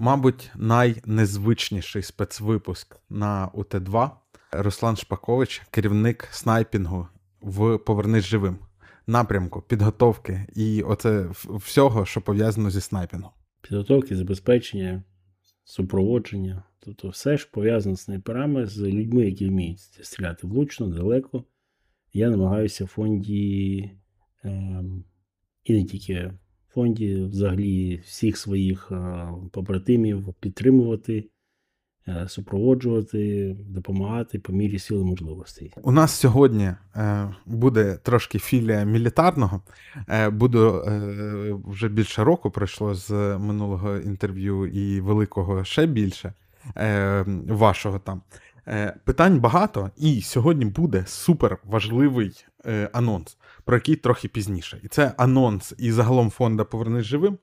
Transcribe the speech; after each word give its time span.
мабуть, 0.00 0.50
найнезвичніший 0.56 2.02
спецвипуск 2.02 2.96
на 3.10 3.50
УТ2. 3.54 4.10
Руслан 4.52 4.96
Шпакович, 4.96 5.62
керівник 5.70 6.28
снайпінгу 6.30 7.08
в 7.40 7.78
Повернись 7.78 8.24
живим 8.24 8.58
напрямку, 9.06 9.62
підготовки 9.62 10.46
і 10.56 10.82
оце 10.82 11.26
всього, 11.48 12.06
що 12.06 12.20
пов'язано 12.20 12.70
зі 12.70 12.80
снайпінгом. 12.80 13.30
Підготовки, 13.60 14.16
забезпечення, 14.16 15.02
супроводження. 15.64 16.62
Тобто 16.80 17.08
все 17.08 17.36
ж 17.36 17.48
пов'язано 17.52 17.96
з 17.96 18.00
снайперами, 18.00 18.66
з 18.66 18.78
людьми, 18.78 19.26
які 19.26 19.48
вміють 19.48 19.80
стріляти 19.80 20.46
влучно, 20.46 20.86
далеко. 20.86 21.44
Я 22.12 22.30
намагаюся 22.30 22.84
в 22.84 22.88
фонді, 22.88 23.90
е, 24.44 24.82
і 25.64 25.72
не 25.72 25.84
тільки 25.84 26.32
фонді, 26.74 27.24
взагалі 27.24 28.00
всіх 28.04 28.36
своїх 28.36 28.88
е, 28.92 29.28
побратимів 29.52 30.34
підтримувати. 30.40 31.28
Е, 32.08 32.28
супроводжувати, 32.28 33.56
допомагати 33.68 34.38
по 34.38 34.52
мірі 34.52 34.78
сили 34.78 35.04
можливостей. 35.04 35.72
У 35.82 35.92
нас 35.92 36.12
сьогодні 36.12 36.64
е, 36.96 37.34
буде 37.46 37.96
трошки 38.02 38.38
філія 38.38 38.84
мілітарного. 38.84 39.62
Буду 40.32 40.84
вже 41.66 41.88
більше 41.88 42.24
року 42.24 42.50
пройшло 42.50 42.94
з 42.94 43.10
минулого 43.38 43.96
інтерв'ю 43.96 44.66
і 44.66 45.00
великого 45.00 45.64
ще 45.64 45.86
більше 45.86 46.32
вашого 47.48 47.98
там. 47.98 48.22
Питань 49.04 49.40
багато, 49.40 49.90
і 49.96 50.22
сьогодні 50.22 50.64
буде 50.64 51.04
супер 51.06 51.58
важливий 51.64 52.32
анонс, 52.92 53.36
про 53.70 53.76
який 53.76 53.96
трохи 53.96 54.28
пізніше. 54.28 54.80
І 54.82 54.88
це 54.88 55.12
анонс 55.16 55.74
і 55.78 55.92
загалом 55.92 56.30
фонда 56.30 56.64
Повернись 56.64 57.04
живим. 57.04 57.38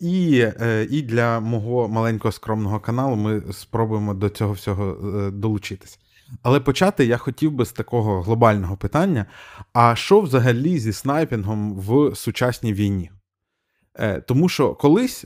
І 0.00 0.40
е, 0.60 0.86
і 0.90 1.02
для 1.02 1.40
мого 1.40 1.88
маленького 1.88 2.32
скромного 2.32 2.80
каналу 2.80 3.16
ми 3.16 3.42
спробуємо 3.52 4.14
до 4.14 4.28
цього 4.28 4.52
всього 4.52 5.08
е, 5.18 5.30
долучитися. 5.30 5.98
Але 6.42 6.60
почати 6.60 7.04
я 7.06 7.16
хотів 7.16 7.52
би 7.52 7.64
з 7.64 7.72
такого 7.72 8.22
глобального 8.22 8.76
питання: 8.76 9.26
а 9.72 9.96
що 9.96 10.20
взагалі 10.20 10.78
зі 10.78 10.92
снайпінгом 10.92 11.74
в 11.74 12.16
сучасній 12.16 12.72
війні? 12.72 13.10
Е, 13.94 14.20
тому 14.20 14.48
що 14.48 14.74
колись 14.74 15.24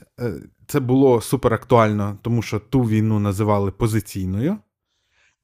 це 0.67 0.79
було 0.79 1.21
супер 1.21 1.53
актуально, 1.53 2.17
тому 2.21 2.41
що 2.41 2.59
ту 2.59 2.81
війну 2.81 3.19
називали 3.19 3.71
позиційною. 3.71 4.57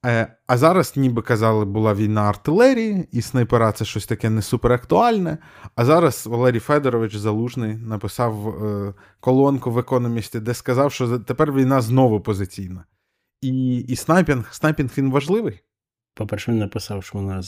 Е, 0.05 0.35
а 0.47 0.57
зараз, 0.57 0.97
ніби 0.97 1.21
казали, 1.21 1.66
була 1.66 1.94
війна 1.94 2.21
артилерії, 2.21 3.07
і 3.11 3.21
снайпера 3.21 3.71
це 3.71 3.85
щось 3.85 4.05
таке 4.05 4.30
не 4.30 4.41
суперактуальне. 4.41 5.38
А 5.75 5.85
зараз 5.85 6.27
Валерій 6.27 6.59
Федорович 6.59 7.16
Залужний 7.16 7.75
написав 7.75 8.47
е, 8.47 8.94
колонку 9.19 9.72
в 9.72 9.77
економісті, 9.79 10.39
де 10.39 10.53
сказав, 10.53 10.91
що 10.91 11.19
тепер 11.19 11.53
війна 11.53 11.81
знову 11.81 12.22
позиційна. 12.22 12.85
І 13.41 13.77
і 13.77 13.95
снайпінг 13.95 14.53
снайпінг 14.53 14.91
він 14.97 15.11
важливий. 15.11 15.59
По-перше, 16.13 16.52
він 16.52 16.59
написав, 16.59 17.03
що 17.03 17.17
вона 17.17 17.41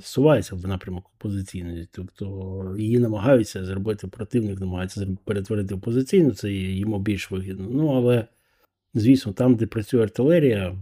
зсувається 0.00 0.56
в 0.56 0.66
напрямок 0.66 1.10
позиційної, 1.18 1.88
тобто 1.92 2.74
її 2.78 2.98
намагаються 2.98 3.64
зробити 3.64 4.06
противник, 4.06 4.60
намагається 4.60 5.06
перетворити 5.24 5.74
в 5.74 5.80
позиційну, 5.80 6.30
це 6.30 6.52
йому 6.52 6.98
більш 6.98 7.30
вигідно. 7.30 7.68
Ну, 7.70 7.88
але, 7.88 8.26
звісно, 8.94 9.32
там, 9.32 9.54
де 9.54 9.66
працює 9.66 10.02
артилерія. 10.02 10.76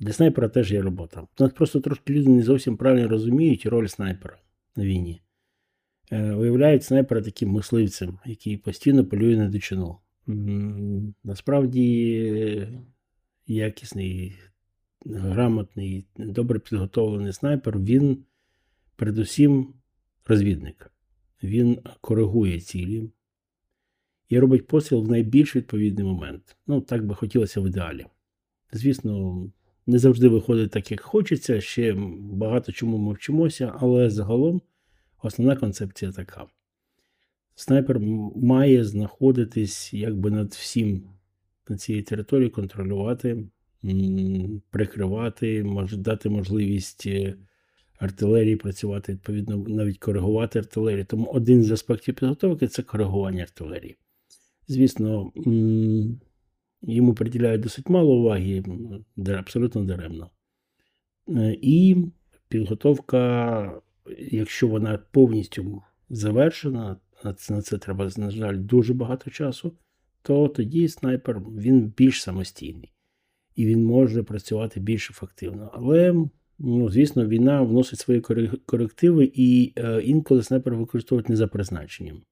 Для 0.00 0.12
снайпера 0.12 0.48
теж 0.48 0.72
є 0.72 0.82
робота. 0.82 1.20
У 1.20 1.42
нас 1.42 1.52
просто 1.52 1.80
трошки 1.80 2.12
люди 2.12 2.30
не 2.30 2.42
зовсім 2.42 2.76
правильно 2.76 3.08
розуміють 3.08 3.66
роль 3.66 3.86
снайпера 3.86 4.38
на 4.76 4.84
війні. 4.84 5.20
Е, 6.12 6.34
Виявляють 6.34 6.84
снайпера 6.84 7.22
таким 7.22 7.50
мисливцем, 7.50 8.18
який 8.26 8.56
постійно 8.56 9.04
полює 9.04 9.36
на 9.36 9.48
дичину. 9.48 9.98
Насправді, 11.24 12.68
якісний, 13.46 14.36
грамотний, 15.06 16.06
добре 16.16 16.58
підготовлений 16.58 17.32
снайпер, 17.32 17.78
він 17.78 18.24
передусім 18.96 19.74
розвідник. 20.26 20.92
Він 21.42 21.78
коригує 22.00 22.60
цілі 22.60 23.10
і 24.28 24.38
робить 24.38 24.66
постріл 24.66 25.02
в 25.02 25.10
найбільш 25.10 25.56
відповідний 25.56 26.04
момент. 26.04 26.56
Ну, 26.66 26.80
так 26.80 27.06
би 27.06 27.14
хотілося 27.14 27.60
в 27.60 27.66
ідеалі. 27.66 28.06
Звісно, 28.72 29.42
не 29.88 29.98
завжди 29.98 30.28
виходить 30.28 30.70
так, 30.70 30.90
як 30.90 31.00
хочеться. 31.00 31.60
Ще 31.60 31.94
багато 32.20 32.72
чому 32.72 32.98
ми 32.98 33.12
вчимося, 33.12 33.72
але 33.78 34.10
загалом 34.10 34.62
основна 35.22 35.56
концепція 35.56 36.12
така. 36.12 36.46
Снайпер 37.54 38.00
має 38.36 38.84
знаходитись 38.84 39.94
якби 39.94 40.30
над 40.30 40.48
всім 40.52 41.02
на 41.68 41.76
цій 41.76 42.02
території, 42.02 42.50
контролювати, 42.50 43.44
прикривати, 44.70 45.66
дати 45.92 46.28
можливість 46.28 47.06
е, 47.06 47.34
артилерії 47.98 48.56
працювати, 48.56 49.12
відповідно, 49.12 49.56
навіть 49.56 49.98
коригувати 49.98 50.58
артилерію. 50.58 51.04
Тому 51.04 51.30
один 51.30 51.64
з 51.64 51.70
аспектів 51.70 52.14
підготовки 52.14 52.68
це 52.68 52.82
коригування 52.82 53.42
артилерії. 53.42 53.96
Звісно, 54.68 55.32
йому 56.82 57.14
приділяють 57.14 57.60
досить 57.60 57.88
мало 57.88 58.14
уваги, 58.16 58.62
абсолютно 59.38 59.84
даремно. 59.84 60.30
Е, 61.28 61.56
і 61.62 61.96
підготовка, 62.48 63.80
якщо 64.18 64.68
вона 64.68 64.98
повністю 65.10 65.82
завершена, 66.10 66.96
на 67.24 67.62
це 67.62 67.78
треба, 67.78 68.10
на 68.16 68.30
жаль, 68.30 68.58
дуже 68.58 68.94
багато 68.94 69.30
часу, 69.30 69.72
то 70.22 70.48
тоді 70.48 70.88
снайпер 70.88 71.40
він 71.40 71.92
більш 71.96 72.22
самостійний 72.22 72.92
і 73.58 73.66
він 73.66 73.84
може 73.84 74.22
працювати 74.22 74.80
більш 74.80 75.10
ефективно. 75.10 75.70
Але, 75.74 76.14
ну, 76.58 76.88
звісно, 76.88 77.26
війна 77.26 77.62
вносить 77.62 77.98
свої 77.98 78.20
корективи, 78.66 79.30
і 79.34 79.72
е, 79.76 80.00
інколи 80.02 80.42
снайпер 80.42 80.74
використовують 80.74 81.28
не 81.28 81.36
за 81.36 81.46
призначенням. 81.46 82.22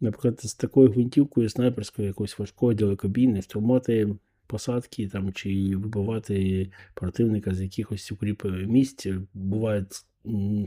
Наприклад, 0.00 0.40
з 0.40 0.54
такою 0.54 0.90
гвинтівкою 0.90 1.48
снайперською 1.48 2.08
якоюсь 2.08 2.38
важкою 2.38 2.76
далекобійною 2.76 3.42
штурмувати 3.42 4.14
посадки 4.46 5.08
там, 5.08 5.32
чи 5.32 5.76
вибивати 5.76 6.70
противника 6.94 7.54
з 7.54 7.60
якихось 7.60 8.12
укріп 8.12 8.44
місць 8.44 9.06
буває 9.34 9.86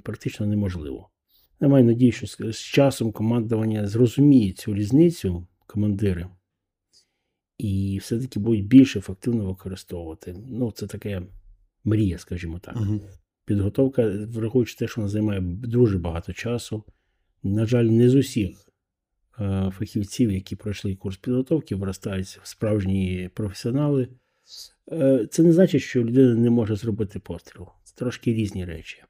практично 0.03 0.45
неможливо. 0.45 1.09
Я 1.61 1.67
маю 1.67 1.85
надію, 1.85 2.11
що 2.11 2.51
з 2.51 2.57
часом 2.57 3.11
командування 3.11 3.87
зрозуміє 3.87 4.51
цю 4.51 4.75
різницю 4.75 5.47
командири 5.67 6.27
і 7.57 7.97
все-таки 8.01 8.39
будуть 8.39 8.67
більш 8.67 8.95
ефективно 8.95 9.45
використовувати. 9.45 10.35
Ну, 10.49 10.71
це 10.71 10.87
таке 10.87 11.21
мрія, 11.83 12.17
скажімо 12.17 12.59
так. 12.59 12.75
Угу. 12.75 13.01
Підготовка, 13.45 14.27
враховуючи 14.29 14.75
те, 14.75 14.87
що 14.87 15.01
вона 15.01 15.09
займає 15.09 15.41
дуже 15.41 15.97
багато 15.97 16.33
часу. 16.33 16.83
На 17.43 17.65
жаль, 17.65 17.85
не 17.85 18.09
з 18.09 18.15
усіх 18.15 18.72
фахівців, 19.71 20.31
які 20.31 20.55
пройшли 20.55 20.95
курс 20.95 21.17
підготовки, 21.17 21.75
виростають 21.75 22.39
справжні 22.43 23.29
професіонали. 23.33 24.07
Е, 24.91 25.27
це 25.31 25.43
не 25.43 25.53
значить, 25.53 25.81
що 25.81 26.03
людина 26.03 26.35
не 26.35 26.49
може 26.49 26.75
зробити 26.75 27.19
постріл. 27.19 27.67
Це 27.83 27.95
трошки 27.95 28.33
різні 28.33 28.65
речі. 28.65 29.03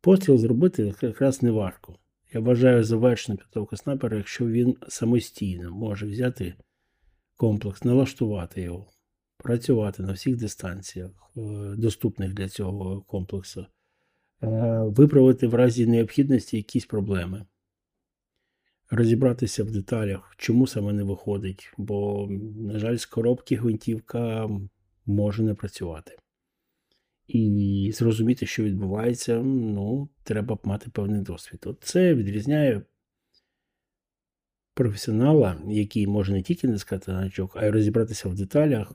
Постріл 0.00 0.38
зробити 0.38 0.94
якраз 1.02 1.42
не 1.42 1.50
важко. 1.50 1.98
Я 2.32 2.40
вважаю 2.40 2.84
завершену 2.84 3.38
підготовку 3.38 3.76
снайпера, 3.76 4.16
якщо 4.16 4.46
він 4.46 4.76
самостійно 4.88 5.70
може 5.70 6.06
взяти 6.06 6.54
комплекс, 7.36 7.84
налаштувати 7.84 8.62
його, 8.62 8.86
працювати 9.36 10.02
на 10.02 10.12
всіх 10.12 10.36
дистанціях, 10.36 11.10
е, 11.36 11.40
доступних 11.76 12.34
для 12.34 12.48
цього 12.48 13.00
комплексу, 13.00 13.66
виправити 14.80 15.46
в 15.46 15.54
разі 15.54 15.86
необхідності 15.86 16.56
якісь 16.56 16.86
проблеми 16.86 17.46
розібратися 18.92 19.64
в 19.64 19.70
деталях, 19.70 20.34
чому 20.38 20.66
саме 20.66 20.92
не 20.92 21.02
виходить, 21.02 21.72
бо, 21.78 22.28
на 22.56 22.78
жаль, 22.78 22.96
з 22.96 23.06
коробки 23.06 23.56
гвинтівка 23.56 24.50
може 25.06 25.42
не 25.42 25.54
працювати. 25.54 26.16
І 27.26 27.90
зрозуміти, 27.94 28.46
що 28.46 28.62
відбувається, 28.62 29.42
ну, 29.42 30.08
треба 30.22 30.58
мати 30.64 30.90
певний 30.90 31.20
досвід. 31.20 31.60
От 31.66 31.78
Це 31.84 32.14
відрізняє 32.14 32.82
професіонала, 34.74 35.62
який 35.68 36.06
може 36.06 36.32
не 36.32 36.42
тільки 36.42 36.68
не 36.68 36.78
сказати 36.78 37.12
гачок, 37.12 37.56
а 37.56 37.66
й 37.66 37.70
розібратися 37.70 38.28
в 38.28 38.34
деталях. 38.34 38.92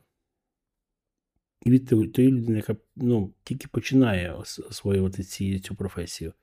І 1.62 1.72
від 1.72 1.88
тої 2.14 2.32
людини, 2.32 2.58
яка 2.58 2.76
ну, 2.96 3.34
тільки 3.44 3.68
починає 3.68 4.34
освоювати 4.70 5.24
ці, 5.24 5.60
цю 5.60 5.76
професію 5.76 6.34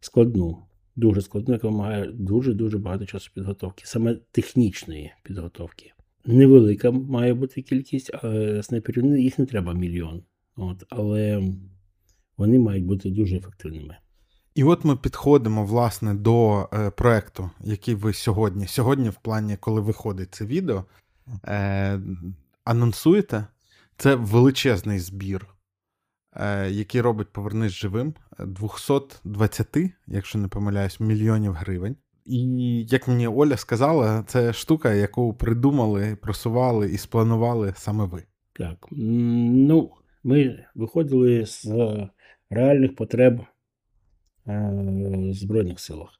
складну 0.00 0.67
дуже 0.98 1.22
складно, 1.22 1.54
яка 1.54 1.68
вимагає 1.68 2.06
дуже-дуже 2.12 2.78
багато 2.78 3.06
часу 3.06 3.30
підготовки, 3.34 3.82
саме 3.86 4.14
технічної 4.32 5.12
підготовки. 5.22 5.92
Невелика 6.24 6.90
має 6.90 7.34
бути 7.34 7.62
кількість 7.62 8.10
снайперів, 8.62 9.18
їх 9.18 9.38
не 9.38 9.46
треба 9.46 9.74
мільйон. 9.74 10.22
От, 10.56 10.84
Але 10.90 11.42
вони 12.36 12.58
мають 12.58 12.84
бути 12.84 13.10
дуже 13.10 13.36
ефективними. 13.36 13.96
І 14.54 14.64
от 14.64 14.84
ми 14.84 14.96
підходимо 14.96 15.64
власне 15.64 16.14
до 16.14 16.68
е, 16.72 16.90
проекту, 16.90 17.50
який 17.60 17.94
ви 17.94 18.12
сьогодні, 18.12 18.66
сьогодні, 18.66 19.08
в 19.08 19.16
плані, 19.16 19.56
коли 19.60 19.80
виходить 19.80 20.34
це 20.34 20.44
відео, 20.44 20.84
е, 21.44 22.00
анонсуєте. 22.64 23.46
Це 23.96 24.14
величезний 24.14 24.98
збір, 24.98 25.46
який 26.70 27.00
робить 27.00 27.28
Повернись 27.32 27.72
живим 27.72 28.14
220, 28.38 29.76
якщо 30.06 30.38
не 30.38 30.48
помиляюсь, 30.48 31.00
мільйонів 31.00 31.52
гривень. 31.52 31.96
І 32.28 32.84
як 32.88 33.08
мені 33.08 33.28
Оля 33.28 33.56
сказала, 33.56 34.24
це 34.26 34.52
штука, 34.52 34.94
яку 34.94 35.34
придумали, 35.34 36.16
просували 36.16 36.90
і 36.90 36.98
спланували 36.98 37.72
саме 37.76 38.04
ви. 38.04 38.24
Так. 38.52 38.86
Ну, 38.90 39.90
ми 40.24 40.64
виходили 40.74 41.46
з 41.46 41.66
реальних 42.50 42.96
потреб 42.96 43.40
е, 43.40 44.70
в 45.30 45.34
Збройних 45.34 45.80
силах. 45.80 46.17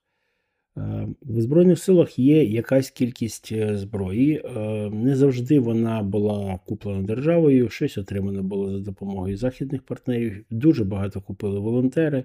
Е, 0.78 1.08
В 1.22 1.40
Збройних 1.40 1.78
силах 1.78 2.18
є 2.18 2.44
якась 2.44 2.90
кількість 2.90 3.52
е, 3.52 3.76
зброї. 3.76 4.42
Е, 4.44 4.90
Не 4.90 5.16
завжди 5.16 5.60
вона 5.60 6.02
була 6.02 6.58
куплена 6.66 7.02
державою, 7.02 7.68
щось 7.68 7.98
отримано 7.98 8.42
було 8.42 8.70
за 8.70 8.78
допомогою 8.78 9.36
західних 9.36 9.82
партнерів. 9.82 10.44
Дуже 10.50 10.84
багато 10.84 11.20
купили 11.20 11.60
волонтери. 11.60 12.24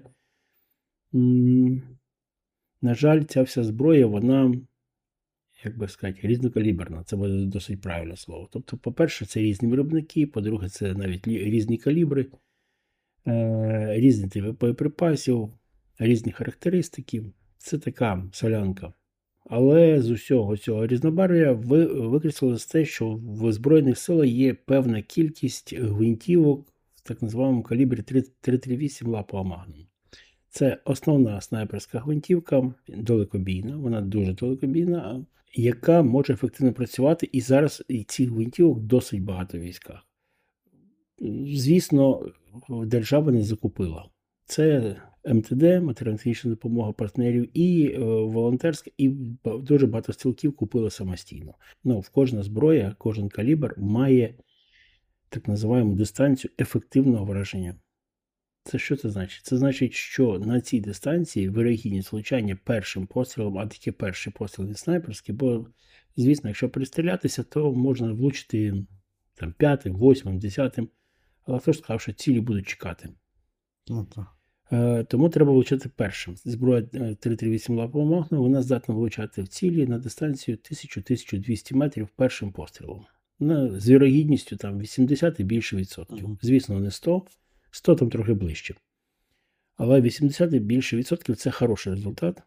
На 2.82 2.94
жаль, 2.94 3.22
ця 3.22 3.42
вся 3.42 3.64
зброя, 3.64 4.06
вона, 4.06 4.54
як 5.64 5.78
би 5.78 5.88
сказати, 5.88 6.20
різнокаліберна. 6.22 7.04
Це 7.04 7.16
буде 7.16 7.44
досить 7.44 7.80
правильне 7.80 8.16
слово. 8.16 8.48
Тобто, 8.52 8.76
по-перше, 8.76 9.26
це 9.26 9.40
різні 9.40 9.68
виробники, 9.68 10.26
по-друге, 10.26 10.68
це 10.68 10.94
навіть 10.94 11.26
різні 11.28 11.78
калібри, 11.78 12.26
різні 13.86 14.28
типи 14.28 14.50
боєприпасів, 14.50 15.50
різні 15.98 16.32
характеристики. 16.32 17.22
Це 17.64 17.78
така 17.78 18.24
солянка. 18.32 18.92
Але 19.44 20.02
з 20.02 20.10
усього 20.10 20.56
цього 20.56 20.86
різнобарв'я 20.86 21.52
ви, 21.52 21.84
викреслилось 21.84 22.66
те, 22.66 22.84
що 22.84 23.20
в 23.24 23.52
Збройних 23.52 23.98
силах 23.98 24.28
є 24.28 24.54
певна 24.54 25.02
кількість 25.02 25.74
гвинтівок 25.74 26.66
в 26.94 27.00
так 27.08 27.18
званому 27.22 27.62
калібрі 27.62 28.00
3- 28.00 28.30
338 28.40 29.08
лапова 29.08 29.42
магнум. 29.42 29.86
Це 30.48 30.78
основна 30.84 31.40
снайперська 31.40 31.98
гвинтівка, 31.98 32.74
далекобійна, 32.88 33.76
вона 33.76 34.00
дуже 34.00 34.32
далекобійна, 34.32 35.26
яка 35.54 36.02
може 36.02 36.32
ефективно 36.32 36.72
працювати. 36.72 37.28
І 37.32 37.40
зараз 37.40 37.84
цих 38.06 38.28
гвинтівок 38.28 38.80
досить 38.80 39.22
багато 39.22 39.58
в 39.58 39.60
військах. 39.60 40.06
Звісно, 41.46 42.28
держава 42.68 43.32
не 43.32 43.42
закупила. 43.42 44.08
Це 44.44 44.96
МТД, 45.26 45.62
матеріально-технічна 45.62 46.50
допомога 46.50 46.92
партнерів, 46.92 47.58
і 47.58 47.92
е, 47.94 47.98
волонтерська, 48.04 48.90
і 48.98 49.08
дуже 49.44 49.86
багато 49.86 50.12
стрілків 50.12 50.56
купили 50.56 50.90
самостійно. 50.90 51.54
Ну, 51.84 52.00
в 52.00 52.08
кожна 52.08 52.42
зброя, 52.42 52.94
кожен 52.98 53.28
калібр 53.28 53.74
має 53.78 54.34
так 55.28 55.48
називаємо 55.48 55.94
дистанцію 55.94 56.50
ефективного 56.60 57.24
враження. 57.24 57.74
Це 58.64 58.78
що 58.78 58.96
це 58.96 59.10
значить? 59.10 59.46
Це 59.46 59.56
значить, 59.56 59.92
що 59.92 60.38
на 60.38 60.60
цій 60.60 60.80
дистанції 60.80 61.48
вирогідність 61.48 62.12
влучання 62.12 62.58
першим 62.64 63.06
пострілом, 63.06 63.58
а 63.58 63.66
таки 63.66 63.92
перший 63.92 64.32
постріл 64.32 64.66
не 64.66 64.74
снайперський, 64.74 65.34
бо, 65.34 65.66
звісно, 66.16 66.50
якщо 66.50 66.68
пристрілятися, 66.68 67.42
то 67.42 67.72
можна 67.72 68.12
влучити 68.12 68.86
там, 69.34 69.52
п'ятим, 69.52 69.96
восьмим, 69.96 70.38
десятим. 70.38 70.88
Але 71.46 71.58
хто 71.58 71.72
ж 71.72 71.78
сказав, 71.78 72.00
що 72.00 72.12
цілі 72.12 72.40
будуть 72.40 72.68
чекати. 72.68 73.08
Ну, 73.88 74.06
то. 74.14 74.26
Е, 74.74 75.04
Тому 75.04 75.28
треба 75.28 75.52
влучати 75.52 75.90
першим. 75.96 76.36
Зброя 76.36 76.80
е, 76.80 77.14
338 77.14 77.76
лапового 77.76 78.16
магну, 78.16 78.42
вона 78.42 78.62
здатна 78.62 78.94
влучати 78.94 79.42
в 79.42 79.48
цілі 79.48 79.86
на 79.86 79.98
дистанцію 79.98 80.56
1000-1200 80.56 81.74
метрів 81.74 82.08
першим 82.16 82.52
пострілом. 82.52 83.04
На, 83.40 83.80
з 83.80 83.88
вірогідністю 83.88 84.56
там 84.56 84.78
80 84.78 85.40
і 85.40 85.44
більше 85.44 85.76
відсотків. 85.76 86.38
Звісно, 86.42 86.80
не 86.80 86.90
100, 86.90 87.22
100 87.70 87.94
там 87.94 88.10
трохи 88.10 88.34
ближче. 88.34 88.74
Але 89.76 90.00
80 90.00 90.52
і 90.52 90.58
більше 90.58 90.96
відсотків 90.96 91.36
це 91.36 91.50
хороший 91.50 91.92
результат. 91.92 92.42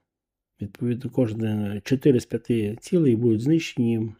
Відповідно, 0.61 1.09
кожне 1.09 1.81
4 1.83 2.19
з 2.19 2.25
5 2.25 2.83
цілей 2.83 3.15
будуть 3.15 3.41
знищені 3.41 4.11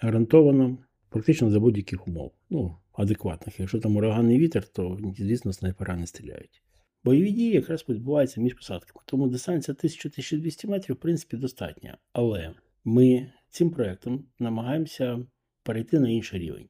гарантовано, 0.00 0.78
практично 1.08 1.50
за 1.50 1.60
будь-яких 1.60 2.08
умов. 2.08 2.32
Ну, 2.50 2.76
адекватних. 2.92 3.60
Якщо 3.60 3.78
там 3.78 3.96
ураганний 3.96 4.38
вітер, 4.38 4.68
то, 4.68 4.98
звісно, 5.18 5.52
снайпера 5.52 5.96
не 5.96 6.06
стріляють. 6.06 6.63
Бойові 7.04 7.30
дії 7.32 7.50
якраз 7.50 7.84
відбуваються 7.88 8.40
між 8.40 8.54
посадками. 8.54 9.00
Тому 9.06 9.28
дистанція 9.28 9.74
1000-1200 9.74 10.66
метрів, 10.66 10.96
в 10.96 11.00
принципі, 11.00 11.36
достатня. 11.36 11.98
Але 12.12 12.54
ми 12.84 13.32
цим 13.50 13.70
проєктом 13.70 14.28
намагаємося 14.38 15.26
перейти 15.62 16.00
на 16.00 16.10
інший 16.10 16.40
рівень. 16.40 16.68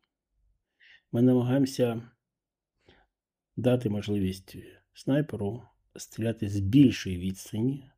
Ми 1.12 1.22
намагаємося 1.22 2.02
дати 3.56 3.90
можливість 3.90 4.56
снайперу 4.94 5.62
стріляти 5.96 6.48
з 6.48 6.60
більшої 6.60 7.19
відстані, 7.19 7.90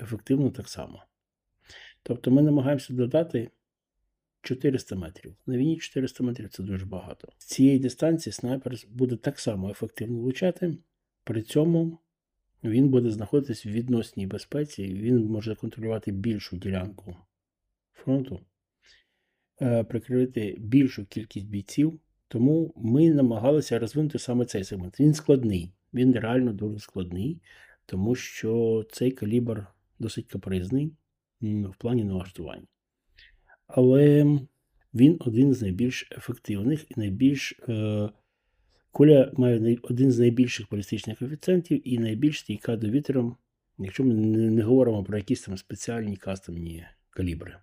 ефективно 0.00 0.50
так 0.50 0.68
само. 0.68 1.02
Тобто 2.02 2.30
ми 2.30 2.42
намагаємося 2.42 2.94
додати 2.94 3.50
400 4.42 4.96
метрів. 4.96 5.36
На 5.46 5.56
війні 5.56 5.76
400 5.76 6.24
метрів 6.24 6.48
це 6.48 6.62
дуже 6.62 6.86
багато. 6.86 7.32
З 7.38 7.44
цієї 7.44 7.78
дистанції 7.78 8.32
снайпер 8.32 8.74
буде 8.88 9.16
так 9.16 9.38
само 9.38 9.70
ефективно 9.70 10.18
влучати, 10.18 10.78
при 11.28 11.42
цьому 11.42 11.98
він 12.64 12.88
буде 12.88 13.10
знаходитись 13.10 13.66
в 13.66 13.68
відносній 13.68 14.26
безпеці, 14.26 14.94
він 14.94 15.24
може 15.24 15.54
контролювати 15.54 16.12
більшу 16.12 16.56
ділянку 16.56 17.16
фронту, 17.92 18.40
е, 19.62 19.84
прикрити 19.84 20.56
більшу 20.58 21.06
кількість 21.06 21.46
бійців. 21.46 22.00
Тому 22.28 22.72
ми 22.76 23.10
намагалися 23.10 23.78
розвинути 23.78 24.18
саме 24.18 24.44
цей 24.44 24.64
сегмент. 24.64 25.00
Він 25.00 25.14
складний, 25.14 25.72
він 25.94 26.12
реально 26.12 26.52
дуже 26.52 26.78
складний, 26.78 27.40
тому 27.86 28.14
що 28.14 28.84
цей 28.92 29.10
калібр 29.10 29.66
досить 29.98 30.26
капризний 30.26 30.92
в 31.40 31.74
плані 31.78 32.04
налаштування. 32.04 32.66
Але 33.66 34.38
він 34.94 35.16
один 35.20 35.54
з 35.54 35.62
найбільш 35.62 36.08
ефективних 36.12 36.90
і 36.90 36.94
найбільш. 36.96 37.60
Е, 37.68 38.08
Куля 38.92 39.32
має 39.36 39.78
один 39.82 40.12
з 40.12 40.18
найбільших 40.18 40.66
балістичних 40.70 41.18
коефіцієнтів 41.18 41.88
і 41.88 41.98
найбільш 41.98 42.40
стійка 42.40 42.76
до 42.76 42.88
вітру, 42.90 43.36
якщо 43.78 44.04
ми 44.04 44.14
не, 44.14 44.62
говоримо 44.62 45.04
про 45.04 45.16
якісь 45.18 45.42
там 45.42 45.56
спеціальні 45.58 46.16
кастомні 46.16 46.86
калібри. 47.10 47.56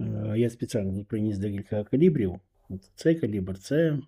Е, 0.00 0.34
Я 0.36 0.50
спеціально 0.50 1.04
приніс 1.04 1.38
декілька 1.38 1.84
калібрів. 1.84 2.34
От 2.68 2.90
цей 2.94 3.14
калібр 3.14 3.58
це 3.58 3.98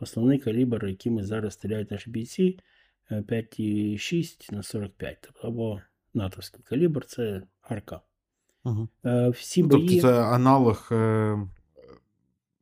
основний 0.00 0.38
калібр, 0.38 0.86
яким 0.86 1.24
зараз 1.24 1.54
стріляють 1.54 1.90
наші 1.90 2.10
бійці 2.10 2.58
е, 3.10 3.20
5,6 3.20 4.52
на 4.54 4.62
45, 4.62 5.18
тобто, 5.20 5.48
або 5.48 5.80
натовський 6.14 6.60
калібр 6.64 7.04
це 7.06 7.42
арка. 7.62 8.00
Угу. 8.64 8.88
Е, 9.04 9.28
Всі 9.28 9.62
Ну, 9.62 9.68
бої. 9.68 9.88
тобто 9.88 10.02
це 10.02 10.22
аналог, 10.22 10.88
е, 10.92 11.38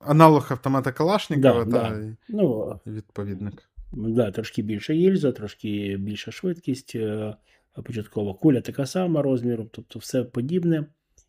аналог 0.06 0.46
автомата 0.52 0.92
Калашникова 0.92 1.64
Да, 1.64 1.70
та 1.70 1.90
да. 1.90 2.00
і 2.04 2.16
Ну, 2.28 2.80
відповідник. 2.86 3.68
Да, 3.92 4.30
трошки 4.30 4.62
більша 4.62 4.92
гільза, 4.92 5.32
трошки 5.32 5.96
більша 5.96 6.30
швидкість. 6.30 6.92
е, 6.94 7.36
Початкова 7.84 8.34
куля 8.34 8.60
така 8.60 8.86
сама 8.86 9.22
розміром, 9.22 9.68
тобто 9.72 9.98
все 9.98 10.24
подібне. 10.24 10.86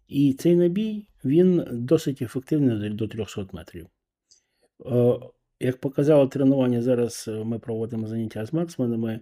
І 0.07 0.33
цей 0.33 0.55
набій 0.55 1.07
він 1.25 1.63
досить 1.71 2.21
ефективний 2.21 2.89
до 2.89 3.07
300 3.07 3.47
метрів. 3.51 3.87
Е, 4.85 5.19
Як 5.59 5.79
показало 5.81 6.27
тренування, 6.27 6.81
зараз 6.81 7.25
е, 7.27 7.43
ми 7.43 7.59
проводимо 7.59 8.07
заняття 8.07 8.45
з 8.45 8.53
марксменами, 8.53 9.19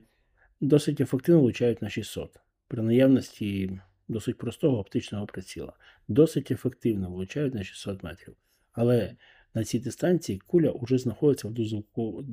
досить 0.62 1.02
ефективно 1.02 1.42
влучають 1.42 1.82
на 1.82 1.90
600 1.90 2.40
при 2.68 2.82
наявності 2.82 3.80
досить 4.08 4.38
простого 4.38 4.80
оптичного 4.80 5.26
приціла. 5.26 5.74
Досить 6.08 6.52
ефективно 6.52 7.10
влучають 7.10 7.54
на 7.54 7.64
600 7.64 8.04
метрів. 8.04 8.36
Але 8.72 9.16
на 9.56 9.64
цій 9.64 9.80
дистанції 9.80 10.42
куля 10.48 10.74
вже 10.82 10.98
знаходиться 10.98 11.48
в, 11.48 11.52
дозвуку, 11.52 12.26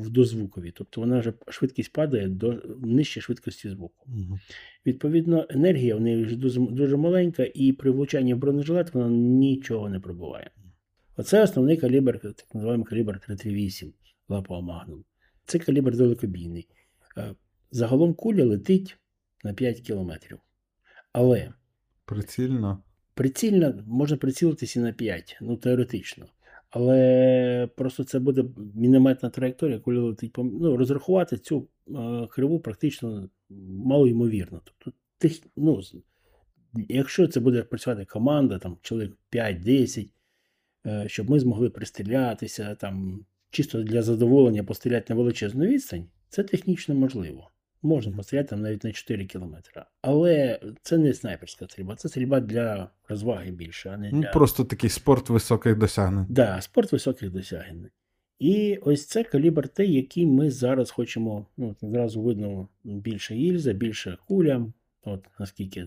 в 0.00 0.10
дозвукові, 0.10 0.70
тобто 0.70 1.00
вона 1.00 1.18
вже 1.20 1.32
швидкість 1.48 1.92
падає 1.92 2.28
до 2.28 2.62
нижче 2.82 3.20
швидкості 3.20 3.70
звуку. 3.70 4.06
Угу. 4.06 4.38
Відповідно, 4.86 5.46
енергія 5.50 5.96
в 5.96 6.00
неї 6.00 6.24
вже 6.24 6.36
дуже, 6.36 6.60
дуже 6.60 6.96
маленька, 6.96 7.48
і 7.54 7.72
при 7.72 7.90
влучанні 7.90 8.34
в 8.34 8.38
бронежилет 8.38 8.94
вона 8.94 9.08
нічого 9.08 9.88
не 9.88 10.00
пробуває. 10.00 10.50
Оце 11.16 11.42
основний 11.42 11.76
калібр, 11.76 12.18
так 12.20 12.54
називаємо 12.54 12.84
калібр 12.84 13.20
338 13.20 13.92
лапова 14.28 14.60
магнум. 14.60 15.04
Це 15.44 15.58
калібр 15.58 15.96
далекобійний. 15.96 16.68
Е, 17.18 17.34
Загалом 17.70 18.14
куля 18.14 18.44
летить 18.44 18.96
на 19.44 19.52
5 19.52 19.80
кілометрів. 19.80 20.38
Але 21.12 21.52
Прицільно. 22.04 22.82
прицільно 23.14 23.84
можна 23.86 24.16
прицілитися 24.16 24.80
і 24.80 24.82
на 24.82 24.92
5, 24.92 25.38
ну 25.40 25.56
теоретично. 25.56 26.26
Але 26.74 27.68
просто 27.76 28.04
це 28.04 28.18
буде 28.18 28.44
мінометна 28.74 29.30
траєкторія, 29.30 29.78
коли 29.78 30.16
ну, 30.36 30.76
розрахувати 30.76 31.36
цю 31.38 31.68
криву 32.30 32.60
практично 32.60 33.28
мало 33.84 34.08
ймовірно. 34.08 34.60
Тобто, 34.64 34.98
тех, 35.18 35.32
ну, 35.56 35.80
якщо 36.88 37.26
це 37.26 37.40
буде 37.40 37.62
працювати 37.62 38.04
команда, 38.04 38.58
там 38.58 38.76
чоловік 38.82 39.18
5-10, 39.32 40.08
е, 40.86 41.04
щоб 41.08 41.30
ми 41.30 41.40
змогли 41.40 41.70
пристрілятися, 41.70 42.74
там, 42.74 43.24
чисто 43.50 43.82
для 43.82 44.02
задоволення 44.02 44.64
постріляти 44.64 45.14
на 45.14 45.20
величезну 45.20 45.64
відстань, 45.64 46.06
це 46.28 46.42
технічно 46.42 46.94
можливо. 46.94 47.51
Можна 47.82 48.16
постріляти 48.16 48.48
там 48.48 48.60
навіть 48.62 48.84
на 48.84 48.92
4 48.92 49.24
кілометри. 49.24 49.82
Але 50.02 50.60
це 50.82 50.98
не 50.98 51.14
снайперська 51.14 51.64
стрільба, 51.68 51.96
це 51.96 52.08
стрільба 52.08 52.40
для 52.40 52.90
розваги 53.08 53.50
більше, 53.50 53.90
а 53.90 53.96
не 53.96 54.10
Ну, 54.12 54.20
для. 54.20 54.30
просто 54.30 54.64
такий 54.64 54.90
спорт 54.90 55.28
високих 55.30 55.78
досягнень. 55.78 56.26
Да, 56.28 56.60
спорт 56.60 56.92
високих 56.92 57.30
досягнень. 57.30 57.88
І 58.38 58.76
ось 58.82 59.06
це 59.06 59.24
калібр 59.24 59.68
Т, 59.68 59.86
який 59.86 60.26
ми 60.26 60.50
зараз 60.50 60.90
хочемо. 60.90 61.46
Ну, 61.56 61.76
зразу 61.82 62.22
видно 62.22 62.68
більше 62.84 63.34
гільза, 63.34 63.72
більше 63.72 64.18
куля, 64.26 64.66
от 65.04 65.24
наскільки. 65.38 65.86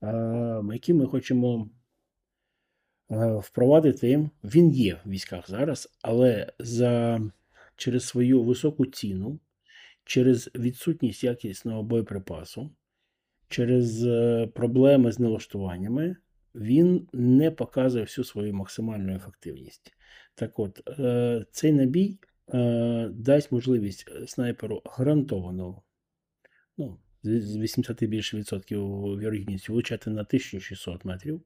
А, 0.00 0.62
який 0.72 0.94
ми 0.94 1.06
хочемо 1.06 1.68
а, 3.08 3.26
впровадити. 3.36 4.30
Він 4.44 4.70
є 4.70 5.00
в 5.04 5.10
військах 5.10 5.50
зараз, 5.50 5.88
але 6.02 6.52
за, 6.58 7.20
через 7.76 8.04
свою 8.04 8.42
високу 8.42 8.86
ціну, 8.86 9.38
через 10.06 10.50
відсутність 10.54 11.24
якісного 11.24 11.82
боєприпасу, 11.82 12.70
через 13.48 14.06
е, 14.06 14.46
проблеми 14.54 15.12
з 15.12 15.18
налаштуваннями, 15.18 16.16
він 16.54 17.08
не 17.12 17.50
показує 17.50 18.04
всю 18.04 18.24
свою 18.24 18.54
максимальну 18.54 19.14
ефективність. 19.14 19.92
Так 20.34 20.58
от, 20.58 20.88
е, 20.88 21.44
цей 21.50 21.72
набій 21.72 22.18
е, 22.54 23.08
дасть 23.12 23.52
можливість 23.52 24.28
снайперу 24.28 24.82
гарантовано 24.84 25.82
ну, 26.78 26.98
з 27.22 27.40
з 27.40 27.56
80 27.56 28.04
більше 28.04 28.36
відсотків 28.36 28.80
вірогідністю 29.18 29.72
влучати 29.72 30.10
на 30.10 30.20
1600 30.20 31.04
метрів, 31.04 31.42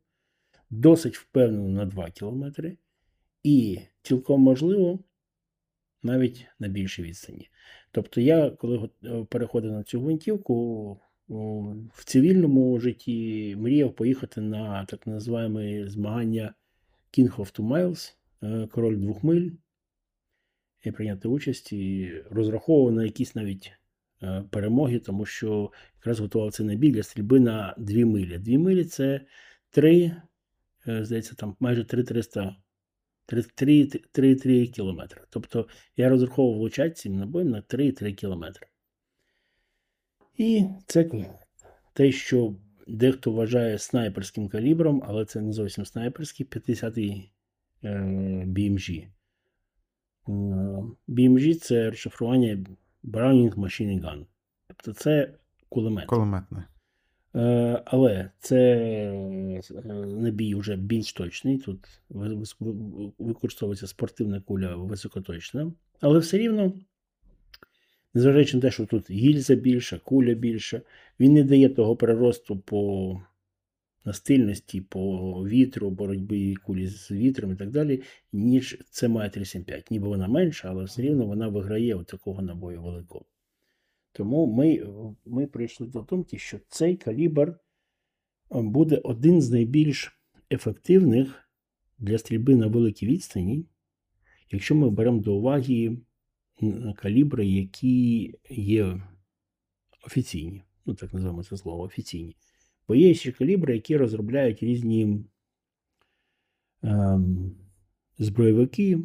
досить 0.71 1.17
впевнено 1.17 1.69
на 1.69 1.85
2 1.87 2.11
кілометри, 2.11 2.77
і 3.43 3.81
цілком 4.03 4.41
можливо 4.41 4.99
навіть 6.03 6.47
на 6.59 6.69
більшій 6.69 7.03
відстані. 7.03 7.49
Тобто, 7.93 8.21
я, 8.21 8.51
коли 8.51 8.91
е, 9.05 9.25
переходив 9.31 9.73
на 9.73 9.83
цю 9.83 10.01
гвинтівку, 10.01 11.01
в 11.95 12.05
цивільному 12.05 12.81
житті 12.81 13.57
мріяв 13.59 13.95
поїхати 13.95 14.41
на 14.41 14.85
так 14.85 15.07
називаємо 15.07 15.89
змагання 15.89 16.55
King 17.13 17.37
of 17.37 17.59
Two 17.59 17.69
Miles, 17.69 18.15
е, 18.43 18.67
король 18.67 18.97
двох 18.97 19.25
миль, 19.25 19.51
і 20.85 20.91
прийняти 20.91 21.29
участь 21.29 21.73
і 21.73 22.13
розраховував 22.31 22.95
на 22.95 23.05
якісь 23.05 23.35
навіть 23.35 23.73
е, 24.23 24.45
перемоги, 24.51 24.99
тому 24.99 25.27
що 25.27 25.73
якраз 25.97 26.21
готував 26.21 26.53
це 26.53 26.65
набір 26.65 26.93
для 26.93 27.03
стрільби 27.03 27.41
на 27.41 27.75
2 27.79 28.07
милі. 28.07 28.39
2 28.39 28.59
милі 28.59 28.85
це 28.85 29.21
3, 29.71 30.13
здається, 30.87 31.35
там 31.35 31.57
майже 31.61 31.85
3300 31.85 32.57
3,3 33.37 34.67
кілометри. 34.73 35.21
Тобто 35.31 35.69
я 35.97 36.09
розраховував 36.09 36.59
влучати 36.59 36.91
цим 36.91 37.19
набоєм 37.19 37.49
на 37.49 37.63
3,3 37.63 38.15
кілометри. 38.15 38.67
І 40.37 40.65
це 40.87 41.11
те, 41.93 42.13
що 42.13 42.55
дехто 42.87 43.33
вважає 43.33 43.79
снайперським 43.79 44.49
калібром, 44.49 45.03
але 45.07 45.25
це 45.25 45.41
не 45.41 45.53
зовсім 45.53 45.87
снайперський 45.87 46.47
50-й 46.47 47.31
е, 47.85 47.91
BMG. 48.47 49.07
Е, 50.29 50.33
BMG 51.09 51.55
це 51.55 51.91
розшифрування 51.91 52.65
Browning 53.05 53.55
Machine 53.55 54.01
Gun. 54.01 54.27
Тобто 54.67 54.93
це 54.93 55.35
кулемет. 55.69 56.07
Кулеметний. 56.07 56.63
Е, 57.35 57.83
Але 57.85 58.31
це 58.39 58.57
е, 58.67 59.63
набій 60.07 60.55
вже 60.55 60.77
більш 60.77 61.13
точний. 61.13 61.59
Тут 61.59 62.01
ви- 62.09 62.45
ви- 62.61 63.13
використовується 63.19 63.87
спортивна 63.87 64.41
куля 64.41 64.77
високоточна. 64.77 65.73
Але 66.01 66.19
все 66.19 66.39
рівно, 66.39 66.73
незважаючи 68.15 68.57
на 68.57 68.61
те, 68.61 68.71
що 68.71 68.87
тут 68.87 69.11
гільза 69.11 69.55
більша, 69.55 69.99
куля 70.05 70.35
більша, 70.35 70.83
він 71.21 71.33
не 71.33 71.45
дає 71.45 71.69
того 71.69 71.97
переросту 71.97 72.59
по 72.59 73.21
настильності, 74.05 74.81
по 74.81 75.33
вітру, 75.49 75.91
боротьбі 75.91 76.55
кулі 76.55 76.87
з 76.87 77.11
вітром 77.11 77.53
і 77.53 77.57
так 77.57 77.71
далі, 77.71 78.03
ніж 78.33 78.79
це 78.91 79.09
має 79.09 79.31
375. 79.31 79.91
Ніби 79.91 80.09
вона 80.09 80.29
менша, 80.29 80.69
але 80.69 80.85
все 80.85 81.03
рівно 81.03 81.27
вона 81.27 81.49
виграє 81.49 81.95
у 81.95 82.03
такого 82.03 82.43
набою 82.43 82.83
великого. 82.83 83.25
Тому 84.13 84.47
ми, 84.47 84.87
ми 85.27 85.47
прийшли 85.47 85.87
до 85.87 86.01
думки, 86.01 86.39
що 86.39 86.59
цей 86.69 86.97
калібр 86.97 87.49
е, 87.49 87.57
буде 88.63 88.97
один 88.97 89.43
з 89.43 89.51
найбільш 89.51 90.21
ефективних 90.51 91.51
для 91.99 92.19
стрільби 92.19 92.57
на 92.57 92.67
великій 92.67 93.07
відстані, 93.07 93.65
якщо 94.51 94.75
ми 94.75 94.91
беремо 94.91 95.21
до 95.21 95.35
уваги 95.35 95.97
калібри, 96.97 97.47
які 97.47 98.35
є 98.51 99.03
офіційні, 100.07 100.63
ну 100.87 100.95
так 100.95 101.15
називаємо 101.15 101.45
це 101.45 101.57
слово, 101.57 101.83
офіційні. 101.83 102.37
Бо 102.89 102.95
є 102.95 103.15
ще 103.15 103.33
калібри, 103.33 103.75
які 103.75 103.97
розробляють 103.97 104.63
різні 104.63 105.25
ем, 106.83 107.57
зброєвики, 108.19 108.99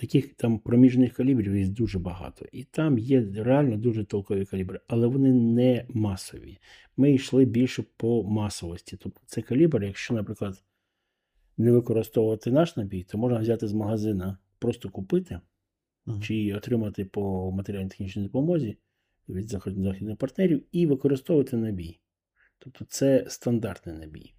таких 0.00 0.34
там 0.34 0.58
проміжних 0.58 1.12
калібрів 1.12 1.56
є 1.56 1.68
дуже 1.68 1.98
багато. 1.98 2.46
І 2.52 2.64
там 2.64 2.98
є 2.98 3.20
реально 3.36 3.76
дуже 3.76 4.04
толкові 4.04 4.44
калібри, 4.44 4.80
але 4.86 5.06
вони 5.06 5.32
не 5.32 5.86
масові. 5.88 6.58
Ми 6.96 7.12
йшли 7.12 7.44
більше 7.44 7.84
по 7.96 8.22
масовості. 8.22 8.96
Тобто 8.96 9.20
це 9.26 9.42
калібр, 9.42 9.84
якщо, 9.84 10.14
наприклад, 10.14 10.64
не 11.56 11.72
використовувати 11.72 12.50
наш 12.50 12.76
набій, 12.76 13.02
то 13.02 13.18
можна 13.18 13.38
взяти 13.38 13.68
з 13.68 13.72
магазина, 13.72 14.38
просто 14.58 14.90
купити 14.90 15.40
Мгм. 16.06 16.22
чи 16.22 16.54
отримати 16.54 17.04
по 17.04 17.52
матеріально-технічній 17.52 18.22
допомозі 18.22 18.76
від 19.28 19.48
західних 19.48 20.16
партнерів 20.16 20.64
і 20.72 20.86
використовувати 20.86 21.56
набій. 21.56 22.00
Тобто 22.58 22.84
це 22.88 23.24
стандартний 23.28 23.98
набій. 23.98 24.34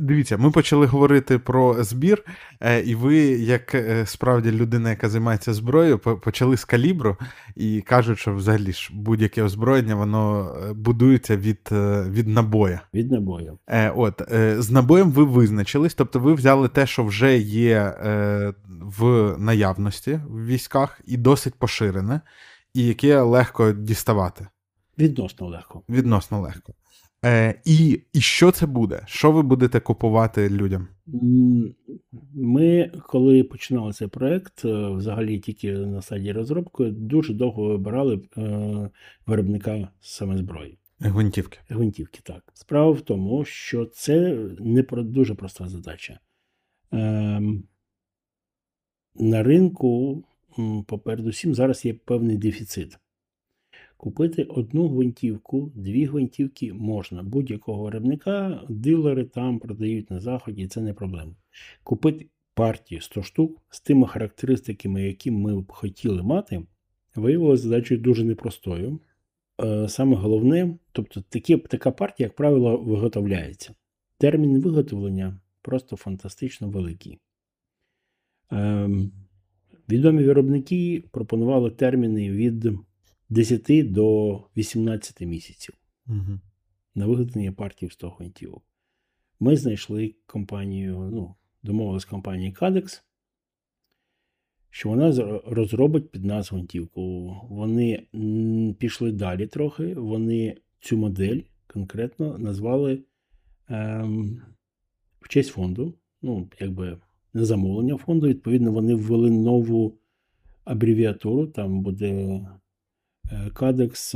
Дивіться, 0.00 0.36
ми 0.36 0.50
почали 0.50 0.86
говорити 0.86 1.38
про 1.38 1.84
збір, 1.84 2.24
е, 2.60 2.80
і 2.80 2.94
ви, 2.94 3.16
як 3.26 3.74
е, 3.74 4.06
справді 4.06 4.52
людина, 4.52 4.90
яка 4.90 5.08
займається 5.08 5.54
зброєю, 5.54 5.98
почали 5.98 6.56
з 6.56 6.64
калібру 6.64 7.16
і 7.56 7.80
кажуть, 7.80 8.18
що 8.18 8.34
взагалі 8.34 8.72
ж 8.72 8.90
будь-яке 8.94 9.42
озброєння 9.42 9.94
воно 9.94 10.54
е, 10.62 10.72
будується 10.72 11.36
від, 11.36 11.68
від 12.10 12.28
набоя. 12.28 12.80
Від 12.94 13.12
набою. 13.12 13.58
Е, 13.66 13.90
От 13.90 14.22
з 14.58 14.70
набоєм 14.70 15.10
ви 15.10 15.24
визначились, 15.24 15.94
тобто 15.94 16.20
ви 16.20 16.34
взяли 16.34 16.68
те, 16.68 16.86
що 16.86 17.04
вже 17.04 17.38
є 17.38 17.94
в 18.80 19.34
наявності 19.38 20.20
в 20.28 20.46
військах, 20.46 21.00
і 21.06 21.16
досить 21.16 21.54
поширене, 21.54 22.20
і 22.74 22.86
яке 22.86 23.20
легко 23.20 23.72
діставати. 23.72 24.46
Відносно 24.98 25.46
легко. 25.46 25.82
Відносно 25.88 26.40
легко. 26.40 26.74
Е, 27.24 27.60
і, 27.64 28.00
і 28.12 28.20
що 28.20 28.50
це 28.50 28.66
буде? 28.66 29.02
Що 29.06 29.32
ви 29.32 29.42
будете 29.42 29.80
купувати 29.80 30.50
людям? 30.50 30.88
Ми, 32.34 32.92
коли 33.06 33.44
починали 33.44 33.92
цей 33.92 34.08
проект, 34.08 34.64
е, 34.64 34.88
взагалі 34.90 35.38
тільки 35.38 35.72
на 35.72 36.02
стадії 36.02 36.32
розробки, 36.32 36.84
дуже 36.84 37.34
довго 37.34 37.68
вибирали 37.68 38.20
е, 38.36 38.90
виробника 39.26 39.88
саме 40.00 40.36
зброї. 40.36 40.78
Гвинтівки. 41.00 41.58
Гвинтівки, 41.68 42.20
так. 42.22 42.52
Справа 42.54 42.90
в 42.90 43.00
тому, 43.00 43.44
що 43.44 43.86
це 43.86 44.38
не 44.58 44.82
про 44.82 45.02
дуже 45.02 45.34
проста 45.34 45.68
задача. 45.68 46.20
Ем, 46.92 47.62
на 49.14 49.42
ринку, 49.42 50.24
попередусім, 50.86 51.54
зараз 51.54 51.84
є 51.84 51.94
певний 51.94 52.36
дефіцит. 52.36 52.98
Купити 53.98 54.44
одну 54.44 54.88
гвинтівку, 54.88 55.72
дві 55.74 56.04
гвинтівки 56.04 56.72
можна. 56.72 57.22
Будь-якого 57.22 57.82
виробника 57.82 58.62
дилери 58.68 59.24
там 59.24 59.58
продають 59.58 60.10
на 60.10 60.20
заході, 60.20 60.66
це 60.66 60.80
не 60.80 60.94
проблема. 60.94 61.32
Купити 61.82 62.26
партію 62.54 63.00
100 63.00 63.22
штук 63.22 63.62
з 63.70 63.80
тими 63.80 64.06
характеристиками, 64.06 65.02
які 65.02 65.30
ми 65.30 65.60
б 65.60 65.72
хотіли 65.72 66.22
мати, 66.22 66.62
виявилося 67.14 67.62
задачею 67.62 68.00
дуже 68.00 68.24
непростою. 68.24 69.00
Е, 69.64 69.88
Саме 69.88 70.16
головне, 70.16 70.78
тобто 70.92 71.20
такі, 71.28 71.56
така 71.56 71.90
партія, 71.90 72.26
як 72.26 72.36
правило, 72.36 72.76
виготовляється. 72.76 73.74
Термін 74.18 74.60
виготовлення 74.60 75.40
просто 75.62 75.96
фантастично 75.96 76.68
великий. 76.68 77.18
Ем, 78.50 79.12
відомі 79.88 80.24
виробники 80.24 81.04
пропонували 81.10 81.70
терміни 81.70 82.30
від 82.30 82.68
10 83.28 83.92
до 83.92 84.36
18 84.56 85.20
місяців 85.20 85.74
Угу. 86.06 86.40
на 86.94 87.06
виготовлення 87.06 87.52
партії 87.52 87.88
в 87.88 87.92
100 87.92 88.10
гвинтівок. 88.10 88.62
Ми 89.40 89.56
знайшли 89.56 90.14
компанію, 90.26 90.98
ну, 91.12 91.34
домовилися 91.62 92.06
з 92.06 92.10
компанією 92.10 92.52
Cadex, 92.54 93.02
що 94.70 94.88
вона 94.88 95.12
зро- 95.12 95.42
розробить 95.46 96.10
під 96.10 96.24
нас 96.24 96.52
гвинтівку. 96.52 97.34
Вони 97.50 98.06
пішли 98.78 99.12
далі 99.12 99.46
трохи. 99.46 99.94
Вони 99.94 100.56
цю 100.80 100.96
модель 100.96 101.40
конкретно 101.66 102.38
назвали 102.38 103.02
ем, 103.68 104.42
в 105.20 105.28
честь 105.28 105.50
фонду. 105.50 105.94
Ну, 106.22 106.48
якби 106.60 106.98
не 107.34 107.44
замовлення 107.44 107.96
фонду. 107.96 108.28
Відповідно, 108.28 108.72
вони 108.72 108.94
ввели 108.94 109.30
нову 109.30 109.98
абревіатуру. 110.64 111.46
Там 111.46 111.80
буде 111.82 112.40
Кадекс 113.54 114.14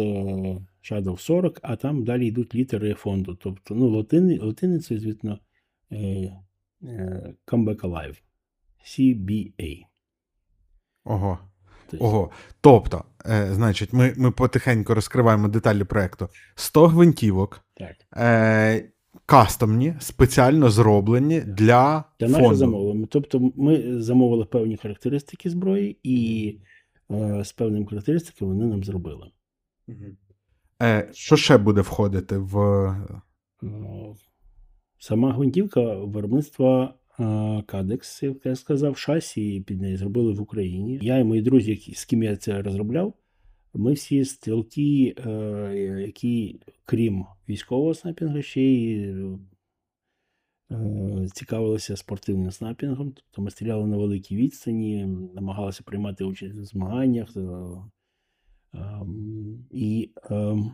Shadow 0.83 1.19
40, 1.19 1.59
а 1.62 1.76
там 1.76 2.04
далі 2.04 2.26
йдуть 2.26 2.54
літери 2.54 2.95
фонду. 2.95 3.35
Тобто, 3.35 3.75
ну, 3.75 3.88
латини, 3.88 4.38
латиницею, 4.38 5.00
звісно, 5.00 5.38
е, 5.92 5.97
е, 6.83 7.35
Come 7.47 7.64
Back 7.64 7.81
Alive. 7.81 8.16
CBA. 8.87 9.83
Ого. 11.04 11.38
Тобто, 11.90 12.07
Ого. 12.07 12.31
Тобто, 12.61 13.04
е, 13.26 13.54
значить, 13.54 13.92
ми, 13.92 14.14
ми 14.16 14.31
потихеньку 14.31 14.95
розкриваємо 14.95 15.49
деталі 15.49 15.85
проекту. 15.85 16.28
100 16.54 16.87
гвинтівок, 16.88 17.61
Так. 17.75 17.97
е, 18.16 18.88
кастомні, 19.26 19.95
спеціально 20.00 20.71
зроблені 20.71 21.40
для, 21.40 22.04
Для 22.21 22.26
нашого 22.26 22.42
фонду. 22.42 22.57
замовлення. 22.57 23.07
Тобто 23.11 23.52
ми 23.57 24.02
замовили 24.02 24.45
певні 24.45 24.76
характеристики 24.76 25.50
зброї, 25.50 25.99
і 26.02 26.59
з 27.45 27.52
певними 27.52 27.87
характеристиками 27.87 28.54
вони 28.54 28.66
нам 28.66 28.85
зробили. 28.85 29.31
Е, 30.83 31.09
що 31.12 31.37
ще 31.37 31.59
буде 31.59 31.81
входити 31.81 32.38
в. 32.38 32.59
Е, 33.62 34.14
Сама 34.99 35.33
гвинтівка 35.33 35.95
виробництва 35.95 36.95
е, 37.21 37.62
Кадекс, 37.66 38.23
як 38.23 38.47
я 38.47 38.57
сказав, 38.57 38.97
шасі 38.97 39.61
під 39.61 39.81
неї 39.81 39.97
зробили 39.97 40.33
в 40.33 40.42
Україні. 40.42 40.99
Я 41.02 41.19
і 41.19 41.25
мої 41.25 41.42
друзі, 41.42 41.92
з 41.95 42.04
ким 42.04 42.23
я 42.23 42.37
це 42.37 42.62
розробляв, 42.62 43.14
ми 43.75 43.92
всі 43.92 44.25
стрілки, 44.25 45.14
е, 45.26 45.31
які, 46.07 46.61
крім 46.85 47.25
військового 47.49 47.95
снайпінгу, 47.95 48.42
ще 48.42 48.61
й 48.61 49.04
е, 49.11 49.38
цікавилися 51.35 51.97
спортивним 51.97 52.50
снайпінгом. 52.50 53.12
Тобто 53.12 53.43
ми 53.43 53.50
стріляли 53.50 53.87
на 53.87 53.97
великій 53.97 54.37
відстані, 54.37 55.07
намагалися 55.35 55.83
приймати 55.85 56.25
участь 56.25 56.59
у 56.59 56.64
змаганнях. 56.64 57.37
е, 57.37 57.41
ем, 58.75 59.67
І 59.71 60.11
ем, 60.31 60.73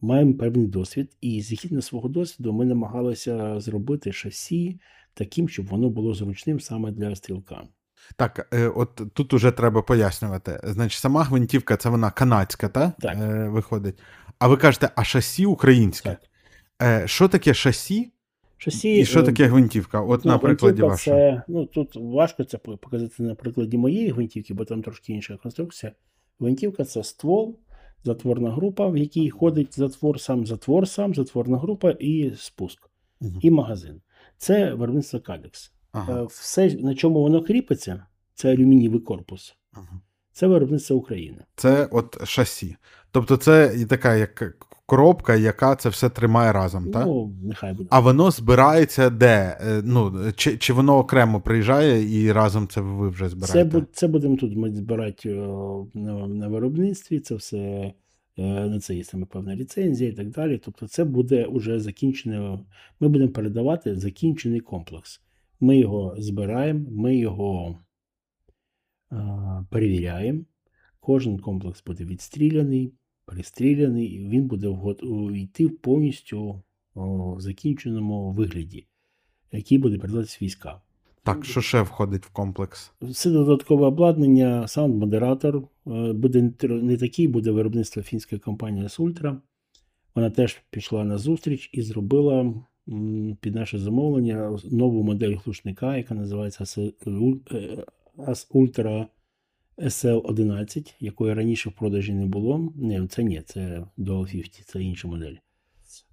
маємо 0.00 0.34
певний 0.34 0.66
досвід, 0.66 1.16
і 1.20 1.42
згідно 1.42 1.82
свого 1.82 2.08
досвіду, 2.08 2.52
ми 2.52 2.64
намагалися 2.64 3.60
зробити 3.60 4.12
шасі 4.12 4.80
таким, 5.14 5.48
щоб 5.48 5.66
воно 5.66 5.90
було 5.90 6.14
зручним 6.14 6.60
саме 6.60 6.90
для 6.90 7.16
стрілка. 7.16 7.62
Так, 8.16 8.48
е, 8.54 8.68
от 8.68 9.02
тут 9.14 9.32
уже 9.32 9.50
треба 9.50 9.82
пояснювати. 9.82 10.60
Значить, 10.64 11.00
сама 11.00 11.24
гвинтівка 11.24 11.76
це 11.76 11.88
вона 11.88 12.10
канадська, 12.10 12.68
та? 12.68 12.92
Так. 12.98 13.16
Е, 13.16 13.48
виходить. 13.48 13.98
А 14.38 14.48
ви 14.48 14.56
кажете, 14.56 14.90
а 14.96 15.04
шасі 15.04 15.46
українське. 15.46 16.08
Так. 16.08 16.20
Е, 17.02 17.08
що 17.08 17.28
таке 17.28 17.54
шасі? 17.54 18.12
Шасі, 18.58 18.96
І 18.96 19.04
що 19.04 19.20
е, 19.20 19.22
таке 19.22 19.46
гвинтівка? 19.46 20.00
От 20.00 20.24
ну, 20.24 20.30
на 20.32 20.38
прикладі 20.38 20.82
вашого. 20.82 21.16
Це, 21.16 21.42
ну, 21.48 21.66
тут 21.66 21.96
важко 21.96 22.44
це 22.44 22.58
показати 22.58 23.22
на 23.22 23.34
прикладі 23.34 23.78
моєї 23.78 24.10
гвинтівки, 24.10 24.54
бо 24.54 24.64
там 24.64 24.82
трошки 24.82 25.12
інша 25.12 25.36
конструкція. 25.36 25.92
Гвинтівка 26.40 26.84
це 26.84 27.04
ствол, 27.04 27.58
затворна 28.04 28.50
група, 28.50 28.86
в 28.88 28.96
якій 28.96 29.30
ходить 29.30 29.76
затвор, 29.78 30.20
сам 30.20 30.46
затвор, 30.46 30.88
сам, 30.88 31.14
затворна 31.14 31.58
група 31.58 31.90
і 31.90 32.32
спуск, 32.36 32.90
Мгм. 33.20 33.38
і 33.42 33.50
магазин. 33.50 34.00
Це 34.36 34.74
виробництво 34.74 35.20
Кадекс. 35.20 35.72
Ага. 35.92 36.22
Е, 36.22 36.24
Все, 36.24 36.74
на 36.74 36.94
чому 36.94 37.20
воно 37.20 37.42
кріпиться, 37.44 38.06
це 38.34 38.52
алюмінієвий 38.52 39.00
корпус. 39.00 39.56
ага. 39.72 40.00
Це 40.32 40.46
виробництво 40.46 40.96
України. 40.96 41.38
Це 41.56 41.88
от 41.90 42.26
шасі. 42.26 42.76
Тобто, 43.10 43.36
це 43.36 43.74
і 43.78 43.84
така 43.84 44.16
як 44.16 44.56
коробка, 44.92 45.36
яка 45.36 45.76
це 45.76 45.88
все 45.88 46.08
тримає 46.08 46.52
разом, 46.52 46.90
так? 46.90 47.06
Ну, 47.06 47.32
нехай 47.42 47.72
буде. 47.74 47.88
А 47.92 48.00
воно 48.00 48.30
збирається 48.30 49.10
де? 49.10 49.58
Е, 49.60 49.82
Ну, 49.84 50.32
чи, 50.36 50.56
чи 50.58 50.72
воно 50.72 50.98
окремо 50.98 51.40
приїжджає 51.40 52.20
і 52.22 52.32
разом 52.32 52.68
це 52.68 52.80
ви 52.80 53.08
вже 53.08 53.24
Це, 53.24 53.30
збираєте? 53.30 53.78
бу- 53.80 53.86
це 53.92 54.08
будемо 54.08 54.36
тут 54.36 54.56
ми 54.56 54.74
збирати 54.74 55.34
о, 55.38 55.86
на, 55.94 56.26
на 56.28 56.48
виробництві, 56.48 57.20
це 57.20 57.34
все 57.34 57.58
е, 58.38 58.66
на 58.68 58.80
це 58.80 58.94
є 58.94 59.04
саме 59.04 59.26
певна 59.26 59.56
ліцензія 59.56 60.10
і 60.10 60.12
так 60.12 60.30
далі. 60.30 60.58
Тобто, 60.64 60.88
це 60.88 61.04
буде 61.04 61.44
уже 61.44 61.80
закінчене. 61.80 62.58
Ми 63.00 63.08
будемо 63.08 63.30
передавати 63.32 63.96
закінчений 63.96 64.60
комплекс. 64.60 65.20
Ми 65.60 65.78
його 65.78 66.14
збираємо, 66.18 66.86
ми 66.90 67.16
його 67.16 67.78
е, 69.12 69.16
перевіряємо. 69.70 70.40
Кожен 71.00 71.38
комплекс 71.38 71.82
буде 71.86 72.04
відстріляний, 72.04 72.92
перестріляний, 73.28 74.28
він 74.28 74.46
буде 74.46 74.76
йти 75.34 75.68
повністю 75.68 76.62
о, 76.94 77.34
в 77.34 77.40
закінченому 77.40 78.32
вигляді, 78.32 78.86
який 79.52 79.78
буде 79.78 79.98
передаватися 79.98 80.38
війська. 80.42 80.80
Так, 81.22 81.44
що 81.44 81.60
ще 81.60 81.82
входить 81.82 82.24
в 82.24 82.30
комплекс? 82.30 82.92
Це 83.14 83.30
додаткове 83.30 83.86
обладнання, 83.86 84.66
саунд-модератор. 84.68 85.56
Е, 85.86 86.12
Буде 86.12 86.52
не 86.62 86.96
такий, 86.96 87.28
буде 87.28 87.50
виробництво 87.50 88.02
фінської 88.02 88.38
компанії 88.38 88.86
Ultra. 88.86 89.36
Вона 90.14 90.30
теж 90.30 90.62
пішла 90.70 91.04
на 91.04 91.18
зустріч 91.18 91.70
і 91.72 91.82
зробила 91.82 92.54
під 93.40 93.54
наше 93.54 93.78
замовлення 93.78 94.58
нову 94.70 95.02
модель 95.02 95.36
глушника, 95.44 95.96
яка 95.96 96.14
називається 96.14 96.64
AS 96.64 96.92
е, 97.52 97.84
AS 98.18 98.52
Ultra 98.54 99.06
SL11, 99.78 100.94
якої 101.00 101.34
раніше 101.34 101.68
в 101.68 101.72
продажі 101.72 102.12
не 102.12 102.26
було. 102.26 102.72
Не, 102.76 103.06
це 103.06 103.22
ні, 103.22 103.42
це 103.46 103.84
Dual 103.98 104.30
50, 104.32 104.66
це 104.66 104.82
інша 104.82 105.08
модель. 105.08 105.34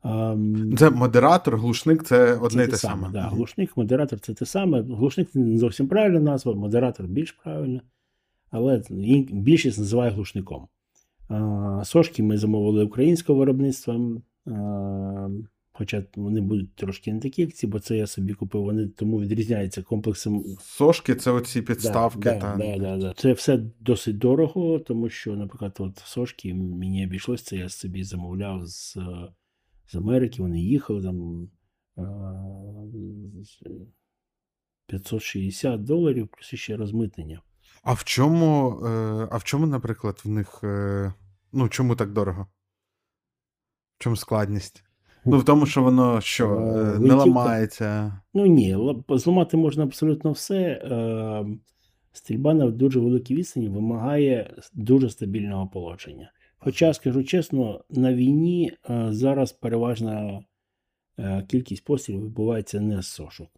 М, 0.06 0.76
Це 0.78 0.90
модератор, 0.90 1.58
глушник 1.58 2.04
це 2.04 2.34
одне 2.36 2.50
це 2.50 2.66
те 2.66 2.72
те 2.72 2.78
саме. 2.78 3.02
саме. 3.02 3.14
Да. 3.14 3.22
Глушник, 3.22 3.78
модератор 3.78 4.20
це 4.20 4.34
те 4.34 4.46
саме. 4.46 4.82
Глушник 4.82 5.30
це 5.32 5.40
не 5.40 5.58
зовсім 5.58 5.88
правильна 5.88 6.20
назва, 6.20 6.54
модератор 6.54 7.08
більш 7.08 7.32
правильно, 7.32 7.82
але 8.52 8.82
більшість 9.32 9.80
називає 9.80 10.12
глушником. 10.12 10.68
Сошки 11.84 12.24
ми 12.24 12.38
замовили 12.38 12.86
українського 12.86 13.40
виробництва, 13.40 14.00
хоча 15.78 16.04
вони 16.16 16.42
будуть 16.42 16.76
трошки 16.76 17.14
не 17.14 17.20
такі, 17.20 17.42
як 17.42 17.54
ці, 17.54 17.68
бо 17.68 17.80
це 17.80 17.98
я 17.98 18.08
собі 18.08 18.34
купив. 18.34 18.64
Вони 18.64 18.88
тому 18.88 19.22
відрізняються 19.22 19.84
комплексом. 19.84 20.44
Сошки 20.62 21.16
це 21.16 21.32
оці 21.32 21.62
підставки. 21.62 22.20
Да, 22.20 22.40
та... 22.40 22.56
да, 22.56 22.78
да, 22.78 22.98
да. 22.98 23.14
Це 23.18 23.34
все 23.34 23.58
досить 23.80 24.18
дорого, 24.18 24.80
тому 24.80 25.10
що, 25.10 25.36
наприклад, 25.36 25.76
от 25.80 25.98
сошки 25.98 26.54
мені 26.54 27.06
обійшлось, 27.06 27.44
це 27.44 27.56
я 27.56 27.70
собі 27.70 28.04
замовляв 28.04 28.66
з, 28.66 28.98
з 29.88 29.96
Америки, 29.96 30.42
вони 30.42 30.62
їхали 30.62 31.04
там 31.04 31.50
е, 31.98 32.04
560 34.88 35.84
доларів, 35.84 36.28
плюс 36.28 36.62
ще 36.62 36.78
розмитнення. 36.78 37.42
А 37.84 37.94
в 37.94 38.04
чому, 38.04 38.82
е, 38.86 39.28
а 39.32 39.38
в 39.38 39.44
чому, 39.44 39.68
наприклад, 39.68 40.22
в 40.24 40.30
них. 40.30 40.60
Е, 40.64 41.14
ну, 41.52 41.70
чому 41.70 41.96
так 41.96 42.14
дорого? 42.14 42.48
В 43.98 44.04
чому 44.04 44.16
складність? 44.16 44.84
Ну, 45.26 45.38
в 45.38 45.44
тому, 45.44 45.66
що 45.66 45.84
воно 45.84 46.22
що, 46.22 46.50
Е, 46.50 46.96
е, 46.96 47.00
не 47.00 47.14
ламається. 47.14 48.22
Ну 48.34 48.46
ні, 48.46 48.78
зламати 49.10 49.58
можна 49.58 49.84
абсолютно 49.84 50.32
все. 50.32 50.62
Е, 50.62 51.46
Стрільба 52.12 52.54
на 52.54 52.70
дуже 52.70 53.00
великій 53.00 53.36
відстані 53.36 53.70
вимагає 53.70 54.54
дуже 54.74 55.10
стабільного 55.10 55.68
положення. 55.68 56.32
Хоча, 56.58 56.94
скажу 56.94 57.24
чесно, 57.24 57.82
на 57.90 58.14
війні 58.14 58.72
зараз 59.10 59.52
переважна 59.52 60.44
кількість 61.48 61.84
пострілів 61.84 62.26
відбувається 62.26 62.82
не 62.82 63.02
з 63.02 63.08
сошок, 63.08 63.50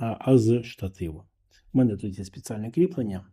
а 0.00 0.38
з 0.38 0.62
штативу. 0.62 1.22
У 1.72 1.78
мене 1.78 1.96
тут 1.96 2.18
є 2.18 2.24
спеціальне 2.24 2.70
кріплення, 2.70 3.24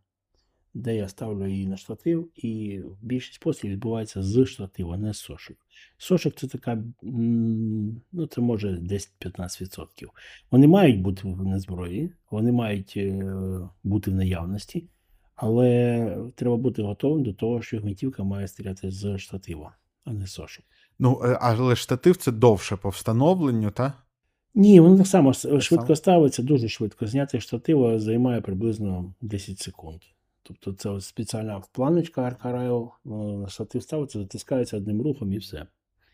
де 0.76 0.96
я 0.96 1.08
ставлю 1.08 1.48
її 1.48 1.68
на 1.68 1.78
штатив, 1.78 2.30
і 2.36 2.82
більшість 3.02 3.40
пострілів 3.40 3.74
відбувається 3.74 4.24
з 4.24 4.46
штатива, 4.46 4.98
не 4.98 5.14
з 5.14 5.18
сошок. 5.18 5.58
Сошок 5.98 6.36
це 6.36 6.48
така, 6.48 6.84
ну 7.02 8.28
це 8.30 8.42
може 8.42 8.72
10-15%. 8.78 9.88
Вони 10.52 10.68
мають 10.68 11.02
бути 11.02 11.28
на 11.28 11.60
зброї, 11.60 12.12
вони 12.32 12.52
мають 12.52 12.94
е, 12.98 13.34
бути 13.84 14.12
в 14.12 14.16
наявності, 14.16 14.86
але 15.36 16.18
треба 16.36 16.58
бути 16.58 16.84
готовим 16.84 17.24
до 17.24 17.34
того, 17.34 17.62
що 17.62 17.80
гвинтівка 17.80 18.24
має 18.24 18.48
стріляти 18.48 18.92
з 18.92 19.18
штатива, 19.18 19.76
а 20.06 20.14
не 20.14 20.28
з 20.28 20.32
сошок. 20.32 20.66
Ну, 21.00 21.22
е, 21.24 21.38
але 21.42 21.76
штатив 21.76 22.18
це 22.18 22.32
довше 22.32 22.76
по 22.76 22.90
встановленню, 22.90 23.72
так? 23.72 23.94
Ні, 24.56 24.80
воно 24.80 24.98
так 24.98 25.08
само 25.08 25.34
швидко 25.34 25.96
ставиться, 25.96 26.44
дуже 26.44 26.70
швидко. 26.70 27.08
Зняти 27.08 27.40
штатива 27.40 28.00
займає 28.00 28.42
приблизно 28.42 29.14
10 29.22 29.60
секунд. 29.60 30.02
Тобто 30.48 30.74
це 30.74 30.90
ось 30.90 31.06
спеціальна 31.06 31.62
планочка 31.72 32.22
аркарайл, 32.22 32.92
на 33.06 33.48
штатив 33.48 33.84
ставиться, 33.84 34.20
затискається 34.20 34.78
одним 34.78 35.02
рухом 35.02 35.34
і 35.34 35.38
все. 35.38 35.66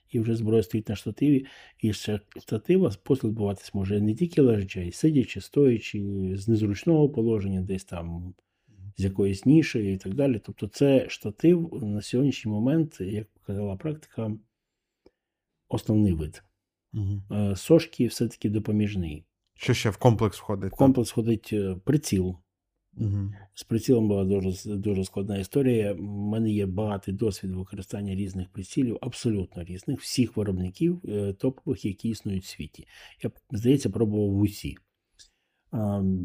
І 0.10 0.20
вже 0.20 0.36
зброя 0.36 0.64
стоїть 0.64 0.90
на 0.90 0.96
штативі, 0.96 1.46
і 1.80 1.94
з 1.94 2.20
штатива 2.40 2.92
постріл 3.04 3.30
відбуватись 3.30 3.74
може 3.74 4.02
не 4.02 4.16
тільки 4.16 4.42
лежачи, 4.42 4.80
а 4.80 4.84
й 4.84 4.92
сидячи, 4.92 5.42
стоячи, 5.42 6.32
з 6.36 6.48
незручного 6.48 7.10
положення, 7.10 7.62
десь 7.62 7.84
там 7.84 8.34
з 8.98 9.04
якоїсь 9.04 9.46
ніші 9.46 9.94
і 9.94 9.98
так 9.98 10.14
далі. 10.14 10.42
Тобто, 10.46 10.68
це 10.68 11.10
штатив 11.10 11.80
на 11.84 12.02
сьогоднішній 12.02 12.52
момент, 12.52 13.02
як 13.02 13.28
показала 13.28 13.76
практика, 13.76 14.32
основний 15.70 16.14
вид. 16.14 16.44
Угу. 16.94 17.56
Сошки 17.56 18.08
все-таки 18.08 18.50
допоміжний. 18.50 19.26
Що 19.56 19.74
ще 19.74 19.90
в 19.90 19.98
комплекс 19.98 20.40
входить? 20.40 20.74
В 20.74 20.76
комплекс 20.76 21.12
ходить 21.12 21.50
е, 21.54 21.76
приціл. 21.84 22.38
Угу. 22.98 23.34
З 23.54 23.64
прицілом 23.64 24.08
була 24.08 24.26
дуже, 24.26 24.76
дуже 24.76 25.06
складна 25.06 25.38
історія. 25.38 25.94
У 25.94 26.04
мене 26.04 26.52
є 26.52 26.66
багатий 26.66 27.14
досвід 27.14 27.52
використання 27.52 28.16
різних 28.16 28.50
прицілів, 28.50 28.98
абсолютно 29.02 29.64
різних, 29.64 30.00
всіх 30.00 30.38
виробників 30.38 31.02
е, 31.06 31.34
топових, 31.34 31.86
які 31.86 32.10
існують 32.10 32.44
в 32.44 32.48
світі. 32.48 32.88
Я, 33.24 33.32
здається, 33.52 33.90
пробував 33.90 34.38
усі. 34.38 34.78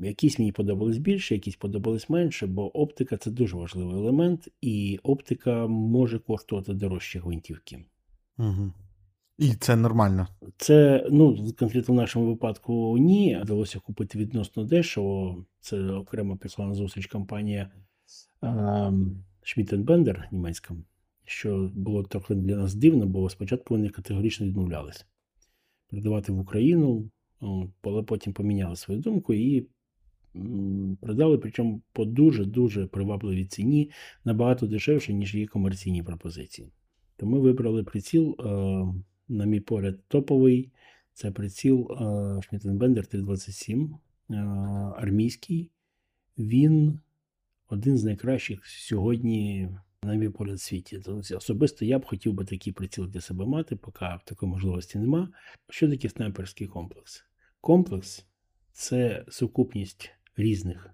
Якісь 0.02 0.38
мені 0.38 0.52
подобались 0.52 0.98
більше, 0.98 1.34
якісь 1.34 1.56
подобались 1.56 2.08
менше, 2.08 2.46
бо 2.46 2.78
оптика 2.78 3.16
це 3.16 3.30
дуже 3.30 3.56
важливий 3.56 3.96
елемент, 3.96 4.48
і 4.60 4.98
оптика 5.02 5.66
може 5.66 6.18
коштувати 6.18 6.74
дорожче 6.74 7.20
гвинтівки. 7.20 7.84
Угу. 8.38 8.72
І 9.38 9.54
це 9.54 9.76
нормально. 9.76 10.26
Це, 10.56 11.06
ну, 11.10 11.52
конкретно 11.58 11.94
в 11.94 11.96
нашому 11.96 12.26
випадку 12.26 12.98
ні. 12.98 13.38
Вдалося 13.42 13.78
купити 13.78 14.18
відносно 14.18 14.64
дешево. 14.64 15.44
Це 15.60 15.90
окремо 15.90 16.36
пішла 16.36 16.66
на 16.66 16.74
зустріч 16.74 17.06
компанія 17.06 17.70
Schmidt 19.42 20.32
німецька, 20.32 20.74
що 21.24 21.70
було 21.74 22.02
трохи 22.02 22.34
для 22.34 22.56
нас 22.56 22.74
дивно, 22.74 23.06
бо 23.06 23.30
спочатку 23.30 23.74
вони 23.74 23.88
категорично 23.88 24.46
відмовлялися 24.46 25.04
продавати 25.90 26.32
в 26.32 26.38
Україну, 26.38 27.10
але 27.82 28.02
потім 28.02 28.32
поміняли 28.32 28.76
свою 28.76 29.00
думку 29.00 29.34
і 29.34 29.66
продали, 31.00 31.38
причому 31.38 31.82
по 31.92 32.04
дуже-дуже 32.04 32.86
привабливій 32.86 33.44
ціні, 33.44 33.90
набагато 34.24 34.66
дешевше, 34.66 35.12
ніж 35.12 35.34
є 35.34 35.46
комерційні 35.46 36.02
пропозиції. 36.02 36.72
То 37.16 37.26
ми 37.26 37.40
вибрали 37.40 37.84
приціл, 37.84 38.36
е, 38.40 38.86
на 39.28 39.44
мій 39.44 39.60
погляд, 39.60 39.98
топовий. 40.08 40.70
Це 41.12 41.30
приціл 41.30 41.88
е, 41.90 41.94
Schmidt-Bender 41.94 43.06
327, 43.06 43.96
е, 44.30 44.34
армійський. 44.96 45.70
Він 46.38 47.00
один 47.68 47.98
з 47.98 48.04
найкращих 48.04 48.66
сьогодні, 48.66 49.68
на 50.02 50.14
мій 50.14 50.28
погляд, 50.28 50.56
в 50.56 50.60
світі. 50.60 51.00
Тобто, 51.04 51.36
особисто 51.36 51.84
я 51.84 51.98
б 51.98 52.04
хотів 52.04 52.32
би 52.32 52.44
такий 52.44 52.72
приціл 52.72 53.06
для 53.06 53.20
себе 53.20 53.46
мати, 53.46 53.76
поки 53.76 54.06
такої 54.24 54.50
можливості 54.50 54.98
нема. 54.98 55.28
Що 55.68 55.88
таке 55.90 56.08
снайперський 56.08 56.66
комплекс? 56.66 57.24
Комплекс 57.60 58.26
це 58.72 59.24
сукупність 59.28 60.10
різних 60.36 60.90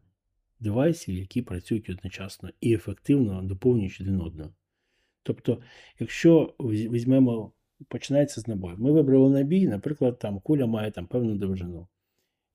девайсів, 0.60 1.14
які 1.14 1.42
працюють 1.42 1.90
одночасно 1.90 2.50
і 2.60 2.74
ефективно 2.74 3.42
доповнюючи 3.42 4.02
один 4.02 4.20
одного. 4.20 4.50
Тобто, 5.22 5.62
якщо 5.98 6.54
візьмемо, 6.60 7.52
починається 7.88 8.40
з 8.40 8.48
набою. 8.48 8.76
Ми 8.78 8.92
вибрали 8.92 9.30
набій, 9.30 9.66
наприклад, 9.68 10.18
там 10.18 10.40
куля 10.40 10.66
має 10.66 10.90
там 10.90 11.06
певну 11.06 11.34
довжину. 11.34 11.86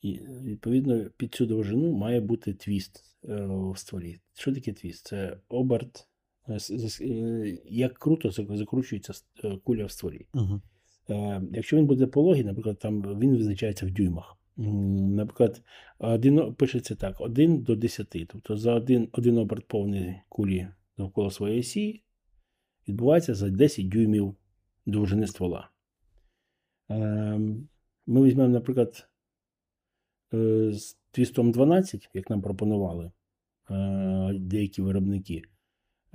І 0.02 0.20
відповідно 0.44 1.06
під 1.18 1.34
цю 1.34 1.46
довжину 1.46 1.92
має 1.92 2.22
бути 2.22 2.54
твіст 2.54 3.04
е, 3.30 3.46
в 3.46 3.78
стволі. 3.78 4.20
Що 4.34 4.54
таке 4.54 4.74
твіст? 4.74 5.08
Це 5.08 5.38
оберт, 5.50 6.08
е, 6.50 6.58
е, 7.02 7.58
як 7.66 7.94
круто 7.94 8.32
закручується 8.32 9.14
е, 9.44 9.58
куля 9.64 9.86
в 9.86 9.92
стволі. 9.92 10.26
Угу. 10.34 10.62
Е, 11.10 11.42
Якщо 11.52 11.78
він 11.78 11.86
буде 11.86 12.08
пологий, 12.08 12.44
наприклад, 12.44 12.80
там 12.80 13.20
він 13.20 13.38
визначається 13.38 13.86
в 13.86 13.92
дюймах. 13.92 14.38
Наприклад, 14.58 15.62
один, 16.00 16.54
пишеться 16.54 16.96
так: 16.96 17.22
1 17.22 17.62
до 17.62 17.76
10. 17.76 18.08
Тобто 18.28 18.58
за 18.58 18.74
один, 18.74 19.10
один 19.12 19.38
оберт 19.38 19.68
повної 19.68 20.22
кулі 20.30 20.68
довкола 20.98 21.32
своєї 21.32 21.60
осі 21.60 22.04
відбувається 22.88 23.36
за 23.36 23.50
10 23.50 23.90
дюймів 23.90 24.36
довжини 24.88 25.28
ствола. 25.28 25.70
Ем, 26.90 27.68
Ми 28.08 28.24
візьмемо, 28.24 28.50
наприклад, 28.50 29.10
е, 30.34 30.72
з 30.74 30.98
твістом 31.12 31.52
12, 31.52 32.10
як 32.14 32.30
нам 32.30 32.42
пропонували 32.42 33.12
е, 33.72 34.34
деякі 34.34 34.82
виробники. 34.82 35.42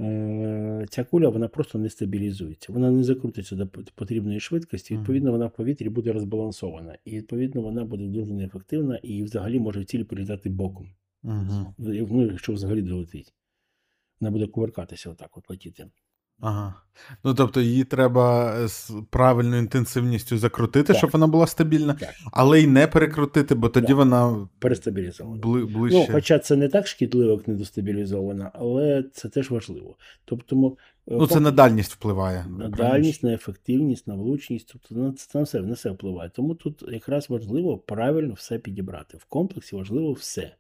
Е, 0.01 0.87
Ця 0.91 1.05
куля 1.05 1.29
вона 1.29 1.49
просто 1.49 1.79
не 1.79 1.91
стабілізується. 1.91 2.73
Вона 2.73 2.91
не 2.91 3.05
закрутиться 3.05 3.57
до 3.57 3.67
потрібної 3.95 4.41
швидкості. 4.41 4.97
Відповідно, 4.97 5.33
вона 5.33 5.47
в 5.47 5.53
повітрі 5.53 5.89
буде 5.89 6.13
розбалансована. 6.13 6.99
І 7.05 7.17
відповідно 7.17 7.63
вона 7.63 7.85
буде 7.85 8.07
дуже 8.07 8.33
неефективна 8.33 8.97
і 8.97 9.23
взагалі 9.23 9.61
може 9.61 9.81
в 9.81 9.85
цілі 9.85 10.05
прилітати 10.05 10.51
боком. 10.51 10.95
Угу. 11.23 11.75
Ну, 11.79 12.27
якщо 12.27 12.53
взагалі 12.53 12.83
долетить. 12.83 13.35
Вона 14.21 14.31
буде 14.31 14.47
кувыркатися 14.47 15.11
отак, 15.11 15.37
от 15.37 15.51
летіти. 15.51 15.91
Ага. 16.41 16.75
Ну, 17.25 17.35
тобто 17.35 17.61
її 17.61 17.85
треба 17.85 18.55
з 18.69 18.93
правильною 19.11 19.63
інтенсивністю 19.63 20.39
закрутити, 20.39 20.87
Так. 20.87 20.97
щоб 20.97 21.11
вона 21.11 21.27
була 21.27 21.47
стабільна, 21.47 21.95
Так. 21.95 22.11
але 22.33 22.61
й 22.63 22.67
не 22.67 22.87
перекрутити, 22.87 23.55
бо 23.55 23.69
тоді 23.69 23.87
Так. 23.87 23.97
вона 23.97 24.49
Перестабілізована. 24.59 25.41
бли, 25.43 25.61
Ну, 25.61 25.67
ближче. 25.67 26.13
хоча 26.13 26.39
це 26.39 26.57
не 26.57 26.69
так 26.69 26.87
шкідливо, 26.87 27.33
як 27.33 27.49
недостабілізована, 27.49 28.51
але 28.55 29.05
це 29.13 29.29
теж 29.29 29.51
важливо. 29.51 29.97
Тобто, 30.25 30.57
мо- 30.57 30.77
Ну, 31.07 31.27
це 31.27 31.41
на 31.41 31.51
дальність 31.51 31.93
впливає. 31.93 32.47
на 32.59 32.69
дальність, 32.69 33.23
на 33.23 33.33
ефективність, 33.33 34.07
на 34.07 34.15
влучність, 34.15 34.69
тобто 34.73 34.95
на 34.95 35.13
це 35.13 35.39
на 35.39 35.45
все, 35.45 35.61
на 35.61 35.73
все 35.75 35.91
впливає. 35.91 36.31
Тому 36.35 36.55
тут 36.55 36.85
якраз 36.89 37.31
важливо 37.31 37.79
правильно 37.79 38.35
все 38.35 38.59
підібрати. 38.59 39.17
В 39.17 39.25
комплексі 39.25 39.77
важливо 39.77 40.13
все. 40.13 40.55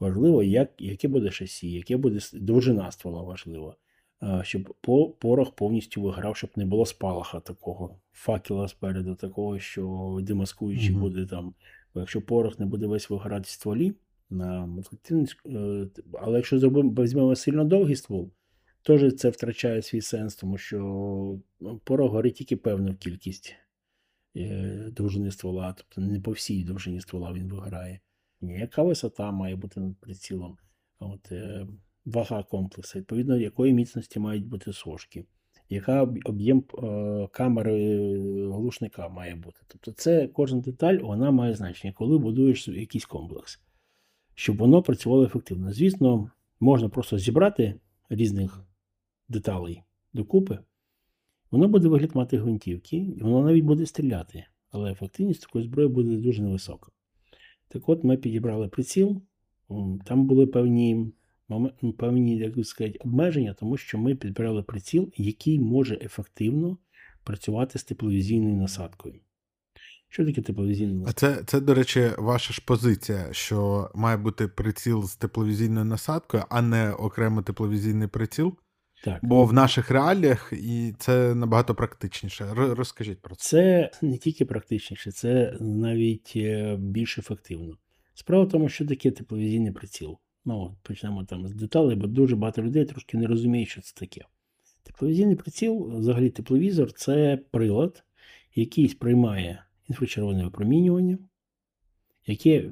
Важливо, 0.00 0.42
як, 0.42 0.70
яке 0.78 1.08
буде 1.08 1.30
шасі, 1.30 1.70
яке 1.70 1.96
буде 1.96 2.20
довжина 2.32 2.90
ствола 2.92 3.22
важливо. 3.22 3.76
А, 4.20 4.42
Щоб 4.42 4.74
по, 4.80 5.08
порох 5.08 5.54
повністю 5.54 6.02
виграв, 6.02 6.36
щоб 6.36 6.50
не 6.56 6.66
було 6.66 6.86
спалаха 6.86 7.40
такого, 7.40 7.98
факела 8.12 8.68
спереду, 8.68 9.14
такого, 9.14 9.58
що 9.58 10.18
демаскуючий 10.22 10.90
Мгм. 10.90 11.00
буде 11.00 11.26
там. 11.26 11.54
Бо 11.94 12.00
якщо 12.00 12.22
порох 12.22 12.58
не 12.58 12.66
буде 12.66 12.86
весь 12.86 13.10
виграти 13.10 13.42
в 13.42 13.46
стволі, 13.46 13.94
е, 15.46 15.88
але 16.20 16.36
якщо 16.36 16.58
зробимо, 16.58 17.02
візьмемо 17.02 17.36
сильно 17.36 17.64
довгий 17.64 17.96
ствол, 17.96 18.30
теж 18.82 19.14
це 19.14 19.30
втрачає 19.30 19.82
свій 19.82 20.00
сенс, 20.00 20.36
тому 20.36 20.58
що 20.58 20.78
ну, 21.60 21.78
порох 21.84 22.12
горить 22.12 22.34
тільки 22.34 22.56
певну 22.56 22.94
кількість 22.94 23.54
е, 24.36 24.88
довжини 24.92 25.30
ствола, 25.30 25.74
тобто 25.78 26.00
не 26.00 26.20
по 26.20 26.30
всій 26.30 26.64
довжині 26.64 27.00
ствола 27.00 27.32
він 27.32 27.48
виграє. 27.48 28.00
Ні, 28.40 28.58
Яка 28.58 28.82
висота 28.82 29.30
має 29.30 29.56
бути 29.56 29.80
над 29.80 29.96
прицілом, 29.96 30.56
От, 30.98 31.32
е, 31.32 31.66
вага 32.12 32.42
комплексу, 32.42 32.98
відповідно, 32.98 33.36
якої 33.36 33.72
міцності 33.72 34.20
мають 34.20 34.46
бути 34.46 34.72
сошки, 34.72 35.24
яка 35.68 36.02
об'єм 36.24 36.64
е, 36.82 37.28
камери 37.32 37.98
глушника 38.50 39.08
має 39.08 39.34
бути. 39.34 39.60
Тобто, 39.66 39.92
це 39.92 40.28
кожна 40.28 40.60
деталь 40.60 40.98
вона 40.98 41.30
має 41.30 41.54
значення, 41.54 41.92
коли 41.92 42.18
будуєш 42.18 42.68
якийсь 42.68 43.06
комплекс, 43.06 43.60
щоб 44.34 44.56
воно 44.56 44.82
працювало 44.82 45.24
ефективно. 45.24 45.72
Звісно, 45.72 46.30
можна 46.60 46.88
просто 46.88 47.18
зібрати 47.18 47.74
різних 48.10 48.64
деталей 49.28 49.82
докупи, 50.12 50.58
воно 51.50 51.68
буде 51.68 51.88
вигляд 51.88 52.16
мати 52.16 52.38
гвинтівки, 52.38 52.96
і 52.96 53.22
воно 53.22 53.42
навіть 53.42 53.64
буде 53.64 53.86
стріляти, 53.86 54.44
але 54.70 54.92
ефективність 54.92 55.42
такої 55.42 55.64
зброї 55.64 55.88
буде 55.88 56.16
дуже 56.16 56.42
невисока. 56.42 56.92
Так 57.68 57.88
от 57.88 58.04
ми 58.04 58.16
підібрали 58.16 58.68
приціл, 58.68 59.22
там 60.04 60.26
були 60.26 60.46
певні, 60.46 61.12
певні 61.98 62.36
як 62.36 62.66
сказати, 62.66 62.98
обмеження, 63.00 63.54
тому 63.54 63.76
що 63.76 63.98
ми 63.98 64.14
підбирали 64.14 64.62
приціл, 64.62 65.12
який 65.16 65.60
може 65.60 65.98
ефективно 66.02 66.78
працювати 67.24 67.78
з 67.78 67.84
тепловізійною 67.84 68.56
насадкою. 68.56 69.14
Що 70.08 70.26
таке 70.26 70.42
тепловізійна 70.42 70.92
А 70.92 70.96
насадка? 70.96 71.36
це, 71.36 71.44
це, 71.44 71.60
до 71.60 71.74
речі, 71.74 72.10
ваша 72.18 72.52
ж 72.52 72.62
позиція, 72.66 73.28
що 73.32 73.90
має 73.94 74.16
бути 74.16 74.48
приціл 74.48 75.04
з 75.04 75.16
тепловізійною 75.16 75.84
насадкою, 75.84 76.44
а 76.48 76.62
не 76.62 76.92
окремо 76.92 77.42
тепловізійний 77.42 78.08
приціл. 78.08 78.56
Так. 79.04 79.18
Бо 79.22 79.44
в 79.44 79.52
наших 79.52 79.90
реаліях 79.90 80.52
і 80.52 80.94
це 80.98 81.34
набагато 81.34 81.74
практичніше. 81.74 82.46
Розкажіть 82.54 83.22
про 83.22 83.36
це. 83.36 83.90
Це 83.92 84.06
не 84.06 84.18
тільки 84.18 84.44
практичніше, 84.44 85.12
це 85.12 85.56
навіть 85.60 86.32
е, 86.36 86.76
більш 86.80 87.18
ефективно. 87.18 87.76
Справа 88.14 88.44
в 88.44 88.48
тому, 88.48 88.68
що 88.68 88.86
таке 88.86 89.10
тепловізійний 89.10 89.72
приціл. 89.72 90.18
Ну, 90.44 90.76
почнемо 90.82 91.24
там 91.24 91.48
з 91.48 91.54
деталей, 91.54 91.96
бо 91.96 92.06
дуже 92.06 92.36
багато 92.36 92.62
людей 92.62 92.84
трошки 92.84 93.18
не 93.18 93.26
розуміють, 93.26 93.68
що 93.68 93.80
це 93.80 93.94
таке. 93.94 94.24
Тепловізійний 94.82 95.36
приціл, 95.36 95.98
взагалі 95.98 96.30
тепловізор 96.30 96.92
це 96.92 97.38
прилад, 97.50 98.04
який 98.54 98.88
сприймає 98.88 99.64
інфрачервоне 99.88 100.44
випромінювання, 100.44 101.18
яке 102.26 102.70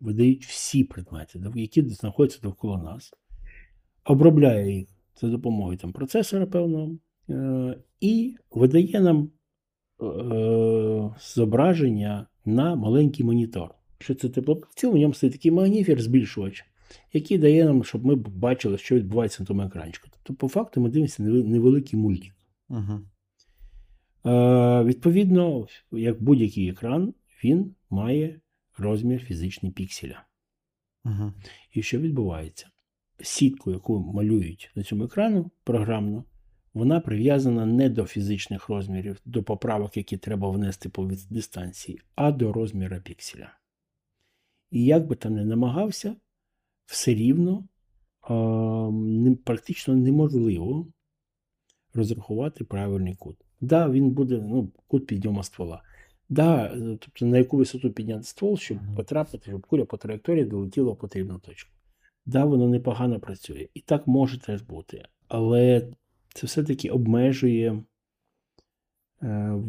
видають 0.00 0.44
всі 0.44 0.84
предмети, 0.84 1.40
які 1.54 1.82
знаходяться 1.82 2.40
довкола 2.42 2.78
нас, 2.78 3.12
обробляє 4.04 4.76
їх 4.76 4.88
за 5.20 5.28
допомогою 5.28 5.78
там, 5.78 5.92
процесора 5.92 6.46
певного, 6.46 6.98
е, 7.30 7.78
і 8.00 8.36
видає 8.50 9.00
нам 9.00 9.30
е, 10.02 11.14
зображення 11.20 12.26
на 12.44 12.74
маленький 12.74 13.26
монітор. 13.26 13.74
Що 14.04 14.14
це 14.14 14.28
теплоприціл, 14.28 14.92
в 14.92 14.96
ньому 14.96 15.14
стоїть 15.14 15.32
такий 15.32 15.50
магніфер, 15.50 16.02
збільшувач 16.02 16.64
який 17.12 17.38
дає 17.38 17.64
нам, 17.64 17.84
щоб 17.84 18.06
ми 18.06 18.14
бачили, 18.14 18.78
що 18.78 18.96
відбувається 18.96 19.42
на 19.42 19.46
тому 19.46 19.62
екранчику. 19.62 20.08
Тобто, 20.10 20.34
по 20.34 20.48
факту, 20.48 20.80
ми 20.80 20.88
дивимося 20.88 21.22
невел- 21.22 21.46
невеликий 21.46 21.98
мультик. 21.98 22.32
Угу. 22.68 23.00
Е, 24.26 24.84
відповідно, 24.84 25.66
як 25.92 26.22
будь-який 26.22 26.68
екран, 26.68 27.14
він 27.44 27.74
має 27.90 28.40
розмір 28.78 29.24
фізичний 29.24 29.72
пікселя. 29.72 30.24
Угу. 31.04 31.32
І 31.72 31.82
що 31.82 31.98
відбувається? 31.98 32.68
Сітку, 33.20 33.70
яку 33.70 33.98
малюють 33.98 34.70
на 34.74 34.82
цьому 34.82 35.04
екрану 35.04 35.50
програмно, 35.64 36.24
вона 36.74 37.00
прив'язана 37.00 37.66
не 37.66 37.88
до 37.88 38.04
фізичних 38.04 38.68
розмірів, 38.68 39.20
до 39.24 39.42
поправок, 39.42 39.96
які 39.96 40.16
треба 40.16 40.50
внести 40.50 40.88
по 40.88 41.10
дистанції, 41.30 42.00
а 42.14 42.32
до 42.32 42.52
розміру 42.52 42.96
пікселя. 43.04 43.52
І 44.74 44.84
як 44.84 45.06
би 45.06 45.16
там 45.16 45.34
не 45.34 45.44
намагався, 45.44 46.16
все 46.86 47.14
рівно 47.14 47.68
не- 48.92 49.36
практично 49.44 49.94
неможливо 49.94 50.86
розрахувати 51.92 52.64
правильний 52.64 53.14
кут. 53.14 53.36
Да, 53.60 53.88
він 53.88 54.10
буде 54.10 54.40
ну, 54.40 54.72
кут 54.86 55.06
підйому 55.06 55.42
ствола. 55.42 55.82
Да, 56.28 56.64
е, 56.66 56.98
тобто 57.00 57.26
на 57.26 57.38
яку 57.38 57.56
висоту 57.56 57.92
підняти 57.92 58.22
ствол, 58.22 58.56
щоб 58.56 58.78
потрапити, 58.96 59.50
щоб 59.50 59.66
куля 59.66 59.84
по 59.84 59.96
траєкторії 59.96 60.44
долетіла 60.44 60.92
в 60.92 60.98
потрібну 60.98 61.38
точку. 61.38 61.72
Да, 62.26 62.44
воно 62.44 62.68
непогано 62.68 63.20
працює. 63.20 63.68
І 63.74 63.80
так 63.80 64.06
може 64.06 64.40
теж 64.40 64.62
бути. 64.62 65.04
Але 65.28 65.88
це 66.34 66.46
все-таки 66.46 66.90
обмежує 66.90 67.82
е, 69.22 69.62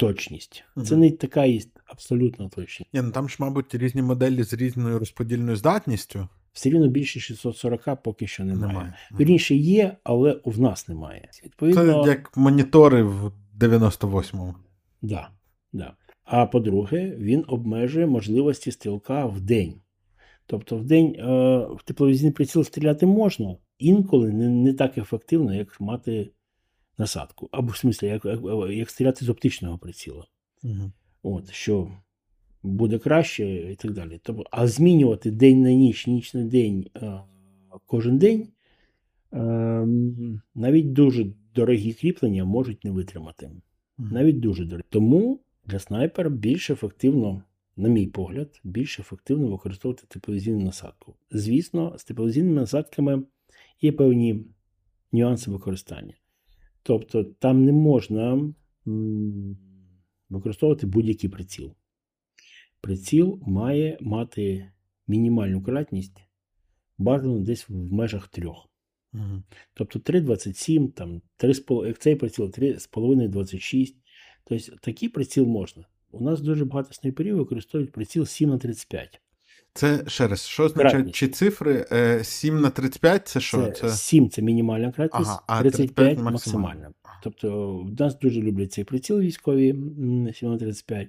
точність. 0.00 0.64
Це 0.84 0.96
не 0.96 1.10
така 1.10 1.44
є 1.44 1.60
абсолютна 1.84 2.48
точність. 2.48 2.94
Ні, 2.94 3.02
ну 3.02 3.10
там 3.10 3.28
ж, 3.28 3.36
мабуть, 3.38 3.74
різні 3.74 4.02
моделі 4.02 4.42
з 4.42 4.52
різною 4.52 4.98
розподільною 4.98 5.56
здатністю. 5.56 6.28
Все 6.52 6.70
рівно 6.70 6.88
більше 6.88 7.20
640 7.20 8.02
поки 8.02 8.26
що 8.26 8.44
немає. 8.44 8.72
Немає. 8.72 8.94
Вірніше 9.20 9.54
є, 9.54 9.96
але 10.04 10.40
в 10.44 10.60
нас 10.60 10.88
немає. 10.88 11.28
Відповідно, 11.44 12.04
Це 12.04 12.10
як 12.10 12.36
монітори 12.36 13.02
в 13.02 13.32
98-му. 13.58 14.54
Да, 15.02 15.28
да. 15.72 15.94
А 16.24 16.46
по-друге, 16.46 17.16
він 17.18 17.44
обмежує 17.48 18.06
можливості 18.06 18.70
стрілка 18.70 19.26
в 19.26 19.40
день. 19.40 19.74
Тобто 20.46 20.76
в 20.76 20.84
день 20.84 21.16
е, 21.18 21.22
в 21.58 21.82
тепловізійний 21.84 22.32
приціл 22.32 22.64
стріляти 22.64 23.06
можна, 23.06 23.56
інколи 23.78 24.32
не, 24.32 24.48
не 24.48 24.74
так 24.74 24.98
ефективно, 24.98 25.54
як 25.54 25.80
мати 25.80 26.30
насадку. 27.00 27.48
Або 27.52 27.72
в 27.72 27.76
смислі, 27.76 28.06
як, 28.06 28.24
як, 28.24 28.40
як 28.70 28.90
стріляти 28.90 29.24
з 29.24 29.28
оптичного 29.28 29.78
приціла. 29.78 30.26
Угу. 30.62 30.92
От, 31.22 31.50
що 31.50 31.90
буде 32.62 32.98
краще 32.98 33.46
і 33.72 33.74
так 33.74 33.92
далі. 33.92 34.20
Тобто, 34.22 34.44
а 34.50 34.66
змінювати 34.66 35.30
день 35.30 35.62
на 35.62 35.72
ніч, 35.72 36.06
ніч 36.06 36.34
на 36.34 36.44
день 36.44 36.86
е, 36.96 37.20
кожен 37.86 38.18
день, 38.18 38.48
е, 39.32 39.38
навіть 40.54 40.92
дуже 40.92 41.26
дорогі 41.54 41.92
кріплення 41.92 42.44
можуть 42.44 42.84
не 42.84 42.90
витримати. 42.90 43.50
Навіть 43.98 44.40
дуже 44.40 44.64
дорогі. 44.64 44.84
Тому 44.88 45.40
для 45.66 45.78
снайпера 45.78 46.30
більш 46.30 46.70
ефективно, 46.70 47.42
на 47.76 47.88
мій 47.88 48.06
погляд, 48.06 48.60
більш 48.64 49.00
ефективно 49.00 49.48
використовувати 49.48 50.04
тепловізійну 50.08 50.60
насадку. 50.64 51.14
Звісно, 51.30 51.94
з 51.98 52.04
тепловізійними 52.04 52.60
насадками 52.60 53.22
є 53.80 53.92
певні 53.92 54.44
нюанси 55.12 55.50
використання. 55.50 56.14
Тобто 56.82 57.24
там 57.24 57.64
не 57.64 57.72
можна 57.72 58.52
використовувати 60.28 60.86
будь-який 60.86 61.30
приціл. 61.30 61.74
Приціл 62.80 63.40
має 63.46 63.98
мати 64.00 64.70
мінімальну 65.06 65.62
кратність, 65.62 66.24
бажано 66.98 67.40
десь 67.40 67.68
в 67.68 67.92
межах 67.92 68.28
трьох. 68.28 68.70
Угу. 69.12 69.42
Тобто 69.74 69.98
3,27, 69.98 70.92
там 70.92 71.22
3,5, 71.38 71.86
як 71.86 71.98
цей 71.98 72.16
приціл 72.16 72.46
3,5-26. 72.46 73.94
Тобто 74.44 74.76
такий 74.76 75.08
приціл 75.08 75.46
можна. 75.46 75.86
У 76.10 76.20
нас 76.20 76.40
дуже 76.40 76.64
багато 76.64 76.92
снайперів 76.92 77.36
використовують 77.36 77.92
приціл 77.92 78.26
7 78.26 78.50
на 78.50 78.58
35. 78.58 79.20
Це 79.74 80.04
ще 80.06 80.28
раз, 80.28 80.46
що 80.46 80.64
означає 80.64 80.90
Кратність. 80.90 81.16
чи 81.16 81.28
цифри 81.28 81.86
е, 81.92 82.24
7 82.24 82.60
на 82.60 82.70
35 82.70 83.28
це 83.28 83.40
що? 83.40 83.66
Це, 83.66 83.72
Це, 83.72 83.90
7 83.90 84.30
це 84.30 84.42
мінімальна 84.42 84.92
кратність, 84.92 85.30
Ага, 85.30 85.42
а 85.46 85.60
35 85.60 85.86
35 85.86 86.18
максимальна. 86.18 86.30
максимальна. 86.32 86.90
Тобто 87.22 87.78
в 87.78 88.00
нас 88.00 88.18
дуже 88.18 88.40
люблять 88.42 88.72
цей 88.72 88.84
приціл 88.84 89.20
військові 89.20 89.76
7 90.34 90.50
на 90.50 90.58
35. 90.58 91.08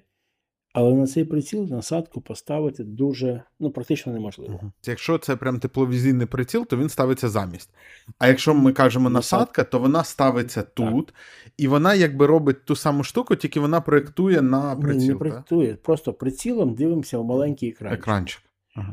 Але 0.74 0.94
на 0.94 1.08
цей 1.08 1.26
приціл 1.26 1.68
насадку 1.70 2.22
поставити 2.22 2.84
дуже 2.84 3.44
ну, 3.60 3.72
практично 3.72 4.14
неможливо. 4.14 4.72
Якщо 4.86 5.18
це 5.18 5.36
прям 5.36 5.60
тепловізійний 5.60 6.28
приціл, 6.28 6.68
то 6.68 6.78
він 6.78 6.90
ставиться 6.90 7.30
замість. 7.30 7.70
А 8.20 8.28
якщо 8.28 8.54
ми 8.54 8.74
кажемо 8.74 9.10
насадка, 9.10 9.64
то 9.64 9.80
вона 9.80 10.04
ставиться 10.04 10.62
тут, 10.62 11.14
і 11.58 11.68
вона 11.68 11.94
якби 11.94 12.26
робить 12.26 12.66
ту 12.66 12.76
саму 12.76 13.04
штуку, 13.04 13.36
тільки 13.36 13.60
вона 13.60 13.82
проєктує 13.82 14.42
на 14.42 14.76
Ні, 14.76 15.08
не 15.08 15.16
проєктує, 15.16 15.76
просто 15.76 16.14
прицілом 16.14 16.74
дивимося 16.74 17.20
в 17.20 17.26
маленький 17.26 17.70
екран. 17.70 17.94
Екранчик. 17.94 18.42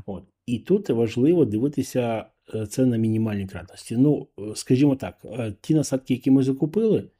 От. 0.06 0.24
І 0.46 0.58
тут 0.58 0.90
важливо 0.90 1.44
дивитися 1.44 2.26
е, 2.54 2.66
це 2.66 2.86
на 2.86 2.96
мінімальній 2.96 3.46
кратності. 3.46 3.96
Ну, 3.96 4.28
е, 4.38 4.42
скажімо 4.54 4.96
так, 4.96 5.18
е, 5.24 5.54
ті 5.60 5.74
насадки, 5.74 6.14
які 6.14 6.30
ми 6.30 6.42
закупили, 6.42 7.10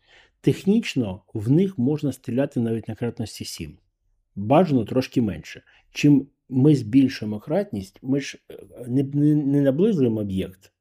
технічно 0.41 1.23
в 1.35 1.51
них 1.51 1.79
можна 1.79 2.13
стріляти 2.13 2.61
навіть 2.61 2.89
на 2.89 2.95
кратності 2.95 3.45
7. 3.45 3.79
Бажано 4.37 4.85
трошки 4.85 5.23
менше. 5.23 5.63
Чим 5.91 6.27
ми 6.49 6.77
збільшуємо 6.77 7.41
кратність, 7.41 7.99
ми 8.03 8.21
ж 8.21 8.39
не, 8.87 9.03
не, 9.03 9.35
не 9.35 9.61
наближуємо 9.61 10.21
об'єкт, 10.21 10.73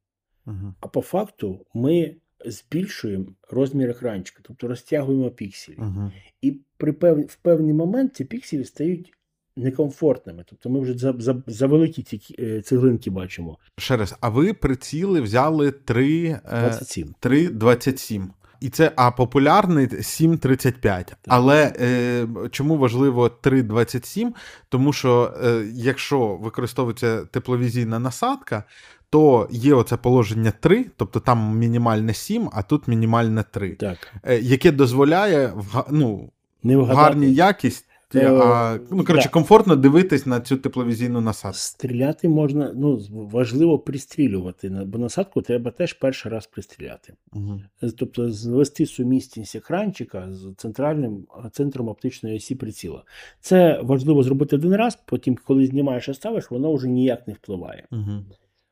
Угу. 0.46 0.74
а 0.80 0.88
по 0.88 1.02
факту 1.02 1.66
ми 1.74 2.16
збільшуємо 2.46 3.26
розмір 3.50 3.90
екранчика, 3.90 4.40
тобто 4.44 4.68
розтягуємо 4.68 5.32
пікселі. 5.32 5.76
Угу. 5.78 6.12
І 6.42 6.60
при 6.78 6.94
пев... 6.94 7.20
в 7.22 7.36
певний 7.36 7.74
момент 7.74 8.16
ці 8.16 8.26
пікселі 8.26 8.64
стають 8.64 9.17
некомфортними. 9.58 10.44
Тобто 10.50 10.70
ми 10.70 10.80
вже 10.80 10.98
за, 10.98 11.14
за, 11.20 11.36
за 11.48 11.68
великі 11.68 12.04
ці 12.04 12.22
е, 12.40 12.62
цеглинки 12.62 13.10
бачимо. 13.10 13.58
Ще 13.78 13.98
раз, 13.98 14.16
а 14.22 14.30
ви 14.30 14.54
приціли 14.54 15.22
взяли 15.22 15.72
3, 15.72 16.26
е, 16.26 16.60
27. 16.60 17.14
3,27. 17.22 18.24
І 18.62 18.70
це 18.70 18.92
а 18.96 19.12
популярний 19.12 19.88
7,35. 19.88 21.14
Але 21.28 21.74
е, 21.82 22.28
чому 22.52 22.78
важливо 22.78 23.28
3,27? 23.44 24.28
Тому 24.70 24.94
що 24.94 25.34
е, 25.44 25.66
якщо 25.74 26.36
використовується 26.36 27.26
тепловізійна 27.26 28.00
насадка, 28.00 28.64
то 29.10 29.48
є 29.52 29.74
оце 29.74 29.98
положення 29.98 30.54
3, 30.60 30.86
тобто 30.98 31.20
там 31.20 31.58
мінімальне 31.58 32.14
7, 32.14 32.50
а 32.54 32.62
тут 32.64 32.88
мінімальне 32.88 33.44
3, 33.52 33.70
Так. 33.72 33.98
е, 34.24 34.40
яке 34.40 34.72
дозволяє 34.72 35.52
в, 35.56 35.84
ну, 35.92 36.30
Не 36.64 36.78
вгадати. 36.78 37.00
гарній 37.02 37.34
якість, 37.34 37.87
Е, 38.16 38.30
а, 38.30 38.80
ну, 38.92 39.04
коротше, 39.04 39.28
да. 39.28 39.34
комфортно 39.34 39.76
дивитись 39.76 40.26
на 40.26 40.40
цю 40.40 40.58
тепловізійну 40.58 41.22
насадку. 41.22 41.58
Стріляти 41.58 42.30
можна, 42.30 42.72
ну, 42.76 43.02
важливо 43.12 43.80
пристрілювати, 43.80 44.70
бо 44.70 44.98
насадку 44.98 45.42
треба 45.42 45.72
теж 45.72 45.94
перший 45.94 46.32
раз 46.32 46.48
пристріляти. 46.48 47.14
Угу. 47.34 47.62
Тобто 47.98 48.32
звести 48.32 48.86
сумісність 48.86 49.56
екранчика 49.56 50.28
з 50.32 50.54
центральним 50.58 51.28
центром 51.52 51.88
оптичної 51.88 52.38
осі 52.38 52.56
приціла. 52.56 53.04
Це 53.40 53.82
важливо 53.84 54.24
зробити 54.24 54.56
один 54.56 54.76
раз, 54.76 55.00
потім, 55.06 55.38
коли 55.46 55.66
знімаєш 55.66 56.10
і 56.10 56.14
ставиш, 56.14 56.52
воно 56.52 56.74
вже 56.74 56.88
ніяк 56.88 57.28
не 57.28 57.34
впливає. 57.34 57.88
Угу. 57.92 58.24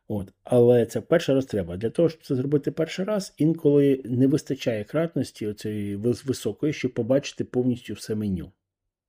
От. 0.08 0.34
Але 0.43 0.86
це 0.86 1.02
перший 1.02 1.36
раз 1.36 1.45
треба. 1.45 1.78
Для 1.78 1.89
того, 1.89 2.10
щоб 2.10 2.21
це 2.24 2.36
зробити 2.36 2.71
перший 2.71 3.06
раз, 3.06 3.34
інколи 3.38 4.02
не 4.06 4.28
вистачає 4.28 4.84
кратності 4.84 5.48
вис- 5.48 6.28
високої, 6.28 6.74
щоб 6.74 6.93
побачити 6.93 7.43
повністю 7.43 7.93
все 7.93 8.15
меню. 8.15 8.52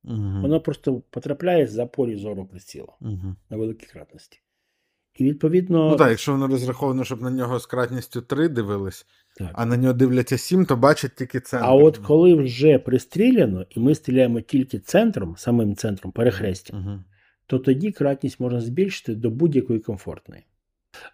Угу. 0.07 0.41
Воно 0.41 0.61
просто 0.61 1.01
потрапляє 1.09 1.67
за 1.67 1.85
полі 1.85 2.15
зору 2.17 2.45
приціла 2.45 2.93
Угу. 3.01 3.35
на 3.49 3.57
великій 3.57 3.85
кратності. 3.85 4.39
І 5.15 5.23
відповідно, 5.23 5.89
Ну 5.89 5.95
так, 5.95 6.09
якщо 6.09 6.31
воно 6.31 6.47
розраховано, 6.47 7.03
щоб 7.03 7.21
на 7.21 7.29
нього 7.31 7.59
з 7.59 7.65
кратністю 7.65 8.21
3 8.21 8.49
дивились, 8.49 9.05
Так. 9.37 9.49
а 9.53 9.65
на 9.65 9.77
нього 9.77 9.93
дивляться 9.93 10.37
7, 10.37 10.65
то 10.65 10.75
бачать 10.75 11.15
тільки 11.15 11.39
центр. 11.39 11.65
а 11.65 11.73
от 11.73 11.97
коли 11.97 12.33
вже 12.33 12.79
пристріляно, 12.79 13.65
і 13.69 13.79
ми 13.79 13.95
стріляємо 13.95 14.41
тільки 14.41 14.79
центром, 14.79 15.35
самим 15.37 15.75
центром, 15.75 16.11
перехрестям, 16.11 16.79
Угу. 16.87 16.99
то 17.45 17.59
тоді 17.59 17.91
кратність 17.91 18.39
можна 18.39 18.61
збільшити 18.61 19.15
до 19.15 19.29
будь-якої 19.29 19.79
комфортної. 19.79 20.43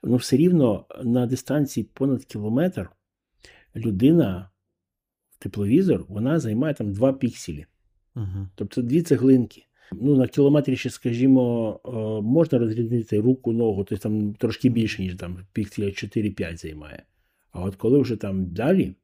Ну, 0.03 0.15
все 0.15 0.37
рівно 0.37 0.85
на 1.03 1.25
дистанції 1.25 1.89
понад 1.93 2.25
кілометр 2.25 2.89
людина 3.75 4.49
в 5.31 5.37
тепловізор 5.43 6.05
вона 6.07 6.39
займає 6.39 6.73
там 6.73 6.93
2 6.93 7.13
пікселі, 7.13 7.65
Угу. 8.15 8.47
тобто 8.55 8.81
дві 8.81 9.01
цеглинки. 9.01 9.63
Ну, 10.01 10.15
на 10.15 10.27
кілометрі 10.27 10.75
ще, 10.75 10.89
скажімо, 10.89 11.79
е, 11.85 11.89
можна 12.21 12.59
розрізнити 12.59 13.19
руку, 13.19 13.53
ногу, 13.53 13.83
тобто 13.83 14.03
там 14.03 14.33
трошки 14.33 14.69
більше, 14.69 15.01
ніж 15.01 15.15
там 15.15 15.37
пікселя 15.53 15.85
4-5 15.85 16.57
займає. 16.57 17.03
А 17.51 17.61
от 17.61 17.75
коли 17.75 17.99
вже 17.99 18.15
там 18.15 18.45
далі, 18.45 18.95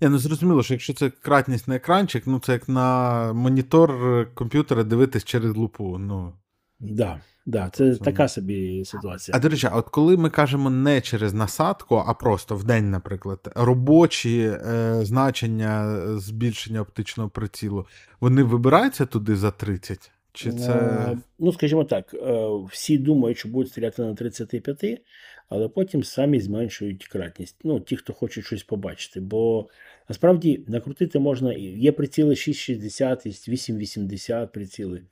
Я 0.00 0.08
ну 0.08 0.18
зрозуміло, 0.18 0.62
що 0.62 0.74
якщо 0.74 0.94
це 0.94 1.10
кратність 1.10 1.68
на 1.68 1.76
екранчик, 1.76 2.26
ну 2.26 2.38
це 2.38 2.52
як 2.52 2.68
на 2.68 3.32
монітор 3.32 3.90
е, 3.90 4.24
комп'ютера 4.34 4.84
дивитись 4.84 5.24
через 5.24 5.56
лупу. 5.56 5.98
Ну, 5.98 6.32
Да, 6.80 7.20
да, 7.46 7.70
це 7.72 7.94
Це- 7.94 8.04
така 8.04 8.28
собі 8.28 8.84
ситуація. 8.84 9.36
А 9.36 9.40
до 9.40 9.48
речі, 9.48 9.68
от 9.72 9.88
коли 9.88 10.16
ми 10.16 10.30
кажемо 10.30 10.70
не 10.70 11.00
через 11.00 11.34
насадку, 11.34 12.04
а 12.06 12.14
просто 12.14 12.56
в 12.56 12.64
день, 12.64 12.90
наприклад, 12.90 13.52
робочі 13.54 14.40
е, 14.40 14.98
значення 15.02 16.00
збільшення 16.18 16.80
оптичного 16.80 17.30
прицілу, 17.30 17.86
вони 18.20 18.42
вибираються 18.42 19.06
туди 19.06 19.36
за 19.36 19.50
30? 19.50 20.10
Чи 20.32 20.52
це. 20.52 20.72
Е, 20.72 21.18
Ну, 21.38 21.52
скажімо 21.52 21.84
так, 21.84 22.14
е, 22.14 22.48
всі 22.70 22.98
думають, 22.98 23.38
що 23.38 23.48
будуть 23.48 23.70
стріляти 23.70 24.02
на 24.02 24.14
35, 24.14 25.00
але 25.48 25.68
потім 25.68 26.04
самі 26.04 26.40
зменшують 26.40 27.08
кратність. 27.08 27.56
Ну, 27.64 27.80
ті, 27.80 27.96
хто 27.96 28.12
хоче 28.12 28.42
щось 28.42 28.62
побачити. 28.62 29.20
Бо 29.20 29.68
насправді 30.08 30.64
накрутити 30.68 31.18
можна. 31.18 31.52
Є 31.58 31.92
приціли 31.92 32.34
6,60, 32.34 33.26
є 33.26 33.32
8,80 33.32 34.46
приціли. 34.46 35.02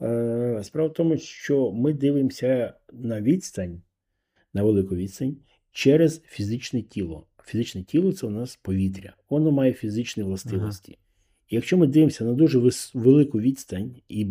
Е, 0.00 0.60
Справа 0.64 0.88
в 0.88 0.92
тому, 0.92 1.16
що 1.16 1.72
ми 1.72 1.92
дивимося 1.92 2.74
на 2.92 3.20
відстань, 3.20 3.82
на 4.54 4.62
велику 4.62 4.96
відстань, 4.96 5.36
через 5.72 6.22
фізичне 6.22 6.82
тіло. 6.82 7.26
Фізичне 7.44 7.82
тіло 7.82 8.12
це 8.12 8.26
у 8.26 8.30
нас 8.30 8.56
повітря. 8.62 9.16
Воно 9.30 9.52
має 9.52 9.72
фізичні 9.72 10.22
властивості. 10.22 10.92
І 11.48 11.54
якщо 11.54 11.78
ми 11.78 11.86
дивимося 11.86 12.24
на 12.24 12.32
дуже 12.32 12.58
велику 12.94 13.40
відстань 13.40 13.96
і 14.08 14.26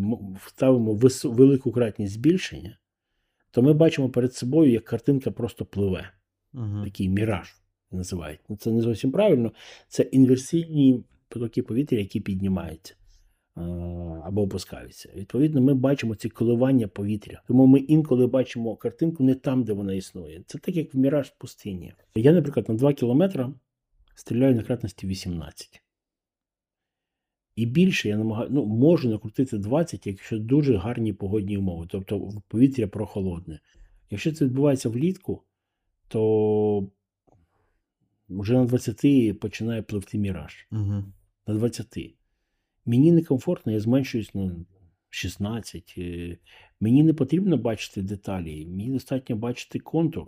ставимо 0.48 1.00
велику 1.24 1.72
кратність 1.72 2.14
збільшення, 2.14 2.78
то 3.52 3.62
ми 3.62 3.74
бачимо 3.74 4.10
перед 4.10 4.34
собою, 4.34 4.72
як 4.72 4.84
картинка 4.84 5.32
просто 5.32 5.66
пливе. 5.66 6.10
Мгм. 6.54 6.84
Такий 6.84 7.10
міраж 7.10 7.56
називають. 7.92 8.40
Ну, 8.50 8.56
це 8.56 8.72
не 8.72 8.82
зовсім 8.82 9.12
правильно. 9.12 9.52
Це 9.88 10.04
інверсійні 10.04 11.04
потоки 11.30 11.64
повітря, 11.64 11.98
які 11.98 12.20
піднімаються 12.20 12.94
або 14.24 14.42
опускаються. 14.42 15.10
Відповідно, 15.16 15.62
ми 15.62 15.74
бачимо 15.74 16.16
ці 16.16 16.30
коливання 16.30 16.88
повітря. 16.88 17.42
Тому 17.48 17.66
ми 17.66 17.80
інколи 17.80 18.28
бачимо 18.28 18.76
картинку 18.76 19.24
не 19.24 19.36
там, 19.36 19.64
де 19.64 19.74
вона 19.74 19.94
існує. 19.94 20.44
Це 20.48 20.58
так, 20.58 20.76
як 20.76 20.94
в 20.94 20.98
міраж 20.98 21.28
в 21.28 21.38
пустині. 21.38 21.94
Я, 22.16 22.32
наприклад, 22.32 22.70
на 22.70 22.76
2 22.76 22.94
кілометри 22.94 23.48
стріляю 24.16 24.56
на 24.56 24.64
кратності 24.64 25.08
18. 25.08 25.82
І 27.56 27.66
більше 27.66 28.10
я 28.10 28.18
намагаю, 28.18 28.50
ну, 28.52 28.66
можу 28.66 29.10
накрутити 29.10 29.58
20, 29.58 30.08
якщо 30.08 30.40
дуже 30.40 30.76
гарні 30.76 31.14
погодні 31.14 31.58
умови, 31.58 31.86
тобто 31.90 32.32
повітря 32.48 32.88
прохолодне. 32.88 33.60
Якщо 34.10 34.32
це 34.32 34.46
відбувається 34.46 34.90
влітку, 34.90 35.44
то 36.08 36.88
вже 38.30 38.54
на 38.54 38.66
20 38.66 39.40
починає 39.40 39.82
пливти 39.82 40.18
міраж. 40.18 40.68
Мгм. 40.72 41.14
На 41.48 41.54
20. 41.54 42.16
Мені 42.86 43.12
некомфортно, 43.12 43.72
я 43.72 43.80
зменшуюсь 43.80 44.36
на 44.36 44.66
16. 45.10 45.96
Е, 45.98 46.38
Мені 46.80 47.04
не 47.04 47.14
потрібно 47.14 47.58
бачити 47.58 48.02
деталі. 48.02 48.66
Мені 48.66 48.92
достатньо 48.92 49.36
бачити 49.36 49.80
контур. 49.80 50.28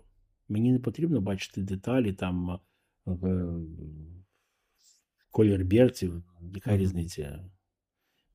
Мені 0.49 0.71
не 0.71 0.79
потрібно 0.79 1.21
бачити 1.21 1.61
деталі, 1.61 2.13
там 2.13 2.59
е, 3.07 3.45
колір 5.31 5.65
берців, 5.65 6.23
яка 6.55 6.71
Мгм. 6.71 6.79
різниця. 6.79 7.49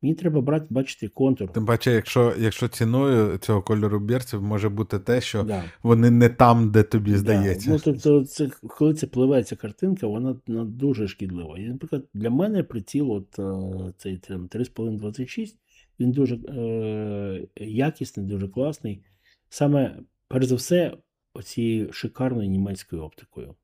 Мені 0.03 0.15
треба 0.15 0.41
брати, 0.41 0.67
бачити 0.71 1.09
контур. 1.09 1.53
Тим 1.53 1.67
паче, 1.67 1.93
якщо, 1.93 2.35
якщо 2.39 2.69
ціною 2.69 3.39
цього 3.39 3.63
кольору 3.63 4.01
бірців 4.01 4.43
може 4.43 4.69
бути 4.69 4.99
те, 4.99 5.21
що 5.21 5.43
Да. 5.43 5.65
вони 5.83 6.11
не 6.11 6.29
там, 6.29 6.71
де 6.71 6.83
тобі 6.83 7.11
Да. 7.11 7.19
здається. 7.19 7.71
Ну, 7.71 7.79
тобто, 7.85 8.25
це, 8.25 8.49
коли 8.49 8.95
це 8.95 9.07
пливе 9.07 9.43
ця 9.45 9.57
картинка, 9.57 10.07
вона, 10.07 10.37
вона 10.47 10.65
дуже 10.65 11.09
шкідлива. 11.09 11.59
І, 11.59 11.63
наприклад, 11.69 12.05
для 12.15 12.31
мене 12.31 12.63
приціл, 12.63 13.13
от, 13.13 13.39
е, 13.39 13.93
цей 13.97 14.17
там, 14.17 14.49
3,5-26, 14.49 15.57
він 16.01 16.13
дуже 16.13 16.35
е, 16.37 17.47
якісний, 17.57 18.27
дуже 18.27 18.49
класний. 18.49 19.03
Саме, 19.49 19.99
перш 20.29 20.47
за 20.47 20.55
все, 20.55 20.97
оцією 21.35 21.93
шикарною 21.93 22.49
німецькою 22.49 23.03
оптикою. 23.03 23.55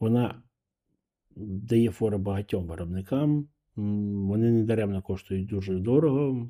Вона 0.00 0.42
дає 1.36 1.90
фора 1.90 2.18
багатьом 2.18 2.66
виробникам. 2.66 3.48
Вони 3.76 4.50
не 4.52 4.64
даремно 4.64 5.02
коштують 5.02 5.46
дуже 5.46 5.74
дорого. 5.74 6.48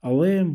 Але 0.00 0.54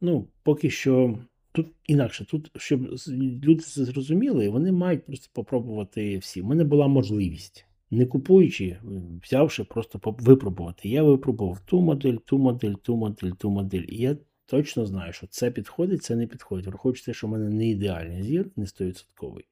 ну, 0.00 0.28
поки 0.42 0.70
що 0.70 1.18
тут 1.52 1.66
інакше. 1.86 2.24
Тут, 2.24 2.50
щоб 2.56 2.80
люди 3.18 3.62
це 3.62 3.84
зрозуміли, 3.84 4.48
вони 4.48 4.72
мають 4.72 5.04
просто 5.04 5.30
попробувати 5.32 6.18
всі. 6.18 6.40
У 6.40 6.46
мене 6.46 6.64
була 6.64 6.88
можливість, 6.88 7.66
не 7.90 8.06
купуючи, 8.06 8.78
взявши, 9.22 9.64
просто 9.64 10.00
випробувати. 10.04 10.88
Я 10.88 11.02
випробував 11.02 11.60
ту 11.60 11.80
модель, 11.80 12.16
ту 12.24 12.38
модель, 12.38 12.74
ту 12.82 12.96
модель, 12.96 13.30
ту 13.30 13.50
модель. 13.50 13.84
І 13.88 13.96
я 13.96 14.16
точно 14.46 14.86
знаю, 14.86 15.12
що 15.12 15.26
це 15.26 15.50
підходить, 15.50 16.02
це 16.02 16.16
не 16.16 16.26
підходить. 16.26 16.66
Враховуючи 16.66 17.04
те, 17.04 17.14
що 17.14 17.26
в 17.26 17.30
мене 17.30 17.48
не 17.48 17.68
ідеальний 17.68 18.22
зір, 18.22 18.50
не 18.56 18.64
100%. 18.64 19.42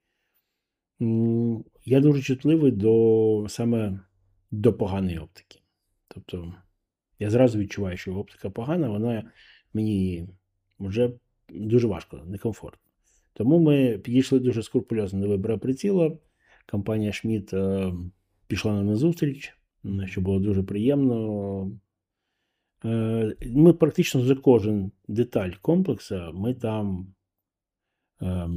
Я 1.84 2.00
дуже 2.00 2.22
чутливий 2.22 2.72
до 2.72 3.46
саме 3.48 4.00
до 4.60 4.72
поганої 4.72 5.18
оптики. 5.18 5.60
Тобто 6.08 6.54
я 7.18 7.30
зразу 7.30 7.58
відчуваю, 7.58 7.96
що 7.96 8.14
оптика 8.14 8.50
погана, 8.50 8.88
вона 8.88 9.30
мені 9.74 10.28
вже 10.78 11.10
дуже 11.48 11.86
важко, 11.86 12.20
некомфортно. 12.26 12.80
Тому 13.32 13.58
ми 13.58 13.98
підійшли 13.98 14.38
дуже 14.40 14.62
скрупульозно 14.62 15.20
до 15.20 15.28
вибору 15.28 15.58
приціла. 15.58 16.18
Компанія 16.66 17.10
Schmidt 17.10 17.56
е, 17.56 17.94
пішла 18.46 18.74
нам 18.74 18.86
на 18.86 18.96
зустріч, 18.96 19.56
що 20.06 20.20
було 20.20 20.40
дуже 20.40 20.62
приємно. 20.62 21.70
Е, 22.84 23.36
Ми 23.46 23.72
практично 23.72 24.20
за 24.20 24.34
кожен 24.34 24.92
деталь 25.08 25.50
комплексу 25.60 26.32
ми 26.34 26.54
там 26.54 27.14
е, 28.22 28.48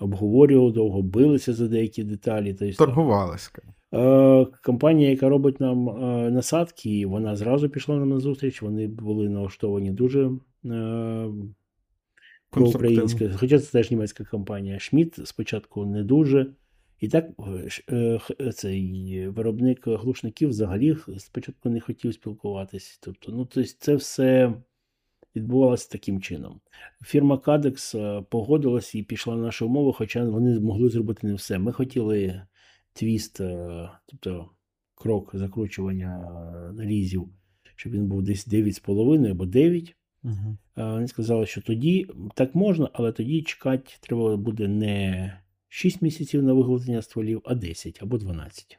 обговорювали 0.00 0.72
довго, 0.72 1.02
билися 1.02 1.52
за 1.52 1.68
деякі 1.68 2.04
деталі. 2.04 2.54
Тобто, 2.54 2.84
Торгувалась. 2.86 3.52
Е, 3.94 4.46
Компанія, 4.64 5.10
яка 5.10 5.28
робить 5.28 5.60
нам 5.60 5.88
е, 5.88 6.30
насадки, 6.30 7.06
вона 7.06 7.36
зразу 7.36 7.68
пішла 7.68 7.96
нам 7.96 8.08
на 8.08 8.20
зустріч. 8.20 8.62
Вони 8.62 8.86
були 8.86 9.28
налаштовані 9.28 9.90
дуже 9.90 10.30
е, 10.64 11.26
проукраїнська. 12.50 13.30
Хоча 13.36 13.58
це 13.58 13.72
теж 13.72 13.90
німецька 13.90 14.24
компанія. 14.24 14.78
Шмідт 14.78 15.26
спочатку 15.26 15.86
не 15.86 16.04
дуже. 16.04 16.46
І 17.00 17.08
так 17.08 17.26
цей 18.54 19.28
виробник 19.28 19.86
глушників 19.86 20.48
взагалі 20.48 20.96
спочатку 21.18 21.70
не 21.70 21.80
хотів 21.80 22.14
спілкуватись. 22.14 22.98
Тобто, 23.02 23.32
ну, 23.32 23.44
тобто 23.44 23.70
це 23.78 23.94
все 23.94 24.54
відбувалося 25.36 25.88
таким 25.90 26.20
чином. 26.20 26.60
Фірма 27.04 27.36
Cadex 27.36 27.98
е, 27.98 28.22
погодилась 28.22 28.94
і 28.94 29.02
пішла 29.02 29.36
на 29.36 29.42
наші 29.42 29.64
умови, 29.64 29.92
хоча 29.92 30.24
вони 30.24 30.60
могли 30.60 30.88
зробити 30.88 31.26
не 31.26 31.34
все. 31.34 31.58
Ми 31.58 31.72
хотіли 31.72 32.42
твіст, 32.92 33.40
е, 33.40 33.90
тобто 34.06 34.50
крок 34.94 35.30
закручування 35.34 36.18
е, 36.68 36.72
нарізів, 36.72 37.28
щоб 37.76 37.92
він 37.92 38.06
був 38.06 38.22
десь 38.22 38.48
9,5 38.48 39.30
або 39.30 39.46
9. 39.46 39.96
Угу. 40.24 40.56
Вони 40.76 41.08
сказали, 41.08 41.46
що 41.46 41.62
тоді 41.62 42.06
так 42.34 42.54
можна, 42.54 42.90
але 42.92 43.12
тоді 43.12 43.42
чекати 43.42 43.92
треба 44.00 44.36
буде 44.36 44.68
не 44.68 45.32
6 45.68 46.02
місяців 46.02 46.42
на 46.42 46.52
виготовлення 46.52 47.02
стволів, 47.02 47.42
а 47.44 47.54
10 47.54 47.98
або 48.02 48.18
12. 48.18 48.78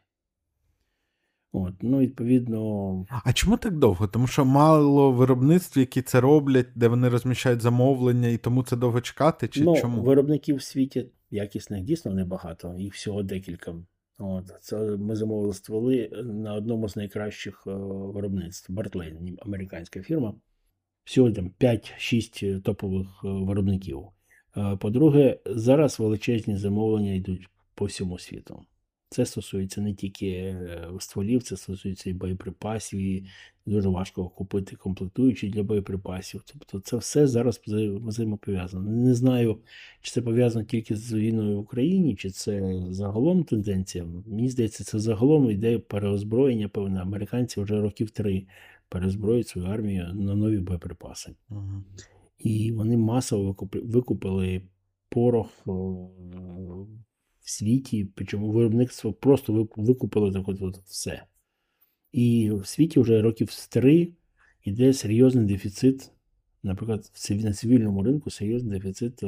От, 1.53 1.73
ну, 1.81 1.99
відповідно, 1.99 3.05
А 3.09 3.33
чому 3.33 3.57
так 3.57 3.77
довго? 3.77 4.07
Тому 4.07 4.27
що 4.27 4.45
мало 4.45 5.11
виробництв, 5.11 5.79
які 5.79 6.01
це 6.01 6.21
роблять, 6.21 6.67
де 6.75 6.87
вони 6.87 7.09
розміщають 7.09 7.61
замовлення, 7.61 8.27
і 8.27 8.37
тому 8.37 8.63
це 8.63 8.75
довго 8.75 9.01
чекати? 9.01 9.47
Чи 9.47 9.63
ну, 9.63 9.75
чому? 9.75 10.01
виробників 10.01 10.55
в 10.55 10.61
світі 10.61 11.05
якісних 11.31 11.83
дійсно 11.83 12.13
небагато, 12.13 12.75
їх 12.77 12.93
всього 12.93 13.23
декілька. 13.23 13.75
От, 14.19 14.51
це 14.61 14.77
ми 14.77 15.15
замовили 15.15 15.53
стволи 15.53 16.09
на 16.23 16.53
одному 16.53 16.89
з 16.89 16.95
найкращих 16.95 17.63
е, 17.67 17.71
виробництв 18.13 18.73
Bartley, 18.73 19.35
американська 19.39 20.01
фірма. 20.01 20.33
Всього 21.03 21.31
там 21.31 21.51
5-6 21.59 22.61
топових 22.61 23.07
е, 23.23 23.27
виробників. 23.27 24.03
Е, 24.57 24.77
По-друге, 24.77 25.39
зараз 25.45 25.99
величезні 25.99 26.57
замовлення 26.57 27.13
йдуть 27.13 27.49
по 27.75 27.85
всьому 27.85 28.19
світу. 28.19 28.65
Це 29.13 29.25
стосується 29.25 29.81
не 29.81 29.93
тільки 29.93 30.27
е, 30.27 30.89
стволів, 30.99 31.43
це 31.43 31.57
стосується 31.57 32.09
і 32.09 32.13
боєприпасів, 32.13 32.99
і 32.99 33.25
дуже 33.65 33.89
важко 33.89 34.29
купити 34.29 34.75
комплектуючі 34.75 35.49
для 35.49 35.63
боєприпасів. 35.63 36.43
Тобто 36.45 36.79
це 36.79 36.97
все 36.97 37.27
зараз 37.27 37.61
взаємопов'язано. 37.67 38.91
Не 38.91 39.13
знаю, 39.13 39.57
чи 40.01 40.11
це 40.11 40.21
пов'язано 40.21 40.65
тільки 40.65 40.95
з 40.95 41.13
війною 41.13 41.57
в 41.57 41.59
Україні, 41.59 42.15
чи 42.15 42.29
це 42.29 42.83
загалом 42.89 43.43
тенденція. 43.43 44.05
Мені 44.25 44.49
здається, 44.49 44.83
це 44.83 44.99
загалом 44.99 45.51
йде 45.51 45.79
переозброєння, 45.79 46.69
певне. 46.69 47.01
Американці 47.01 47.61
вже 47.61 47.81
років 47.81 48.09
три 48.09 48.45
перезброюють 48.89 49.47
свою 49.47 49.67
армію 49.67 50.13
на 50.13 50.35
нові 50.35 50.57
боєприпаси. 50.57 51.31
Мгм. 51.49 51.85
І 52.39 52.71
вони 52.71 52.97
масово 52.97 53.55
викупили 53.73 54.61
порох 55.09 55.49
о, 55.65 56.07
в 57.41 57.49
світі, 57.49 58.07
причому 58.15 58.51
виробництво 58.51 59.13
просто 59.13 59.67
викупило 59.75 60.31
так 60.31 60.47
от, 60.49 60.61
от 60.61 60.77
все. 60.77 61.23
І 62.11 62.51
в 62.51 62.67
світі 62.67 62.99
вже 62.99 63.21
років 63.21 63.51
з 63.51 63.67
три 63.67 64.13
йде 64.63 64.93
серйозний 64.93 65.45
дефіцит 65.45 66.11
наприклад, 66.63 67.11
на 67.29 67.53
цивільному 67.53 68.03
ринку 68.03 68.29
серйозний 68.29 68.79
дефіцит 68.79 69.23
е, 69.23 69.27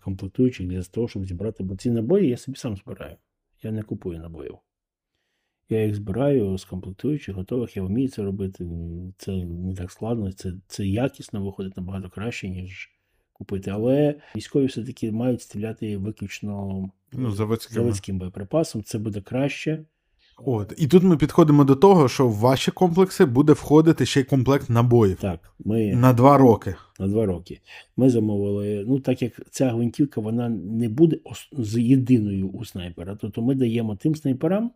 комплектуючих 0.00 0.66
для 0.66 0.82
того, 0.82 1.08
щоб 1.08 1.26
зібрати, 1.26 1.64
бо 1.64 1.76
ці 1.76 1.90
набої 1.90 2.28
я 2.28 2.36
собі 2.36 2.56
сам 2.56 2.76
збираю. 2.76 3.16
Я 3.62 3.72
не 3.72 3.82
купую 3.82 4.18
набоїв. 4.18 4.58
Я 5.68 5.84
їх 5.84 5.94
збираю 5.94 6.58
з 6.58 6.64
комплектуючих, 6.64 7.34
готових, 7.34 7.76
я 7.76 7.82
вмію 7.82 8.08
це 8.08 8.22
робити. 8.22 8.66
Це 9.18 9.32
не 9.44 9.74
так 9.74 9.90
складно, 9.90 10.32
це, 10.32 10.52
це 10.66 10.86
якісно 10.86 11.44
виходить 11.44 11.76
набагато 11.76 12.10
краще, 12.10 12.48
ніж 12.48 12.91
купити. 13.42 13.70
Але 13.70 14.14
військові 14.36 14.66
все-таки 14.66 15.12
мають 15.12 15.42
стріляти 15.42 15.96
виключно 15.96 16.84
Ну, 17.12 17.30
заводськими. 17.30 17.74
заводським 17.80 18.18
боєприпасом. 18.18 18.82
Це 18.82 18.98
буде 18.98 19.20
краще. 19.20 19.84
От. 20.44 20.74
І 20.78 20.86
тут 20.88 21.02
ми 21.02 21.16
підходимо 21.16 21.64
до 21.64 21.76
того, 21.76 22.08
що 22.08 22.28
в 22.28 22.34
ваші 22.34 22.70
комплекси 22.70 23.24
буде 23.24 23.52
входити 23.52 24.06
ще 24.06 24.20
й 24.20 24.24
комплект 24.24 24.70
набоїв 24.70 25.16
Так, 25.20 25.54
ми 25.64 25.94
на 25.94 26.12
два 26.12 26.38
роки. 26.38 26.74
на 27.00 27.06
два 27.08 27.26
роки. 27.26 27.60
Ми 27.96 28.10
замовили. 28.10 28.84
Ну, 28.88 29.00
так 29.00 29.22
як 29.22 29.32
ця 29.50 29.70
гвинтівка 29.70 30.20
вона 30.20 30.48
не 30.48 30.88
буде 30.88 31.18
з 31.52 31.80
єдиною 31.80 32.48
у 32.48 32.64
снайпера, 32.64 33.14
то, 33.16 33.30
то 33.30 33.42
ми 33.42 33.54
даємо 33.54 33.96
тим 33.96 34.14
снайперам, 34.14 34.70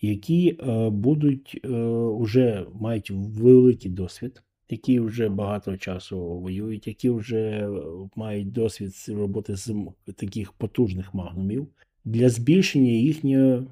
які 0.00 0.58
е, 0.68 0.90
будуть 0.90 1.60
е, 1.64 1.68
вже 2.20 2.66
мають 2.80 3.10
великий 3.14 3.90
досвід, 3.90 4.42
які 4.72 5.00
вже 5.00 5.28
багато 5.28 5.76
часу 5.76 6.18
воюють, 6.18 6.86
які 6.86 7.10
вже 7.10 7.38
е, 7.38 7.70
мають 8.16 8.52
досвід 8.52 8.92
роботи 9.08 9.56
з 9.56 9.74
таких 10.16 10.52
потужних 10.52 11.14
магнумів 11.14 11.68
для 12.04 12.28
збільшення 12.28 12.90
їхньої 12.90 13.66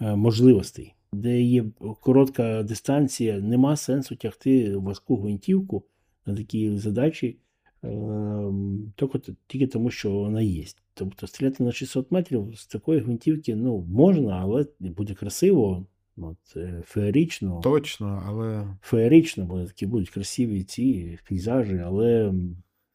е, 0.00 0.16
можливостей. 0.16 0.94
Де 1.12 1.42
є 1.42 1.64
коротка 2.00 2.62
дистанція, 2.62 3.40
нема 3.40 3.76
сенсу 3.76 4.16
тягти 4.16 4.76
важку 4.76 5.16
гвинтівку 5.16 5.84
на 6.26 6.36
такі 6.36 6.78
задачі, 6.78 7.36
тільки, 8.96 9.18
тільки 9.46 9.66
тому, 9.66 9.90
що 9.90 10.10
вона 10.10 10.42
є. 10.42 10.64
Тобто 10.94 11.26
стріляти 11.26 11.64
на 11.64 11.72
600 11.72 12.12
метрів 12.12 12.52
з 12.56 12.66
такої 12.66 13.00
гвинтівки 13.00 13.56
ну, 13.56 13.86
можна, 13.88 14.38
але 14.42 14.66
буде 14.80 15.14
красиво, 15.14 15.86
от, 16.16 16.56
е, 16.56 16.82
феєрично. 16.86 17.60
Точно, 17.64 18.22
але 18.26 18.76
Феєрично, 18.82 19.44
бо 19.44 19.64
такі 19.64 19.86
будуть 19.86 20.10
красиві 20.10 20.62
ці 20.62 21.18
пейзажі, 21.28 21.78
але, 21.78 22.34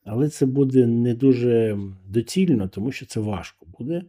але 0.04 0.30
це 0.30 0.46
буде 0.46 0.88
не 0.88 1.14
дуже 1.14 1.80
доцільно, 2.08 2.68
тому 2.68 2.92
що 2.92 3.06
це 3.06 3.20
важко 3.20 3.66
буде. 3.80 4.04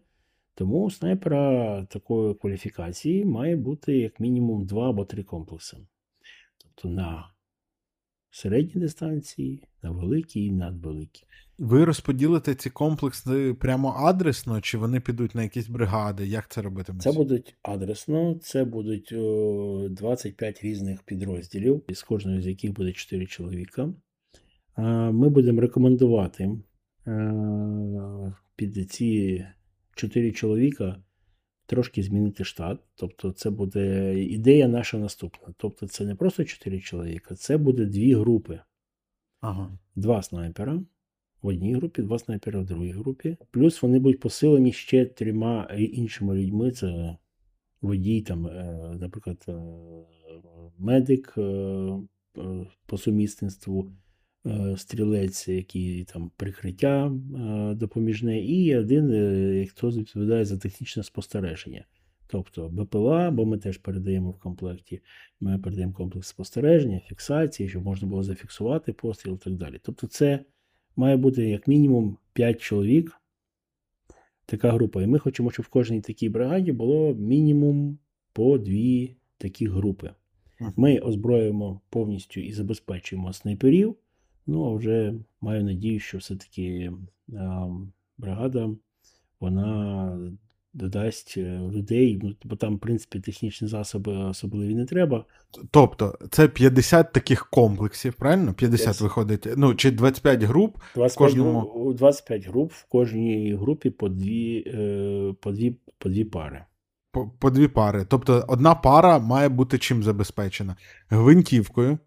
Тому 0.54 0.84
у 0.84 0.90
снайпера 0.90 1.84
такої 1.84 2.34
кваліфікації 2.34 3.24
має 3.24 3.56
бути 3.56 3.98
як 3.98 4.20
мінімум 4.20 4.66
два 4.66 4.88
або 4.88 5.04
три 5.04 5.22
комплекси. 5.22 5.76
Тобто 6.58 6.88
на 6.88 7.30
середній 8.30 8.80
дистанції, 8.80 9.62
на 9.82 9.90
великій 9.90 10.44
і 10.44 10.52
надвеликій. 10.52 11.24
ви 11.58 11.84
розподілите 11.84 12.54
ці 12.54 12.70
комплекси 12.70 13.54
прямо 13.54 13.94
адресно, 13.96 14.60
чи 14.60 14.78
вони 14.78 15.00
підуть 15.00 15.34
на 15.34 15.42
якісь 15.42 15.68
бригади? 15.68 16.26
Як 16.26 16.48
це 16.50 16.62
робитиметься? 16.62 17.10
Це 17.10 17.18
будуть 17.18 17.56
адресно, 17.62 18.34
це 18.42 18.64
будуть 18.64 19.14
25 19.94 20.62
різних 20.62 21.02
підрозділів, 21.02 21.82
з 21.88 22.02
кожної 22.02 22.42
з 22.42 22.46
яких 22.46 22.72
буде 22.72 22.92
4 22.92 23.26
чоловіка. 23.26 23.92
Ми 25.12 25.28
будемо 25.28 25.60
рекомендувати 25.60 26.50
е, 27.06 28.34
під 28.56 28.90
ці 28.90 29.44
4 29.94 30.32
чоловіка 30.32 30.96
трошки 31.70 32.02
змінити 32.02 32.44
штат. 32.44 32.78
Тобто, 32.94 33.32
це 33.32 33.50
буде 33.50 34.14
ідея 34.24 34.68
наша 34.68 34.98
наступна. 34.98 35.54
Тобто, 35.56 35.86
це 35.88 36.04
не 36.04 36.14
просто 36.14 36.44
4 36.44 36.80
чоловіка, 36.80 37.34
це 37.34 37.58
буде 37.58 37.86
дві 37.86 38.14
групи. 38.14 38.60
Ага. 39.40 39.78
Два 39.96 40.22
снайпера 40.22 40.82
в 41.42 41.46
одній 41.46 41.74
групі, 41.74 42.02
два 42.02 42.18
снайпера 42.18 42.60
в 42.60 42.64
другій 42.64 42.90
групі. 42.90 43.36
Плюс 43.50 43.82
вони 43.82 43.98
будуть 43.98 44.20
посилені 44.20 44.72
ще 44.72 45.04
трьома 45.04 45.68
е, 45.70 45.82
іншими 45.82 46.34
людьми. 46.34 46.70
Це 46.70 47.16
водій, 47.80 48.22
там, 48.22 48.46
е, 48.46 48.96
наприклад, 49.00 49.44
е, 49.48 49.52
медик 50.78 51.34
по 52.86 52.98
сумісництву, 52.98 53.92
стрілець, 54.76 55.48
який 55.48 56.04
там 56.04 56.30
прикриття 56.36 57.06
е, 57.06 57.74
допоміжне, 57.74 58.40
і 58.40 58.76
один, 58.76 59.10
е, 59.12 59.66
хто 59.66 59.90
відповідає 59.90 60.44
за 60.44 60.58
технічне 60.58 61.02
спостереження. 61.02 61.84
Тобто 62.26 62.68
БПЛА, 62.68 63.30
бо 63.30 63.46
ми 63.46 63.58
теж 63.58 63.78
передаємо 63.78 64.30
в 64.30 64.38
комплекті, 64.38 65.00
ми 65.40 65.58
передаємо 65.58 65.92
комплекс 65.92 66.28
спостереження, 66.28 67.00
фіксації, 67.00 67.68
щоб 67.68 67.84
можна 67.84 68.08
було 68.08 68.22
зафіксувати 68.22 68.92
постріл 68.92 69.34
і 69.34 69.44
так 69.44 69.54
далі. 69.54 69.80
Тобто, 69.82 70.06
це 70.06 70.44
має 70.96 71.16
бути 71.16 71.48
як 71.48 71.68
мінімум 71.68 72.18
5 72.32 72.60
чоловік, 72.60 73.20
така 74.46 74.70
група. 74.70 75.02
І 75.02 75.06
ми 75.06 75.18
хочемо, 75.18 75.50
щоб 75.50 75.66
в 75.66 75.68
кожній 75.68 76.00
такій 76.00 76.28
бригаді 76.28 76.72
було 76.72 77.14
мінімум 77.14 77.98
по 78.32 78.58
дві 78.58 79.16
такі 79.38 79.66
групи. 79.66 80.10
Ми 80.76 80.98
озброюємо 80.98 81.80
повністю 81.90 82.40
і 82.40 82.52
забезпечуємо 82.52 83.32
снайперів. 83.32 83.96
Ну, 84.50 84.64
а 84.64 84.74
вже 84.76 85.14
маю 85.40 85.64
надію, 85.64 86.00
що 86.00 86.18
все-таки 86.18 86.92
бригада 88.18 88.70
вона 89.40 90.18
додасть 90.72 91.34
е, 91.36 91.58
людей, 91.72 92.20
ну, 92.22 92.34
бо 92.44 92.56
там, 92.56 92.76
в 92.76 92.78
принципі, 92.78 93.20
технічні 93.20 93.68
засоби 93.68 94.12
особливі 94.12 94.74
не 94.74 94.84
треба. 94.86 95.24
Тобто, 95.70 96.18
це 96.30 96.48
50 96.48 97.12
таких 97.12 97.50
комплексів, 97.50 98.14
правильно? 98.14 98.54
50 98.54 98.86
Десять. 98.86 99.02
виходить. 99.02 99.46
Ну, 99.56 99.74
чи 99.74 99.90
25 99.90 100.42
груп. 100.42 100.76
25, 100.94 101.16
кожному- 101.16 101.60
гру- 101.60 101.94
25 101.94 102.46
груп, 102.46 102.72
в 102.72 102.84
кожній 102.88 103.54
групі 103.54 103.90
по 103.90 104.08
дві, 104.08 104.64
е, 104.66 105.34
по 105.40 105.52
дві, 105.52 105.76
по 105.98 106.08
дві 106.08 106.24
пари. 106.24 106.64
По, 107.12 107.30
по 107.38 107.50
дві 107.50 107.68
пари. 107.68 108.06
Тобто 108.08 108.44
одна 108.48 108.74
пара 108.74 109.18
має 109.18 109.48
бути 109.48 109.78
чим 109.78 110.02
забезпечена? 110.02 110.76
Гвинтівкою. 111.08 111.98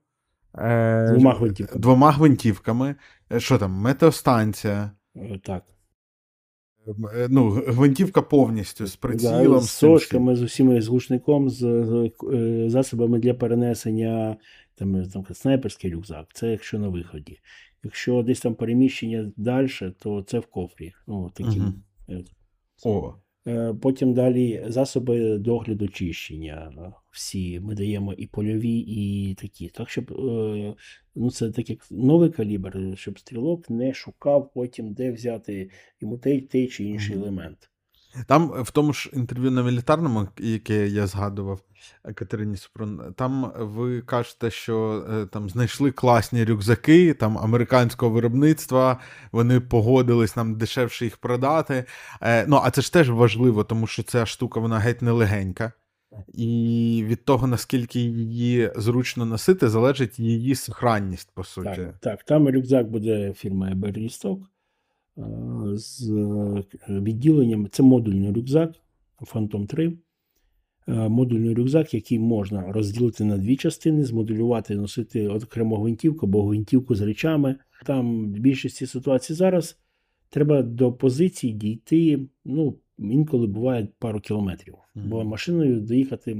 Е, 0.58 1.12
Двома 1.12 1.34
гвинтівками. 1.34 1.82
Двома 1.82 2.12
гвинтівками. 2.12 2.96
Е, 3.32 3.40
Що 3.40 3.58
там? 3.58 3.72
Метеостанція. 3.72 4.92
Е, 5.16 5.40
Так. 5.44 5.64
Е, 7.16 7.28
Ну, 7.30 7.50
гвинтівка 7.50 8.22
повністю 8.22 8.86
з 8.88 8.96
прицілом. 8.96 9.54
Да, 9.54 9.60
з 9.60 9.66
з 9.66 9.70
сошками, 9.72 10.36
з 10.36 10.42
усіма 10.42 10.82
з 10.82 10.88
глушником, 10.88 11.50
з 11.50 11.64
е, 12.34 12.70
засобами 12.70 13.20
для 13.20 13.34
перенесення, 13.34 14.38
там, 14.76 15.06
там 15.06 15.26
снайперський 15.34 15.94
рюкзак. 15.94 16.28
Це 16.34 16.52
якщо 16.52 16.80
на 16.80 16.88
виході. 16.88 17.40
Якщо 17.84 18.24
десь 18.24 18.42
там 18.42 18.56
переміщення 18.56 19.32
далі, 19.38 19.70
то 20.00 20.22
це 20.22 20.40
в 20.40 20.46
кофрі. 20.46 20.94
Ну, 21.08 21.32
таким. 21.34 21.62
Мгм. 21.64 21.74
е, 22.10 22.24
О, 22.86 23.14
Потім 23.82 24.14
далі 24.14 24.66
засоби 24.68 25.38
догляду 25.38 25.88
чищення. 25.88 26.72
Е, 27.14 27.16
Всі 27.16 27.60
ми 27.60 27.76
даємо 27.76 28.14
і 28.14 28.28
польові, 28.28 28.78
і 28.78 29.36
такі. 29.36 29.70
Так, 29.70 29.90
щоб 29.90 30.12
е, 30.12 30.76
ну, 31.16 31.32
це 31.32 31.52
так 31.52 31.70
як 31.70 31.80
новий 31.92 32.30
калібр, 32.30 32.94
щоб 32.96 33.20
стрілок 33.20 33.70
не 33.70 33.94
шукав 33.94 34.52
потім, 34.54 34.94
де 34.94 35.12
взяти 35.12 35.70
йому 36.02 36.18
той, 36.18 36.42
той 36.42 36.68
чи 36.68 36.84
інший 36.84 37.16
елемент. 37.16 37.70
Там 38.28 38.64
в 38.64 38.72
тому 38.72 38.94
ж 38.94 39.10
інтерв'ю 39.14 39.52
на 39.52 39.64
мілітарному, 39.64 40.28
яке 40.40 40.88
я 40.88 41.08
згадував 41.08 41.60
е, 42.06 42.14
Катерині 42.14 42.58
Супрун, 42.58 43.14
там 43.18 43.52
ви 43.56 44.02
кажете, 44.02 44.52
що 44.52 45.06
е, 45.12 45.26
там 45.26 45.50
знайшли 45.50 45.92
класні 45.92 46.46
рюкзаки 46.46 47.14
там 47.14 47.38
американського 47.38 48.12
виробництва, 48.12 49.00
вони 49.32 49.60
погодились 49.60 50.36
нам 50.36 50.56
дешевше 50.56 51.06
їх 51.06 51.18
продати. 51.18 51.86
Е, 52.22 52.46
Ну, 52.48 52.62
а 52.64 52.72
це 52.72 52.82
ж 52.82 52.94
теж 52.94 53.10
важливо, 53.10 53.64
тому 53.64 53.88
що 53.88 54.04
ця 54.04 54.26
штука 54.26 54.60
вона 54.60 54.80
геть 54.80 55.02
не 55.02 55.12
легенька. 55.12 55.74
І 56.34 57.04
від 57.08 57.26
того, 57.26 57.48
наскільки 57.48 58.00
її 58.00 58.72
зручно 58.76 59.26
носити, 59.26 59.70
залежить 59.70 60.20
її 60.20 60.56
сохранність, 60.56 61.32
по 61.34 61.44
суті. 61.44 61.70
Так, 61.70 61.98
так, 62.02 62.24
там 62.24 62.50
рюкзак 62.50 62.90
буде 62.90 63.34
фірма 63.34 63.72
Berrystock 63.72 64.40
е, 65.18 65.24
з 65.78 66.10
е, 66.10 66.64
відділенням. 66.90 67.68
Це 67.72 67.84
модульний 67.84 68.32
рюкзак 68.32 68.74
Phantom 69.22 69.68
3. 69.68 69.98
Е, 70.88 71.10
Модульний 71.10 71.56
рюкзак, 71.56 71.94
який 71.94 72.20
можна 72.20 72.72
розділити 72.72 73.24
на 73.24 73.38
дві 73.38 73.56
частини, 73.56 74.06
змодулювати, 74.06 74.76
носити 74.76 75.28
окремо 75.28 75.78
гвинтівку 75.78 76.26
або 76.26 76.44
гвинтівку 76.44 76.96
з 76.96 77.02
речами. 77.02 77.56
Там 77.86 78.34
в 78.34 78.40
більшості 78.40 78.86
ситуацій 78.86 79.34
зараз 79.34 79.78
треба 80.30 80.62
до 80.62 80.94
позиції 80.94 81.54
дійти. 81.54 82.20
Ну, 82.46 82.76
інколи 82.98 83.48
буває 83.48 83.88
пару 84.00 84.20
кілометрів, 84.20 84.76
бо 84.96 85.24
машиною 85.24 85.82
доїхати 85.82 86.36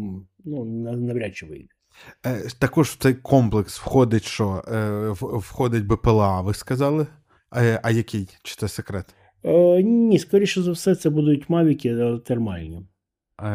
ну, 0.46 0.66
навряд 0.96 1.36
чи 1.36 1.46
вийде. 1.46 1.70
Е, 2.26 2.44
Також 2.60 2.90
в 2.90 2.98
цей 2.98 3.14
комплекс 3.14 3.80
входить 3.80 4.24
що? 4.24 4.64
Е, 4.68 5.10
Входить 5.22 5.88
БПЛА, 5.88 6.42
ви 6.42 6.54
сказали? 6.54 7.08
А 7.84 7.92
який? 7.92 8.30
Чи 8.44 8.56
це 8.56 8.68
секрет? 8.68 9.16
Е, 9.44 9.84
ні, 9.84 10.20
скоріше 10.20 10.62
за 10.62 10.72
все, 10.72 10.96
це 10.96 11.10
будуть 11.10 11.50
мавіки 11.50 12.18
термальні. 12.26 12.88
Е, 13.42 13.46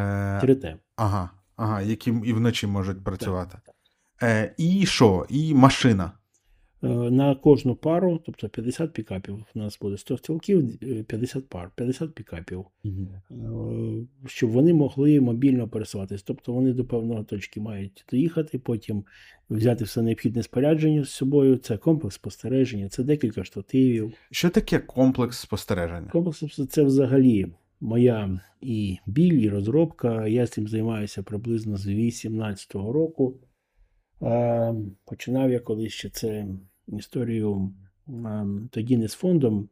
3T. 0.42 0.76
Ага, 0.96 1.30
ага, 1.56 1.82
які 1.82 2.10
і 2.24 2.32
вночі 2.32 2.66
можуть 2.66 3.04
працювати. 3.04 3.58
Е, 4.22 4.54
І 4.58 4.86
що? 4.86 5.26
І 5.28 5.54
машина. 5.54 6.12
Е, 6.82 6.88
На 6.88 7.34
кожну 7.34 7.74
пару, 7.74 8.20
тобто 8.26 8.48
50 8.48 8.92
пікапів, 8.92 9.44
у 9.54 9.58
нас 9.58 9.78
буде 9.80 9.96
100 9.96 10.18
стрілків, 10.18 10.78
е, 10.82 11.02
50 11.02 11.48
пар, 11.48 11.70
50 11.74 12.14
пікапів, 12.14 12.64
е, 12.84 12.90
щоб 14.26 14.50
вони 14.50 14.74
могли 14.74 15.20
мобільно 15.20 15.68
пересуватись. 15.68 16.22
Тобто 16.22 16.52
вони 16.52 16.72
до 16.72 16.84
певної 16.84 17.24
точки 17.24 17.60
мають 17.60 18.04
доїхати, 18.10 18.58
потім 18.58 19.04
взяти 19.50 19.84
все 19.84 20.02
необхідне 20.02 20.42
спорядження 20.42 21.04
з 21.04 21.10
собою. 21.10 21.56
Це 21.56 21.76
комплекс 21.76 22.14
спостереження, 22.14 22.88
це 22.88 23.02
декілька 23.04 23.44
штативів. 23.44 24.12
Що 24.30 24.50
таке 24.50 24.78
комплекс 24.78 25.38
спостереження? 25.38 26.08
Комплекс 26.12 26.60
це 26.68 26.82
взагалі 26.82 27.46
моя 27.80 28.40
і 28.60 28.98
біль, 29.06 29.32
і 29.32 29.48
розробка. 29.48 30.26
Я 30.26 30.46
цим 30.46 30.68
займаюся 30.68 31.22
приблизно 31.22 31.76
з 31.76 31.86
18-го 31.86 32.92
року. 32.92 33.34
Е, 34.22 34.74
Починав 35.04 35.50
я 35.50 35.60
колись 35.60 35.92
ще 35.92 36.08
це 36.08 36.46
історію 36.88 37.72
е, 38.08 38.46
тоді 38.70 38.96
не 38.96 39.08
з 39.08 39.14
фондом, 39.14 39.68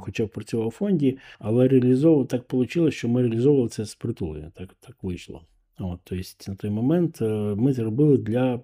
хоча 0.00 0.26
працював 0.26 0.66
у 0.66 0.70
фонді, 0.70 1.18
але 1.38 1.68
реалізовував 1.68 2.28
так 2.28 2.52
вийшло, 2.52 2.90
що 2.90 3.08
ми 3.08 3.22
реалізовували 3.22 3.68
це 3.68 3.84
з 3.84 3.94
притулення. 3.94 4.52
Так, 4.54 4.76
так 4.80 4.96
вийшло. 5.02 5.42
От, 5.78 6.00
тобто 6.04 6.24
на 6.48 6.54
той 6.54 6.70
момент 6.70 7.22
е, 7.22 7.54
ми 7.54 7.72
зробили 7.72 8.18
для 8.18 8.60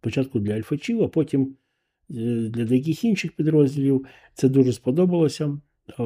спочатку 0.00 0.40
для 0.40 0.54
альфачів, 0.54 1.02
а 1.02 1.08
потім 1.08 1.56
для 2.08 2.64
деяких 2.64 3.04
інших 3.04 3.32
підрозділів. 3.32 4.06
Це 4.34 4.48
дуже 4.48 4.72
сподобалося. 4.72 5.58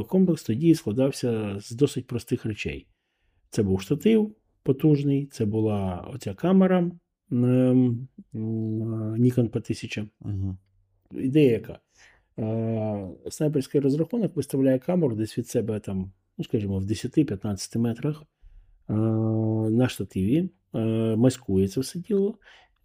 Комплекс 0.08 0.42
тоді 0.42 0.74
складався 0.74 1.60
з 1.60 1.70
досить 1.70 2.06
простих 2.06 2.44
речей. 2.44 2.86
Це 3.50 3.62
був 3.62 3.80
штатив 3.80 4.34
потужний, 4.62 5.26
це 5.26 5.44
була 5.44 6.08
оця 6.14 6.34
камера 6.34 6.90
Nikon 7.30 8.06
P1000. 9.50 10.08
Угу. 10.20 10.56
Ідея 11.12 11.52
яка? 11.52 11.78
Снайперський 13.30 13.80
розрахунок 13.80 14.36
виставляє 14.36 14.78
камеру 14.78 15.16
десь 15.16 15.38
від 15.38 15.48
себе, 15.48 15.80
там, 15.80 16.12
ну, 16.38 16.44
скажімо, 16.44 16.78
в 16.78 16.84
10-15 16.84 17.78
метрах 17.78 18.22
на 19.70 19.88
штативі, 19.88 20.50
маскує 21.16 21.68
це 21.68 21.80
все 21.80 21.98
діло. 21.98 22.38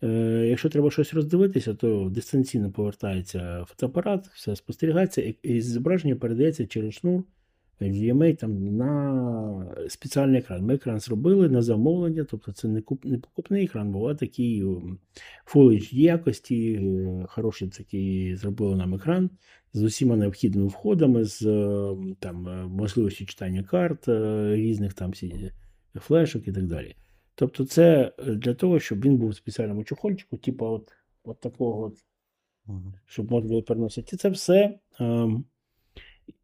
Е, 0.04 0.46
Якщо 0.50 0.70
треба 0.70 0.92
щось 0.92 1.14
роздивитися, 1.14 1.74
то 1.74 2.10
дистанційно 2.10 2.72
повертається 2.72 3.66
фотоапарат, 3.68 4.28
все 4.28 4.56
спостерігається, 4.56 5.34
і 5.44 5.62
зображення 5.62 6.16
передається 6.16 6.68
через 6.68 6.94
шнур 6.94 7.24
VMA 7.82 8.36
там, 8.36 8.78
на 8.78 9.76
спеціальний 9.90 10.40
екран. 10.40 10.66
Ми 10.66 10.74
екран 10.74 11.00
зробили 11.00 11.50
на 11.50 11.62
замовлення, 11.62 12.26
тобто 12.30 12.52
це 12.52 12.68
не, 12.68 12.82
куп, 12.82 13.06
не 13.06 13.18
покупний 13.18 13.66
екран, 13.66 13.92
був, 13.92 14.18
такий 14.18 14.64
Full 14.64 14.92
HD 15.56 15.96
якості, 15.96 16.74
е, 16.74 17.26
хороший 17.30 17.68
такий 17.68 18.36
зробили 18.36 18.76
нам 18.76 18.94
екран 18.94 19.30
з 19.74 19.84
усіма 19.84 20.16
необхідними 20.16 20.68
входами, 20.68 21.26
з 21.26 21.46
е, 21.46 21.96
там, 22.20 22.48
е, 22.48 22.68
можливістю 22.68 23.26
читання 23.26 23.64
карт, 23.64 24.08
е, 24.08 24.56
різних 24.56 24.94
там 24.94 25.14
флешок 25.96 26.48
і 26.48 26.52
так 26.52 26.68
далі. 26.68 26.96
Тобто, 27.36 27.66
це 27.66 28.12
е, 28.20 28.36
для 28.36 28.54
того, 28.54 28.80
щоб 28.80 29.06
він 29.06 29.18
був 29.18 29.30
в 29.30 29.36
спеціальному 29.36 29.84
чохольчику, 29.84 30.38
типу 30.38 30.66
от, 30.66 30.92
от 31.24 31.40
такого, 31.40 31.82
от, 31.82 31.98
щоб 33.06 33.32
можна 33.32 33.50
було 33.50 33.64
переносити. 33.64 34.16
І 34.16 34.18
це 34.18 34.30
все 34.30 34.80
ем, 35.00 35.46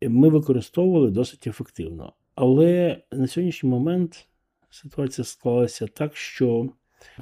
ми 0.01 0.29
використовували 0.29 1.11
досить 1.11 1.47
ефективно. 1.47 2.13
Але 2.35 3.01
на 3.11 3.27
сьогоднішній 3.27 3.69
момент 3.69 4.27
ситуація 4.69 5.25
склалася 5.25 5.87
так, 5.87 6.15
що 6.15 6.69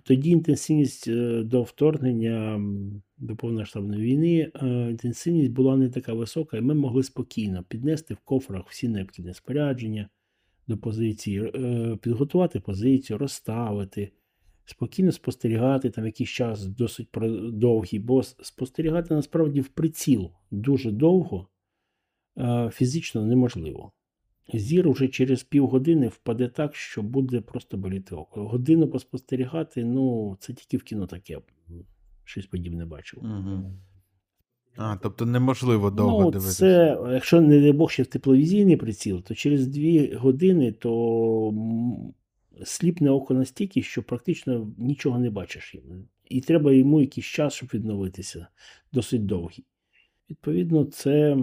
тоді 0.03 0.29
інтенсивність 0.29 1.07
е, 1.07 1.43
до 1.43 1.63
вторгнення 1.63 2.61
до 3.17 3.35
повномасштабної 3.35 4.01
війни, 4.01 4.51
е, 4.55 4.67
інтенсивність 4.89 5.51
була 5.51 5.77
не 5.77 5.89
така 5.89 6.13
висока, 6.13 6.57
і 6.57 6.61
ми 6.61 6.73
могли 6.73 7.03
спокійно 7.03 7.63
піднести 7.63 8.13
в 8.13 8.17
кофрах 8.17 8.69
всі 8.69 8.87
необхідне 8.87 9.33
спорядження 9.33 10.09
до 10.67 10.77
позиції, 10.77 11.51
е, 11.55 11.97
підготувати 12.01 12.59
позицію, 12.59 13.17
розставити, 13.17 14.11
спокійно 14.65 15.11
спостерігати 15.11 15.89
там 15.89 16.05
якийсь 16.05 16.29
час 16.29 16.65
досить 16.65 17.07
довгий, 17.53 17.99
бо 17.99 18.23
спостерігати 18.23 19.13
насправді 19.13 19.61
в 19.61 19.67
приціл 19.67 20.31
дуже 20.51 20.91
довго 20.91 21.47
фізично 22.71 23.25
неможливо. 23.25 23.91
Зір 24.53 24.87
уже 24.87 25.07
через 25.07 25.43
півгодини 25.43 26.07
впаде 26.07 26.47
так, 26.47 26.75
що 26.75 27.01
буде 27.01 27.41
просто 27.41 27.77
боліти 27.77 28.15
око. 28.15 28.47
Годину 28.47 28.87
поспостерігати, 28.87 29.83
ну, 29.83 30.37
це 30.39 30.53
тільки 30.53 30.77
в 30.77 30.83
кіно 30.83 31.07
таке. 31.07 31.39
Щось 32.23 32.45
подібне 32.45 32.85
бачив. 32.85 33.19
Угу. 33.23 33.73
А, 34.75 34.97
тобто 34.97 35.25
неможливо 35.25 35.91
довго 35.91 36.21
ну, 36.23 36.31
дивитися. 36.31 36.59
це, 36.59 36.97
якщо, 37.13 37.41
не 37.41 37.61
дай 37.61 37.71
Бог, 37.71 37.91
ще 37.91 38.03
в 38.03 38.07
тепловізійний 38.07 38.77
приціл, 38.77 39.21
то 39.21 39.35
через 39.35 39.67
дві 39.67 40.13
години 40.15 40.71
то 40.71 41.53
сліпне 42.63 43.09
око 43.09 43.33
настільки, 43.33 43.81
що 43.81 44.03
практично 44.03 44.73
нічого 44.77 45.19
не 45.19 45.29
бачиш. 45.29 45.75
І 46.29 46.41
треба 46.41 46.71
йому 46.71 47.01
якийсь 47.01 47.27
час, 47.27 47.53
щоб 47.53 47.69
відновитися, 47.73 48.47
досить 48.93 49.25
довгий. 49.25 49.65
Відповідно, 50.29 50.85
це 50.85 51.37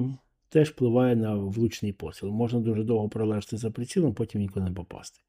теж 0.50 0.70
впливає 0.70 1.16
на 1.16 1.34
влучний 1.34 1.92
постріл. 1.92 2.30
Можна 2.30 2.60
дуже 2.60 2.82
довго 2.84 3.08
пролежати 3.08 3.56
за 3.56 3.70
прицілом, 3.70 4.14
потім 4.14 4.40
нікуди 4.40 4.66
не 4.66 4.72
попасти. 4.72 5.20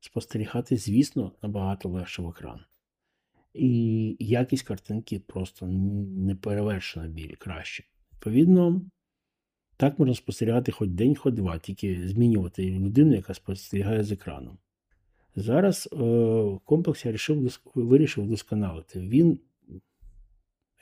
Спостерігати, 0.00 0.76
звісно, 0.76 1.32
набагато 1.42 1.88
легше 1.88 2.22
в 2.22 2.28
екран. 2.28 2.60
І 3.54 4.16
якість 4.20 4.62
картинки 4.62 5.20
просто 5.20 5.66
неперевершена 5.66 7.08
біль 7.08 7.34
краще. 7.38 7.84
Відповідно, 8.12 8.82
так 9.76 9.98
можна 9.98 10.14
спостерігати 10.14 10.72
хоч 10.72 10.88
день, 10.88 11.14
хоч 11.14 11.34
два, 11.34 11.58
тільки 11.58 12.08
змінювати 12.08 12.70
людину, 12.70 13.14
яка 13.14 13.34
спостерігає 13.34 14.04
з 14.04 14.12
екраном. 14.12 14.58
Зараз 15.36 15.88
е, 15.92 15.96
комплекс 16.64 17.04
я 17.04 17.10
вирішив, 17.10 17.60
вирішив 17.74 18.24
вдосконалити. 18.24 19.00
Він 19.00 19.38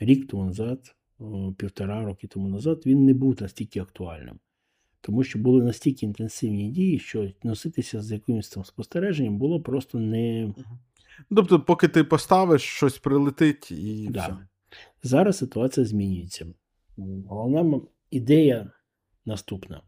рік 0.00 0.28
тому 0.28 0.44
назад, 0.44 0.94
півтора 1.58 2.04
роки 2.04 2.26
тому 2.26 2.48
назад, 2.48 2.82
він 2.86 3.04
не 3.04 3.14
був 3.14 3.42
настільки 3.42 3.80
актуальним. 3.80 4.38
Тому 5.00 5.24
що 5.24 5.38
були 5.38 5.64
настільки 5.64 6.06
інтенсивні 6.06 6.70
дії, 6.70 6.98
що 6.98 7.30
носитися 7.42 8.02
з 8.02 8.12
якимось 8.12 8.48
там 8.48 8.64
спостереженням 8.64 9.38
було 9.38 9.60
просто 9.60 9.98
не. 9.98 10.54
Тобто, 11.30 11.60
поки 11.60 11.88
ти 11.88 12.04
поставиш, 12.04 12.62
щось 12.62 12.98
прилетить 12.98 13.70
і 13.70 14.08
Да. 14.10 14.20
все. 14.20 14.36
Зараз 15.02 15.38
ситуація 15.38 15.86
змінюється. 15.86 16.46
Головна 17.26 17.80
ідея 18.10 18.70
наступна: 19.26 19.82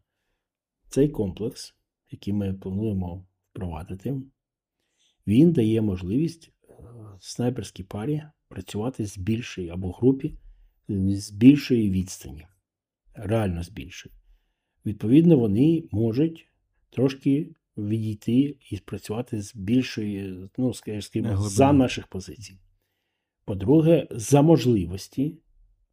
цей 0.89 1.09
комплекс, 1.09 1.75
який 2.11 2.33
ми 2.35 2.55
плануємо 2.55 3.27
впровадити, 3.51 4.21
він 5.27 5.53
дає 5.53 5.83
можливість 5.83 6.53
е, 6.69 6.73
снайперській 7.21 7.83
парі 7.83 8.23
працювати 8.49 9.07
з 9.07 9.19
більшої 9.19 9.69
або 9.69 9.93
групі 9.93 10.35
з 10.89 11.31
більшої 11.31 11.91
відстані, 11.91 12.47
реально 13.15 13.63
з 13.63 13.69
більшої. 13.69 14.15
Відповідно, 14.87 15.39
вони 15.39 15.85
можуть 15.91 16.49
трошки 16.91 17.55
відійти 17.77 18.57
і 18.71 18.77
спрацювати 18.77 19.43
з 19.43 19.57
більшої, 19.57 20.49
ну, 20.59 20.75
скажімо, 20.75 21.37
за 21.37 21.73
наших 21.73 22.07
позицій. 22.07 22.59
По-друге, 23.45 24.09
за 24.11 24.43
можливості 24.43 25.39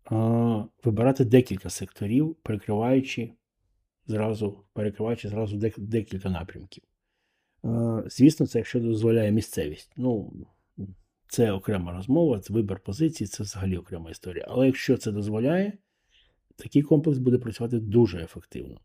а, 0.06 0.66
вибирати 0.84 1.26
декілька 1.26 1.70
секторів, 1.70 2.36
перекриваючи 2.36 3.34
зразу, 4.08 4.64
перекриваючи 4.74 5.30
зразу 5.30 5.58
дек- 5.58 5.80
декілька 5.80 6.30
напрямків. 6.30 6.84
А, 7.64 8.04
звісно, 8.08 8.48
це 8.48 8.60
якщо 8.60 8.80
дозволяє 8.80 9.32
місцевість. 9.32 9.92
Ну, 9.98 10.34
це 11.28 11.52
окрема 11.52 11.92
розмова, 11.92 12.40
це 12.40 12.54
вибір 12.54 12.80
позиції, 12.80 13.28
це 13.28 13.44
взагалі 13.44 13.78
окрема 13.78 14.12
історія. 14.12 14.46
Але 14.50 14.66
якщо 14.66 14.98
це 14.98 15.12
дозволяє, 15.12 15.74
такий 16.56 16.82
комплекс 16.82 17.20
буде 17.20 17.38
працювати 17.38 17.80
дуже 17.80 18.24
ефективно. 18.24 18.80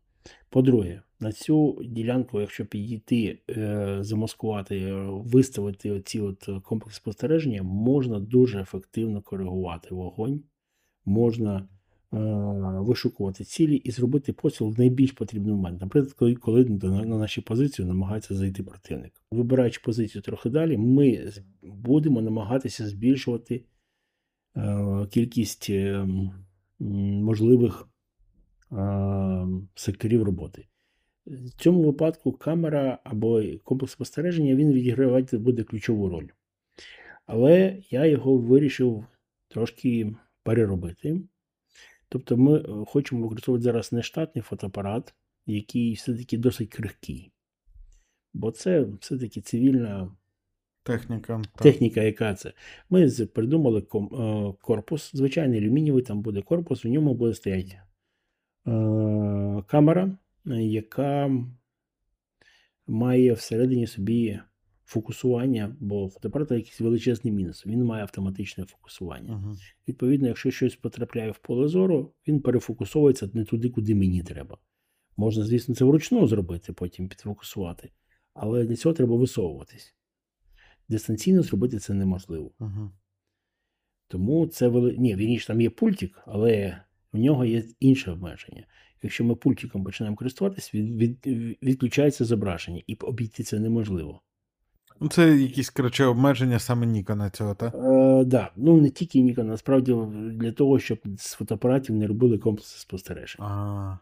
По-друге, 0.49 1.01
на 1.19 1.31
цю 1.31 1.81
ділянку, 1.83 2.41
якщо 2.41 2.65
підійти, 2.65 3.39
е, 3.49 3.97
замаскувати, 4.01 4.93
виставити 5.09 5.91
оці 5.91 6.19
от 6.19 6.49
комплекс 6.63 6.95
спостереження, 6.95 7.63
можна 7.63 8.19
дуже 8.19 8.61
ефективно 8.61 9.21
коригувати 9.21 9.95
вогонь, 9.95 10.43
можна 11.05 11.67
вишукувати 12.11 13.43
цілі 13.43 13.75
і 13.75 13.91
зробити 13.91 14.33
постріл 14.33 14.69
в 14.69 14.79
найбільш 14.79 15.11
потрібний 15.11 15.53
момент. 15.53 15.81
Наприклад, 15.81 16.39
коли, 16.39 16.65
на 16.65 17.17
нашу 17.17 17.41
позицію 17.41 17.87
намагається 17.87 18.35
зайти 18.35 18.63
противник. 18.63 19.13
Вибираючи 19.31 19.81
позицію 19.83 20.21
трохи 20.21 20.49
далі, 20.49 20.77
ми 20.77 21.31
будемо 21.61 22.21
намагатися 22.21 22.87
збільшувати 22.87 23.63
е, 24.57 25.07
кількість 25.11 25.69
е, 25.69 26.07
можливих 26.79 27.87
е, 28.71 29.47
секторів 29.75 30.23
роботи. 30.23 30.67
В 31.25 31.49
цьому 31.49 31.83
випадку 31.83 32.31
камера 32.31 32.99
або 33.03 33.43
комплекс 33.63 33.93
спостереження 33.93 34.55
він 34.55 34.73
відігравати 34.73 35.37
буде 35.37 35.63
ключову 35.63 36.09
роль. 36.09 36.27
Але 37.25 37.77
я 37.89 38.05
його 38.05 38.37
вирішив 38.37 39.05
трошки 39.47 40.15
переробити. 40.43 41.21
Тобто 42.09 42.37
ми 42.37 42.57
е, 42.57 42.85
хочемо 42.87 43.21
використовувати 43.21 43.63
зараз 43.63 43.93
не 43.93 44.03
штатний 44.03 44.41
фотоапарат, 44.41 45.13
який 45.45 45.93
все-таки 45.93 46.37
досить 46.37 46.69
крихкий. 46.69 47.31
Бо 48.33 48.51
це 48.51 48.85
все-таки 49.01 49.41
цивільна 49.41 50.11
Техніка. 50.83 51.41
техніка, 51.63 52.01
яка 52.01 52.33
це. 52.33 52.53
Ми 52.89 53.09
придумали 53.09 53.79
е, 53.79 54.53
корпус, 54.61 55.11
звичайний 55.13 55.59
алюмінієвий, 55.59 56.03
там 56.03 56.21
буде 56.21 56.41
корпус, 56.41 56.85
у 56.85 56.89
ньому 56.89 57.13
буде 57.13 57.33
стояти 57.33 57.71
е, 57.71 57.81
камера, 59.67 60.17
яка 60.45 61.31
має 62.87 63.33
всередині 63.33 63.87
собі 63.87 64.39
фокусування, 64.89 65.75
бо 65.79 66.09
фотоапарат 66.09 66.51
якийсь 66.51 66.81
величезний 66.81 67.33
мінус. 67.33 67.65
Він 67.65 67.83
має 67.83 68.03
автоматичне 68.03 68.65
фокусування. 68.65 69.37
Мгм. 69.37 69.57
Відповідно, 69.87 70.27
якщо 70.27 70.51
щось 70.51 70.75
потрапляє 70.75 71.31
в 71.31 71.37
поле 71.37 71.67
зору, 71.67 72.13
він 72.27 72.41
перефокусовується 72.41 73.29
не 73.33 73.45
туди, 73.45 73.69
куди 73.69 73.95
мені 73.95 74.23
треба. 74.23 74.57
Можна, 75.17 75.43
звісно, 75.43 75.75
це 75.75 75.85
вручну 75.85 76.27
зробити, 76.27 76.73
потім 76.73 77.07
підфокусувати, 77.07 77.91
але 78.33 78.65
для 78.65 78.75
цього 78.75 78.95
треба 78.95 79.15
висовуватись. 79.15 79.95
Дистанційно 80.89 81.41
зробити 81.41 81.79
це 81.79 81.93
неможливо. 81.93 82.51
Мгм. 82.59 82.91
Тому 84.07 84.47
це 84.47 84.67
вели... 84.67 84.95
Ні, 84.97 85.15
вірніше, 85.15 85.47
там 85.47 85.61
є 85.61 85.69
пультик, 85.69 86.21
але 86.25 86.81
в 87.13 87.17
нього 87.17 87.45
є 87.45 87.63
інше 87.79 88.11
обмеження. 88.11 88.67
Якщо 89.03 89.23
ми 89.23 89.35
пультиком 89.35 89.83
починаємо 89.83 90.17
користуватись, 90.17 90.73
від... 90.73 90.95
Від... 90.95 91.27
відключається 91.63 92.25
зображення, 92.25 92.81
і 92.87 92.95
обійти 92.95 93.43
це 93.43 93.59
неможливо. 93.59 94.21
Ну, 94.99 95.07
це 95.09 95.37
якісь, 95.37 95.69
коротше, 95.69 96.05
обмеження 96.05 96.59
саме 96.59 96.85
Нікона 96.85 97.29
цього, 97.29 97.55
так? 97.55 97.75
Е, 97.75 98.23
да. 98.25 98.51
Ну 98.55 98.81
не 98.81 98.89
тільки 98.89 99.19
Nikon, 99.19 99.43
насправді 99.43 99.95
для 100.33 100.51
того, 100.51 100.79
щоб 100.79 100.99
з 101.17 101.33
фотоапаратів 101.33 101.95
не 101.95 102.07
робили 102.07 102.37
комплекси 102.37 102.79
спостережень. 102.79 103.45
А, 103.45 103.97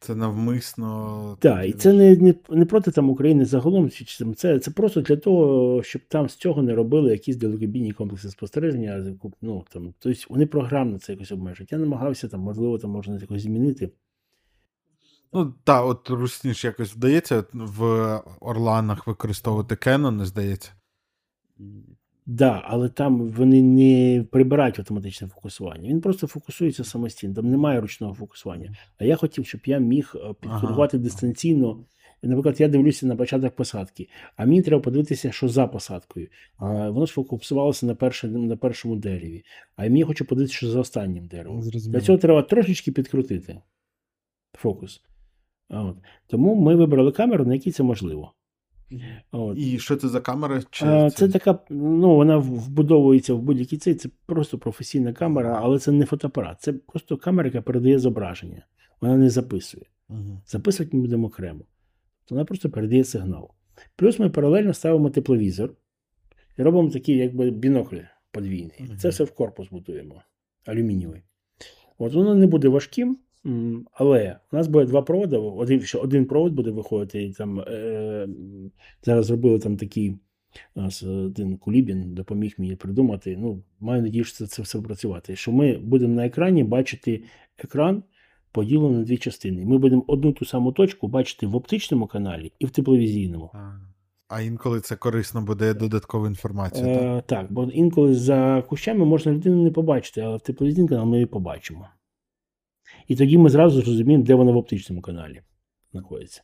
це 0.00 0.14
навмисно. 0.14 1.36
Так, 1.40 1.68
і 1.68 1.72
це 1.72 1.92
не, 1.92 2.16
не, 2.16 2.34
не 2.50 2.64
проти 2.64 2.90
там 2.90 3.10
України 3.10 3.44
загалом, 3.44 3.90
це, 4.36 4.58
це 4.58 4.70
просто 4.70 5.00
для 5.00 5.16
того, 5.16 5.82
щоб 5.82 6.02
там 6.08 6.28
з 6.28 6.34
цього 6.34 6.62
не 6.62 6.74
робили 6.74 7.10
якісь 7.10 7.36
далекобійні 7.36 7.92
комплекси 7.92 8.30
спостереження. 8.30 9.16
Ну, 9.42 9.64
там, 9.72 9.94
тобто 9.98 10.20
вони 10.28 10.46
програмно 10.46 10.98
це 10.98 11.12
якось 11.12 11.32
обмежують. 11.32 11.72
Я 11.72 11.78
намагався 11.78 12.28
там, 12.28 12.40
можливо, 12.40 12.78
там 12.78 12.90
можна 12.90 13.18
якось 13.20 13.42
змінити. 13.42 13.90
Ну, 15.32 15.54
так, 15.64 15.86
от 15.86 16.10
русніш 16.10 16.64
якось 16.64 16.92
вдається 16.92 17.44
в 17.52 17.82
Орланах 18.40 19.06
використовувати 19.06 19.74
Canon, 19.74 20.24
здається. 20.24 20.72
Да, 22.26 22.62
але 22.64 22.88
там 22.88 23.28
вони 23.28 23.62
не 23.62 24.24
прибирають 24.30 24.78
автоматичне 24.78 25.28
фокусування. 25.28 25.88
Він 25.88 26.00
просто 26.00 26.26
фокусується 26.26 26.84
самостійно, 26.84 27.34
там 27.34 27.50
немає 27.50 27.80
ручного 27.80 28.14
фокусування. 28.14 28.76
А 28.98 29.04
я 29.04 29.16
хотів, 29.16 29.46
щоб 29.46 29.60
я 29.64 29.78
міг 29.78 30.12
е, 30.14 30.34
підкоригувати 30.40 30.96
Ага. 30.96 31.04
дистанційно. 31.04 31.84
Наприклад, 32.22 32.60
я 32.60 32.68
дивлюся 32.68 33.06
на 33.06 33.16
початок 33.16 33.56
посадки, 33.56 34.08
а 34.36 34.46
мені 34.46 34.62
треба 34.62 34.82
подивитися, 34.82 35.32
що 35.32 35.48
за 35.48 35.66
посадкою. 35.66 36.28
А 36.56 36.90
воно 36.90 37.06
ж 37.06 37.12
фокусувалося 37.12 37.86
на, 37.86 37.94
перше, 37.94 38.28
на 38.28 38.56
першому 38.56 38.96
дереві. 38.96 39.44
А 39.76 39.82
мені 39.82 40.04
хочу 40.04 40.24
подивитися, 40.24 40.56
що 40.56 40.70
за 40.70 40.80
останнім 40.80 41.26
деревом. 41.26 41.60
Для 41.60 42.00
цього 42.00 42.18
треба 42.18 42.42
трошечки 42.42 42.92
підкрутити 42.92 43.60
фокус. 44.52 45.02
От. 45.68 45.96
Тому 46.26 46.54
ми 46.54 46.76
вибрали 46.76 47.12
камеру, 47.12 47.44
на 47.44 47.54
якій 47.54 47.70
це 47.70 47.82
можливо. 47.82 48.32
От. 49.32 49.58
І 49.58 49.78
що 49.78 49.96
це 49.96 50.08
за 50.08 50.20
камера? 50.20 50.62
Чи 50.70 50.86
А, 50.86 51.10
Це 51.10 51.28
така, 51.28 51.58
ну, 51.70 52.16
вона 52.16 52.36
вбудовується 52.36 53.34
в 53.34 53.42
будь-який 53.42 53.78
цей. 53.78 53.94
Це 53.94 54.08
просто 54.26 54.58
професійна 54.58 55.12
камера, 55.12 55.60
але 55.62 55.78
це 55.78 55.92
не 55.92 56.06
фотоапарат. 56.06 56.60
Це 56.60 56.72
просто 56.72 57.16
камера, 57.16 57.48
яка 57.48 57.62
передає 57.62 57.98
зображення. 57.98 58.66
Вона 59.00 59.16
не 59.16 59.30
записує. 59.30 59.84
Мгм. 60.08 60.40
Записувати 60.46 60.96
ми 60.96 61.02
будемо 61.02 61.26
окремо. 61.26 61.60
Вона 62.30 62.44
просто 62.44 62.70
передає 62.70 63.04
сигнал. 63.04 63.50
Плюс 63.96 64.18
ми 64.18 64.30
паралельно 64.30 64.74
ставимо 64.74 65.10
тепловізор 65.10 65.74
і 66.58 66.62
робимо 66.62 66.90
такий, 66.90 67.16
якби 67.16 67.50
бінокль 67.50 68.00
подвійний. 68.30 68.80
Мгм. 68.80 68.98
Це 68.98 69.08
все 69.08 69.24
в 69.24 69.30
корпус 69.30 69.68
будуємо. 69.70 70.22
Алюмінієвий. 70.66 71.22
От 71.98 72.14
воно 72.14 72.34
не 72.34 72.46
буде 72.46 72.68
важким, 72.68 73.18
але 73.92 74.38
у 74.52 74.56
нас 74.56 74.68
буде 74.68 74.86
два 74.86 75.02
проводи. 75.02 75.36
Один, 75.36 75.80
що 75.80 75.98
один 75.98 76.26
провод 76.26 76.52
буде 76.52 76.70
виходити. 76.70 77.22
І 77.22 77.32
там, 77.32 77.60
е, 77.60 78.28
зараз 79.02 79.26
зробили 79.26 79.58
там 79.58 79.76
такий 79.76 80.18
у 80.74 80.80
нас 80.80 81.02
один 81.02 81.56
Кулібін 81.56 82.14
допоміг 82.14 82.54
мені 82.58 82.76
придумати. 82.76 83.36
Ну, 83.40 83.62
маю 83.80 84.02
надію, 84.02 84.24
що 84.24 84.36
це, 84.36 84.46
це 84.46 84.62
все 84.62 84.80
працювати. 84.80 85.36
Що 85.36 85.52
ми 85.52 85.78
будемо 85.78 86.14
на 86.14 86.26
екрані 86.26 86.64
бачити 86.64 87.22
екран 87.58 88.02
поділений 88.52 88.98
на 88.98 89.04
дві 89.04 89.16
частини. 89.16 89.64
Ми 89.64 89.78
будемо 89.78 90.04
одну 90.06 90.32
ту 90.32 90.44
саму 90.44 90.72
точку 90.72 91.08
бачити 91.08 91.46
в 91.46 91.56
оптичному 91.56 92.06
каналі 92.06 92.52
і 92.58 92.66
в 92.66 92.70
тепловізійному. 92.70 93.50
А. 94.28 94.40
Інколи 94.40 94.80
це 94.80 94.96
корисно 94.96 95.42
буде 95.42 95.74
додаткову 95.74 96.26
інформацію. 96.26 96.86
так? 96.86 97.02
Е, 97.02 97.22
так, 97.26 97.52
бо 97.52 97.64
інколи 97.64 98.14
за 98.14 98.64
кущами 98.68 99.04
можна 99.04 99.32
людину 99.32 99.64
не 99.64 99.70
побачити, 99.70 100.20
але 100.20 100.36
в 100.36 100.40
тепловізійному 100.40 100.88
каналі 100.88 101.06
ми 101.08 101.16
її 101.16 101.26
побачимо. 101.26 101.88
І 103.08 103.16
тоді 103.16 103.38
ми 103.38 103.50
зразу 103.50 103.82
зрозуміємо, 103.82 104.24
де 104.24 104.34
вона 104.34 104.52
в 104.52 104.56
оптичному 104.56 105.02
каналі 105.02 105.42
знаходиться. 105.92 106.42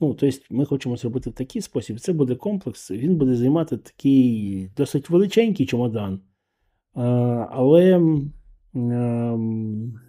Ну, 0.00 0.14
тобто 0.14 0.38
ми 0.50 0.64
хочемо 0.64 0.96
зробити 0.96 1.30
в 1.30 1.32
такий 1.32 1.62
спосіб. 1.62 2.00
Це 2.00 2.12
буде 2.12 2.34
комплекс, 2.34 2.90
він 2.90 3.16
буде 3.16 3.36
займати 3.36 3.76
такий 3.76 4.70
досить 4.76 5.10
величенький 5.10 5.66
чемодан. 5.66 6.20
А, 6.94 7.02
але 7.50 7.96
м, 7.96 8.32
ем, 8.74 10.00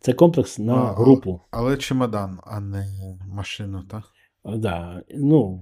це 0.00 0.12
комплекс 0.12 0.58
на 0.58 0.74
А, 0.74 0.92
групу. 0.92 1.40
Але 1.50 1.76
чемодан, 1.76 2.38
а 2.44 2.60
не 2.60 2.86
машину, 3.28 3.82
так? 3.90 4.04
А, 4.42 4.56
Да, 4.56 5.02
ну, 5.14 5.60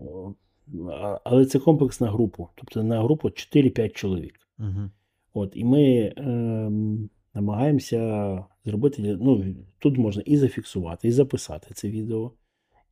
але 1.24 1.46
це 1.46 1.58
комплекс 1.58 2.00
на 2.00 2.10
групу. 2.10 2.48
Тобто 2.54 2.82
на 2.82 3.02
групу 3.02 3.28
4-5 3.28 3.92
чоловік. 3.92 4.34
Угу. 4.58 4.90
От, 5.34 5.52
і 5.56 5.64
ми 5.64 6.14
ем, 6.16 7.10
намагаємося 7.34 8.44
зробити. 8.64 9.16
Ну, 9.20 9.54
тут 9.78 9.98
можна 9.98 10.22
і 10.26 10.36
зафіксувати, 10.36 11.08
і 11.08 11.12
записати 11.12 11.74
це 11.74 11.90
відео. 11.90 12.32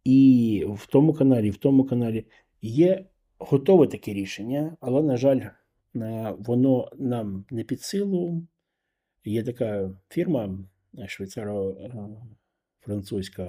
І 0.04 0.64
в 0.68 0.86
тому 0.86 1.12
каналі, 1.12 1.48
і 1.48 1.50
в 1.50 1.56
тому 1.56 1.84
каналі 1.84 2.26
є 2.62 3.06
готове 3.38 3.86
таке 3.86 4.12
рішення, 4.12 4.76
але, 4.80 5.02
на 5.02 5.16
жаль, 5.16 5.40
е, 5.96 6.34
воно 6.38 6.90
нам 6.98 7.44
не 7.50 7.64
під 7.64 7.82
силу. 7.82 8.46
Є 9.24 9.42
така 9.42 9.90
фірма 10.08 10.58
е, 10.98 11.08
швейцаро-французька 11.08 13.42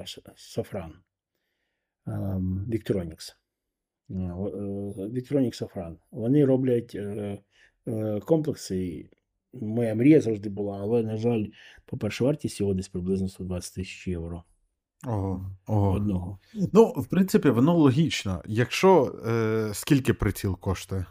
Safran 0.57 0.91
ем, 2.07 2.67
Victronics. 2.69 3.35
Е, 4.09 4.13
е, 4.13 4.17
Victronics 5.07 5.63
Safran. 5.63 5.95
Вони 6.11 6.45
роблять 6.45 6.95
е, 6.95 7.37
е, 7.87 8.19
комплекси. 8.19 9.09
Моя 9.53 9.95
мрія 9.95 10.21
завжди 10.21 10.49
була, 10.49 10.79
але, 10.81 11.03
на 11.03 11.17
жаль, 11.17 11.45
по-перше, 11.85 12.23
вартість 12.23 12.59
його 12.59 12.73
десь 12.73 12.87
приблизно 12.87 13.29
120 13.29 13.75
тисяч 13.75 14.07
євро 14.07 14.43
Ого. 15.07 15.51
Ого. 15.67 15.91
одного. 15.91 16.39
Ну, 16.73 16.85
в 16.85 17.05
принципі, 17.05 17.49
воно 17.49 17.77
логічно. 17.77 18.41
Якщо 18.47 19.15
е, 19.27 19.69
скільки 19.73 20.13
приціл 20.13 20.59
коштує? 20.59 21.05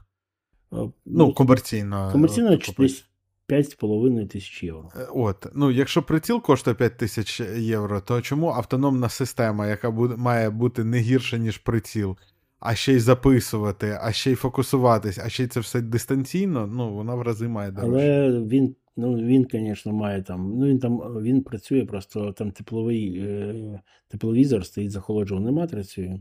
Е, 0.73 0.77
Ну, 1.07 1.33
комерційно. 1.35 2.09
комерційно 2.13 2.53
от, 2.53 2.75
десь 2.79 3.05
5,5 3.49 4.27
тисяч 4.29 4.63
євро. 4.63 4.91
Е, 4.97 5.07
От, 5.15 5.47
ну, 5.55 5.71
якщо 5.71 6.03
приціл 6.03 6.43
коштує 6.43 6.75
5 6.75 6.97
тисяч 6.99 7.41
євро, 7.59 8.01
то 8.01 8.21
чому 8.21 8.49
автономна 8.49 9.09
система, 9.09 9.67
яка 9.67 9.91
буде, 9.91 10.17
має 10.17 10.51
бути 10.51 10.85
не 10.85 10.99
гірша, 10.99 11.37
ніж 11.39 11.59
приціл, 11.59 12.17
а 12.65 12.75
ще 12.75 12.93
й 12.93 12.99
записувати, 12.99 13.99
а 14.03 14.13
ще 14.13 14.31
й 14.33 14.35
фокусуватись, 14.35 15.19
а 15.19 15.29
ще 15.29 15.45
й 15.45 15.47
це 15.47 15.61
все 15.61 15.81
дистанційно, 15.81 16.67
ну, 16.67 16.95
вона 16.95 17.15
в 17.15 17.23
рази 17.23 17.49
має 17.49 17.71
дорожче. 17.71 18.23
Але 18.23 18.41
він, 18.43 18.77
ну, 18.97 19.15
він, 19.15 19.47
звісно, 19.53 19.93
має 19.93 20.23
там. 20.23 20.59
Ну, 20.59 20.67
він 20.67 20.79
там 20.79 20.99
він 20.99 21.43
працює, 21.43 21.85
просто 21.87 22.33
там 22.33 22.51
тепловий 22.51 23.19
е, 23.19 23.81
тепловізор 24.09 24.67
стоїть 24.67 24.91
захолоджуваною 24.91 25.55
матрицею. 25.55 26.21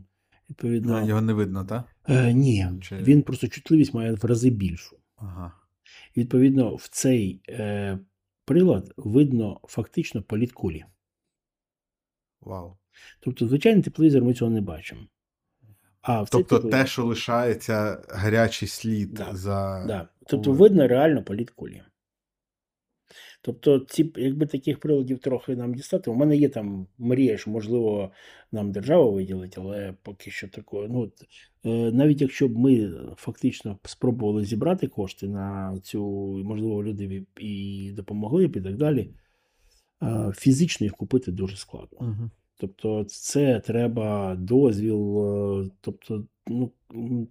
Відповідно, 0.50 1.00
Ну, 1.00 1.06
його 1.08 1.20
не 1.20 1.32
видно, 1.32 1.64
так? 1.64 1.84
е, 2.08 2.32
ні, 2.32 2.66
Чи- 2.82 2.96
він 2.96 3.22
просто 3.22 3.48
чутливість 3.48 3.94
має 3.94 4.12
в 4.12 4.24
рази 4.24 4.50
більшу. 4.50 4.96
Ага. 5.16 5.52
Відповідно, 6.16 6.74
в 6.74 6.88
цей 6.90 7.40
е, 7.48 7.98
прилад 8.44 8.92
видно 8.96 9.60
фактично 9.64 10.22
політ 10.22 10.52
кулі. 10.52 10.84
Вау. 12.40 12.76
Тобто, 13.20 13.48
звичайний 13.48 13.82
тепловізор 13.82 14.24
ми 14.24 14.34
цього 14.34 14.50
не 14.50 14.60
бачимо. 14.60 15.00
А 16.02 16.22
в 16.22 16.30
Тобто 16.30 16.58
те, 16.58 16.86
що 16.86 17.04
лишається 17.04 18.02
гарячий 18.08 18.68
слід 18.68 19.14
Да, 19.14 19.28
за. 19.32 19.84
Да. 19.86 20.08
Тобто 20.26 20.52
видно 20.52 20.88
реально 20.88 21.22
політ 21.22 21.50
кулі. 21.50 21.82
Тобто, 23.44 23.78
ці, 23.78 24.12
якби 24.16 24.46
таких 24.46 24.80
приладів 24.80 25.18
трохи 25.18 25.56
нам 25.56 25.74
дістати, 25.74 26.10
у 26.10 26.14
мене 26.14 26.36
є 26.36 26.48
там 26.48 26.86
мрія, 26.98 27.38
що 27.38 27.50
можливо 27.50 28.10
нам 28.52 28.72
держава 28.72 29.10
виділить, 29.10 29.58
але 29.58 29.94
поки 30.02 30.30
що 30.30 30.48
такого. 30.48 30.88
Ну, 30.88 31.12
е, 31.64 31.92
навіть 31.92 32.20
якщо 32.20 32.48
б 32.48 32.58
ми 32.58 32.92
фактично 33.16 33.78
спробували 33.84 34.44
зібрати 34.44 34.88
кошти 34.88 35.28
на 35.28 35.78
цю, 35.82 36.02
можливо, 36.44 36.84
люди 36.84 37.06
б 37.06 37.40
і 37.40 37.92
допомогли 37.96 38.46
б 38.46 38.56
і 38.56 38.60
так 38.60 38.76
далі, 38.76 39.10
фізично 40.36 40.84
їх 40.84 40.92
купити 40.92 41.32
дуже 41.32 41.56
складно. 41.56 41.98
Угу. 42.00 42.30
Тобто, 42.66 43.04
це 43.04 43.60
треба 43.60 44.36
дозвіл, 44.36 45.18
е, 45.26 45.70
тобто, 45.80 46.24
ну, 46.46 46.72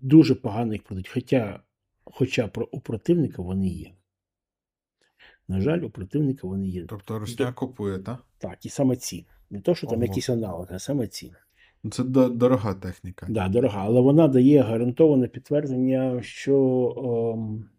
дуже 0.02 0.36
погано 0.36 0.74
їх 0.74 0.84
продають. 0.84 1.10
Хоча, 1.10 1.60
хоча 2.04 2.48
про- 2.48 2.70
у 2.72 2.80
противника 2.80 3.42
вони 3.42 3.68
є. 3.68 3.92
На 5.48 5.62
жаль, 5.62 5.80
у 5.82 5.90
противника 5.90 6.48
вони 6.48 6.68
є. 6.68 6.86
Тобто 6.90 7.20
Русня 7.20 7.54
купує, 7.54 8.00
так? 8.00 8.24
Так, 8.38 8.66
і 8.66 8.70
саме 8.70 8.96
ці. 8.96 9.26
Не 9.50 9.62
то, 9.62 9.76
що 9.76 9.88
там 9.88 9.98
Ого. 9.98 10.06
якісь 10.06 10.30
аналоги, 10.30 10.76
а 10.76 10.80
саме 10.80 11.08
ці. 11.08 11.34
Ну, 11.84 11.92
Це 11.92 12.04
дорога 12.30 12.74
техніка. 12.74 13.28
Да, 13.30 13.50
дорога, 13.50 13.84
але 13.86 14.02
вона 14.02 14.28
дає 14.28 14.62
гарантоване 14.62 15.28
підтвердження, 15.28 16.22
що, 16.22 17.34
ем, 17.36 17.70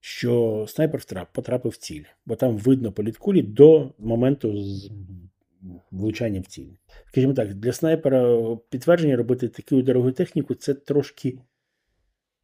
що 0.00 0.64
снайпер 0.68 1.00
втрап- 1.00 1.32
потрапив 1.32 1.72
в 1.72 1.76
ціль, 1.76 2.04
бо 2.26 2.36
там 2.36 2.56
видно 2.56 2.92
політ 2.92 3.16
кулі 3.16 3.42
до 3.42 3.94
моменту 3.98 4.54
влучання 5.90 6.40
в 6.40 6.46
ціль. 6.46 6.68
Скажімо 7.08 7.32
так, 7.32 7.54
для 7.54 7.72
снайпера 7.72 8.38
підтвердження 8.70 9.16
робити 9.16 9.48
таку 9.48 9.82
дорогу 9.82 10.12
техніку 10.12 10.54
це 10.54 10.74
трошки 10.74 11.38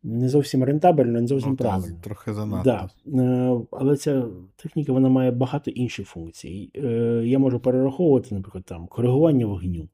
не 0.02 0.28
зовсім 0.28 0.64
рентабельно, 0.64 1.20
не 1.20 1.26
зовсім 1.26 1.50
Ну, 1.50 1.56
правильно. 1.56 2.00
трохи 2.02 2.34
занадто. 2.34 2.70
Да. 3.04 3.22
Е, 3.22 3.60
Але 3.70 3.96
ця 3.96 4.26
техніка 4.56 4.92
вона 4.92 5.08
має 5.08 5.30
багато 5.30 5.70
інших 5.70 6.08
функцій. 6.08 6.70
Е, 6.76 7.22
Я 7.24 7.38
можу 7.38 7.60
перераховувати, 7.60 8.34
наприклад, 8.34 8.64
там 8.64 8.86
коригування 8.86 9.46
вогню. 9.46 9.88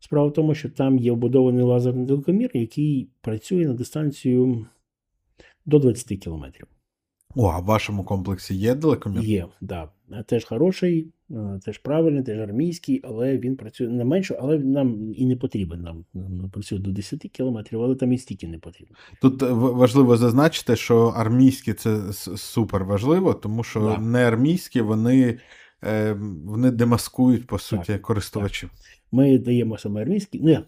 Справа 0.00 0.28
в 0.28 0.32
тому, 0.32 0.54
що 0.54 0.70
там 0.70 0.98
є 0.98 1.12
вбудований 1.12 1.64
лазерний 1.64 2.06
далекомір, 2.06 2.50
який 2.54 3.10
працює 3.20 3.66
на 3.66 3.74
дистанцію 3.74 4.66
до 5.66 5.78
20 5.78 6.18
кілометрів. 6.18 6.66
О, 7.34 7.46
а 7.48 7.58
в 7.58 7.64
вашому 7.64 8.04
комплексі 8.04 8.54
є 8.54 8.74
далекомір? 8.74 9.22
Є, 9.22 9.46
да. 9.60 9.88
Теж 10.26 10.44
хороший, 10.44 11.12
е, 11.30 11.60
теж 11.64 11.78
правильний, 11.78 12.22
теж 12.22 12.38
армійський, 12.38 13.00
але 13.04 13.38
він 13.38 13.56
працює 13.56 13.88
не 13.88 14.04
менше, 14.04 14.38
але 14.40 14.58
нам 14.58 15.12
і 15.16 15.26
не 15.26 15.36
потрібен. 15.36 15.82
Нам, 15.82 16.04
нам 16.14 16.50
працює 16.50 16.78
до 16.78 16.90
10 16.92 17.20
кілометрів, 17.20 17.82
але 17.82 17.94
там 17.94 18.12
і 18.12 18.18
стільки 18.18 18.48
не 18.48 18.58
потрібно. 18.58 18.96
Тут 19.22 19.42
е, 19.42 19.52
важливо 19.52 20.16
зазначити, 20.16 20.76
що 20.76 21.06
армійські 21.06 21.72
це 21.72 22.12
супер 22.36 22.84
важливо, 22.84 23.34
тому 23.34 23.64
що 23.64 23.80
Да. 23.80 23.98
не 23.98 24.28
армійські 24.28 24.80
вони, 24.80 25.38
е, 25.84 26.12
вони 26.44 26.70
демаскують, 26.70 27.46
по 27.46 27.58
суті, 27.58 27.98
користувачів. 27.98 28.70
Ми 29.12 29.38
даємо 29.38 29.78
саме 29.78 30.02
армійський. 30.02 30.40
Ну, 30.44 30.50
як? 30.50 30.64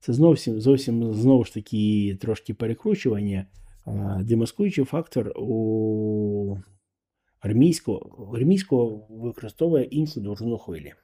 це 0.00 0.12
зовсім, 0.12 0.60
зовсім 0.60 1.14
знову 1.14 1.44
ж 1.44 1.54
таки 1.54 2.16
трошки 2.20 2.54
перекручування. 2.54 3.46
Демаскуючий 4.20 4.84
фактор 4.84 5.32
у 5.36 6.56
армійського, 7.42 8.32
армійського 8.36 9.06
використовує 9.10 9.84
іншу 9.84 10.20
довжину 10.20 10.58
хвилі 10.58 10.94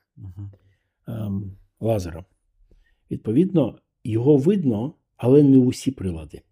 ем, 1.07 1.57
лазера. 1.80 2.24
Відповідно, 3.11 3.78
його 4.05 4.36
видно, 4.36 4.95
але 5.16 5.43
не 5.43 5.57
усі 5.57 5.91
прилади. 5.91 6.43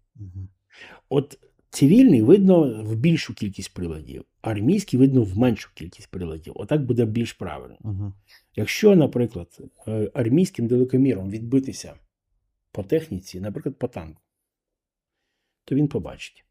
От 1.09 1.39
цивільний 1.69 2.21
видно 2.21 2.83
в 2.83 2.95
більшу 2.95 3.33
кількість 3.33 3.73
приладів, 3.73 4.25
армійський 4.41 4.99
видно 4.99 5.23
в 5.23 5.37
меншу 5.37 5.69
кількість 5.73 6.11
приладів. 6.11 6.53
Отак 6.55 6.85
буде 6.85 7.05
більш 7.05 7.33
правильно. 7.33 7.77
Якщо, 8.55 8.95
наприклад, 8.95 9.59
е, 9.87 10.11
армійським 10.13 10.67
далекоміром 10.67 11.29
відбитися 11.29 11.93
по 12.71 12.83
техніці, 12.83 13.39
наприклад, 13.39 13.79
по 13.79 13.87
танку, 13.87 14.21
то 15.65 15.75
він 15.75 15.87
побачить. 15.87 16.46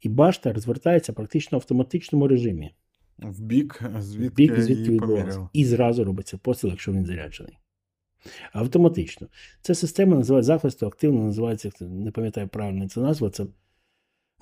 І 0.00 0.08
башта 0.08 0.52
розвертається 0.52 1.12
практично 1.12 1.58
в 1.58 1.60
автоматичному 1.60 2.28
режимі. 2.28 2.74
В 3.18 3.42
бік, 3.42 3.82
звідки, 3.98 4.34
Бік, 4.34 4.60
звідки 4.60 4.94
і 4.94 5.60
І 5.60 5.64
зразу 5.64 6.04
робиться 6.04 6.38
постріл, 6.38 6.70
якщо 6.70 6.92
він 6.92 7.06
заряджений. 7.06 7.58
Автоматично. 8.52 9.26
Ця 9.62 9.74
система 9.74 10.16
називається 10.16 10.46
захисту, 10.46 10.86
активно 10.86 11.24
називається, 11.24 11.70
не 11.80 12.10
пам'ятаю 12.10 12.48
правильно 12.48 12.88
ця 12.88 13.00
назва, 13.00 13.30
це 13.30 13.46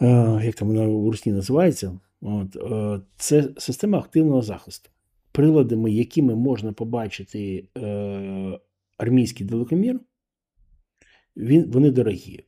е, 0.01 0.41
як 0.45 0.55
там 0.55 0.69
вона 0.69 0.83
у 0.83 1.11
русні 1.11 1.33
називається. 1.33 2.01
От, 2.21 2.57
е, 2.57 3.01
це 3.17 3.49
система 3.59 3.99
активного 3.99 4.43
захисту. 4.43 4.91
Приладами, 5.33 5.91
якими 5.91 6.35
можна 6.35 6.73
побачити 6.73 7.69
е, 7.77 8.61
армійський 8.99 9.47
далекомір, 9.47 10.01
він, 11.37 11.71
вони 11.71 11.91
дорогі. 11.91 12.45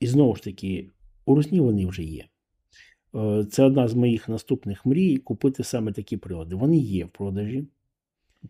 І 0.00 0.06
знову 0.06 0.36
ж 0.36 0.42
таки, 0.42 0.90
у 1.24 1.34
русні 1.34 1.60
вони 1.60 1.86
вже 1.86 2.02
є. 2.02 2.24
Е, 3.14 3.44
Це 3.50 3.64
одна 3.64 3.88
з 3.88 3.94
моїх 3.94 4.28
наступних 4.28 4.86
мрій 4.86 5.16
купити 5.16 5.64
саме 5.64 5.92
такі 5.92 6.16
прилади. 6.16 6.54
Вони 6.54 6.76
є 6.76 7.04
в 7.04 7.08
продажі. 7.08 7.64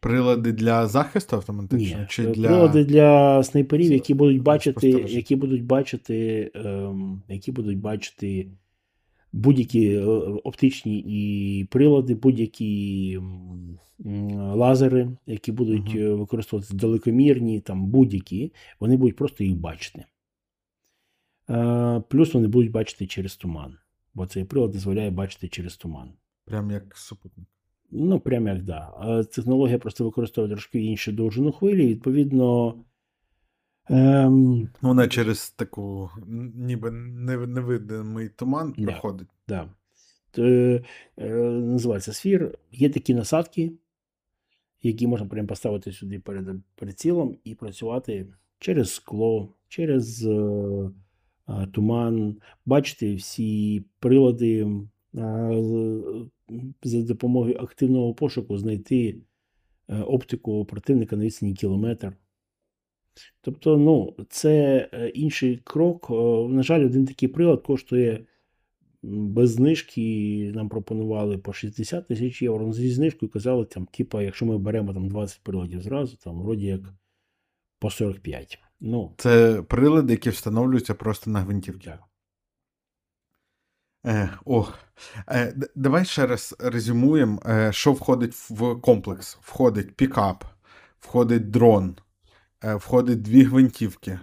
Прилади 0.00 0.52
для 0.52 0.86
захисту 0.86 1.36
автоматичного? 1.36 2.02
Ні, 2.02 2.06
Чи 2.09 2.24
е, 2.24 2.26
для... 2.26 2.48
прилади 2.48 2.84
для 2.84 3.42
снайперів, 3.42 3.92
які 3.92 4.14
будуть 4.14 4.42
бачити, 4.42 4.90
які 4.90 5.36
будуть 5.36 5.64
бачити, 5.64 6.50
ем, 6.54 7.22
які 7.28 7.52
будуть 7.52 7.78
бачити 7.78 8.48
будь-які 9.32 9.94
е, 9.94 10.04
оптичні 10.44 11.04
і 11.06 11.64
прилади, 11.64 12.14
будь-які 12.14 13.20
лазери, 14.34 15.11
які 15.26 15.52
будуть 15.52 15.92
е, 15.94 16.09
використовуватися 16.11 16.76
далекомірні, 16.76 17.61
там 17.61 17.86
будь-які, 17.86 18.52
вони 18.80 18.96
будуть 18.96 19.16
просто 19.16 19.44
їх 19.44 19.56
бачити. 19.56 20.04
Е, 21.50 22.02
Плюс 22.09 22.34
вони 22.34 22.48
будуть 22.48 22.70
бачити 22.70 23.06
через 23.06 23.36
туман, 23.36 23.76
бо 24.14 24.26
цей 24.26 24.44
прилад 24.44 24.70
дозволяє 24.70 25.11
бачити 25.11 25.48
через 25.48 25.76
туман. 25.76 26.12
Прям 26.44 26.70
як 26.70 26.96
супутник. 26.96 27.46
Ну, 27.90 28.20
прямо 28.20 28.48
як 28.48 28.62
да. 28.62 28.92
Технологія 29.24 29.78
просто 29.78 30.04
використовує 30.04 30.52
трошки 30.54 30.80
іншу 30.80 31.12
довжину 31.12 31.52
хвилі. 31.52 31.86
Відповідно, 31.86 32.74
ем, 33.90 34.61
Ну, 34.61 34.68
вона 34.88 35.09
через 35.09 35.50
таку 35.50 36.11
ніби 36.54 36.90
невидимий 36.90 38.28
туман 38.28 38.74
Да. 38.78 38.84
проходить. 38.84 39.28
да. 39.48 39.68
Т- 40.30 40.82
е, 41.18 41.30
називається 41.50 42.12
сфір. 42.12 42.59
Є 42.72 42.90
такі 42.90 43.14
насадки, 43.14 43.72
які 44.82 45.06
можна 45.06 45.26
прямо 45.26 45.48
поставити 45.48 45.92
сюди 45.92 46.18
перед 46.18 46.46
прицілом 46.74 47.36
і 47.44 47.54
працювати 47.54 48.26
через 48.59 48.94
скло, 48.94 49.54
через 49.68 50.24
е, 50.26 50.90
туман, 51.72 52.36
бачити 52.66 53.14
всі 53.14 53.84
прилади. 53.99 54.66
За 56.82 57.03
допомогою 57.03 57.57
активного 57.59 58.14
пошуку 58.14 58.59
знайти 58.59 59.16
е, 59.88 60.01
оптику 60.01 60.64
противника 60.64 61.16
на 61.16 61.24
відстані 61.24 61.55
кілометр. 61.55 62.16
Тобто, 63.40 63.76
ну, 63.76 64.16
це 64.28 64.88
е, 64.92 65.09
інший 65.09 65.57
крок. 65.64 66.07
Е, 66.11 66.14
На 66.49 66.62
жаль, 66.62 66.84
один 66.84 67.07
такий 67.07 67.28
прилад 67.28 67.62
коштує 67.62 68.26
без 69.03 69.51
знижки. 69.51 70.53
Нам 70.55 70.68
пропонували 70.68 71.38
по 71.38 71.53
60 71.53 72.09
тисяч 72.09 72.42
євро. 72.42 72.66
Ну, 72.66 72.72
Зі 72.72 72.90
знижкою 72.90 73.32
казали, 73.32 73.64
там, 73.64 73.86
типа, 73.86 74.22
якщо 74.22 74.46
ми 74.46 74.59
беремо 74.59 74.94
там 74.94 75.09
20 75.09 75.40
приладів 75.42 75.82
зразу, 75.82 76.16
там 76.16 76.42
вроді 76.42 76.66
як 76.66 76.94
по 77.78 77.90
45. 77.90 78.59
Ну, 78.81 79.14
Це 79.16 79.62
прилади, 79.62 80.12
які 80.12 80.31
встановлюються 80.31 80.95
просто 80.95 81.31
на 81.31 81.41
гвинтівки. 81.41 81.91
так. 81.91 82.01
Е, 84.07 84.31
о, 84.45 84.66
е, 85.29 85.55
давай 85.74 86.05
ще 86.05 86.26
раз 86.26 86.57
резюмуємо, 86.59 87.43
е, 87.47 87.72
що 87.72 87.93
входить 87.93 88.35
в 88.35 88.81
комплекс. 88.81 89.39
Входить 89.41 89.97
пікап, 89.97 90.45
входить 91.01 91.51
дрон, 91.51 91.97
е, 92.64 92.74
входить 92.74 93.22
дві 93.22 93.43
гвинтівки 93.45 94.20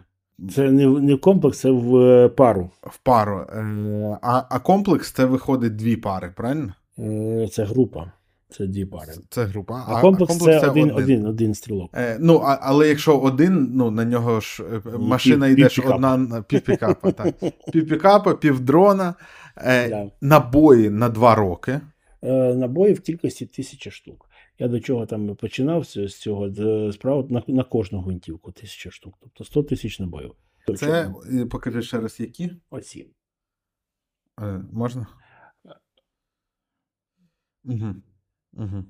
Це 0.51 0.71
не, 0.71 0.87
не 0.87 1.15
в 1.15 1.21
комплекс, 1.21 1.59
це 1.59 1.71
в 1.71 1.95
е, 1.97 2.29
пару. 2.29 2.69
в 2.81 2.97
пару. 2.97 3.39
Е, 3.39 4.19
а, 4.21 4.43
а 4.49 4.59
комплекс 4.59 5.11
це 5.11 5.25
виходить 5.25 5.75
дві 5.75 5.95
пари, 5.97 6.33
правильно? 6.35 6.73
Е, 6.99 7.47
Це 7.51 7.63
група. 7.63 8.11
Це 8.49 8.67
дві 8.67 8.85
пари. 8.85 9.13
Це 9.29 9.43
група. 9.45 9.85
А, 9.87 10.01
комплекс, 10.01 10.37
це 10.37 10.69
один, 10.69 10.91
один, 10.91 11.25
один 11.25 11.53
стрілок. 11.53 11.89
Е, 11.93 12.17
ну, 12.19 12.37
а, 12.37 12.59
але 12.61 12.87
якщо 12.89 13.17
один, 13.19 13.69
ну 13.73 13.91
на 13.91 14.05
нього 14.05 14.39
ж 14.39 14.63
е, 14.63 14.81
машина 14.97 15.47
йде 15.47 15.69
ж 15.69 15.81
одна 15.81 16.17
на- 16.17 16.41
пів 16.41 16.61
пікапа, 16.61 17.11
так. 17.11 17.35
Пів 17.73 17.87
пікапа, 17.87 18.33
пів 18.35 18.59
дрона, 18.59 19.15
е, 19.57 19.89
Да. 19.89 20.11
набої 20.21 20.89
на 20.89 21.09
два 21.09 21.35
роки. 21.35 21.81
Е, 22.23 22.53
Набоїв 22.53 22.97
в 22.97 22.99
кількості 23.01 23.45
тисяча 23.45 23.91
штук. 23.91 24.29
Я 24.59 24.67
до 24.67 24.79
чого 24.79 25.05
там 25.05 25.35
починав 25.35 25.83
з 25.85 26.07
цього 26.07 26.51
справа 26.91 27.27
на, 27.29 27.43
на 27.47 27.63
кожну 27.63 28.01
гвинтівку 28.01 28.51
тисяча 28.51 28.91
штук, 28.91 29.15
тобто 29.21 29.43
100 29.43 29.63
тисяч 29.63 29.99
набоїв. 29.99 30.31
Це 30.77 31.13
е, 31.33 31.45
покажи 31.45 31.81
ще 31.81 31.99
раз, 31.99 32.19
які. 32.19 32.51
оці. 32.69 33.07
Е, 34.41 34.61
можна? 34.71 35.07
Угу. 37.65 37.95
Угу. 38.55 38.83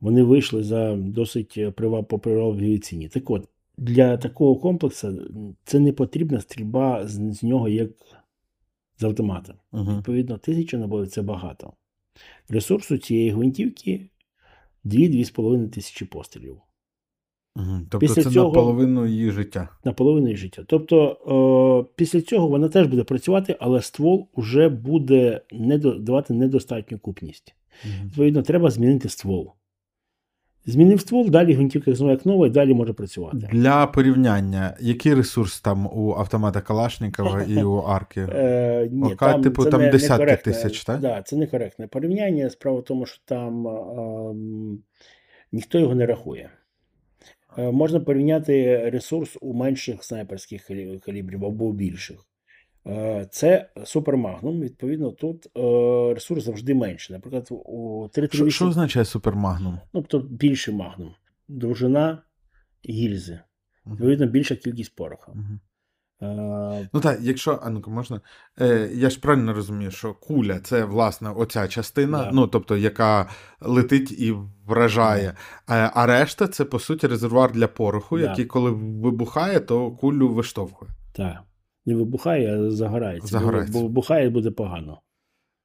Вони 0.00 0.22
вийшли 0.22 0.62
за 0.62 0.96
досить 0.96 1.54
е, 1.58 1.70
по 1.70 2.18
привабливій 2.18 2.78
ціні. 2.78 3.08
Так 3.08 3.30
от, 3.30 3.48
для 3.78 4.16
такого 4.16 4.56
комплексу 4.56 5.20
це 5.64 5.80
не 5.80 5.92
потрібна 5.92 6.40
стрільба 6.40 7.06
з, 7.06 7.34
з 7.34 7.42
нього 7.42 7.68
як 7.68 7.90
з 8.98 9.04
автомата. 9.04 9.54
Угу. 9.72 9.96
Відповідно, 9.96 10.38
тисяча 10.38 10.78
набоїв 10.78 11.08
це 11.08 11.22
багато. 11.22 11.72
Ресурсу 12.48 12.98
цієї 12.98 13.30
гвинтівки 13.30 14.10
2-2,5 14.84 15.68
тисячі 15.68 16.06
пострілів. 16.06 16.60
Угу. 17.56 17.80
Тобто 17.80 17.98
Після 17.98 18.22
це 18.22 18.30
цього- 18.30 18.48
наполовину 18.48 19.06
її 19.06 19.30
життя. 19.30 19.68
на 19.84 19.92
половину 19.92 20.26
її 20.26 20.36
життя. 20.36 20.64
Тобто 20.66 21.86
е, 21.88 21.92
після 21.96 22.20
цього 22.20 22.48
вона 22.48 22.68
теж 22.68 22.86
буде 22.86 23.04
працювати, 23.04 23.56
але 23.60 23.82
ствол 23.82 24.28
вже 24.36 24.68
буде 24.68 25.40
недо, 25.52 25.94
давати 25.94 26.34
недостатню 26.34 26.98
купність. 26.98 27.54
Відповідно, 28.04 28.42
треба 28.42 28.70
змінити 28.70 29.08
ствол. 29.08 29.52
Змінив 30.66 31.00
ствол, 31.00 31.30
далі 31.30 31.52
гвинтівка 31.52 31.94
знову 31.94 32.12
як 32.12 32.26
нова 32.26 32.46
і 32.46 32.50
далі 32.50 32.74
може 32.74 32.92
працювати. 32.92 33.48
Для 33.52 33.86
порівняння, 33.86 34.76
який 34.80 35.14
ресурс 35.14 35.60
там 35.60 35.86
у 35.86 36.14
автомата 36.18 36.60
Калашникова 36.60 37.42
і 37.48 37.62
у 37.62 37.76
арки? 37.76 38.28
Е, 38.32 38.88
ні, 38.92 39.12
Ока, 39.12 39.38
типу, 39.38 39.64
це 39.64 39.70
там 39.70 39.80
не- 39.80 39.90
десятки 39.90 40.36
тисяч, 40.36 40.84
так? 40.84 41.00
Да, 41.00 41.22
це 41.22 41.36
некоректне 41.36 41.86
порівняння. 41.86 42.50
Справа 42.50 42.80
в 42.80 42.84
тому, 42.84 43.06
що 43.06 43.22
там 43.24 43.66
ем, 43.66 44.78
ніхто 45.52 45.78
його 45.78 45.94
не 45.94 46.06
рахує. 46.06 46.50
Е, 47.58 47.70
можна 47.72 48.00
порівняти 48.00 48.90
ресурс 48.90 49.36
у 49.40 49.54
менших 49.54 50.04
снайперських 50.04 50.70
калібрів 51.04 51.44
або 51.44 51.64
у 51.64 51.72
більших. 51.72 52.26
Е, 52.86 53.26
це 53.30 53.70
супермагнум. 53.84 54.60
Відповідно, 54.60 55.10
тут 55.10 55.46
е, 55.56 56.14
ресурс 56.14 56.44
завжди 56.44 56.74
менший. 56.74 57.16
Наприклад, 57.16 57.48
у 57.50 58.04
Що, 58.04 58.08
338, 58.14 58.50
що 58.50 58.66
означає 58.66 59.04
супермагнум? 59.04 59.78
ну, 59.92 60.04
тобто 60.08 60.28
більший 60.28 60.74
магнум. 60.74 61.14
Довжина 61.48 62.22
гільзи. 62.88 63.40
Відповідно, 63.86 64.26
більша 64.26 64.56
кількість 64.56 64.94
пороху. 64.96 65.32
Угу. 65.34 65.58
Е, 66.22 66.88
Ну 66.92 67.00
так, 67.00 67.18
якщо, 67.22 67.60
а 67.62 67.70
ну-ка, 67.70 67.90
можна. 67.90 68.20
Е, 68.60 68.90
я 68.94 69.10
ж 69.10 69.20
правильно 69.20 69.54
розумію, 69.54 69.90
що 69.90 70.14
куля 70.14 70.58
це 70.60 70.84
власне 70.84 71.30
оця 71.30 71.68
частина, 71.68 72.18
Да. 72.24 72.30
ну 72.32 72.46
тобто, 72.46 72.76
яка 72.76 73.28
летить 73.60 74.12
і 74.12 74.34
вражає. 74.66 75.34
А, 75.66 75.90
а 75.94 76.06
решта 76.06 76.48
це 76.48 76.64
по 76.64 76.78
суті 76.78 77.06
резервуар 77.06 77.52
для 77.52 77.68
пороху, 77.68 78.18
Да. 78.18 78.22
який, 78.24 78.44
коли 78.44 78.70
вибухає, 78.70 79.60
то 79.60 79.90
кулю 79.90 80.28
виштовхує. 80.28 80.90
Так. 81.12 81.36
Не 81.86 81.94
вибухає, 81.94 82.58
а 82.58 82.70
загорається. 82.70 83.28
Загорається. 83.28 83.72
Бо 83.72 83.82
вибухає 83.82 84.30
буде 84.30 84.50
погано. 84.50 85.00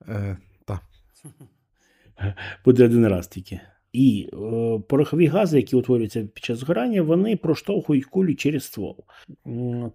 Е, 0.08 0.38
так. 0.66 0.82
Буде 2.66 2.86
один 2.86 3.08
раз 3.08 3.28
тільки. 3.28 3.60
І 3.94 4.30
е, 4.34 4.80
порохові 4.88 5.26
гази, 5.26 5.58
які 5.58 5.76
утворюються 5.76 6.24
під 6.24 6.44
час 6.44 6.60
згорання, 6.60 7.02
вони 7.02 7.36
проштовхують 7.36 8.06
кулю 8.06 8.36
через 8.36 8.64
ствол. 8.64 9.06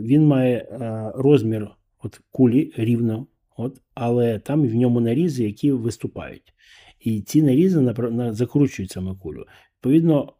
він 0.00 0.26
має 0.26 0.56
е, 0.56 1.12
розмір 1.14 1.70
от, 2.02 2.20
кулі 2.30 2.72
рівно, 2.76 3.26
от, 3.56 3.80
але 3.94 4.38
там 4.38 4.68
в 4.68 4.74
ньому 4.74 5.00
нарізи, 5.00 5.44
які 5.44 5.72
виступають. 5.72 6.52
І 7.00 7.20
ці 7.20 7.42
нарізи 7.42 7.80
на- 7.80 8.32
закручують 8.32 8.90
саме 8.90 9.14
кулю. 9.14 9.44
Відповідно, 9.76 10.32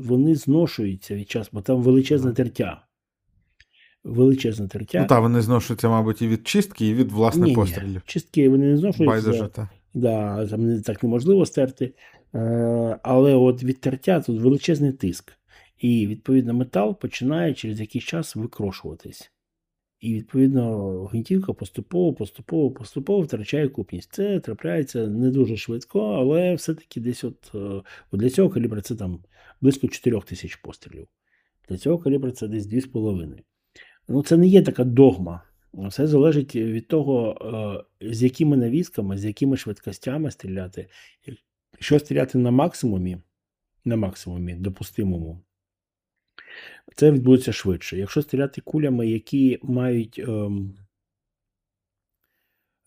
вони 0.00 0.34
зношуються 0.34 1.14
від 1.14 1.30
часу, 1.30 1.50
бо 1.52 1.60
там 1.60 1.82
величезне 1.82 2.32
тертя. 2.32 2.84
Величезне 4.04 4.68
тертя. 4.68 5.00
Ну 5.00 5.06
так, 5.06 5.22
вони 5.22 5.40
зношуються, 5.40 5.88
мабуть, 5.88 6.22
і 6.22 6.28
від 6.28 6.48
чистки, 6.48 6.88
і 6.88 6.94
від 6.94 7.12
власне 7.12 7.42
Ні-ні, 7.42 7.54
пострілів. 7.54 8.02
Чистки 8.06 8.48
вони 8.48 8.66
не 8.66 8.76
зношуються. 8.76 9.30
Байдуже. 9.30 9.68
Да, 9.94 10.46
там 10.46 10.82
так 10.82 11.02
неможливо 11.02 11.46
стерти. 11.46 11.94
Е, 12.34 12.98
але 13.02 13.34
от 13.34 13.62
від 13.62 13.80
тертя 13.80 14.20
тут 14.20 14.40
величезний 14.40 14.92
тиск. 14.92 15.32
І, 15.78 16.06
відповідно, 16.06 16.54
метал 16.54 16.98
починає 16.98 17.54
через 17.54 17.80
якийсь 17.80 18.04
час 18.04 18.36
викрошуватись. 18.36 19.30
І, 20.00 20.14
відповідно, 20.14 21.04
гвинтівка 21.04 21.52
поступово, 21.52 22.14
поступово, 22.14 22.70
поступово 22.70 23.22
втрачає 23.22 23.68
купність. 23.68 24.12
Це 24.12 24.40
трапляється 24.40 25.06
не 25.06 25.30
дуже 25.30 25.56
швидко, 25.56 26.00
але 26.00 26.54
все-таки 26.54 27.00
десь 27.00 27.24
от, 27.24 27.50
е, 27.54 27.82
для 28.12 28.30
цього 28.30 28.50
калібра 28.50 28.80
це 28.80 28.94
там 28.94 29.22
близько 29.60 29.88
4 29.88 30.20
тисяч 30.20 30.56
пострілів. 30.56 31.08
Для 31.68 31.76
цього 31.76 31.98
калібра 31.98 32.30
це 32.30 32.48
десь 32.48 32.66
2,5. 32.66 33.42
Ну, 34.08 34.22
це 34.22 34.36
не 34.36 34.46
є 34.46 34.62
така 34.62 34.84
догма. 34.84 35.42
Все 35.72 36.06
залежить 36.06 36.56
від 36.56 36.88
того, 36.88 37.38
е, 38.00 38.12
з 38.12 38.22
якими 38.22 38.56
навісками, 38.56 39.18
з 39.18 39.24
якими 39.24 39.56
швидкостями 39.56 40.30
стріляти. 40.30 40.88
Якщо 41.72 41.98
стріляти 41.98 42.38
на 42.38 42.50
максимумі, 42.50 43.18
на 43.84 43.96
максимумі 43.96 44.54
допустимому, 44.54 45.40
це 46.96 47.10
відбудеться 47.10 47.52
швидше. 47.52 47.98
Якщо 47.98 48.22
стріляти 48.22 48.60
кулями, 48.60 49.08
які 49.08 49.58
мають 49.62 50.18
ем, 50.18 50.74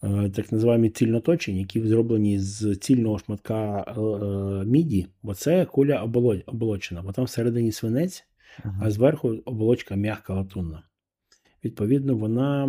е, 0.04 0.30
так 0.30 0.52
називаємо 0.52 0.90
цільноточені, 0.90 1.60
які 1.60 1.82
зроблені 1.88 2.40
з 2.40 2.76
цільного 2.76 3.20
шматка 3.20 3.86
е, 3.88 4.02
е, 4.02 4.66
міді, 4.66 5.08
бо 5.24 5.34
це 5.34 5.66
куля 5.66 6.04
оболочена, 6.46 7.02
бо 7.02 7.12
там 7.12 7.26
всередині 7.26 7.72
свинець, 7.72 8.28
Мгм. 8.66 8.80
а 8.84 8.92
зверху 8.92 9.30
оболочка 9.46 9.96
м'яка 9.96 10.34
латунна. 10.34 10.84
Відповідно, 11.64 12.16
вона 12.16 12.66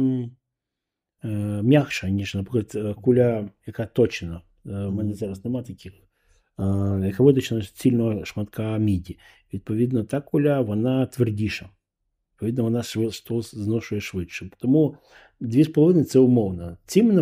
е, 1.25 1.29
м'якша, 1.63 2.09
ніж, 2.09 2.35
наприклад, 2.35 2.73
е, 2.75 2.95
куля, 2.95 3.51
яка 3.67 3.87
точена. 3.87 4.43
Е, 4.67 4.71
У 4.71 4.93
мене 4.93 5.15
зараз 5.15 5.45
немає 5.45 5.67
таких, 5.67 5.93
е, 5.93 5.97
яка 7.05 7.23
виточена 7.23 7.63
цільного 7.63 8.25
шматка 8.25 8.79
міді. 8.79 9.19
Відповідно, 9.55 10.05
та 10.05 10.21
куля 10.21 10.61
вона 10.61 11.07
твердіша. 11.07 11.71
Відповідно, 12.33 12.65
вона 12.65 12.83
зношує 13.43 14.01
швидше. 14.01 14.51
Тому 14.59 14.97
2,5 15.41 16.05
це 16.05 16.19
умовно. 16.19 16.77
Цими 16.87 17.13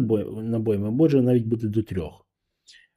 набоями 0.43 0.91
може 0.91 1.23
навіть 1.23 1.47
бути 1.47 1.69
до 1.69 1.83
трьох. 1.83 2.27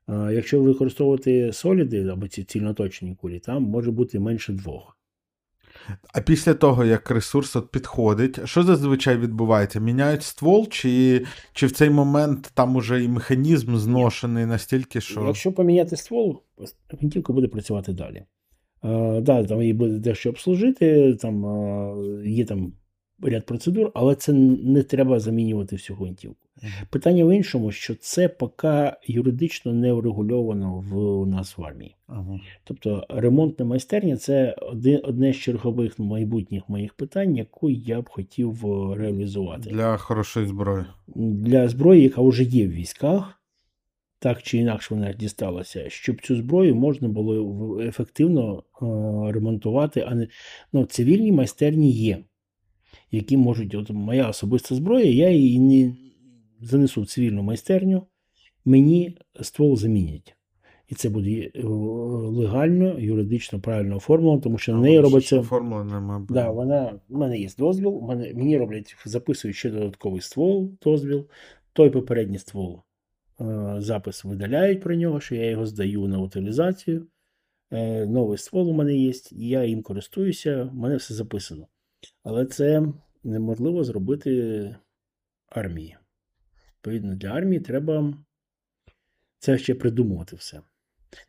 Якщо 0.07 0.61
використовувати 0.61 1.53
соліди 1.53 2.07
або 2.07 2.27
ці 2.27 2.43
цільноточні 2.43 3.15
кулі, 3.15 3.39
там 3.39 3.63
може 3.63 3.91
бути 3.91 4.19
менше 4.19 4.53
двох. 4.53 4.97
А 6.13 6.21
після 6.21 6.53
того, 6.53 6.85
як 6.85 7.11
ресурс 7.11 7.55
от 7.55 7.71
підходить, 7.71 8.47
що 8.47 8.63
зазвичай 8.63 9.17
відбувається? 9.17 9.79
Міняють 9.79 10.23
ствол, 10.23 10.67
чи, 10.69 11.25
чи 11.53 11.67
в 11.67 11.71
цей 11.71 11.89
момент 11.89 12.51
там 12.53 12.75
уже 12.75 13.03
і 13.03 13.07
механізм 13.07 13.75
зношений 13.75 14.45
настільки, 14.45 15.01
що. 15.01 15.25
Якщо 15.27 15.51
поміняти 15.51 15.97
ствол, 15.97 16.41
гвинтівка 16.89 17.33
буде 17.33 17.47
працювати 17.47 17.93
далі. 17.93 18.23
Е, 18.83 19.21
да, 19.21 19.43
там 19.43 19.61
її 19.61 19.73
буде 19.73 19.99
дещо 19.99 20.29
обслужити, 20.29 21.13
там 21.13 21.45
е, 21.45 22.29
є 22.29 22.45
там 22.45 22.73
ряд 23.21 23.45
процедур, 23.45 23.91
але 23.93 24.15
це 24.15 24.33
не 24.33 24.83
треба 24.83 25.19
замінювати 25.19 25.75
всю 25.75 25.97
гвинтівку. 25.97 26.47
Питання 26.89 27.25
в 27.25 27.35
іншому, 27.35 27.71
що 27.71 27.95
це 27.95 28.29
поки 28.29 28.91
юридично 29.07 29.73
не 29.73 29.93
врегульовано 29.93 30.83
в 30.89 30.97
у 30.97 31.25
нас 31.25 31.57
в 31.57 31.63
армії. 31.63 31.95
Ага. 32.07 32.39
Тобто 32.63 33.05
ремонтна 33.09 33.65
майстерня 33.65 34.17
це 34.17 34.55
один, 34.61 34.99
одне 35.03 35.33
з 35.33 35.37
чергових 35.37 35.99
майбутніх 35.99 36.69
моїх 36.69 36.93
питань, 36.93 37.35
яку 37.35 37.69
я 37.69 38.01
б 38.01 38.09
хотів 38.09 38.65
е, 38.65 38.95
реалізувати 38.95 39.69
Для 39.69 39.97
хорошої 39.97 40.47
зброї. 40.47 40.85
для 41.15 41.69
зброї, 41.69 42.03
яка 42.03 42.21
вже 42.21 42.43
є 42.43 42.67
в 42.67 42.71
військах, 42.71 43.41
так 44.19 44.43
чи 44.43 44.57
інакше 44.57 44.95
вона 44.95 45.13
дісталася, 45.13 45.89
щоб 45.89 46.21
цю 46.21 46.35
зброю 46.35 46.75
можна 46.75 47.07
було 47.07 47.81
ефективно 47.81 48.57
е, 48.57 48.85
ремонтувати, 49.31 50.05
а 50.07 50.15
не 50.15 50.27
ну, 50.73 50.85
цивільні 50.85 51.31
майстерні 51.31 51.91
є, 51.91 52.17
які 53.11 53.37
можуть, 53.37 53.75
от 53.75 53.89
моя 53.89 54.29
особиста 54.29 54.75
зброя, 54.75 55.05
я 55.05 55.29
її 55.29 55.59
не 55.59 56.02
занесу 56.65 57.01
в 57.01 57.07
цивільну 57.07 57.43
майстерню, 57.43 58.07
мені 58.65 59.17
ствол 59.41 59.77
замінять. 59.77 60.35
І 60.87 60.95
це 60.95 61.09
буде 61.09 61.51
е, 61.55 61.63
легально, 61.63 62.99
юридично 62.99 63.59
правильно 63.59 63.95
оформлено, 63.95 64.41
тому 64.41 64.57
що 64.57 64.73
на 64.73 64.79
неї 64.79 64.99
робиться. 64.99 65.39
Оформлено, 65.39 66.01
мабуть. 66.01 66.31
Да, 66.31 66.51
вона, 66.51 66.99
в 67.09 67.17
мене 67.17 67.39
є 67.39 67.49
дозвіл, 67.57 68.01
мене, 68.01 68.33
мені 68.33 68.57
роблять, 68.57 68.95
записують 69.05 69.57
ще 69.57 69.69
додатковий 69.69 70.21
ствол, 70.21 70.71
дозвіл. 70.81 71.27
Той 71.73 71.89
попередній 71.89 72.39
ствол 72.39 72.81
е, 73.41 73.75
запис 73.77 74.23
видаляють 74.23 74.81
про 74.81 74.95
нього, 74.95 75.19
що 75.19 75.35
я 75.35 75.49
його 75.49 75.65
здаю 75.65 76.07
на 76.07 76.19
утилізацію. 76.19 77.07
Е, 77.71 78.05
новий 78.05 78.37
ствол 78.37 78.69
у 78.69 78.73
мене 78.73 78.95
є, 78.95 79.13
я 79.31 79.63
їм 79.63 79.81
користуюся, 79.81 80.63
в 80.63 80.75
мене 80.75 80.95
все 80.95 81.13
записано. 81.13 81.67
Але 82.23 82.45
це 82.45 82.83
неможливо 83.23 83.83
зробити 83.83 84.75
армії. 85.49 85.97
Відповідно, 86.83 87.15
для 87.15 87.27
армії 87.29 87.59
треба 87.59 88.13
це 89.39 89.57
ще 89.57 89.75
придумувати 89.75 90.35
все. 90.35 90.61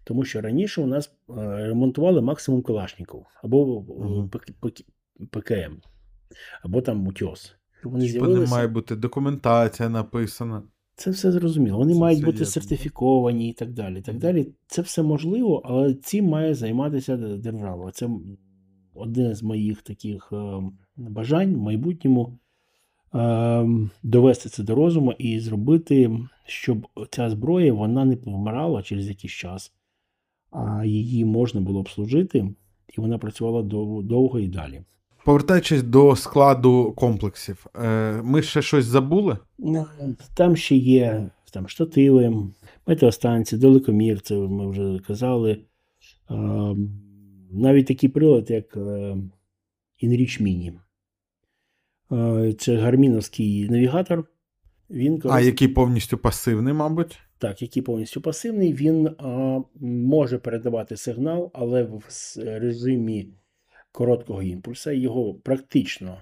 Тому 0.05 0.25
що 0.25 0.41
раніше 0.41 0.81
у 0.83 0.87
нас 0.87 1.13
е, 1.31 1.33
ремонтували 1.67 2.21
максимум 2.23 2.63
Калашников 2.63 3.27
або 3.43 3.85
е. 3.89 4.03
ПК- 4.37 4.53
ПК- 4.63 4.85
ПКМ, 5.31 5.73
або 6.63 6.81
там 6.81 7.07
Утьос. 7.07 7.55
Вони 7.85 8.05
не 8.05 8.11
з'явилися. 8.11 8.51
має 8.55 8.69
бути 8.69 8.97
документація 8.97 9.89
написана. 9.89 10.63
Це 10.97 11.11
все 11.11 11.33
зрозуміло. 11.33 11.79
Вони 11.79 11.93
Це 11.93 11.99
мають 12.01 12.25
бути 12.25 12.39
є. 12.39 12.45
сертифіковані 12.45 13.49
і 13.51 13.53
так 13.53 13.73
далі. 13.73 14.03
Так 14.03 14.19
далі. 14.19 14.53
Це 14.67 14.83
все 14.83 15.03
можливо, 15.03 15.63
але 15.65 15.95
цим 15.95 16.25
має 16.25 16.55
займатися 16.55 17.17
держава. 17.17 17.91
Це 17.93 18.09
одне 18.95 19.35
з 19.35 19.43
моїх 19.43 19.83
таких 19.83 20.29
е, 20.33 20.63
бажань 20.97 21.55
в 21.55 21.59
майбутньому 21.59 22.33
е, 22.33 22.39
довести 24.03 24.49
це 24.49 24.63
до 24.63 24.75
розуму 24.75 25.13
і 25.19 25.41
зробити, 25.41 26.11
щоб 26.47 26.87
ця 27.11 27.31
зброя 27.31 27.73
вона 27.73 28.05
не 28.05 28.17
повмирала 28.17 28.83
через 28.83 29.09
якийсь 29.09 29.33
час, 29.33 29.73
а 30.51 30.85
її 30.85 31.25
можна 31.25 31.61
було 31.61 31.81
обслужити, 31.81 32.39
і 32.99 33.01
вона 33.01 33.19
працювала 33.19 33.61
дов- 33.63 34.03
довго 34.03 34.39
і 34.41 34.49
далі. 34.49 34.83
Повертаючись 35.25 35.83
до 35.83 36.17
складу 36.17 36.93
комплексів, 36.97 37.67
е, 37.85 38.23
ми 38.23 38.43
ще 38.43 38.63
щось 38.63 38.85
забули? 38.85 39.39
Ну, 39.59 39.87
Там 40.35 40.57
ще 40.57 40.77
є 40.77 41.31
там, 41.53 41.69
штативи, 41.69 42.35
метеостанції, 42.87 43.61
далекомір, 43.61 44.21
це 44.21 44.35
ми 44.35 44.71
вже 44.71 44.99
казали. 45.07 45.59
Е, 46.31 46.77
Навіть 47.51 47.87
такий 47.87 48.09
прилад, 48.09 48.51
як 48.51 48.77
е, 48.77 49.17
Mini. 50.03 50.69
Е, 50.69 50.73
Це 52.59 52.77
гарміновський 52.77 53.69
навігатор. 53.69 54.25
Він 54.91 55.23
А 55.25 55.41
який 55.41 55.69
повністю 55.69 56.19
пасивний, 56.19 56.73
мабуть. 56.75 57.19
так, 57.39 57.63
який 57.63 57.83
повністю 57.83 58.21
пасивний, 58.21 58.73
він 58.73 59.07
а, 59.07 59.61
може 59.81 60.39
передавати 60.39 60.97
сигнал, 60.97 61.51
але 61.55 61.83
в 61.83 62.03
режимі 62.37 63.29
короткого 63.93 64.43
імпульса 64.43 64.93
його 64.93 65.35
практично 65.35 66.19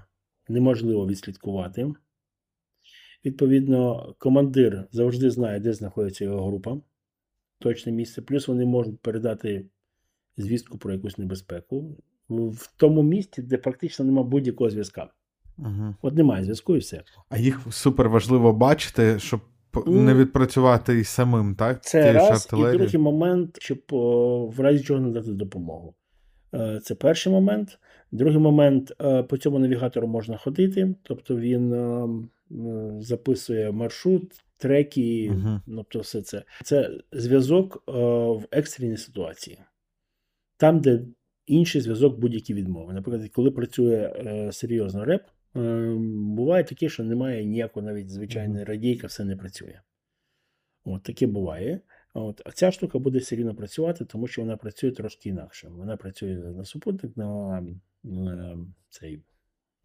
неможливо 0.49 1.07
відслідкувати. 1.07 1.93
Відповідно, 3.25 4.15
командир 4.19 4.89
завжди 4.93 5.31
знає, 5.31 5.61
де 5.61 5.73
знаходиться 5.73 6.25
його 6.25 6.47
група, 6.47 6.81
точне 7.59 7.93
місце. 7.93 8.23
Плюс 8.23 8.49
вони 8.49 8.65
можуть 8.65 9.01
передати 9.01 9.67
звістку 10.37 10.79
про 10.79 10.93
якусь 10.93 11.19
небезпеку 11.19 11.97
в 12.29 12.73
тому 12.77 13.03
місці, 13.03 13.43
де 13.43 13.59
практично 13.59 14.05
немає 14.05 14.27
будь-якого 14.27 14.71
зв'язка. 14.71 15.11
Угу. 15.59 15.95
От 16.03 16.15
немає 16.15 16.43
зв'язку 16.43 16.77
і 16.77 16.79
все. 16.79 17.03
А 17.29 17.39
їх 17.39 17.61
супер 17.71 18.09
важливо 18.09 18.53
бачити, 18.53 19.19
щоб 19.19 19.41
Ну, 19.87 20.03
не 20.03 20.15
відпрацювати 20.15 21.01
і 21.01 21.05
самим, 21.05 21.55
так? 21.55 21.85
Це 21.85 22.13
раз, 22.13 22.49
і 22.53 22.57
другий 22.57 22.99
момент, 22.99 23.59
щоб 23.61 23.79
в 24.57 24.61
разі 24.61 24.85
чого 24.85 25.01
надати 25.01 25.33
допомогу. 25.33 25.95
Е, 26.55 26.81
Це 26.83 26.95
перший 26.95 27.33
момент. 27.33 27.79
Другий 28.13 28.39
момент, 28.39 28.93
е, 29.03 29.23
по 29.23 29.37
цьому 29.37 29.59
навігатору 29.59 30.09
можна 30.09 30.37
ходити, 30.37 30.95
тобто 31.03 31.37
він 31.37 31.73
е, 31.73 32.09
записує 33.01 33.73
маршрут, 33.73 34.33
треки, 34.57 35.31
Мгм. 35.31 35.61
тобто 35.67 36.01
все 36.01 36.23
це. 36.23 36.43
Це 36.65 36.91
зв'язок 37.13 37.83
в 37.87 38.43
екстреній 38.51 38.97
ситуації. 38.97 39.59
Там, 40.57 40.81
де 40.81 41.01
інший 41.47 41.81
зв'язок 41.81 42.19
будь-які 42.19 42.55
відмови. 42.55 42.93
Наприклад, 42.93 43.31
коли 43.33 43.51
працює 43.51 44.13
серйозно 44.53 45.05
реп, 45.05 45.23
буває 46.35 46.65
таке, 46.65 46.89
що 46.89 47.05
немає 47.05 47.45
ніякого 47.45 47.87
навіть 47.87 48.11
звичайної 48.11 48.65
радійка, 48.65 49.07
все 49.07 49.25
не 49.25 49.37
працює. 49.37 49.81
От 50.85 51.03
таке 51.03 51.27
буває. 51.27 51.81
От, 52.15 52.43
а 52.45 52.51
ця 52.51 52.71
штука 52.71 52.99
буде 52.99 53.19
все 53.19 53.37
рівно 53.37 53.55
працювати, 53.55 54.05
тому 54.05 54.27
що 54.27 54.43
вона 54.43 54.57
працює 54.57 54.91
трошки 54.91 55.29
інакше. 55.29 55.69
Вона 55.69 55.97
працює 55.97 56.35
на 56.35 56.65
супутник, 56.65 57.17
на, 57.17 57.63
на 58.03 58.59
цей 58.89 59.23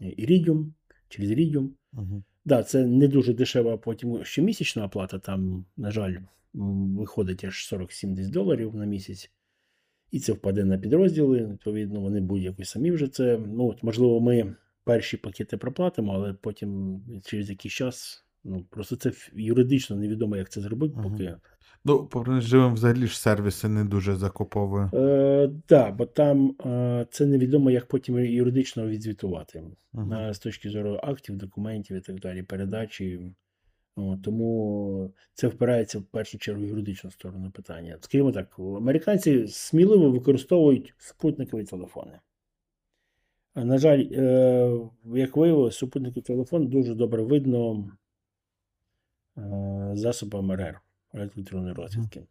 Iridium, 0.02 0.72
через 1.10 1.32
Iridium. 1.32 1.70
Мгм. 1.92 2.24
Да, 2.46 2.64
це 2.64 2.86
не 2.86 3.08
дуже 3.08 3.34
дешева 3.34 3.78
потім 3.78 4.24
щомісячна 4.24 4.86
оплата. 4.86 5.20
Там, 5.20 5.66
на 5.78 5.92
жаль, 5.92 6.16
виходить 6.54 7.44
аж 7.44 7.66
47 7.66 8.16
десь 8.16 8.30
доларів 8.30 8.76
на 8.76 8.86
місяць. 8.86 9.32
І 10.12 10.20
це 10.20 10.34
впаде 10.34 10.66
на 10.66 10.78
підрозділи. 10.78 11.46
Відповідно, 11.46 12.02
вони 12.02 12.22
будь-які 12.22 12.66
самі 12.66 12.92
вже 12.92 13.08
це. 13.08 13.38
Ну, 13.38 13.68
от, 13.68 13.84
можливо, 13.84 14.22
ми 14.22 14.56
перші 14.88 15.18
пакети 15.18 15.58
проплатимо, 15.58 16.14
але 16.14 16.34
потім 16.34 17.02
через 17.26 17.50
якийсь 17.50 17.74
час. 17.74 18.24
Ну, 18.44 18.66
просто 18.70 18.96
це 18.96 19.12
юридично 19.34 19.96
невідомо, 19.96 20.38
як 20.38 20.50
це 20.50 20.62
зробити, 20.62 20.96
Мгм. 20.98 21.12
поки. 21.12 21.36
Ну, 21.86 22.06
повернись 22.06 22.44
живим 22.44 22.74
взагалі 22.74 23.08
ж 23.08 23.20
сервіси 23.20 23.68
не 23.70 23.84
дуже 23.84 24.16
закуповує. 24.16 24.90
Е, 24.94 25.50
да, 25.70 25.92
бо 25.92 26.06
там 26.06 26.56
е, 26.66 27.06
це 27.12 27.26
невідомо, 27.26 27.72
як 27.72 27.86
потім 27.86 28.20
юридично 28.20 28.88
відзвітувати. 28.88 29.64
Е, 29.96 30.34
з 30.34 30.40
точки 30.40 30.70
зору 30.70 31.00
актів, 31.04 31.38
документів 31.38 31.98
і 31.98 32.02
так 32.02 32.20
далі, 32.20 32.44
передачі. 32.44 33.32
О, 33.96 34.18
тому 34.24 35.14
це 35.34 35.48
впирається 35.48 36.00
в 36.00 36.04
першу 36.04 36.38
чергу 36.38 36.64
в 36.64 36.68
юридичну 36.68 37.12
сторону 37.12 37.52
питання. 37.52 37.98
Скажімо 38.02 38.32
так, 38.32 38.60
американці 38.60 39.48
сміливо 39.48 40.12
використовують 40.12 40.94
супутникові 40.98 41.64
телефони. 41.64 42.20
На 43.64 43.78
жаль, 43.78 44.08
е, 44.12 44.90
як 45.06 45.38
виявилось, 45.38 45.78
супутниковий 45.78 46.24
телефон 46.24 46.68
дуже 46.68 46.96
добре 46.96 47.24
видно 47.24 47.92
е, 49.38 49.92
засобами 49.94 50.56
РР, 50.56 50.82
радіоелектронної 51.14 51.74
розвідки. 51.74 52.24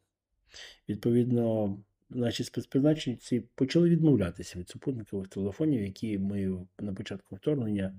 Відповідно, 0.89 1.77
наші 2.11 2.45
спецпризначенці 2.45 3.41
почали 3.41 3.91
відмовлятися 3.91 4.59
від 4.59 4.69
супутникових 4.69 5.29
телефонів, 5.29 5.83
які 5.83 6.19
ми 6.19 6.67
на 6.79 6.95
початку 6.95 7.37
вторгнення 7.37 7.95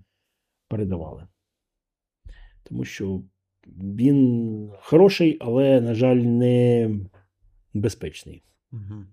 передавали. 0.68 1.28
Тому 2.64 2.86
що 2.86 3.22
він 3.68 4.72
хороший, 4.80 5.38
але, 5.40 5.82
на 5.82 5.94
жаль, 5.94 6.18
не 6.18 6.90
безпечний. 7.74 8.44
Мгм. 8.72 9.08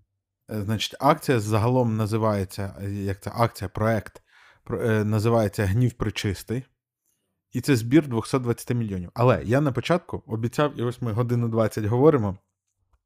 Е, 0.50 0.62
Значить, 0.62 0.94
акція 1.00 1.40
загалом 1.40 1.96
називається, 1.96 2.74
е, 2.82 2.90
як 2.90 3.20
це 3.20 3.32
акція, 3.34 3.68
проект 3.68 4.22
е, 4.70 5.04
називається 5.04 5.66
Гнів 5.66 5.92
причистий. 5.92 6.64
І 7.52 7.60
це 7.60 7.76
збір 7.76 8.08
220 8.08 8.70
мільйонів. 8.76 9.10
Але 9.14 9.42
я 9.44 9.60
на 9.60 9.72
початку 9.72 10.22
обіцяв, 10.26 10.80
і 10.80 10.82
ось 10.82 11.02
ми 11.02 11.12
годину 11.12 11.48
20 11.48 11.84
говоримо. 11.84 12.38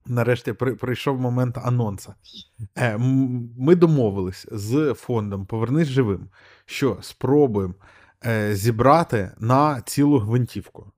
Нарешті 0.07 0.53
при, 0.53 0.75
прийшов 0.75 1.21
момент 1.21 1.59
анонса. 1.59 2.15
Ми 3.59 3.75
домовились 3.75 4.47
з 4.53 4.95
фондом 4.95 5.47
Повернись 5.47 5.89
живим, 5.89 6.29
що 6.67 6.99
спробуємо 7.01 7.75
зібрати 8.51 9.31
на 9.39 9.81
цілу 9.81 10.19
гвинтівку. 10.19 10.93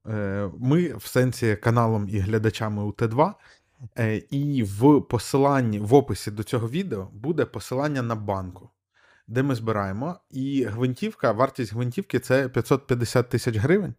Ми 0.58 0.94
в 0.96 1.06
сенсі 1.06 1.56
каналом 1.56 2.08
і 2.08 2.18
глядачами 2.18 2.82
у 2.82 2.92
Т2. 2.92 3.34
Е, 3.98 4.22
і 4.30 4.62
в 4.62 5.00
посиланні, 5.00 5.78
в 5.78 5.94
описі 5.94 6.30
до 6.30 6.42
цього 6.42 6.68
відео 6.68 7.08
буде 7.12 7.44
посилання 7.44 8.02
на 8.02 8.14
банку, 8.14 8.70
де 9.28 9.42
ми 9.42 9.54
збираємо. 9.54 10.16
І 10.30 10.64
гвинтівка, 10.64 11.32
вартість 11.32 11.72
гвинтівки 11.72 12.18
це 12.18 12.48
550 12.48 13.28
тисяч 13.28 13.56
гривень. 13.56 13.94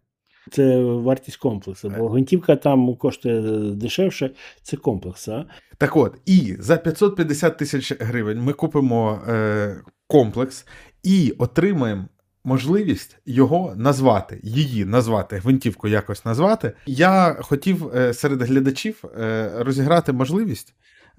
Це 0.50 0.82
вартість 0.82 1.36
комплексу, 1.36 1.92
бо 1.98 2.08
гвинтівка 2.08 2.56
там 2.56 2.96
коштує 2.96 3.40
дешевше, 3.74 4.30
це 4.62 4.76
комплекс. 4.76 5.28
А? 5.28 5.46
Так 5.78 5.96
от, 5.96 6.18
і 6.26 6.56
за 6.58 6.76
550 6.76 7.58
тисяч 7.58 7.92
гривень 8.00 8.40
ми 8.40 8.52
купимо 8.52 9.20
е, 9.28 9.76
комплекс 10.06 10.66
і 11.02 11.34
отримаємо 11.38 12.04
можливість 12.44 13.18
його 13.26 13.74
назвати, 13.76 14.40
її 14.42 14.84
назвати, 14.84 15.36
гвинтівку 15.36 15.88
якось 15.88 16.24
назвати. 16.24 16.72
Я 16.86 17.36
хотів 17.40 17.96
е, 17.96 18.14
серед 18.14 18.42
глядачів 18.42 19.04
е, 19.04 19.50
розіграти 19.58 20.12
можливість 20.12 20.74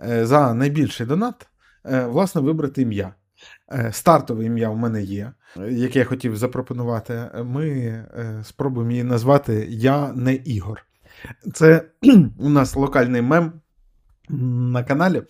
е, 0.10 0.26
за 0.26 0.54
найбільший 0.54 1.06
донат, 1.06 1.48
власне, 1.84 2.42
вибрати 2.42 2.82
ім'я. 2.82 3.14
Стартове 3.92 4.46
ім'я 4.46 4.70
у 4.70 4.76
мене 4.76 5.02
є, 5.02 5.32
яке 5.70 6.00
я 6.00 6.06
хотів 6.06 6.38
запропонувати. 6.38 7.30
Ми 7.44 8.06
спробуємо 8.44 8.92
її 8.92 9.04
назвати 9.04 9.68
Я 9.70 10.14
не 10.14 10.36
Ігор. 10.36 10.86
Це 11.54 11.86
у 12.38 12.50
нас 12.50 12.76
локальний 12.76 13.22
мем 13.22 13.52
на 14.30 14.84
каналі 14.84 15.22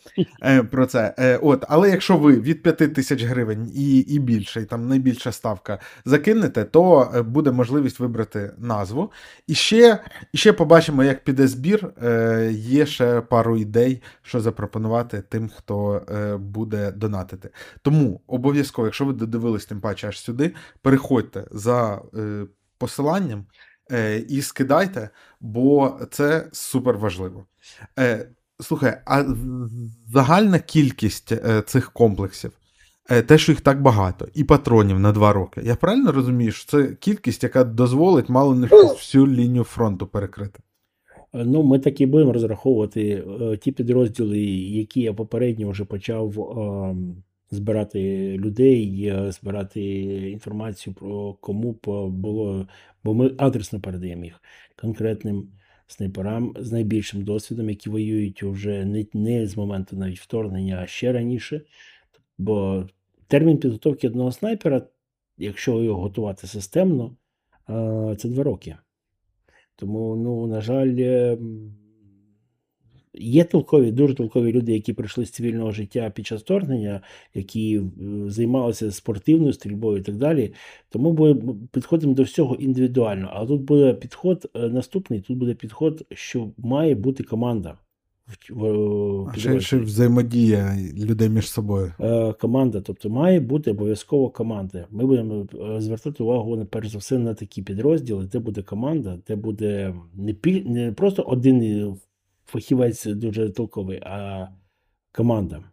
е, 0.43 0.63
про 0.63 0.85
це. 0.85 1.15
Е, 1.19 1.37
от, 1.37 1.65
але 1.69 1.89
якщо 1.89 2.17
ви 2.17 2.39
від 2.39 2.63
5 2.63 2.93
тисяч 2.93 3.23
гривень 3.23 3.71
і, 3.75 3.99
і 3.99 4.19
більше, 4.19 4.61
і 4.61 4.65
там 4.65 4.87
найбільша 4.87 5.31
ставка 5.31 5.79
закинете, 6.05 6.63
то 6.63 7.11
е, 7.15 7.21
буде 7.21 7.51
можливість 7.51 7.99
вибрати 7.99 8.53
назву. 8.57 9.11
І 9.47 9.53
ще, 9.53 9.99
ще 10.33 10.53
побачимо, 10.53 11.03
як 11.03 11.23
піде 11.23 11.47
збір. 11.47 11.93
Е, 12.03 12.51
є 12.53 12.85
ще 12.85 13.21
пару 13.21 13.57
ідей, 13.57 14.01
що 14.21 14.41
запропонувати 14.41 15.21
тим, 15.21 15.49
хто 15.49 15.95
е, 15.95 16.37
буде 16.37 16.91
донатити. 16.91 17.49
Тому 17.81 18.21
обов'язково, 18.27 18.87
якщо 18.87 19.05
ви 19.05 19.13
додивились 19.13 19.65
тим 19.65 19.81
паче 19.81 20.07
аж 20.07 20.19
сюди, 20.19 20.53
переходьте 20.81 21.45
за 21.51 22.01
е, 22.17 22.45
посиланням 22.77 23.45
е, 23.91 24.17
і 24.17 24.41
скидайте, 24.41 25.09
бо 25.39 25.99
це 26.11 26.49
супер 26.51 26.97
важливо. 26.97 27.45
Е, 27.99 28.29
Слухай, 28.63 28.97
а 29.05 29.23
загальна 30.13 30.59
кількість 30.59 31.31
е, 31.31 31.61
цих 31.61 31.91
комплексів, 31.91 32.51
е, 33.09 33.21
те, 33.21 33.37
що 33.37 33.51
їх 33.51 33.61
так 33.61 33.81
багато, 33.81 34.27
і 34.33 34.43
патронів 34.43 34.99
на 34.99 35.11
два 35.11 35.33
роки. 35.33 35.61
Я 35.63 35.75
правильно 35.75 36.11
розумію, 36.11 36.51
що 36.51 36.71
це 36.71 36.95
кількість, 36.95 37.43
яка 37.43 37.63
дозволить 37.63 38.29
мало 38.29 38.55
не 38.55 38.67
всю 38.67 39.27
лінію 39.27 39.63
фронту 39.63 40.07
перекрити? 40.07 40.59
Е, 41.33 41.43
Ну, 41.45 41.63
ми 41.63 41.79
так 41.79 42.01
і 42.01 42.05
будемо 42.05 42.33
розраховувати 42.33 43.23
ті 43.61 43.71
підрозділи, 43.71 44.39
які 44.41 45.01
я 45.01 45.13
попередньо 45.13 45.69
вже 45.69 45.85
почав 45.85 46.39
ем, 46.39 47.23
збирати 47.51 48.31
людей, 48.37 49.13
збирати 49.29 49.83
інформацію 50.31 50.93
про 50.93 51.33
кому 51.33 51.75
було, 52.09 52.67
бо 53.03 53.13
ми 53.13 53.31
адресно 53.37 53.79
передаємо 53.79 54.25
їх 54.25 54.41
конкретним 54.81 55.47
снайперам 55.93 56.53
з 56.59 56.71
найбільшим 56.71 57.23
досвідом, 57.23 57.69
які 57.69 57.89
воюють 57.89 58.43
вже 58.43 58.85
не, 58.85 59.05
не 59.13 59.47
з 59.47 59.57
моменту 59.57 59.95
навіть 59.95 60.19
вторгнення, 60.19 60.79
а 60.83 60.87
ще 60.87 61.11
раніше. 61.11 61.61
Бо 62.37 62.87
термін 63.27 63.57
підготовки 63.57 64.07
одного 64.07 64.31
снайпера, 64.31 64.87
якщо 65.37 65.83
його 65.83 66.01
готувати 66.01 66.47
системно, 66.47 67.15
це 68.17 68.29
два 68.29 68.43
роки. 68.43 68.75
Тому, 69.75 70.15
ну, 70.15 70.47
на 70.47 70.61
жаль, 70.61 70.95
е, 70.97 71.33
м, 71.33 71.75
є 73.13 73.43
толкові, 73.43 73.91
дуже 73.91 74.13
толкові 74.13 74.51
люди, 74.51 74.73
які 74.73 74.93
прийшли 74.93 75.25
з 75.25 75.31
цивільного 75.31 75.71
життя 75.71 76.11
під 76.15 76.27
час 76.27 76.41
вторгнення, 76.41 77.01
які 77.33 77.77
е, 77.77 77.81
займалися 78.27 78.91
спортивною 78.91 79.53
стрільбою 79.53 79.97
і 79.97 80.01
так 80.01 80.15
далі. 80.15 80.53
Тому 80.89 81.13
ми 81.13 81.55
підходимо 81.71 82.13
до 82.13 82.23
всього 82.23 82.55
індивідуально. 82.55 83.29
А 83.33 83.45
тут 83.45 83.61
буде 83.61 83.93
підход 83.93 84.49
е, 84.55 84.69
наступний: 84.69 85.21
тут 85.21 85.37
буде 85.37 85.53
підход, 85.53 86.05
що 86.11 86.49
має 86.57 86.95
бути 86.95 87.23
команда. 87.23 87.77
в 88.49 89.29
А 89.29 89.37
ще, 89.37 89.59
ще 89.59 89.77
взаємодія 89.77 90.77
людей 90.97 91.29
між 91.29 91.49
собою. 91.49 91.93
Е, 91.99 92.33
команда, 92.33 92.81
тобто 92.81 93.09
має 93.09 93.39
бути 93.39 93.71
обов'язково 93.71 94.29
команда. 94.29 94.87
Ми 94.91 95.05
будемо 95.05 95.47
е, 95.53 95.81
звертати 95.81 96.23
увагу 96.23 96.55
на 96.55 96.65
перш 96.65 96.87
за 96.87 96.97
все 96.97 97.17
на 97.17 97.33
такі 97.33 97.61
підрозділи, 97.61 98.25
де 98.25 98.39
буде 98.39 98.61
команда, 98.61 99.17
де 99.27 99.35
буде 99.35 99.95
не, 100.13 100.33
піль, 100.33 100.63
не 100.65 100.91
просто 100.91 101.21
один 101.21 101.61
е, 101.61 101.95
фахівець 102.45 103.05
дуже 103.05 103.49
толковий, 103.49 103.99
а 104.03 104.47
команда. 105.11 105.63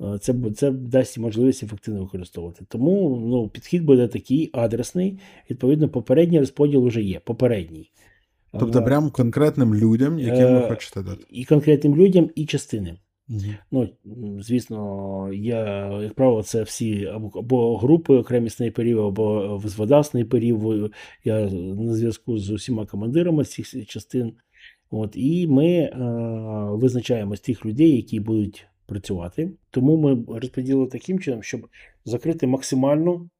Е, 0.00 0.18
Це, 0.18 0.34
це 0.56 0.70
дасть 0.70 1.18
можливість 1.18 1.62
ефективно 1.62 2.00
використовувати. 2.02 2.64
Тому 2.68 3.22
ну, 3.26 3.48
підхід 3.48 3.84
буде 3.84 4.08
такий 4.08 4.50
адресний. 4.52 5.18
Відповідно, 5.50 5.88
попередній 5.88 6.38
розподіл 6.38 6.86
вже 6.86 7.02
є. 7.02 7.20
Попередній. 7.20 7.90
Тобто, 8.58 8.78
Е, 8.78 8.82
прям 8.82 9.10
конкретним 9.10 9.74
людям, 9.74 10.18
яким 10.18 10.44
ви 10.44 10.58
е, 10.58 10.68
хочете 10.68 11.02
дати. 11.02 11.24
І 11.30 11.44
конкретним 11.44 11.96
людям, 11.96 12.30
і 12.34 12.46
частини. 12.46 12.96
Мгм. 13.28 13.54
Ну, 13.70 13.88
звісно, 14.40 15.30
я, 15.32 15.88
як 16.02 16.14
правило, 16.14 16.42
це 16.42 16.62
всі 16.62 17.06
або, 17.06 17.38
або 17.38 17.76
групи 17.76 18.14
окремі 18.14 18.50
снайперів, 18.50 19.00
або 19.00 19.56
взвода 19.56 20.02
снайперів. 20.02 20.90
Я 21.24 21.40
на 21.50 21.94
зв'язку 21.94 22.38
з 22.38 22.50
усіма 22.50 22.86
командирами 22.86 23.44
цих 23.44 23.86
частин. 23.86 24.32
От, 24.90 25.16
і 25.16 25.46
ми 25.46 25.68
е, 25.68 25.90
визначаємо 26.70 27.36
з 27.36 27.40
тих 27.40 27.66
людей, 27.66 27.96
які 27.96 28.20
будуть 28.20 28.66
працювати. 28.86 29.52
Тому 29.70 29.96
ми 29.96 30.38
розподілили 30.38 30.86
таким 30.86 31.20
чином, 31.20 31.42
щоб 31.42 31.68
закрити 32.04 32.46
максимальну 32.46 33.30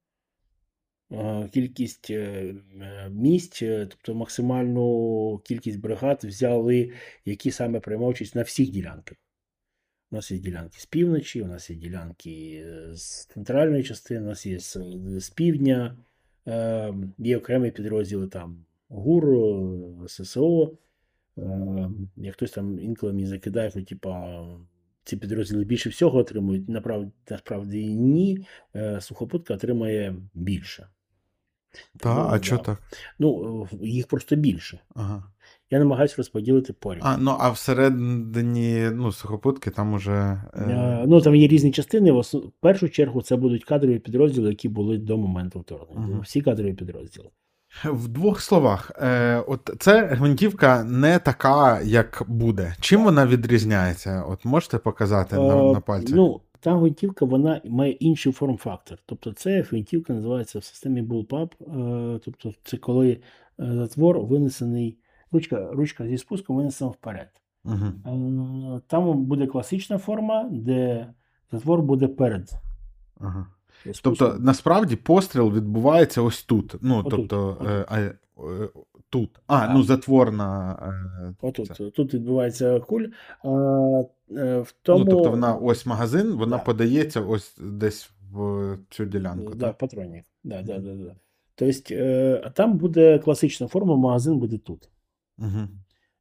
е, 1.12 1.48
кількість 1.52 2.10
е, 2.10 2.54
е, 2.80 3.10
місць, 3.10 3.62
е, 3.62 3.86
тобто 3.90 4.14
максимальну 4.14 5.40
кількість 5.44 5.80
бригад 5.80 6.24
взяли, 6.24 6.92
які 7.24 7.50
саме 7.50 7.80
приймають 7.80 8.16
участь 8.16 8.34
на 8.34 8.42
всіх 8.42 8.70
ділянках. 8.70 9.18
У 10.10 10.16
нас 10.16 10.30
є 10.30 10.38
ділянки 10.38 10.80
з 10.80 10.86
півночі, 10.86 11.42
у 11.42 11.46
нас 11.46 11.70
є 11.70 11.76
ділянки 11.76 12.62
е, 12.66 12.94
з 12.94 13.26
центральної 13.26 13.82
частини, 13.82 14.20
у 14.20 14.24
нас 14.24 14.46
є 14.46 14.58
з, 14.58 14.76
з 15.18 15.30
півдня, 15.30 15.96
е, 16.48 16.94
є 17.18 17.36
окремі 17.36 17.70
підрозділи 17.70 18.28
там 18.28 18.64
ГУР, 18.88 20.08
ССО. 20.08 20.78
Е, 21.38 21.90
як 22.16 22.34
хтось 22.34 22.50
там 22.50 22.78
інколи 22.78 23.12
мені 23.12 23.26
закидає, 23.26 23.70
що 23.70 23.82
типа 23.82 24.44
ці 25.04 25.16
підрозділи 25.16 25.64
більше 25.64 25.88
всього 25.88 26.18
отримують. 26.18 26.68
Насправді 27.28 27.86
ні. 27.86 28.46
Е, 28.76 29.00
сухопутка 29.00 29.54
отримає 29.54 30.16
більше. 30.34 30.86
Та, 31.96 32.14
Ну, 32.14 32.20
а 32.20 32.30
да. 32.30 32.38
чого 32.38 32.62
так? 32.62 32.82
Ну, 33.18 33.62
е, 33.72 33.76
їх 33.86 34.06
просто 34.06 34.36
більше. 34.36 34.80
Ага. 34.94 35.24
Я 35.70 35.78
намагаюся 35.78 36.14
розподілити 36.18 36.72
порівну. 36.72 37.08
А, 37.08 37.16
ну 37.16 37.36
а 37.38 37.50
всередині 37.50 38.90
ну, 38.92 39.12
сухопутки 39.12 39.70
там 39.70 39.92
уже. 39.92 40.42
Е... 40.54 41.04
Ну, 41.06 41.20
там 41.20 41.34
є 41.34 41.48
різні 41.48 41.72
частини. 41.72 42.12
В 42.12 42.52
першу 42.60 42.88
чергу 42.88 43.22
це 43.22 43.36
будуть 43.36 43.64
кадрові 43.64 43.98
підрозділи, 43.98 44.48
які 44.48 44.68
були 44.68 44.98
до 44.98 45.18
моменту 45.18 45.60
вторгнення. 45.60 46.06
Мгм. 46.06 46.20
Всі 46.20 46.40
кадрові 46.40 46.74
підрозділи. 46.74 47.28
В 47.84 48.08
двох 48.08 48.40
словах, 48.40 48.92
е, 49.02 49.36
от 49.46 49.70
це 49.78 50.06
гвинтівка 50.06 50.84
не 50.84 51.18
така, 51.18 51.80
як 51.80 52.22
буде. 52.28 52.74
Чим 52.80 53.04
вона 53.04 53.26
відрізняється? 53.26 54.24
От 54.28 54.44
можете 54.44 54.78
показати 54.78 55.36
на, 55.36 55.68
Е, 55.68 55.72
на 55.72 55.80
пальцях? 55.80 56.16
Ну, 56.16 56.40
та 56.60 56.76
гвинтівка 56.76 57.24
вона 57.24 57.60
має 57.64 57.92
інший 57.92 58.32
форм-фактор. 58.32 58.98
Тобто, 59.06 59.32
це 59.32 59.62
гвинтівка 59.62 60.12
називається 60.12 60.58
в 60.58 60.64
системі 60.64 61.02
Bullpup. 61.02 61.50
Е, 62.16 62.20
тобто, 62.24 62.52
це 62.64 62.76
коли 62.76 63.10
е, 63.10 63.18
затвор 63.58 64.20
винесений, 64.20 64.98
ручка, 65.32 65.68
ручка 65.72 66.06
зі 66.06 66.18
спуском 66.18 66.56
винесена 66.56 66.90
вперед. 66.90 67.28
Угу. 67.64 67.86
Е, 68.06 68.80
Там 68.86 69.24
буде 69.24 69.46
класична 69.46 69.98
форма, 69.98 70.48
де 70.52 71.06
затвор 71.52 71.82
буде 71.82 72.08
перед. 72.08 72.50
Ага. 73.20 73.46
Тобто, 74.02 74.36
насправді 74.40 74.96
постріл 74.96 75.52
відбувається 75.52 76.22
ось 76.22 76.42
тут. 76.42 76.74
Ну, 76.80 76.98
Отут, 76.98 77.10
тобто, 77.10 77.48
отут. 77.48 77.68
е, 77.92 78.14
е, 78.38 78.68
тут. 79.10 79.30
А, 79.46 79.56
А. 79.56 79.74
ну 79.74 79.82
затворна. 79.82 80.78
Е, 81.22 81.34
Отут, 81.40 81.66
це. 81.76 81.90
тут 81.90 82.14
відбувається 82.14 82.80
куль. 82.80 83.06
А, 83.44 83.48
в 84.60 84.74
тому, 84.82 84.98
Ну, 85.04 85.10
тобто 85.10 85.30
вона 85.30 85.54
ось 85.54 85.86
магазин, 85.86 86.32
вона 86.32 86.56
Да. 86.56 86.62
подається 86.62 87.20
ось 87.20 87.56
десь 87.60 88.10
в 88.32 88.76
цю 88.90 89.04
ділянку. 89.04 89.54
да, 89.54 89.66
так? 89.66 89.78
патронник. 89.78 90.24
Да, 90.44 90.62
да, 90.62 90.78
да, 90.78 90.94
да. 90.94 91.14
Тобто, 91.54 92.50
там 92.50 92.78
буде 92.78 93.18
класична 93.18 93.68
форма, 93.68 93.96
магазин 93.96 94.38
буде 94.38 94.58
тут. 94.58 94.88
Угу. 95.38 95.68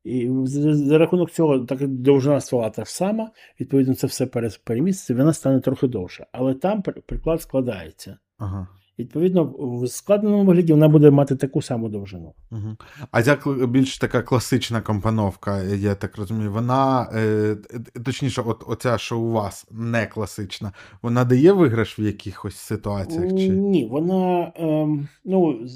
І 0.09 0.31
за, 0.45 0.75
за 0.75 0.97
рахунок 0.97 1.31
цього, 1.31 1.59
так 1.59 1.81
як 1.81 1.89
довжина 1.89 2.41
ствола 2.41 2.69
та 2.69 2.85
ж 2.85 2.91
сама, 2.91 3.31
відповідно, 3.59 3.95
це 3.95 4.07
все 4.07 4.25
переміститься, 4.63 5.15
вона 5.15 5.33
стане 5.33 5.59
трохи 5.59 5.87
довше. 5.87 6.25
Але 6.31 6.53
там 6.53 6.81
приклад 6.81 7.41
складається. 7.41 8.17
Ага. 8.37 8.67
Відповідно, 8.99 9.53
в 9.59 9.87
складеному 9.87 10.45
вигляді 10.45 10.73
вона 10.73 10.87
буде 10.87 11.11
мати 11.11 11.35
таку 11.35 11.61
саму 11.61 11.89
довжину. 11.89 12.33
Угу. 12.51 12.77
А 13.11 13.23
ця 13.23 13.37
більш 13.67 13.97
така 13.97 14.21
класична 14.21 14.81
компоновка, 14.81 15.63
я 15.63 15.95
так 15.95 16.17
розумію, 16.17 16.51
вона, 16.51 17.09
е, 17.13 17.57
точніше, 18.05 18.41
от 18.45 18.63
оця, 18.67 18.97
що 18.97 19.19
у 19.19 19.31
вас 19.31 19.67
не 19.71 20.05
класична, 20.05 20.71
вона 21.01 21.25
дає 21.25 21.51
виграш 21.51 21.99
в 21.99 22.01
якихось 22.01 22.55
ситуаціях? 22.55 23.29
Чи... 23.29 23.49
Ні, 23.49 23.87
вона 23.91 24.51
ем, 24.55 25.07
ну, 25.25 25.67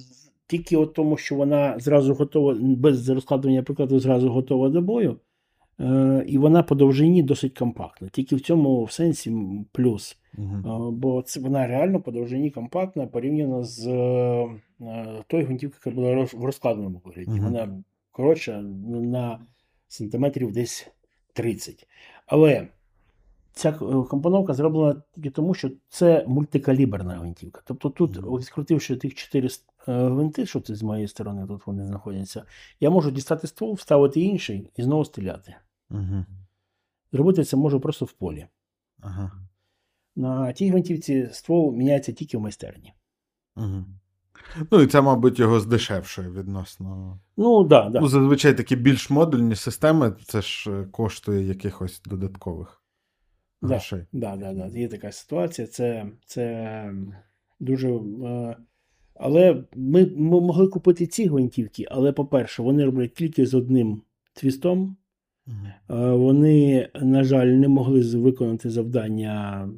тільки 0.57 0.77
от 0.77 0.93
тому, 0.93 1.17
що 1.17 1.35
вона 1.35 1.79
зразу 1.79 2.13
готова, 2.13 2.55
без 2.59 3.09
розкладування 3.09 3.63
прикладу, 3.63 3.99
зразу 3.99 4.29
готова 4.29 4.69
до 4.69 4.81
бою. 4.81 5.17
Е, 5.79 6.23
і 6.27 6.37
вона 6.37 6.63
по 6.63 6.75
довжині 6.75 7.23
досить 7.23 7.59
компактна. 7.59 8.09
Тільки 8.09 8.35
в 8.35 8.41
цьому 8.41 8.83
в 8.83 8.91
сенсі 8.91 9.33
плюс. 9.71 10.17
Угу. 10.37 10.91
Бо 10.91 11.21
це 11.21 11.39
вона 11.39 11.67
реально 11.67 12.01
по 12.01 12.11
довжині 12.11 12.51
компактна 12.51 13.07
порівняно 13.07 13.63
з 13.63 13.87
е, 13.87 14.49
тою 15.27 15.45
гвинтівкою, 15.45 15.81
яка 15.85 15.95
була 15.95 16.27
в 16.33 16.45
розкладеному 16.45 17.01
вигляді. 17.05 17.31
Мгм. 17.31 17.43
Вона 17.43 17.83
коротша 18.11 18.61
ну, 18.61 19.01
на 19.01 19.39
сантиметрів 19.87 20.51
десь 20.51 20.87
30. 21.33 21.87
Але 22.25 22.67
ця 23.53 23.69
е, 23.69 23.73
компоновка 24.09 24.53
зроблена 24.53 25.01
тільки 25.15 25.29
тому, 25.29 25.53
що 25.53 25.71
це 25.89 26.25
мультикаліберна 26.27 27.13
гвинтівка. 27.13 27.61
Тобто 27.65 27.89
тут, 27.89 28.17
відкрутивши 28.17 28.95
тих 28.95 29.15
4 29.15 29.47
е, 29.47 29.51
гвинти, 29.87 30.45
що 30.45 30.59
це 30.61 30.75
з 30.75 30.83
моєї 30.83 31.07
сторони, 31.07 31.47
тут 31.47 31.67
вони 31.67 31.85
знаходяться, 31.85 32.43
я 32.79 32.89
можу 32.89 33.11
дістати 33.11 33.47
ствол, 33.47 33.73
вставити 33.73 34.21
інший 34.21 34.69
і 34.75 34.83
знову 34.83 35.05
стріляти. 35.05 35.55
Угу. 35.89 36.25
Зробити 37.11 37.43
це 37.43 37.57
можу 37.57 37.79
просто 37.79 38.05
в 38.05 38.11
полі. 38.11 38.47
Ага. 39.01 39.31
На 40.15 40.51
тій 40.51 40.69
гвинтівці 40.69 41.29
ствол 41.33 41.73
міняється 41.75 42.11
тільки 42.11 42.37
в 42.37 42.41
майстерні. 42.41 42.93
Угу. 43.55 43.85
Ну, 44.71 44.81
і 44.81 44.87
це, 44.87 45.01
мабуть, 45.01 45.39
його 45.39 45.59
здешевшує 45.59 46.29
відносно. 46.29 47.19
Ну, 47.37 47.63
да, 47.63 47.89
да. 47.89 47.99
Ну, 47.99 48.07
зазвичай 48.07 48.57
такі 48.57 48.75
більш 48.75 49.09
модульні 49.09 49.55
системи, 49.55 50.13
це 50.25 50.41
ж 50.41 50.71
е, 50.71 50.85
коштує 50.85 51.47
якихось 51.47 52.01
додаткових 52.05 52.79
Да. 52.79 52.82
Грошей. 53.67 54.05
Да, 54.13 54.35
да, 54.35 54.53
да. 54.53 54.79
Є 54.79 54.87
така 54.87 55.11
ситуація. 55.11 55.67
Це, 55.67 56.05
це 56.25 56.93
дуже. 57.59 57.89
Е, 58.25 58.57
але 59.15 59.63
ми, 59.75 60.05
ми 60.05 60.41
могли 60.41 60.67
купити 60.67 61.07
ці 61.07 61.25
гвинтівки, 61.25 61.85
але, 61.91 62.11
по-перше, 62.11 62.61
вони 62.61 62.85
роблять 62.85 63.13
тільки 63.13 63.45
з 63.45 63.53
одним 63.53 64.01
твістом. 64.33 64.97
Е, 65.47 66.11
Вони, 66.11 66.89
на 66.95 67.23
жаль, 67.23 67.47
не 67.47 67.67
могли 67.67 68.17
виконати 68.17 68.69
завдання, 68.69 69.69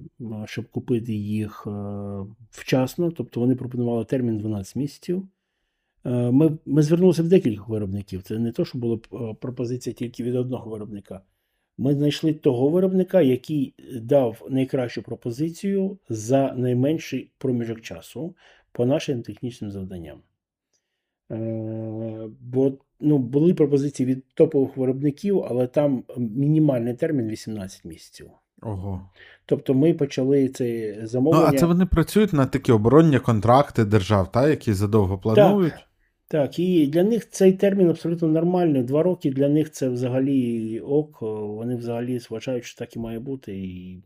щоб 0.46 0.70
купити 0.70 1.14
їх 1.14 1.68
е, 1.68 1.72
вчасно. 2.50 3.12
Тобто 3.12 3.40
вони 3.40 3.56
пропонували 3.56 4.06
термін 4.06 4.38
12 4.38 4.76
місяців. 4.76 5.28
Е, 6.06 6.32
Ми, 6.32 6.58
ми 6.66 6.82
звернулися 6.82 7.24
в 7.24 7.28
декількох 7.28 7.70
виробників. 7.70 8.24
Це 8.24 8.40
не 8.40 8.52
то, 8.52 8.66
що 8.66 8.78
була 8.78 9.00
е, 9.14 9.36
пропозиція 9.42 9.94
тільки 9.94 10.24
від 10.24 10.36
одного 10.36 10.70
виробника. 10.72 11.22
Ми 11.78 11.94
знайшли 11.94 12.34
того 12.34 12.70
виробника, 12.70 13.22
який 13.22 13.74
дав 14.02 14.48
найкращу 14.50 15.02
пропозицію 15.04 15.98
за 16.10 16.54
найменший 16.54 17.32
проміжок 17.38 17.82
часу 17.82 18.36
по 18.72 18.86
нашим 18.86 19.22
технічним 19.22 19.72
завданням. 19.72 20.18
Е, 21.32 22.28
Бо 22.42 22.74
ну, 23.00 23.18
були 23.18 23.54
пропозиції 23.54 24.08
від 24.08 24.24
топових 24.34 24.78
виробників, 24.78 25.44
але 25.50 25.68
там 25.68 26.04
мінімальний 26.18 26.94
термін 26.94 27.28
18 27.28 27.86
місяців. 27.86 28.30
Ого. 28.62 29.10
Тобто 29.46 29.74
ми 29.74 29.94
почали 29.94 30.50
це 30.50 30.98
Ну, 31.14 31.32
а 31.48 31.52
це 31.52 31.66
вони 31.66 31.86
працюють 31.86 32.34
на 32.34 32.46
такі 32.46 32.72
оборонні 32.72 33.20
контракти 33.20 33.86
держав, 33.86 34.32
та, 34.32 34.50
які 34.50 34.74
задовго 34.74 35.18
планують. 35.18 35.74
Так, 35.74 35.82
і 36.60 36.88
для 36.88 37.04
них 37.04 37.30
цей 37.30 37.54
термін 37.54 37.90
абсолютно 37.90 38.28
нормальний. 38.28 38.84
Два 38.84 39.04
роки 39.04 39.32
для 39.32 39.50
них 39.50 39.72
це 39.72 39.90
взагалі 39.90 40.80
ок. 40.80 41.22
Вони 41.22 41.76
взагалі 41.76 42.20
вважають, 42.30 42.66
що 42.66 42.80
так 42.80 42.96
і 42.96 43.00
має 43.00 43.20
бути. 43.20 43.58
І 43.58 44.04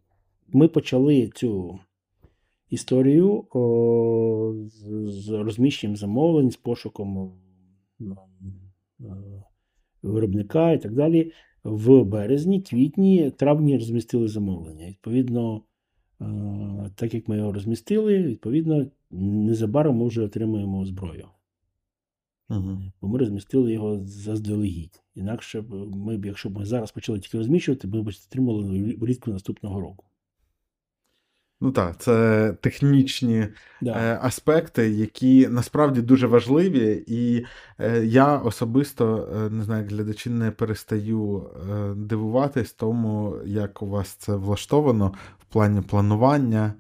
ми 0.48 0.68
почали 0.68 1.30
цю 1.36 1.80
історію 2.70 3.46
о, 3.52 4.54
з, 5.08 5.30
розміщенням 5.30 5.96
замовлень, 5.96 6.52
з 6.52 6.58
пошуком 6.58 7.34
е, 8.02 9.06
виробника 10.02 10.72
і 10.72 10.82
так 10.82 10.94
далі. 10.94 11.32
В 11.64 12.04
березні, 12.04 12.62
квітні, 12.62 13.32
травні 13.32 13.78
розмістили 13.78 14.28
замовлення. 14.28 14.88
Відповідно, 14.88 15.62
е, 16.22 16.26
так 16.96 17.14
як 17.14 17.28
ми 17.28 17.38
його 17.38 17.52
розмістили, 17.52 18.24
відповідно, 18.24 18.86
незабаром 19.12 19.98
ми 19.98 20.08
вже 20.08 20.22
отримуємо 20.22 20.86
зброю. 20.86 21.28
Угу. 22.50 22.82
бо 23.02 23.08
ми 23.08 23.20
розмістили 23.20 23.74
його 23.74 24.00
заздалегідь. 24.06 25.02
Інакше 25.16 25.62
б 25.62 25.74
ми 25.96 26.18
б, 26.18 26.26
якщо 26.26 26.50
б 26.50 26.58
ми 26.58 26.66
зараз 26.66 26.92
почали 26.92 27.20
тільки 27.20 27.38
розміщувати, 27.38 27.88
ми 27.88 28.02
б 28.02 28.08
отримали 28.08 28.96
влітку 29.00 29.32
наступного 29.32 29.82
року. 29.82 30.06
Ну 31.62 31.72
так, 31.72 31.98
це 31.98 32.54
технічні 32.62 33.48
Да. 33.82 33.92
е, 33.92 34.20
аспекти, 34.22 34.90
які 34.90 35.48
насправді 35.48 36.02
дуже 36.02 36.28
важливі, 36.28 37.04
і 37.08 37.46
е, 37.80 38.06
я 38.06 38.38
особисто 38.38 39.30
е, 39.36 39.50
не 39.50 39.64
знаю, 39.64 39.88
глядачі 39.88 40.30
не 40.30 40.52
перестаю 40.52 41.44
е, 41.70 41.94
дивуватись 41.96 42.74
тому, 42.74 43.36
як 43.46 43.82
у 43.82 43.88
вас 43.88 44.10
це 44.10 44.36
влаштовано 44.36 45.14
в 45.40 45.46
плані 45.46 45.82
планування. 45.82 46.74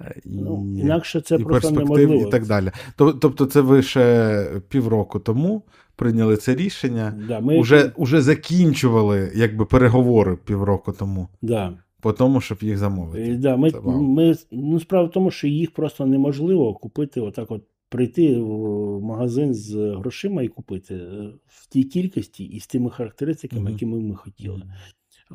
Е, 0.00 0.20
І, 0.24 0.28
Ну, 0.28 0.74
інакше 0.78 1.20
це 1.20 1.36
і 1.36 1.38
просто 1.38 1.70
неможливо. 1.70 2.14
і 2.14 2.30
так 2.30 2.46
далі. 2.46 2.70
Тобто, 2.96 3.46
це 3.46 3.60
ви 3.60 3.82
ще 3.82 4.46
півроку 4.68 5.18
тому 5.18 5.62
прийняли 5.96 6.36
це 6.36 6.54
рішення, 6.54 7.14
Да, 7.28 7.40
ми, 7.40 7.58
уже, 7.58 7.92
уже 7.96 8.22
закінчували 8.22 9.32
якби 9.34 9.64
переговори 9.64 10.36
півроку 10.44 10.92
тому, 10.92 11.28
да. 11.42 11.78
по 12.00 12.12
тому, 12.12 12.40
щоб 12.40 12.58
їх 12.62 12.74
Е, 12.74 12.76
замовити. 12.76 13.36
Да, 13.36 13.56
ми, 13.56 13.70
ми, 13.84 14.34
ну, 14.52 14.80
справа 14.80 15.06
в 15.06 15.10
тому, 15.10 15.30
що 15.30 15.46
їх 15.48 15.70
просто 15.70 16.06
неможливо 16.06 16.74
купити, 16.74 17.20
отак 17.20 17.50
от 17.50 17.62
прийти 17.88 18.36
в 18.40 19.00
магазин 19.02 19.54
з 19.54 19.74
грошима 19.74 20.42
і 20.42 20.48
купити 20.48 20.94
е, 20.94 21.30
в 21.46 21.66
тій 21.66 21.84
кількості 21.84 22.44
і 22.44 22.60
з 22.60 22.66
тими 22.66 22.90
характеристиками, 22.90 23.62
Мгм. 23.62 23.72
якими 23.72 24.00
ми 24.00 24.14
хотіли. 24.14 24.62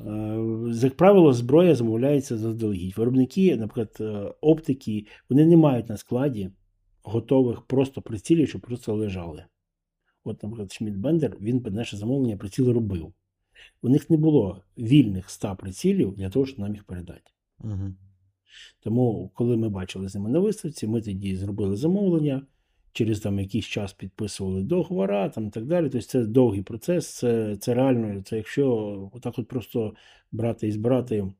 Е, 0.07 0.85
Як 0.85 0.97
правило, 0.97 1.33
зброя 1.33 1.75
замовляється 1.75 2.37
заздалегідь. 2.37 2.97
Виробники, 2.97 3.57
наприклад, 3.57 3.97
е, 3.99 4.33
оптики, 4.41 5.05
вони 5.29 5.45
не 5.45 5.57
мають 5.57 5.89
на 5.89 5.97
складі 5.97 6.51
готових 7.03 7.61
просто 7.61 8.01
прицілів, 8.01 8.49
що 8.49 8.59
просто 8.59 8.95
лежали. 8.95 9.45
От, 10.23 10.43
наприклад, 10.43 10.71
Шмідт 10.71 10.97
Бендер, 10.97 11.37
він 11.41 11.63
під 11.63 11.73
наше 11.73 11.97
замовлення 11.97 12.37
приціл 12.37 12.71
робив. 12.71 13.13
У 13.81 13.89
них 13.89 14.09
не 14.09 14.17
було 14.17 14.61
вільних 14.77 15.29
100 15.29 15.55
прицілів 15.55 16.15
для 16.15 16.29
того, 16.29 16.45
щоб 16.45 16.59
нам 16.59 16.73
їх 16.73 16.83
передати. 16.83 17.31
Угу. 17.59 17.93
Тому, 18.79 19.31
коли 19.33 19.57
ми 19.57 19.69
бачили 19.69 20.09
з 20.09 20.15
ними 20.15 20.29
на 20.29 20.39
виставці, 20.39 20.87
ми 20.87 21.01
тоді 21.01 21.35
зробили 21.35 21.75
замовлення, 21.75 22.45
через 22.93 23.19
там 23.19 23.39
якийсь 23.39 23.65
час 23.65 23.93
підписували 23.93 24.63
договора 24.63 25.29
там, 25.29 25.49
так 25.49 25.65
далі. 25.65 25.89
Тобто 25.89 26.07
це 26.07 26.23
довгий 26.23 26.61
процес, 26.61 27.17
це, 27.17 27.57
це 27.57 27.73
реально, 27.73 28.21
це 28.21 28.37
якщо 28.37 29.09
отак 29.13 29.39
от 29.39 29.47
просто 29.47 29.93
брати 30.31 30.67
і 30.67 30.71
збирати, 30.71 31.33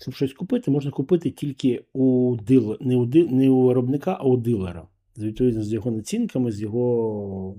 щоб 0.00 0.14
щось 0.14 0.32
купити, 0.32 0.70
можна 0.70 0.90
купити 0.90 1.30
тільки 1.30 1.84
у 1.92 2.36
дил, 2.46 2.76
не, 2.80 2.96
у 2.96 3.06
ди, 3.06 3.28
не 3.28 3.50
у 3.50 3.62
виробника, 3.62 4.16
а 4.20 4.24
у 4.24 4.36
дилера. 4.36 4.88
Відповідно, 5.18 5.62
з 5.62 5.72
його 5.72 5.90
націнками, 5.90 6.52
з 6.52 6.60
його 6.62 7.56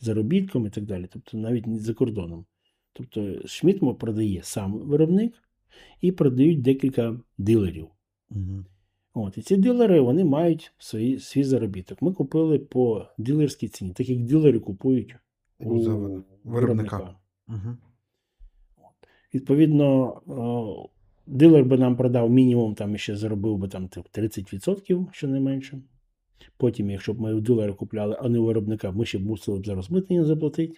заробітком 0.00 0.66
і 0.66 0.70
так 0.70 0.84
далі. 0.84 1.08
Тобто 1.12 1.38
навіть 1.38 1.66
не 1.66 1.78
за 1.78 1.94
кордоном. 1.94 2.44
Тобто 2.92 3.48
Шмітмо 3.48 3.94
продає 3.94 4.40
сам 4.42 4.72
виробник 4.72 5.34
і 6.00 6.12
продають 6.12 6.62
декілька 6.62 7.20
дилерів. 7.38 7.88
Угу. 8.30 8.64
От, 9.22 9.38
і 9.38 9.42
ці 9.42 9.56
дилери 9.56 10.00
вони 10.00 10.24
мають 10.24 10.72
свої, 10.78 11.18
свій 11.18 11.44
заробіток. 11.44 12.02
Ми 12.02 12.12
купили 12.12 12.58
по 12.58 13.06
дилерській 13.18 13.68
ціні, 13.68 13.92
так 13.92 14.08
як 14.08 14.20
дилери 14.24 14.58
купують 14.58 15.16
у 15.58 15.64
У 15.64 15.78
виробника. 15.78 16.24
виробника. 16.44 17.14
Угу. 17.48 17.76
Відповідно, 19.34 20.20
о, 20.26 20.88
дилер 21.26 21.64
би 21.64 21.78
нам 21.78 21.96
продав 21.96 22.30
мінімум, 22.30 22.74
там 22.74 22.96
ще 22.96 23.16
заробив 23.16 23.58
би 23.58 23.68
там 23.68 23.86
30%, 23.86 25.06
що 25.12 25.28
не 25.28 25.40
менше. 25.40 25.82
Потім, 26.56 26.90
якщо 26.90 27.14
б 27.14 27.20
ми 27.20 27.34
у 27.34 27.40
дилера 27.40 27.72
купляли, 27.72 28.16
а 28.20 28.28
не 28.28 28.38
у 28.38 28.44
виробника, 28.44 28.90
ми 28.90 29.04
ще 29.04 29.18
б 29.18 29.26
мусили 29.26 29.58
б 29.58 29.66
за 29.66 29.74
розмитнення 29.74 30.24
заплатити, 30.24 30.74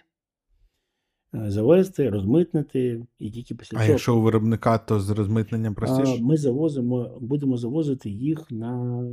завезти, 1.33 2.09
розмитнити, 2.09 3.05
і 3.19 3.31
тільки 3.31 3.55
після 3.55 3.77
А 3.77 3.81
цього 3.81 3.91
якщо 3.91 4.17
у 4.17 4.21
виробника, 4.21 4.77
то 4.77 4.99
з 4.99 5.09
розмитненням 5.09 5.75
простіше? 5.75 6.23
ми 6.23 6.37
завозимо, 6.37 7.17
будемо 7.21 7.57
завозити 7.57 8.09
їх 8.09 8.51
на 8.51 9.03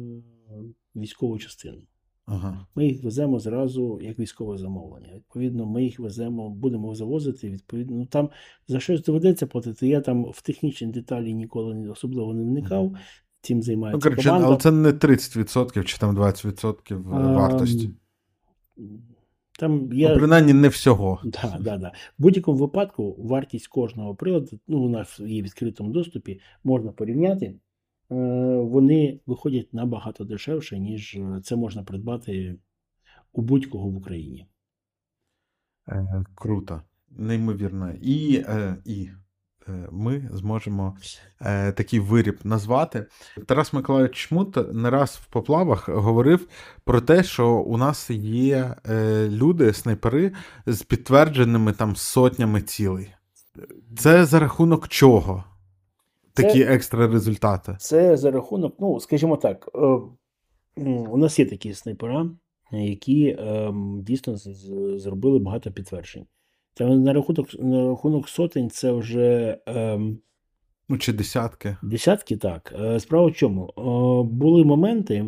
військову 0.96 1.38
частину. 1.38 1.78
Ага. 2.26 2.66
Ми 2.74 2.86
їх 2.86 3.04
веземо 3.04 3.38
зразу 3.38 4.00
як 4.02 4.18
військове 4.18 4.58
замовлення. 4.58 5.08
Відповідно, 5.14 5.66
ми 5.66 5.84
їх 5.84 6.00
веземо, 6.00 6.50
будемо 6.50 6.94
завозити. 6.94 7.50
Відповідно, 7.50 7.96
ну 7.96 8.06
там 8.06 8.30
за 8.68 8.80
щось 8.80 9.02
доведеться 9.04 9.46
платити. 9.46 9.88
Я 9.88 10.00
там 10.00 10.24
в 10.24 10.42
технічні 10.42 10.86
деталі 10.88 11.34
ніколи 11.34 11.88
особливо 11.88 12.34
не 12.34 12.42
вникав. 12.42 12.96
Цим 13.42 13.62
займається 13.62 13.96
Ну, 13.96 14.10
коротше, 14.10 14.28
команда. 14.28 14.46
але 14.46 14.56
це 14.56 14.70
не 14.70 14.88
30% 14.92 15.84
чи 15.84 15.98
там 15.98 16.16
20% 16.16 17.14
А, 17.14 17.32
вартості. 17.32 17.90
Там 19.60 19.92
є... 19.92 20.08
Ну, 20.08 20.16
принаймні 20.16 20.52
не 20.52 20.68
всього. 20.68 21.20
Да, 21.24 21.58
да, 21.60 21.78
да. 21.78 21.88
В 21.88 22.22
будь-якому 22.22 22.58
випадку 22.58 23.16
вартість 23.18 23.68
кожного 23.68 24.14
приладу, 24.14 24.60
ну, 24.68 24.82
у 24.82 24.88
нас 24.88 25.20
є 25.20 25.42
в 25.42 25.44
відкритому 25.44 25.90
доступі, 25.90 26.40
можна 26.64 26.92
порівняти. 26.92 27.46
Е, 27.46 27.54
Вони 28.56 29.20
виходять 29.26 29.74
набагато 29.74 30.24
дешевше, 30.24 30.78
ніж 30.78 31.14
е, 31.14 31.40
це 31.44 31.56
можна 31.56 31.82
придбати 31.82 32.56
у 33.32 33.42
будь-кого 33.42 33.88
в 33.88 33.96
Україні. 33.96 34.46
Е, 35.88 36.24
круто, 36.34 36.82
неймовірно. 37.10 37.92
І, 38.02 38.44
і 38.84 39.10
ми 39.90 40.28
зможемо 40.32 40.96
е, 41.40 41.72
такий 41.72 42.00
виріб 42.00 42.38
назвати. 42.44 43.06
Тарас 43.46 43.72
Миколаївич 43.72 44.16
Чмут 44.16 44.74
не 44.74 44.90
раз 44.90 45.10
в 45.22 45.26
поплавах 45.26 45.88
говорив 45.88 46.48
про 46.84 47.00
те, 47.00 47.22
що 47.22 47.48
у 47.52 47.76
нас 47.76 48.10
є 48.10 48.74
е, 48.90 49.28
люди, 49.28 49.72
снайпери 49.72 50.32
з 50.66 50.82
підтвердженими 50.82 51.72
там 51.72 51.96
сотнями 51.96 52.62
цілей. 52.62 53.08
Це 53.98 54.24
за 54.24 54.38
рахунок 54.40 54.88
чого? 54.88 55.44
Такі 56.34 56.64
Це- 56.64 56.74
екстра 56.74 57.08
результати. 57.08 57.76
Це 57.80 58.16
за 58.16 58.30
рахунок, 58.30 58.74
ну, 58.80 59.00
скажімо 59.00 59.36
так, 59.36 59.68
е, 59.74 59.78
у 60.86 61.16
нас 61.16 61.38
є 61.38 61.46
такі 61.46 61.74
снайпера, 61.74 62.30
які 62.72 63.36
ем, 63.38 64.02
дійсно 64.02 64.36
з- 64.36 64.42
з- 64.48 64.98
зробили 64.98 65.38
багато 65.38 65.72
підтверджень. 65.72 66.26
Та 66.80 66.86
на 66.86 67.12
рахунок, 67.12 67.48
на 67.58 67.88
рахунок 67.88 68.28
сотень 68.28 68.70
це 68.70 68.92
вже. 68.92 69.58
ем, 69.66 70.18
Ну, 70.88 70.98
чи 70.98 71.12
десятки. 71.12 71.76
Десятки 71.82 72.36
так. 72.36 72.74
Е, 72.80 73.00
Справа 73.00 73.26
в 73.26 73.34
чому? 73.34 73.64
Е, 73.66 74.32
Були 74.32 74.64
моменти 74.64 75.24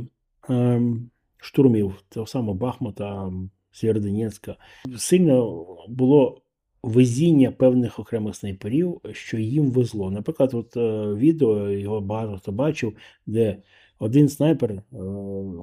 ем, 0.48 1.10
штурмів 1.36 2.02
того 2.08 2.26
самого 2.26 2.54
Бахмута, 2.54 3.32
Сєвєродонецька. 3.72 4.56
Сильно 4.96 5.66
було 5.88 6.42
везіння 6.82 7.50
певних 7.50 7.98
окремих 7.98 8.36
снайперів, 8.36 9.00
що 9.12 9.38
їм 9.38 9.70
везло. 9.70 10.10
Наприклад, 10.10 10.54
от 10.54 10.76
е, 10.76 11.14
відео 11.14 11.70
його 11.70 12.00
багато 12.00 12.38
хто 12.38 12.52
бачив, 12.52 12.96
де 13.26 13.62
один 13.98 14.28
снайпер 14.28 14.72
е, 14.72 14.82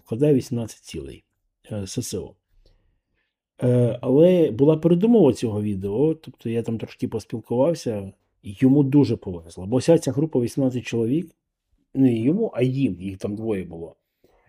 вкладає 0.05 0.33
18 0.33 0.77
цілей 0.79 1.23
е, 1.71 1.87
ССО. 1.87 2.35
Е, 3.63 3.99
але 4.01 4.51
була 4.51 4.77
передумова 4.77 5.33
цього 5.33 5.61
відео, 5.61 6.13
тобто 6.15 6.49
я 6.49 6.63
там 6.63 6.77
трошки 6.77 7.07
поспілкувався, 7.07 8.11
і 8.43 8.55
йому 8.59 8.83
дуже 8.83 9.17
повезло. 9.17 9.65
Бо 9.65 9.77
вся 9.77 9.97
ця 9.97 10.11
група 10.11 10.39
18 10.39 10.83
чоловік, 10.83 11.35
не 11.93 12.13
йому, 12.15 12.51
а 12.55 12.61
їм, 12.63 13.01
їх 13.01 13.17
там 13.17 13.35
двоє 13.35 13.63
було, 13.63 13.95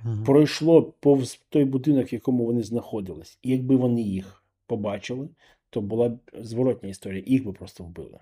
Мгм. 0.05 0.25
пройшло 0.25 0.83
повз 0.83 1.41
той 1.49 1.65
будинок, 1.65 2.13
в 2.13 2.15
якому 2.15 2.45
вони 2.45 2.63
знаходились. 2.63 3.39
І 3.43 3.51
якби 3.51 3.77
вони 3.77 4.03
їх 4.03 4.45
побачили, 4.67 5.29
то 5.71 5.81
була 5.81 6.09
б 6.09 6.19
зворотня 6.41 6.89
історія, 6.89 7.23
їх 7.27 7.45
би 7.45 7.53
просто 7.53 7.85
вбили. 7.85 8.19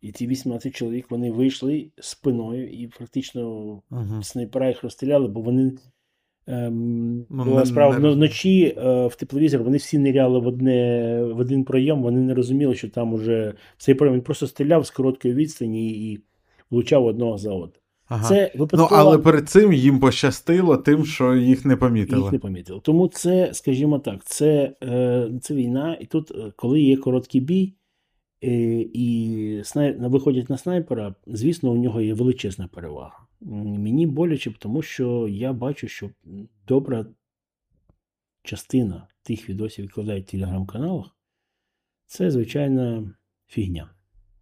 І 0.00 0.12
ці 0.12 0.26
18 0.26 0.74
чоловік 0.74 1.10
вони 1.10 1.30
вийшли 1.30 1.90
спиною 2.00 2.70
і 2.70 2.86
фактично 2.88 3.72
Мгм. 3.90 4.22
снайпера 4.22 4.68
їх 4.68 4.82
розстріляли, 4.82 5.28
бо 5.28 5.40
вони. 5.40 5.72
Ем, 6.46 7.26
Ну, 7.30 7.44
була 7.44 7.66
справа 7.66 7.98
не 7.98 8.08
вночі 8.08 8.74
е, 8.78 9.06
в 9.06 9.14
тепловізор 9.14 9.62
вони 9.62 9.76
всі 9.76 9.98
ниряли 9.98 10.38
в, 10.38 10.46
одне, 10.46 11.22
в 11.22 11.38
один 11.38 11.64
пройом, 11.64 12.02
вони 12.02 12.20
не 12.20 12.34
розуміли, 12.34 12.74
що 12.74 12.88
там 12.88 13.14
уже 13.14 13.54
цей 13.78 13.94
пройом 13.94 14.14
він 14.14 14.22
просто 14.22 14.46
стріляв 14.46 14.86
з 14.86 14.90
короткої 14.90 15.34
відстані 15.34 16.12
і 16.12 16.20
влучав 16.70 17.06
одного 17.06 17.38
за 17.38 17.52
одним. 17.52 17.80
Ага. 18.08 18.28
Це 18.28 18.52
Ну, 18.72 18.88
але 18.90 19.18
перед 19.18 19.48
цим 19.48 19.72
їм 19.72 20.00
пощастило 20.00 20.76
тим, 20.76 21.04
що 21.04 21.36
їх 21.36 21.64
не 21.64 21.76
помітили. 21.76 22.22
їх 22.22 22.32
не 22.32 22.38
помітили. 22.38 22.80
Тому 22.82 23.08
це, 23.08 23.50
скажімо 23.52 23.98
так, 23.98 24.24
це, 24.24 24.72
е, 24.82 25.30
це 25.42 25.54
війна, 25.54 25.98
і 26.00 26.06
тут, 26.06 26.30
е, 26.30 26.52
коли 26.56 26.80
є 26.80 26.96
короткий 26.96 27.40
бій, 27.40 27.74
е, 28.44 28.50
і 28.80 29.60
снай... 29.64 29.96
виходять 29.98 30.50
на 30.50 30.58
снайпера, 30.58 31.14
звісно, 31.26 31.70
у 31.70 31.76
нього 31.76 32.00
є 32.00 32.14
величезна 32.14 32.68
перевага. 32.68 33.23
Мені 33.40 34.06
боляче, 34.06 34.54
тому 34.58 34.82
що 34.82 35.28
я 35.28 35.52
бачу, 35.52 35.88
що 35.88 36.10
добра 36.66 37.06
частина 38.42 39.08
тих 39.22 39.48
відосів, 39.48 39.84
які 39.84 39.92
викладають 39.92 40.28
в 40.28 40.30
телеграм-каналах, 40.30 41.16
це 42.06 42.30
звичайна 42.30 43.14
фігня. 43.46 43.90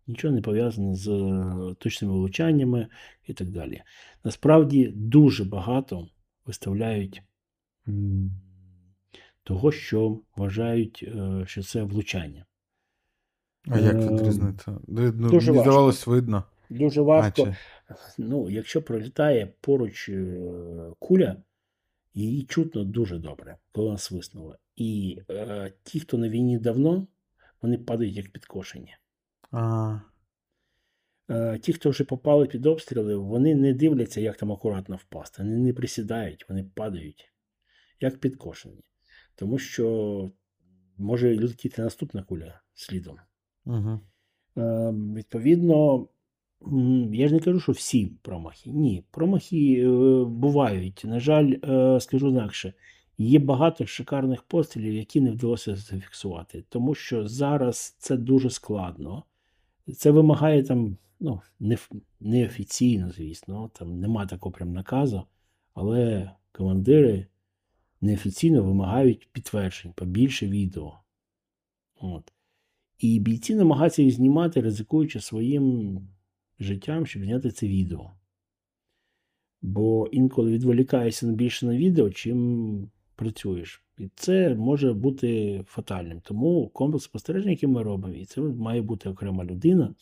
Нічого 0.07 0.35
не 0.35 0.43
пов'язане 0.43 0.95
з 0.95 1.09
е, 1.09 1.75
точними 1.79 2.15
влучаннями 2.15 2.89
і 3.27 3.33
так 3.33 3.51
далі. 3.51 3.83
Насправді 4.25 4.93
дуже 4.97 5.45
багато 5.45 6.09
виставляють 6.47 7.23
того, 9.43 9.73
що 9.73 10.21
вважають, 10.37 11.05
е, 11.09 11.45
що 11.47 11.63
це 11.63 11.83
влучання. 11.83 12.47
А 13.69 13.79
як 13.79 13.95
Е, 13.95 14.09
відрізнити? 14.09 14.73
Ну, 14.89 15.13
дуже 15.13 15.13
мені 15.13 15.59
важко. 15.59 15.63
здавалось, 15.63 16.07
видно. 16.07 16.45
Дуже 16.79 17.01
важко. 17.01 17.47
чи... 17.47 17.57
Ну, 18.19 18.51
якщо 18.51 18.83
пролітає 18.83 19.53
поруч 19.61 20.09
е, 20.09 20.37
куля, 20.99 21.37
її 22.15 22.43
чутно 22.43 22.85
дуже 22.85 23.19
добре, 23.19 23.57
коли 23.73 23.87
вона 23.87 23.99
свиснула. 23.99 24.59
І 24.77 25.19
е, 25.31 25.73
ті, 25.83 26.01
хто 26.01 26.19
на 26.19 26.29
війні 26.29 26.59
давно, 26.59 27.07
вони 27.63 27.79
падають 27.79 28.17
як 28.17 28.33
підкошені. 28.33 28.95
А, 29.51 30.01
Е, 31.33 31.59
ті, 31.59 31.73
хто 31.73 31.91
вже 31.91 32.05
попали 32.05 32.47
під 32.47 32.67
обстріли, 32.67 33.17
вони 33.17 33.55
не 33.55 33.75
дивляться, 33.75 34.21
як 34.21 34.37
там 34.37 34.53
акуратно 34.53 34.97
впасти. 34.97 35.43
Вони 35.43 35.57
не 35.57 35.73
присідають, 35.73 36.49
вони 36.49 36.65
падають, 36.75 37.33
як 38.01 38.19
підкошені. 38.19 38.85
Тому 39.35 39.59
що 39.59 40.31
може 40.99 41.39
летіти 41.39 41.83
наступна 41.83 42.23
куля 42.23 42.61
слідом. 42.75 43.19
угу. 43.65 44.01
Е, 44.57 44.93
Відповідно, 45.17 46.09
я 47.13 47.29
ж 47.29 47.35
не 47.35 47.41
кажу, 47.41 47.61
що 47.61 47.73
всі 47.73 48.13
промахи. 48.23 48.71
Ні, 48.71 49.05
промахи 49.11 49.85
е, 49.85 49.89
бувають. 50.25 51.03
На 51.05 51.21
жаль, 51.21 51.55
е, 51.65 52.01
скажу 52.01 52.29
інакше, 52.29 52.73
є 53.19 53.39
багато 53.39 53.87
шикарних 53.87 54.43
пострілів, 54.43 54.95
які 54.95 55.21
не 55.21 55.31
вдалося 55.31 55.77
зафіксувати, 55.77 56.65
тому 56.69 56.95
що 56.95 57.29
зараз 57.29 57.97
це 57.99 58.17
дуже 58.17 58.51
складно. 58.51 59.25
Це 59.97 60.11
вимагає 60.11 60.63
там, 60.63 60.97
ну, 61.21 61.41
не, 61.61 61.79
неофіційно, 62.21 63.11
звісно, 63.11 63.71
там 63.75 64.01
нема 64.01 64.27
такого 64.27 64.53
прям 64.53 64.73
наказу, 64.73 65.23
але 65.75 66.31
командири 66.53 67.27
неофіційно 68.01 68.63
вимагають 68.63 69.29
підтверджень, 69.33 69.93
побільше 69.93 70.47
відео. 70.47 70.99
От. 72.01 72.33
І 72.99 73.19
бійці 73.19 73.55
намагаються 73.55 74.03
їх 74.03 74.15
знімати, 74.15 74.61
ризикуючи 74.61 75.21
своїм 75.21 75.99
життям, 76.63 77.07
щоб 77.07 77.25
зняти 77.25 77.51
це 77.51 77.67
відео. 77.67 78.11
Бо 79.63 80.09
інколи 80.13 80.51
відволікаєшся 80.51 81.27
більше 81.27 81.67
на 81.67 81.77
відео, 81.77 82.11
чим 82.11 82.91
працюєш. 83.17 83.83
І 83.99 84.09
це 84.15 84.55
може 84.55 84.93
бути 84.93 85.63
фатальним. 85.67 86.21
Тому 86.21 86.69
комплекс 86.69 87.05
спостережень, 87.05 87.51
який 87.51 87.69
ми 87.69 87.83
робимо, 87.83 88.15
і 88.15 88.25
це 88.25 88.41
має 88.41 88.83
бути 88.83 89.09
окрема 89.09 89.45
людина. 89.45 89.95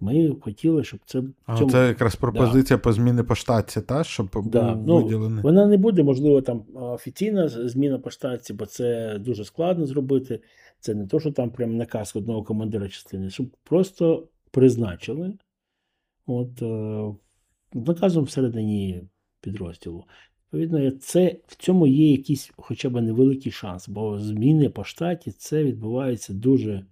Ми 0.00 0.36
хотіли, 0.40 0.84
щоб 0.84 1.00
це 1.06 1.22
А 1.46 1.58
цьому 1.58 1.70
це 1.70 1.88
якраз 1.88 2.16
пропозиція 2.16 2.78
по 2.78 2.92
зміни 2.92 3.22
по 3.22 3.34
штатці, 3.34 3.80
та? 3.80 4.04
щоб 4.04 4.28
Да, 4.44 4.74
був 4.74 4.86
ну, 4.86 5.02
виділений. 5.02 5.42
Вона 5.42 5.66
не 5.66 5.76
буде, 5.76 6.02
можливо, 6.02 6.42
там 6.42 6.62
офіційна 6.74 7.48
зміна 7.48 7.98
по 7.98 8.10
штатці, 8.10 8.52
бо 8.52 8.66
це 8.66 9.18
дуже 9.18 9.44
складно 9.44 9.86
зробити. 9.86 10.40
Це 10.80 10.94
не 10.94 11.06
то, 11.06 11.20
що 11.20 11.32
там 11.32 11.50
прям 11.50 11.76
наказ 11.76 12.12
одного 12.16 12.42
командира 12.42 12.88
частини, 12.88 13.30
щоб 13.30 13.46
просто 13.64 14.28
призначили 14.50 15.32
от, 16.34 16.62
е, 16.62 17.14
наказом 17.78 18.24
всередині 18.24 19.02
підрозділу. 19.40 20.04
Відповідно, 20.52 20.90
це, 20.90 21.36
в 21.46 21.56
цьому 21.56 21.86
є 21.86 22.10
якийсь 22.10 22.52
хоча 22.56 22.90
б 22.90 23.00
невеликий 23.00 23.52
шанс, 23.52 23.88
бо 23.88 24.18
зміни 24.18 24.68
по 24.68 24.84
штаті 24.84 25.30
це 25.30 25.64
відбувається 25.64 26.34
дуже 26.34 26.86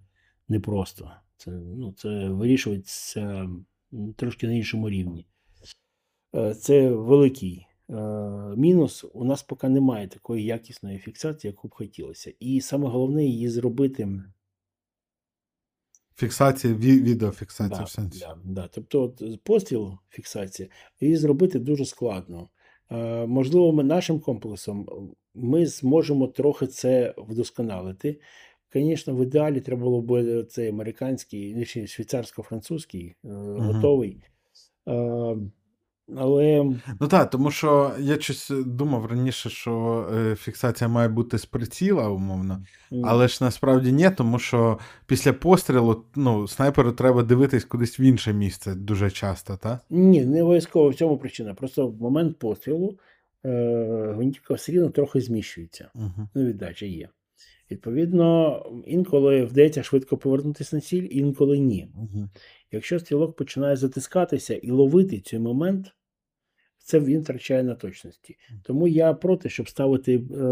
непросто. 0.47 1.11
Це, 1.37 1.51
ну, 1.51 1.93
це 1.97 2.29
вирішується 2.29 3.49
трошки 4.15 4.47
на 4.47 4.53
іншому 4.53 4.89
рівні. 4.89 5.25
Е, 6.35 6.53
Це 6.53 6.89
великий 6.89 7.67
е, 7.89 7.95
мінус. 8.57 9.05
У 9.13 9.23
нас 9.23 9.43
поки 9.43 9.69
немає 9.69 10.07
такої 10.07 10.45
якісної 10.45 10.97
фіксації, 10.97 11.51
яку 11.51 11.67
б 11.67 11.73
хотілося. 11.73 12.33
І 12.39 12.61
саме 12.61 12.87
головне 12.89 13.25
її 13.25 13.49
зробити. 13.49 14.21
Фіксація, 16.19 16.73
ві- 16.73 17.01
відеофіксація 17.03 17.79
Да, 17.79 17.83
в 17.85 17.89
сенсі. 17.89 18.19
да, 18.19 18.37
да. 18.43 18.69
Тобто, 18.71 19.01
от, 19.03 19.43
постріл, 19.43 19.91
фіксація, 20.09 20.69
її 21.01 21.17
зробити 21.17 21.59
дуже 21.59 21.85
складно. 21.85 22.49
Е, 22.91 23.25
можливо, 23.25 23.71
ми 23.71 23.83
нашим 23.83 24.19
комплексом 24.19 24.87
ми 25.35 25.65
зможемо 25.65 26.27
трохи 26.27 26.67
це 26.67 27.13
вдосконалити. 27.17 28.19
Звісно, 28.73 29.15
в 29.15 29.23
ідеалі 29.23 29.61
треба 29.61 29.81
було 29.81 30.01
б 30.01 30.43
цей 30.43 30.69
американський, 30.69 31.65
швейцарсько-французький 31.65 33.15
е, 33.25 33.29
готовий. 33.57 34.21
Е, 34.87 35.37
але 36.17 36.71
Ну 37.01 37.07
так, 37.07 37.29
тому 37.29 37.51
що 37.51 37.91
я 37.99 38.19
щось 38.19 38.51
думав 38.65 39.05
раніше, 39.05 39.49
що 39.49 40.05
е, 40.15 40.35
фіксація 40.35 40.87
має 40.87 41.07
бути 41.07 41.37
з 41.37 41.45
приціла, 41.45 42.09
умовно. 42.09 42.63
Але 43.03 43.27
ж 43.27 43.37
насправді 43.43 43.91
ні, 43.91 44.09
тому 44.09 44.39
що 44.39 44.79
після 45.05 45.33
пострілу 45.33 46.05
ну, 46.15 46.47
снайперу 46.47 46.91
треба 46.91 47.23
дивитись 47.23 47.65
кудись 47.65 47.99
в 47.99 48.01
інше 48.01 48.33
місце 48.33 48.75
дуже 48.75 49.11
часто, 49.11 49.57
так? 49.57 49.79
Ні, 49.89 50.25
не 50.25 50.43
обов'язково 50.43 50.89
в 50.89 50.95
цьому 50.95 51.17
причина. 51.17 51.53
Просто 51.53 51.87
в 51.87 52.01
момент 52.01 52.39
пострілу 52.39 52.97
е, 53.45 54.11
гвинтівка 54.13 54.53
все 54.53 54.71
рівно 54.71 54.89
трохи 54.89 55.21
зміщується. 55.21 55.91
Угу. 55.95 56.29
Ну, 56.35 56.45
віддача 56.45 56.85
є. 56.85 57.09
Відповідно, 57.71 58.59
інколи 58.85 59.43
вдається 59.43 59.83
швидко 59.83 60.17
повернутися 60.17 60.75
на 60.75 60.81
ціль, 60.81 61.07
інколи 61.11 61.59
ні. 61.59 61.87
Угу. 61.95 62.29
Якщо 62.71 62.99
стрілок 62.99 63.35
починає 63.35 63.75
затискатися 63.75 64.55
і 64.55 64.71
ловити 64.71 65.19
цей 65.19 65.39
момент, 65.39 65.93
це 66.89 66.99
він 66.99 67.21
втрачає 67.21 67.63
на 67.63 67.75
точності. 67.75 68.37
Тому 68.63 68.87
я 68.87 69.13
проти, 69.13 69.49
щоб 69.49 69.69
ставити 69.69 70.15
е, 70.15 70.45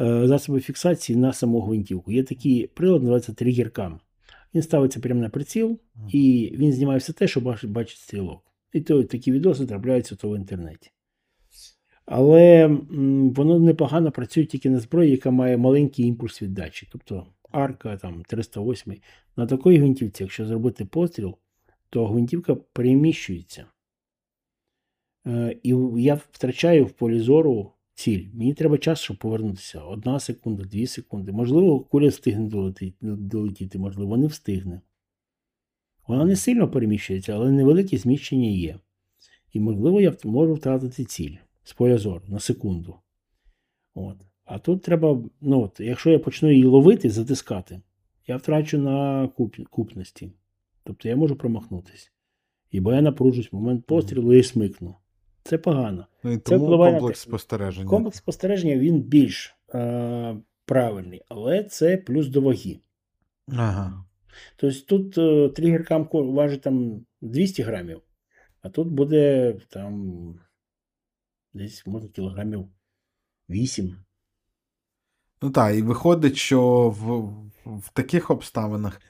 е, 0.00 0.26
засоби 0.26 0.60
фіксації 0.60 1.18
на 1.18 1.32
саму 1.32 1.60
гвинтівку. 1.60 2.12
Є 2.12 2.22
такий 2.22 2.66
прилад, 2.66 3.02
називається 3.02 3.32
тригеркам. 3.32 4.00
Він 4.54 4.62
ставиться 4.62 5.00
прямо 5.00 5.20
на 5.20 5.28
приціл, 5.28 5.78
і 6.12 6.52
він 6.58 6.72
знімає 6.72 6.98
все 6.98 7.12
те, 7.12 7.28
що 7.28 7.40
бачить, 7.62 7.98
стрілок. 7.98 8.42
І 8.72 8.80
то 8.80 9.02
такі 9.02 9.32
відоси 9.32 9.66
трапляються 9.66 10.16
то 10.16 10.30
в 10.30 10.36
інтернеті. 10.36 10.90
Але 12.06 12.64
м, 12.64 13.30
воно 13.30 13.58
непогано 13.58 14.10
працює 14.10 14.44
тільки 14.44 14.70
на 14.70 14.80
зброї, 14.80 15.10
яка 15.10 15.30
має 15.30 15.56
маленький 15.56 16.06
імпульс 16.06 16.42
віддачі. 16.42 16.88
Тобто 16.92 17.26
арка 17.50 17.96
там 17.96 18.22
308. 18.28 18.96
На 19.36 19.46
такій 19.46 19.78
гвинтівці, 19.78 20.22
якщо 20.22 20.46
зробити 20.46 20.84
постріл, 20.84 21.36
то 21.90 22.06
гвинтівка 22.06 22.54
переміщується. 22.54 23.66
Е, 25.26 25.56
і 25.62 25.76
я 25.96 26.14
втрачаю 26.14 26.84
в 26.84 26.90
полі 26.90 27.20
зору 27.20 27.72
ціль. 27.94 28.26
Мені 28.32 28.54
треба 28.54 28.78
час, 28.78 29.00
щоб 29.00 29.16
повернутися. 29.16 29.80
Одна 29.80 30.20
секунда, 30.20 30.64
дві 30.64 30.86
секунди. 30.86 31.32
Можливо, 31.32 31.80
куля 31.80 32.08
встигне 32.08 32.72
долетіти, 33.00 33.78
можливо, 33.78 34.16
не 34.16 34.26
встигне. 34.26 34.80
Вона 36.08 36.24
не 36.24 36.36
сильно 36.36 36.68
переміщується, 36.68 37.32
але 37.34 37.52
невелике 37.52 37.98
зміщення 37.98 38.48
є. 38.48 38.78
І, 39.52 39.60
можливо, 39.60 40.00
я 40.00 40.16
можу 40.24 40.54
втратити 40.54 41.04
ціль 41.04 41.36
з 41.62 41.72
поля 41.72 41.98
зору 41.98 42.22
на 42.28 42.40
секунду. 42.40 42.94
От. 43.94 44.16
А 44.44 44.58
тут 44.58 44.82
треба, 44.82 45.22
ну 45.40 45.62
от, 45.62 45.80
якщо 45.80 46.10
я 46.10 46.18
почну 46.18 46.50
її 46.50 46.64
ловити, 46.64 47.10
затискати, 47.10 47.80
я 48.26 48.36
втрачу 48.36 48.78
на 48.78 49.28
куп, 49.28 49.56
купності. 49.70 50.32
Тобто 50.84 51.08
я 51.08 51.16
можу 51.16 51.36
промахнутися. 51.36 52.10
Бо 52.72 52.92
я 52.92 53.02
напружусь 53.02 53.52
в 53.52 53.56
момент 53.56 53.86
пострілу 53.86 54.34
і 54.34 54.42
смикну. 54.42 54.94
Це 55.48 55.58
погано. 55.58 56.06
Ну, 56.22 56.32
і 56.32 56.36
Це 56.36 56.40
тому 56.42 56.64
впливає 56.64 56.92
комплекс 56.92 57.24
те- 57.24 57.30
спостереження. 57.30 57.88
Комплекс 57.88 58.18
спостереження 58.18 58.76
він 58.76 59.00
більш 59.00 59.56
е, 59.74 60.36
правильний, 60.64 61.22
але 61.28 61.64
це 61.64 61.96
плюс 61.96 62.28
до 62.28 62.40
ваги. 62.40 62.80
Ага. 63.52 64.04
Тобто 64.56 64.80
тут 64.80 65.18
е, 65.18 65.48
тригеркам 65.48 66.08
важить 66.12 66.60
там 66.60 67.06
200 67.20 67.62
грамів, 67.62 68.00
а 68.62 68.68
тут 68.68 68.88
буде 68.88 69.54
там 69.68 70.34
десь 71.52 71.86
може 71.86 72.08
кілограмів 72.08 72.68
8. 73.50 73.96
Ну 75.42 75.50
так, 75.50 75.76
і 75.76 75.82
виходить, 75.82 76.36
що 76.36 76.88
в, 76.90 77.28
в 77.64 77.92
таких 77.92 78.30
обставинах, 78.30 79.00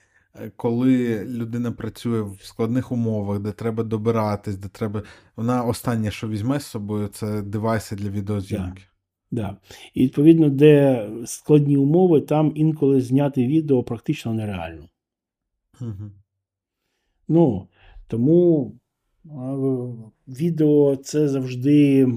коли 0.56 1.24
людина 1.24 1.72
працює 1.72 2.22
в 2.22 2.38
складних 2.42 2.92
умовах, 2.92 3.40
де 3.40 3.52
треба 3.52 3.84
добиратись, 3.84 4.56
де 4.56 4.68
треба. 4.68 5.02
Вона 5.36 5.64
останнє, 5.64 6.10
що 6.10 6.28
візьме 6.28 6.60
з 6.60 6.66
собою, 6.66 7.08
це 7.08 7.42
девайси 7.42 7.96
для 7.96 8.08
відеозйомки. 8.08 8.82
Да. 9.30 9.56
І 9.94 10.04
відповідно, 10.04 10.48
де 10.48 11.08
складні 11.26 11.76
умови, 11.76 12.20
там 12.20 12.52
інколи 12.54 13.00
зняти 13.00 13.46
відео 13.46 13.82
практично 13.82 14.34
нереально. 14.34 14.88
Угу. 15.80 16.10
Ну, 17.28 17.68
тому 18.06 18.72
відео 20.28 20.96
це 20.96 21.28
завжди 21.28 22.08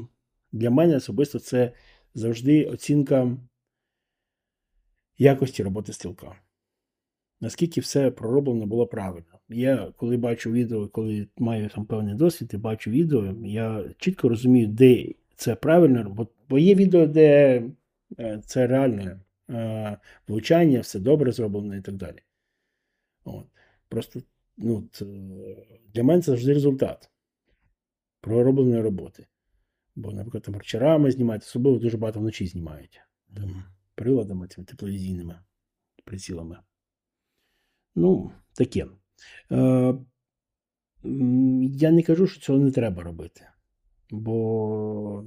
для 0.51 0.69
мене 0.69 0.95
особисто 0.95 1.39
це 1.39 1.73
завжди 2.13 2.65
оцінка 2.65 3.37
якості 5.17 5.63
роботи 5.63 5.93
стрілка. 5.93 6.35
Наскільки 7.41 7.81
все 7.81 8.11
пророблено 8.11 8.65
було 8.65 8.87
правильно. 8.87 9.39
Я, 9.49 9.93
коли 9.97 10.17
бачу 10.17 10.51
відео, 10.51 10.87
коли 10.87 11.27
маю 11.37 11.69
там 11.69 11.85
певний 11.85 12.15
досвід 12.15 12.51
і 12.53 12.57
бачу 12.57 12.91
відео, 12.91 13.35
я 13.45 13.93
чітко 13.97 14.29
розумію, 14.29 14.67
де 14.67 15.13
це 15.35 15.55
правильно, 15.55 16.09
бо, 16.09 16.27
бо 16.49 16.59
є 16.59 16.75
відео, 16.75 17.07
де 17.07 17.63
е, 18.19 18.41
це 18.45 18.67
реальне 18.67 19.19
е, 19.49 19.97
влучання, 20.27 20.79
все 20.79 20.99
добре 20.99 21.31
зроблено 21.31 21.75
і 21.75 21.81
так 21.81 21.95
далі. 21.95 22.19
От. 23.23 23.45
Просто 23.89 24.21
ну, 24.57 24.89
це, 24.91 25.05
для 25.93 26.03
мене 26.03 26.21
це 26.21 26.31
завжди 26.31 26.53
результат 26.53 27.09
проробленої 28.21 28.81
роботи. 28.81 29.27
Бо, 29.95 30.11
наприклад, 30.11 30.43
там 30.43 30.53
вечорами 30.53 31.11
знімають, 31.11 31.43
особливо 31.43 31.79
дуже 31.79 31.97
багато 31.97 32.19
вночі 32.19 32.47
знімають 32.47 33.01
там, 33.35 33.63
приладами 33.95 34.47
цими 34.47 34.65
тепловізійними 34.65 35.39
прицілами. 36.05 36.57
Ну, 37.95 38.31
таке. 38.53 38.87
Е, 39.51 39.93
я 41.73 41.91
не 41.91 42.03
кажу, 42.03 42.27
що 42.27 42.41
цього 42.41 42.59
не 42.59 42.71
треба 42.71 43.03
робити. 43.03 43.47
Бо 44.09 45.25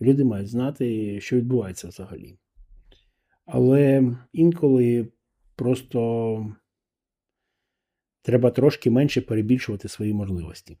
люди 0.00 0.24
мають 0.24 0.48
знати, 0.48 1.20
що 1.20 1.36
відбувається 1.36 1.88
взагалі. 1.88 2.38
Але 3.46 4.16
інколи 4.32 5.12
просто 5.56 6.56
треба 8.22 8.50
трошки 8.50 8.90
менше 8.90 9.20
перебільшувати 9.20 9.88
свої 9.88 10.14
можливості. 10.14 10.78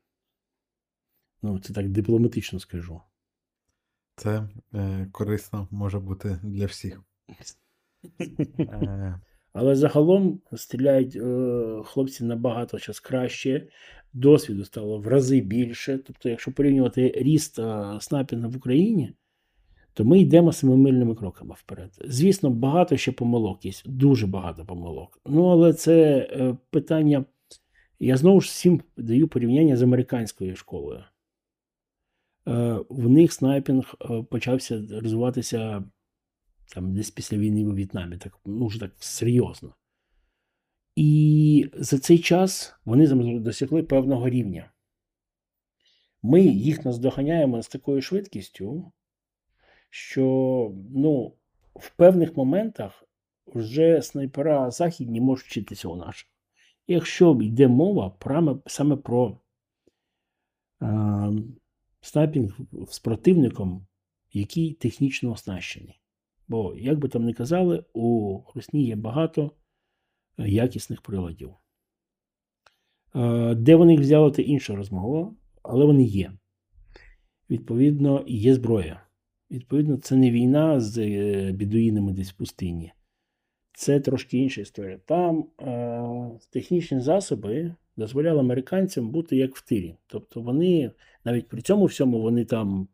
Ну, 1.42 1.58
це 1.58 1.72
так 1.72 1.88
дипломатично 1.88 2.60
скажу. 2.60 3.00
Це 4.16 4.48
е, 4.74 5.08
корисно 5.12 5.68
може 5.70 5.98
бути 5.98 6.40
для 6.42 6.66
всіх. 6.66 7.02
Але 9.54 9.76
загалом 9.76 10.40
стріляють 10.56 11.16
е, 11.16 11.82
хлопці 11.84 12.24
набагато 12.24 12.78
зараз 12.78 13.00
краще, 13.00 13.66
досвіду 14.12 14.64
стало 14.64 14.98
в 14.98 15.08
рази 15.08 15.40
більше. 15.40 15.98
Тобто, 15.98 16.28
якщо 16.28 16.52
порівнювати 16.52 17.12
ріст 17.16 17.58
е, 17.58 17.84
снайпінга 18.00 18.48
в 18.48 18.56
Україні, 18.56 19.12
то 19.92 20.04
ми 20.04 20.20
йдемо 20.20 20.52
семимильними 20.52 21.14
кроками 21.14 21.54
вперед. 21.58 21.90
Звісно, 22.04 22.50
багато 22.50 22.96
ще 22.96 23.12
помилок 23.12 23.64
є, 23.64 23.72
дуже 23.84 24.26
багато 24.26 24.64
помилок. 24.64 25.20
Ну, 25.26 25.46
але 25.46 25.72
це 25.72 26.16
е, 26.18 26.56
питання. 26.70 27.24
Я 27.98 28.16
знову 28.16 28.40
ж 28.40 28.48
всім 28.48 28.82
даю 28.96 29.28
порівняння 29.28 29.76
з 29.76 29.82
американською 29.82 30.56
школою. 30.56 31.04
В 32.88 33.08
них 33.08 33.32
снайпінг 33.32 33.94
почався 34.30 34.82
розвиватися 34.90 35.84
там 36.74 36.94
десь 36.94 37.10
після 37.10 37.38
війни 37.38 37.66
у 37.66 37.74
В'єтнамі, 37.74 38.18
так, 38.18 38.40
ну 38.44 38.66
вже 38.66 38.80
так 38.80 38.92
серйозно. 38.98 39.74
І 40.96 41.70
за 41.74 41.98
цей 41.98 42.18
час 42.18 42.74
вони 42.84 43.38
досягли 43.38 43.82
певного 43.82 44.28
рівня. 44.28 44.70
Ми 46.22 46.42
їх 46.42 46.84
наздоганяємо 46.84 47.62
з 47.62 47.68
такою 47.68 48.02
швидкістю, 48.02 48.92
що 49.90 50.22
ну, 50.90 51.34
в 51.74 51.90
певних 51.90 52.36
моментах 52.36 53.04
вже 53.46 54.02
снайпера 54.02 54.70
західні 54.70 55.20
можуть 55.20 55.46
вчитися 55.46 55.88
у 55.88 55.96
наших. 55.96 56.28
Якщо 56.86 57.38
йде 57.42 57.68
мова 57.68 58.10
прямо, 58.10 58.62
саме 58.66 58.96
про 58.96 59.40
е, 60.82 61.32
снайпінг 62.00 62.58
з 62.88 62.98
противником, 62.98 63.86
який 64.32 64.72
технічно 64.72 65.32
оснащений. 65.32 66.00
Бо, 66.48 66.74
як 66.76 66.98
би 66.98 67.08
там 67.08 67.24
не 67.24 67.32
казали, 67.32 67.84
у 67.92 68.40
Русні 68.54 68.84
є 68.84 68.96
багато 68.96 69.50
е, 70.38 70.48
якісних 70.48 71.02
приладів. 71.02 71.54
Е, 73.14 73.54
Де 73.54 73.76
вони 73.76 73.92
їх 73.92 74.00
взяли, 74.00 74.30
це 74.30 74.42
інша 74.42 74.76
розмова, 74.76 75.34
але 75.62 75.84
вони 75.84 76.02
є. 76.04 76.32
Відповідно, 77.50 78.24
є 78.26 78.54
зброя. 78.54 79.06
Відповідно, 79.50 79.96
це 79.96 80.16
не 80.16 80.30
війна 80.30 80.80
з 80.80 80.98
е, 80.98 81.52
бідуїнами 81.52 82.12
десь 82.12 82.32
в 82.32 82.36
пустині. 82.36 82.92
Це 83.72 84.00
трошки 84.00 84.38
інша 84.38 84.60
історія. 84.60 84.98
Там 85.06 85.46
е, 85.60 86.40
технічні 86.50 87.00
засоби 87.00 87.74
дозволяли 87.96 88.40
американцям 88.40 89.10
бути 89.10 89.36
як 89.36 89.56
в 89.56 89.68
тирі. 89.68 89.96
Тобто 90.06 90.40
вони 90.40 90.90
навіть 91.24 91.48
при 91.48 91.62
цьому 91.62 91.84
всьому 91.84 92.22
вони 92.22 92.44
там 92.44 92.88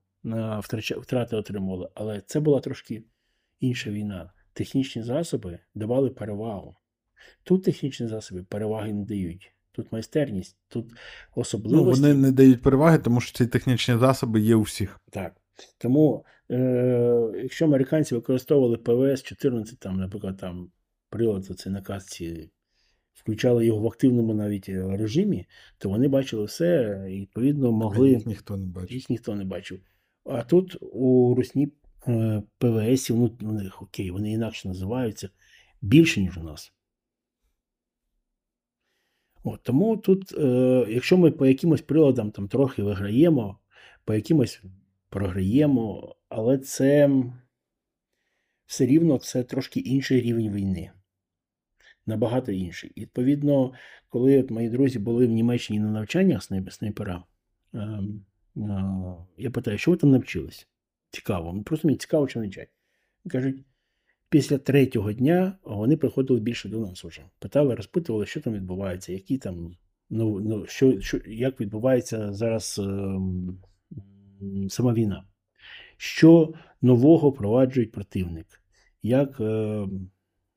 втрати 1.00 1.36
отримували. 1.36 1.88
Але 1.94 2.20
це 2.26 2.40
була 2.40 2.60
трошки 2.60 3.02
інша 3.60 3.90
війна. 3.90 4.32
Технічні 4.52 5.02
засоби 5.02 5.58
давали 5.74 6.10
перевагу. 6.10 6.76
Тут 7.42 7.64
технічні 7.64 8.06
засоби 8.06 8.42
переваги 8.42 8.92
не 8.92 9.04
дають. 9.04 9.54
Тут 9.72 9.92
майстерність, 9.92 10.56
тут 10.68 10.92
ну, 11.64 11.84
вони 11.84 12.14
не 12.14 12.32
дають 12.32 12.62
переваги, 12.62 12.98
тому 12.98 13.20
що 13.20 13.38
ці 13.38 13.46
технічні 13.46 13.98
засоби 13.98 14.40
є 14.40 14.54
у 14.54 14.62
всіх. 14.62 15.00
Так. 15.10 15.36
Тому, 15.78 16.24
е, 16.50 17.32
якщо 17.42 17.64
американці 17.64 18.14
використовували 18.14 18.76
ПВС-14, 18.76 19.76
там, 19.78 19.96
наприклад, 19.96 20.36
там 20.36 20.70
прилад 21.10 21.44
це 21.44 21.70
на 21.70 21.82
касці, 21.82 22.50
включали 23.12 23.66
його 23.66 23.80
в 23.80 23.86
активному 23.86 24.34
навіть 24.34 24.68
е, 24.68 24.96
режимі, 24.96 25.46
то 25.78 25.88
вони 25.88 26.08
бачили 26.08 26.44
все 26.44 27.00
і 27.10 27.20
відповідно 27.20 27.72
могли. 27.72 28.10
їх 28.10 28.26
ніхто 28.26 28.56
не 28.56 28.66
бачить. 28.66 28.92
Їх 28.92 29.10
ніхто 29.10 29.34
не 29.34 29.44
бачив. 29.44 29.80
А 30.24 30.42
тут 30.42 30.76
у 30.80 31.34
Русні 31.34 31.72
е, 32.08 32.42
ПВС, 32.58 33.14
ну, 33.14 33.36
у 33.40 33.52
них 33.52 33.82
окей, 33.82 34.10
вони 34.10 34.32
інакше 34.32 34.68
називаються 34.68 35.28
більше, 35.82 36.20
ніж 36.20 36.38
у 36.38 36.42
нас. 36.42 36.72
От, 39.44 39.62
тому 39.62 39.96
тут, 39.96 40.32
е, 40.32 40.86
якщо 40.88 41.18
ми 41.18 41.30
по 41.30 41.46
якимось 41.46 41.82
приладам 41.82 42.30
там 42.30 42.48
трохи 42.48 42.82
виграємо, 42.82 43.58
по 44.04 44.14
якимось 44.14 44.62
програємо, 45.08 46.16
але 46.28 46.58
це 46.58 47.10
все 48.66 48.86
рівно 48.86 49.18
це 49.18 49.42
трошки 49.42 49.80
інший 49.80 50.20
рівень 50.20 50.52
війни. 50.52 50.90
Набагато 52.06 52.52
інший. 52.52 52.92
І, 52.94 53.00
відповідно, 53.00 53.72
коли 54.08 54.40
от 54.40 54.50
мої 54.50 54.68
друзі 54.68 54.98
були 54.98 55.26
в 55.26 55.30
Німеччині 55.30 55.80
на 55.80 55.90
навчаннях 55.90 56.40
снайп- 56.42 56.70
снайпера, 56.70 57.24
ем, 57.74 58.24
е, 58.56 58.60
я 59.36 59.50
питаю, 59.50 59.78
що 59.78 59.90
ви 59.90 59.96
там 59.96 60.10
навчились? 60.10 60.68
Цікаво. 61.10 61.52
Ну, 61.52 61.62
Просто 61.62 61.88
мені 61.88 61.98
цікаво, 61.98 62.28
що 62.28 62.40
навчать. 62.40 62.68
Кажуть, 63.28 63.64
після 64.28 64.58
третього 64.58 65.12
дня 65.12 65.58
вони 65.64 65.96
приходили 65.96 66.40
більше 66.40 66.68
до 66.68 66.80
нас 66.80 67.04
вже. 67.04 67.22
Питали, 67.38 67.74
розпитували, 67.74 68.26
що 68.26 68.40
там 68.40 68.52
відбувається, 68.52 69.12
які 69.12 69.38
там, 69.38 69.76
ну, 70.10 70.40
ну 70.40 70.66
що, 70.66 71.00
що, 71.00 71.20
як 71.26 71.60
відбувається 71.60 72.32
зараз 72.32 72.78
ем, 72.78 73.58
сама 74.68 74.92
війна. 74.92 75.24
Що 75.96 76.54
нового 76.82 77.30
впроваджують 77.30 77.92
противник? 77.92 78.46
Як 79.02 79.40
е, 79.40 79.86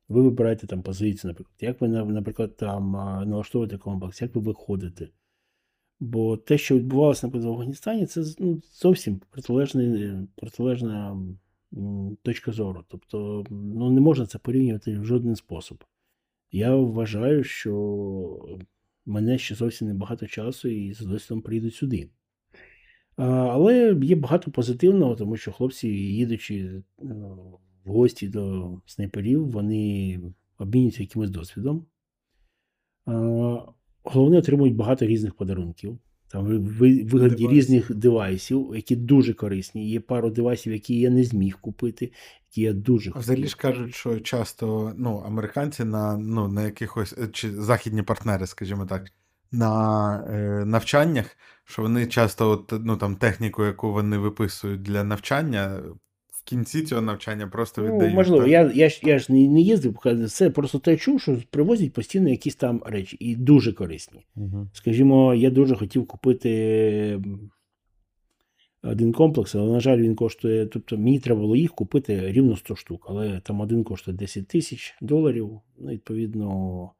ви 0.08 0.22
вибираєте 0.22 0.66
там 0.66 0.82
позицію, 0.82 1.28
наприклад, 1.28 1.56
як 1.60 1.80
ви, 1.80 1.88
наприклад, 1.88 2.56
там 2.56 2.96
а, 2.96 3.24
налаштовуєте 3.24 3.78
комплекс, 3.78 4.22
як 4.22 4.34
ви 4.34 4.40
виходите? 4.40 5.08
Бо 6.00 6.36
те, 6.36 6.58
що 6.58 6.74
відбувалося, 6.74 7.26
наприклад, 7.26 7.50
в 7.50 7.54
Афганістані, 7.54 8.06
це 8.06 8.22
ну, 8.38 8.62
зовсім 8.72 9.20
протилежний, 9.30 10.12
протилежна 10.36 11.22
точка 12.22 12.52
зору. 12.52 12.84
Тобто, 12.88 13.44
ну, 13.50 13.90
не 13.90 14.00
можна 14.00 14.26
це 14.26 14.38
порівнювати 14.38 14.98
в 14.98 15.04
жоден 15.04 15.36
спосіб. 15.36 15.84
Я 16.52 16.74
вважаю, 16.76 17.44
що 17.44 18.58
мене 19.06 19.38
ще 19.38 19.54
зовсім 19.54 19.88
небагато 19.88 20.26
часу 20.26 20.68
і 20.68 20.94
з 20.94 21.00
досвідом 21.00 21.42
прийдуть 21.42 21.74
сюди. 21.74 22.10
Але 23.16 23.98
є 24.02 24.16
багато 24.16 24.50
позитивного, 24.50 25.16
тому 25.16 25.36
що 25.36 25.52
хлопці, 25.52 25.88
їдучи 25.88 26.82
ну, 26.98 27.58
в 27.84 27.90
гості 27.90 28.28
до 28.28 28.72
снайперів, 28.86 29.50
вони 29.50 30.20
обмінюються 30.58 31.02
якимось 31.02 31.30
досвідом. 31.30 31.86
Головне, 34.04 34.38
отримують 34.38 34.76
багато 34.76 35.06
різних 35.06 35.34
подарунків. 35.34 35.98
Там 36.28 36.44
ви- 36.44 36.58
ви- 36.58 37.04
вигляді 37.04 37.34
Девайсів. 37.34 37.50
різних 37.50 37.94
девайсів, 37.94 38.72
які 38.74 38.96
дуже 38.96 39.34
корисні. 39.34 39.90
Є 39.90 40.00
пару 40.00 40.30
девайсів, 40.30 40.72
які 40.72 40.98
я 41.00 41.10
не 41.10 41.24
зміг 41.24 41.58
купити, 41.60 42.12
які 42.50 42.60
я 42.60 42.72
дуже 42.72 43.12
А 43.14 43.18
Взагалі 43.18 43.46
ж 43.46 43.56
кажуть, 43.56 43.94
що 43.94 44.20
часто 44.20 44.92
ну, 44.96 45.22
американці 45.26 45.84
на, 45.84 46.16
ну, 46.18 46.48
на 46.48 46.62
якихось 46.62 47.14
е, 47.18 47.28
чи 47.32 47.50
західні 47.52 48.02
партнери, 48.02 48.46
скажімо 48.46 48.86
так, 48.86 49.12
на 49.52 50.24
е, 50.30 50.64
навчаннях, 50.64 51.36
що 51.64 51.82
вони 51.82 52.06
часто, 52.06 52.50
от, 52.50 52.72
ну, 52.84 52.96
там, 52.96 53.16
техніку, 53.16 53.64
яку 53.64 53.92
вони 53.92 54.18
виписують 54.18 54.82
для 54.82 55.04
навчання, 55.04 55.82
кінці 56.44 56.82
цього 56.82 57.02
навчання 57.02 57.46
просто 57.46 57.82
Ну, 57.82 58.08
можливо, 58.08 58.42
так? 58.42 58.50
я, 58.50 58.72
я, 58.74 58.88
ж, 58.88 59.00
я 59.02 59.18
ж 59.18 59.32
не, 59.32 59.48
не 59.48 59.60
їздив, 59.60 59.98
це 60.30 60.50
просто 60.50 60.78
те 60.78 60.96
чув, 60.96 61.20
що 61.20 61.38
привозять 61.50 61.92
постійно 61.92 62.28
якісь 62.28 62.56
там 62.56 62.82
речі 62.86 63.16
і 63.20 63.36
дуже 63.36 63.72
корисні. 63.72 64.26
Мгм. 64.34 64.70
Скажімо, 64.72 65.34
я 65.34 65.50
дуже 65.50 65.74
хотів 65.74 66.06
купити 66.06 67.20
один 68.82 69.12
комплекс, 69.12 69.54
але, 69.54 69.72
на 69.72 69.80
жаль, 69.80 69.98
він 69.98 70.14
коштує. 70.14 70.66
Тобто 70.66 70.98
мені 70.98 71.18
треба 71.18 71.40
було 71.40 71.56
їх 71.56 71.74
купити 71.74 72.32
рівно 72.32 72.56
100 72.56 72.76
штук, 72.76 73.06
але 73.08 73.40
там 73.40 73.60
один 73.60 73.84
коштує 73.84 74.16
10 74.16 74.48
тисяч 74.48 74.94
доларів. 75.02 75.60
Ну, 75.78 75.90
відповідно, 75.90 76.90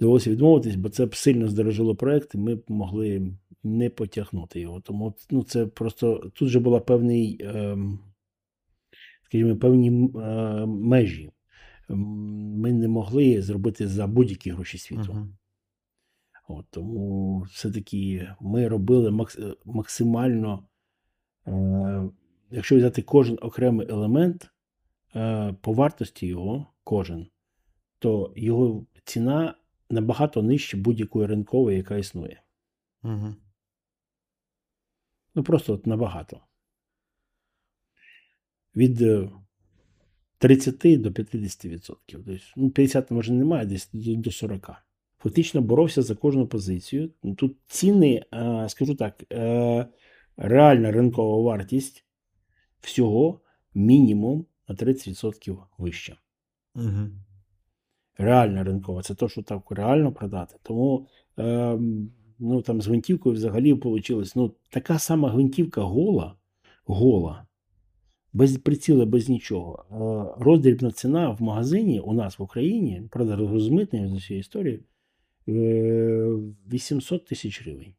довелося 0.00 0.30
відмовитись, 0.30 0.74
бо 0.76 0.88
це 0.88 1.06
б 1.06 1.14
сильно 1.14 1.48
здорожило 1.48 1.96
проект, 1.96 2.34
і 2.34 2.38
ми 2.38 2.54
б 2.54 2.62
могли 2.68 3.32
не 3.62 3.90
потягнути 3.90 4.60
його. 4.60 4.80
Тому 4.80 5.14
ну, 5.30 5.42
це 5.42 5.66
просто 5.66 6.30
тут 6.34 6.48
же 6.48 6.60
була 6.60 6.80
певний, 6.80 7.40
ем, 7.40 7.98
скажімо, 9.30 9.56
певні 9.56 10.10
е, 10.14 10.66
межі. 10.66 11.32
Ми 11.88 12.72
не 12.72 12.88
могли 12.88 13.42
зробити 13.42 13.88
за 13.88 14.06
будь-які 14.06 14.50
гроші 14.50 14.78
світу. 14.78 15.12
Мгм. 15.12 15.36
От, 16.48 16.66
тому 16.70 17.40
все-таки 17.40 18.28
ми 18.40 18.68
робили 18.68 19.10
макс, 19.10 19.38
е, 19.38 19.54
максимально, 19.64 20.64
е, 21.46 22.10
якщо 22.50 22.76
взяти 22.76 23.02
кожен 23.02 23.38
окремий 23.42 23.90
елемент 23.90 24.50
е, 25.16 25.54
по 25.60 25.72
вартості 25.72 26.26
його, 26.26 26.66
кожен, 26.84 27.26
то 27.98 28.32
його 28.36 28.86
ціна 29.04 29.54
набагато 29.90 30.42
нижче 30.42 30.76
будь-якої 30.76 31.26
ринкової, 31.26 31.76
яка 31.76 31.96
існує. 31.96 32.42
Мгм. 33.02 33.36
Ну 35.34 35.42
просто 35.42 35.74
от 35.74 35.86
набагато. 35.86 36.40
Від 38.76 39.02
е, 39.02 39.28
30 40.38 41.00
до 41.00 41.10
50%. 41.10 41.96
Тобто, 42.06 42.32
ну, 42.56 42.70
50 42.70 43.10
може 43.10 43.32
немає, 43.32 43.66
десь 43.66 43.90
до, 43.92 44.14
до 44.14 44.30
40. 44.30 44.70
Фактично 45.18 45.60
боровся 45.60 46.02
за 46.02 46.14
кожну 46.14 46.46
позицію. 46.46 47.10
Тут 47.36 47.56
ціни, 47.66 48.24
е, 48.34 48.68
скажу 48.68 48.94
так, 48.94 49.24
е, 49.32 49.86
реальна 50.36 50.92
ринкова 50.92 51.42
вартість 51.42 52.04
всього 52.80 53.40
мінімум 53.74 54.46
на 54.68 54.74
30% 54.74 55.66
вища. 55.78 56.16
Мгм. 56.74 57.24
Реальна 58.18 58.64
ринкова, 58.64 59.02
це 59.02 59.14
то, 59.14 59.28
що 59.28 59.42
так 59.42 59.70
реально 59.70 60.12
продати. 60.12 60.56
Тому 60.62 61.06
е, 61.38 61.78
ну, 62.38 62.62
там 62.62 62.82
з 62.82 62.86
гвинтівкою 62.86 63.34
взагалі 63.34 63.72
вийшло. 63.72 64.24
Ну, 64.36 64.54
така 64.70 64.98
сама 64.98 65.30
гвинтівка 65.30 65.82
гола, 65.82 66.36
гола, 66.84 67.46
без 68.32 68.58
приціла, 68.58 69.06
без 69.06 69.28
нічого. 69.28 69.84
Е, 69.90 70.44
роздрібна 70.44 70.90
ціна 70.90 71.30
в 71.30 71.42
магазині 71.42 72.00
у 72.00 72.12
нас 72.12 72.38
в 72.38 72.42
Україні, 72.42 73.02
правда, 73.10 73.36
розмитнення 73.36 74.08
з 74.08 74.12
усієї 74.12 74.40
історії, 74.40 74.82
е, 75.48 75.52
800 76.72 77.24
тисяч 77.26 77.62
гривень. 77.62 77.94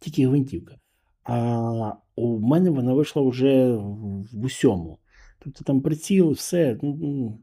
Тільки 0.00 0.26
гвинтівка. 0.26 0.78
А 1.24 1.92
у 2.16 2.38
мене 2.38 2.70
вона 2.70 2.94
вийшла 2.94 3.22
вже 3.22 3.72
в 3.72 4.28
в 4.32 4.44
усьому. 4.44 4.98
Тобто 5.38 5.64
там 5.64 5.80
приціл, 5.80 6.30
все. 6.30 6.78
ну, 6.82 6.98
ну, 7.00 7.38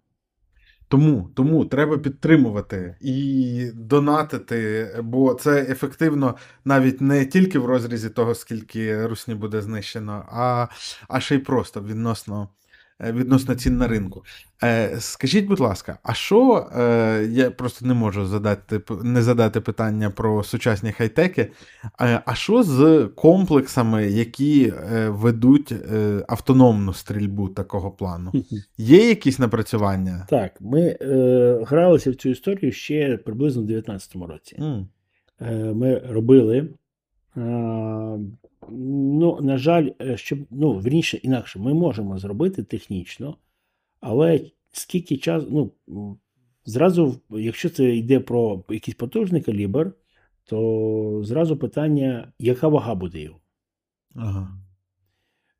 Тому, 0.87 1.29
тому 1.35 1.65
треба 1.65 1.97
підтримувати 1.97 2.95
і 3.01 3.71
донатити, 3.73 4.89
бо 5.03 5.33
це 5.33 5.61
ефективно 5.61 6.35
навіть 6.65 7.01
не 7.01 7.25
тільки 7.25 7.59
в 7.59 7.65
розрізі 7.65 8.09
того, 8.09 8.35
скільки 8.35 9.07
русні 9.07 9.35
буде 9.35 9.61
знищено, 9.61 10.25
а, 10.31 10.67
а 11.07 11.19
ще 11.19 11.35
й 11.35 11.39
просто 11.39 11.81
відносно, 11.81 12.49
відносно 12.99 13.55
цін 13.55 13.77
на 13.77 13.87
ринку. 13.87 14.23
Е, 14.63 14.95
скажіть, 14.99 15.45
будь 15.45 15.59
ласка, 15.59 15.97
а 16.03 16.13
що 16.13 16.69
е, 16.77 17.27
я 17.31 17.51
просто 17.51 17.85
не 17.85 17.93
можу 17.93 18.25
задати 18.25 18.81
не 19.03 19.21
задати 19.21 19.61
питання 19.61 20.09
про 20.09 20.43
сучасні 20.43 20.91
хай-теки, 20.91 21.51
е, 22.01 22.21
а 22.25 22.35
що 22.35 22.63
з 22.63 23.09
комплексами, 23.15 24.07
які 24.07 24.73
е, 24.93 25.09
ведуть 25.09 25.71
е, 25.71 26.25
автономну 26.27 26.93
стрільбу 26.93 27.49
такого 27.49 27.91
плану? 27.91 28.31
Є 28.77 29.09
якісь 29.09 29.39
напрацювання? 29.39 30.27
Так, 30.29 30.51
ми 30.59 30.97
е, 31.01 31.59
гралися 31.67 32.11
в 32.11 32.15
цю 32.15 32.29
історію 32.29 32.71
ще 32.71 33.17
приблизно 33.17 33.61
в 33.61 33.65
2019 33.65 34.15
році. 34.15 34.55
М. 34.59 34.87
Е, 35.41 35.55
ми 35.55 35.99
робили. 36.09 36.69
Ну, 38.71 39.41
на 39.41 39.57
жаль, 39.57 39.89
е, 40.01 40.17
щоб, 40.17 40.39
ну, 40.51 40.73
вірніше, 40.73 41.17
інакше, 41.17 41.59
ми 41.59 41.73
можемо 41.73 42.17
зробити 42.17 42.63
технічно, 42.63 43.37
але 43.99 44.41
скільки 44.71 45.17
часу, 45.17 45.71
ну, 45.87 46.17
зразу, 46.65 47.21
якщо 47.29 47.69
це 47.69 47.95
йде 47.95 48.19
про 48.19 48.63
якийсь 48.69 48.97
потужний 48.97 49.41
калібр, 49.41 49.93
то 50.43 51.21
зразу 51.23 51.57
питання, 51.57 52.33
яка 52.39 52.67
вага 52.67 52.95
буде 52.95 53.21
його. 53.21 53.39
Ага. 54.15 54.57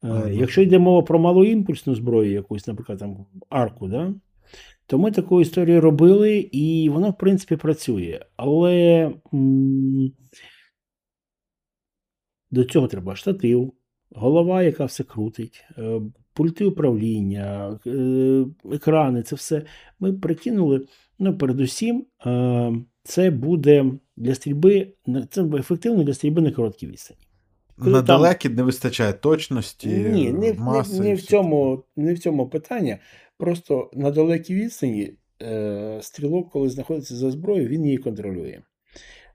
Е, 0.04 0.08
Ага. 0.08 0.30
Якщо 0.30 0.62
йде 0.62 0.80
мова 0.80 1.02
про 1.02 1.20
малоімпульсну 1.20 1.96
зброю, 1.96 2.32
якусь, 2.32 2.68
наприклад, 2.68 3.00
там 3.00 3.26
арку, 3.50 3.88
да? 3.88 4.14
то 4.88 4.98
ми 4.98 5.12
таку 5.12 5.42
історію 5.42 5.82
робили, 5.82 6.38
і 6.52 6.90
вона, 6.90 7.10
в 7.10 7.18
принципі, 7.18 7.56
працює. 7.56 8.20
Але 8.36 9.12
м, 9.34 10.12
до 12.52 12.64
цього 12.64 12.88
треба 12.88 13.16
штатив, 13.16 13.74
голова, 14.12 14.64
яка 14.64 14.86
все 14.86 15.04
крутить, 15.04 15.64
е, 15.78 16.02
пульти 16.34 16.66
управління, 16.66 17.80
е, 17.88 18.46
екрани, 18.72 19.24
це 19.24 19.36
все. 19.36 19.62
Ми 20.00 20.14
прикинули. 20.14 20.86
Ну, 21.20 21.38
передусім, 21.38 22.06
е, 22.26 22.74
це 23.04 23.30
буде 23.32 23.86
для 24.18 24.36
стрільби, 24.36 24.94
це 25.30 25.44
ефективно 25.44 26.04
для 26.04 26.14
стрільби 26.14 26.42
на 26.42 26.52
короткій 26.52 26.88
відстані. 26.88 27.20
Коли 27.80 27.92
На 27.92 27.98
там- 27.98 28.06
далекі 28.06 28.50
не 28.50 28.64
вистачає 28.64 29.14
точності, 29.14 29.88
Ні, 29.90 30.32
не, 30.32 30.52
в- 30.52 30.60
маси. 30.60 31.00
не, 31.00 31.10
не, 31.10 31.14
в 31.16 31.22
цьому, 31.22 31.84
не 31.96 32.14
в 32.14 32.20
цьому 32.20 32.50
питання. 32.50 32.98
Просто 33.38 33.92
на 33.94 34.12
далекій 34.12 34.56
відстані 34.56 35.14
е, 35.42 35.98
стрілок, 36.02 36.50
коли 36.52 36.70
знаходиться 36.70 37.16
за 37.16 37.32
зброєю, 37.32 37.68
він 37.68 37.86
її 37.86 37.98
контролює. 37.98 38.60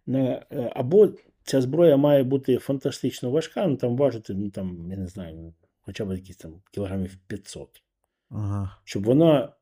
На, 0.07 0.43
або 0.75 1.09
ця 1.51 1.61
зброя 1.61 1.97
має 1.97 2.23
бути 2.23 2.59
фантастично 2.59 3.31
важка, 3.31 3.67
ну 3.67 3.77
там 3.77 3.97
важити, 3.97 4.35
ну 4.35 4.51
там, 4.51 4.87
я 4.91 4.97
не 4.97 5.07
знаю, 5.07 5.37
ну, 5.37 5.55
хоча 5.81 6.05
б 6.05 6.13
якісь 6.13 6.37
там 6.37 6.55
кілограмів 6.73 7.17
500, 7.27 7.83
Ага. 8.29 8.77
щоб 8.85 9.05
вона 9.05 9.53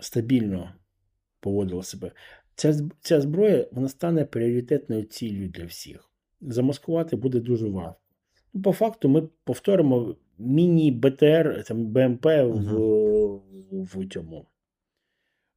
стабільно 0.00 0.72
поводила 1.40 1.82
себе. 1.82 2.12
Ця, 2.54 2.74
ця 3.00 3.20
зброя 3.20 3.66
вона 3.72 3.88
стане 3.88 4.24
пріоритетною 4.24 5.02
ціллю 5.02 5.48
для 5.48 5.64
всіх. 5.64 6.10
Замаскувати 6.40 7.16
буде 7.16 7.40
дуже 7.40 7.68
важко. 7.68 8.00
Ну, 8.54 8.62
по 8.62 8.72
факту, 8.72 9.08
ми 9.08 9.28
повторимо 9.44 10.16
міні-БТР, 10.38 11.64
там 11.66 11.86
БМП 11.86 12.26
в, 12.26 13.40
в 13.70 14.08
цьому. 14.08 14.46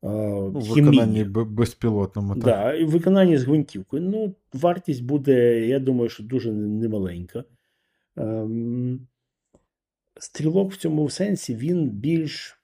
Ну, 0.04 0.50
в 0.50 0.64
виконанні 0.64 1.24
безпілотному. 1.24 2.34
Так. 2.34 2.44
Да, 2.44 2.74
і 2.74 2.86
виконанні 2.86 3.38
з 3.38 3.44
гвинтівкою. 3.44 4.04
Ну, 4.04 4.36
вартість 4.54 5.04
буде, 5.04 5.68
я 5.68 5.80
думаю, 5.80 6.10
що 6.10 6.24
дуже 6.24 6.52
немаленька. 6.52 7.44
Ем, 8.18 9.08
стрілок 10.20 10.72
в 10.72 10.78
цьому 10.78 11.10
сенсі 11.10 11.56
він 11.56 11.90
більш 11.90 12.62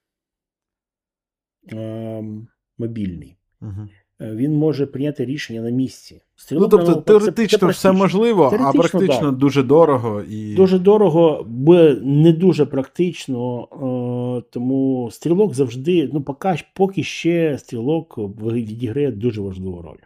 ем, 1.68 2.48
мобільний. 2.78 3.38
Угу. 3.62 3.90
він 4.20 4.54
може 4.54 4.88
прийняти 4.88 5.26
рішення 5.26 5.62
на 5.62 5.70
місці. 5.70 6.22
Ну, 6.52 6.68
тобто, 6.68 6.78
навпаки, 6.78 6.94
це- 6.96 7.20
це 7.20 7.32
теоретично 7.32 7.68
все 7.68 7.92
можливо, 7.92 8.50
Теоретично, 8.50 8.70
а 8.70 8.88
практично 8.88 9.32
да. 9.32 9.38
дуже 9.38 9.64
дорого 9.64 10.22
і. 10.22 10.56
Дуже 10.56 10.80
дорого, 10.80 11.46
бо 11.48 11.76
не 12.02 12.34
дуже 12.34 12.66
практично, 12.66 13.64
е, 13.64 14.50
тому 14.52 15.10
стрілок 15.12 15.54
завжди, 15.54 16.10
ну, 16.14 16.22
поки, 16.22 16.56
поки 16.76 17.04
ще 17.04 17.58
стрілок 17.58 18.18
відіграє 18.18 19.12
дуже 19.12 19.42
важливу 19.42 19.82
роль. 19.82 19.98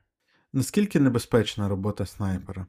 Наскільки 0.53 0.99
небезпечна 0.99 1.70
робота 1.70 2.06
снайпера? 2.06 2.66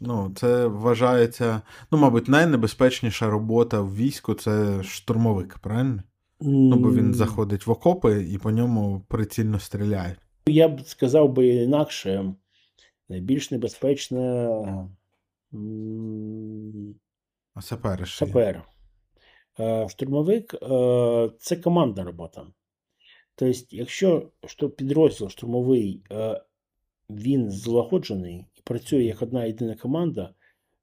Ну, 0.00 0.32
це 0.36 0.66
вважається, 0.66 1.60
ну, 1.92 1.98
мабуть, 1.98 2.28
найнебезпечніша 2.28 3.30
робота 3.30 3.80
в 3.80 3.96
війську 3.96 4.34
це 4.34 4.82
штурмовик, 4.82 5.58
правильно? 5.58 6.02
Ну, 6.40 6.76
бо 6.76 6.92
він 6.92 7.14
заходить 7.14 7.66
в 7.66 7.70
окопи 7.70 8.26
і 8.30 8.38
по 8.38 8.50
ньому 8.50 9.02
прицільно 9.08 9.60
стріляють. 9.60 10.18
Я 10.46 10.68
б 10.68 10.80
сказав 10.86 11.32
би 11.32 11.46
інакше, 11.46 12.34
найбільш 13.08 13.50
небезпечне 13.50 14.48
м, 15.54 16.94
А 17.54 17.62
сапери 17.62 18.06
сапер. 18.06 18.62
Е, 19.60 19.88
Штурмовик 19.88 20.54
е, 20.54 21.30
це 21.38 21.56
командна 21.56 22.04
робота. 22.04 22.46
Тобто, 23.34 23.58
якщо 23.70 24.30
що 24.46 24.70
підрозділ 24.70 25.28
штурмовий, 25.28 26.02
е, 26.12 26.42
він 27.10 27.50
злагоджений 27.50 28.46
і 28.54 28.60
працює 28.64 29.02
як 29.02 29.22
одна 29.22 29.44
єдина 29.44 29.74
команда, 29.74 30.34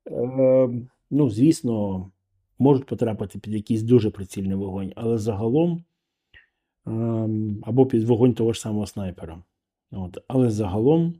е, 0.07 0.69
ну, 1.11 1.29
звісно, 1.29 2.11
можуть 2.59 2.85
потрапити 2.85 3.39
під 3.39 3.53
якийсь 3.53 3.81
дуже 3.81 4.09
прицільний 4.11 4.55
вогонь, 4.55 4.93
але 4.95 5.17
загалом 5.17 5.83
ем, 6.87 7.63
або 7.63 7.85
під 7.85 8.03
вогонь 8.03 8.33
того 8.33 8.53
ж 8.53 8.59
самого 8.59 8.85
снайпера. 8.85 9.43
От. 9.91 10.17
Але 10.27 10.49
загалом, 10.51 11.13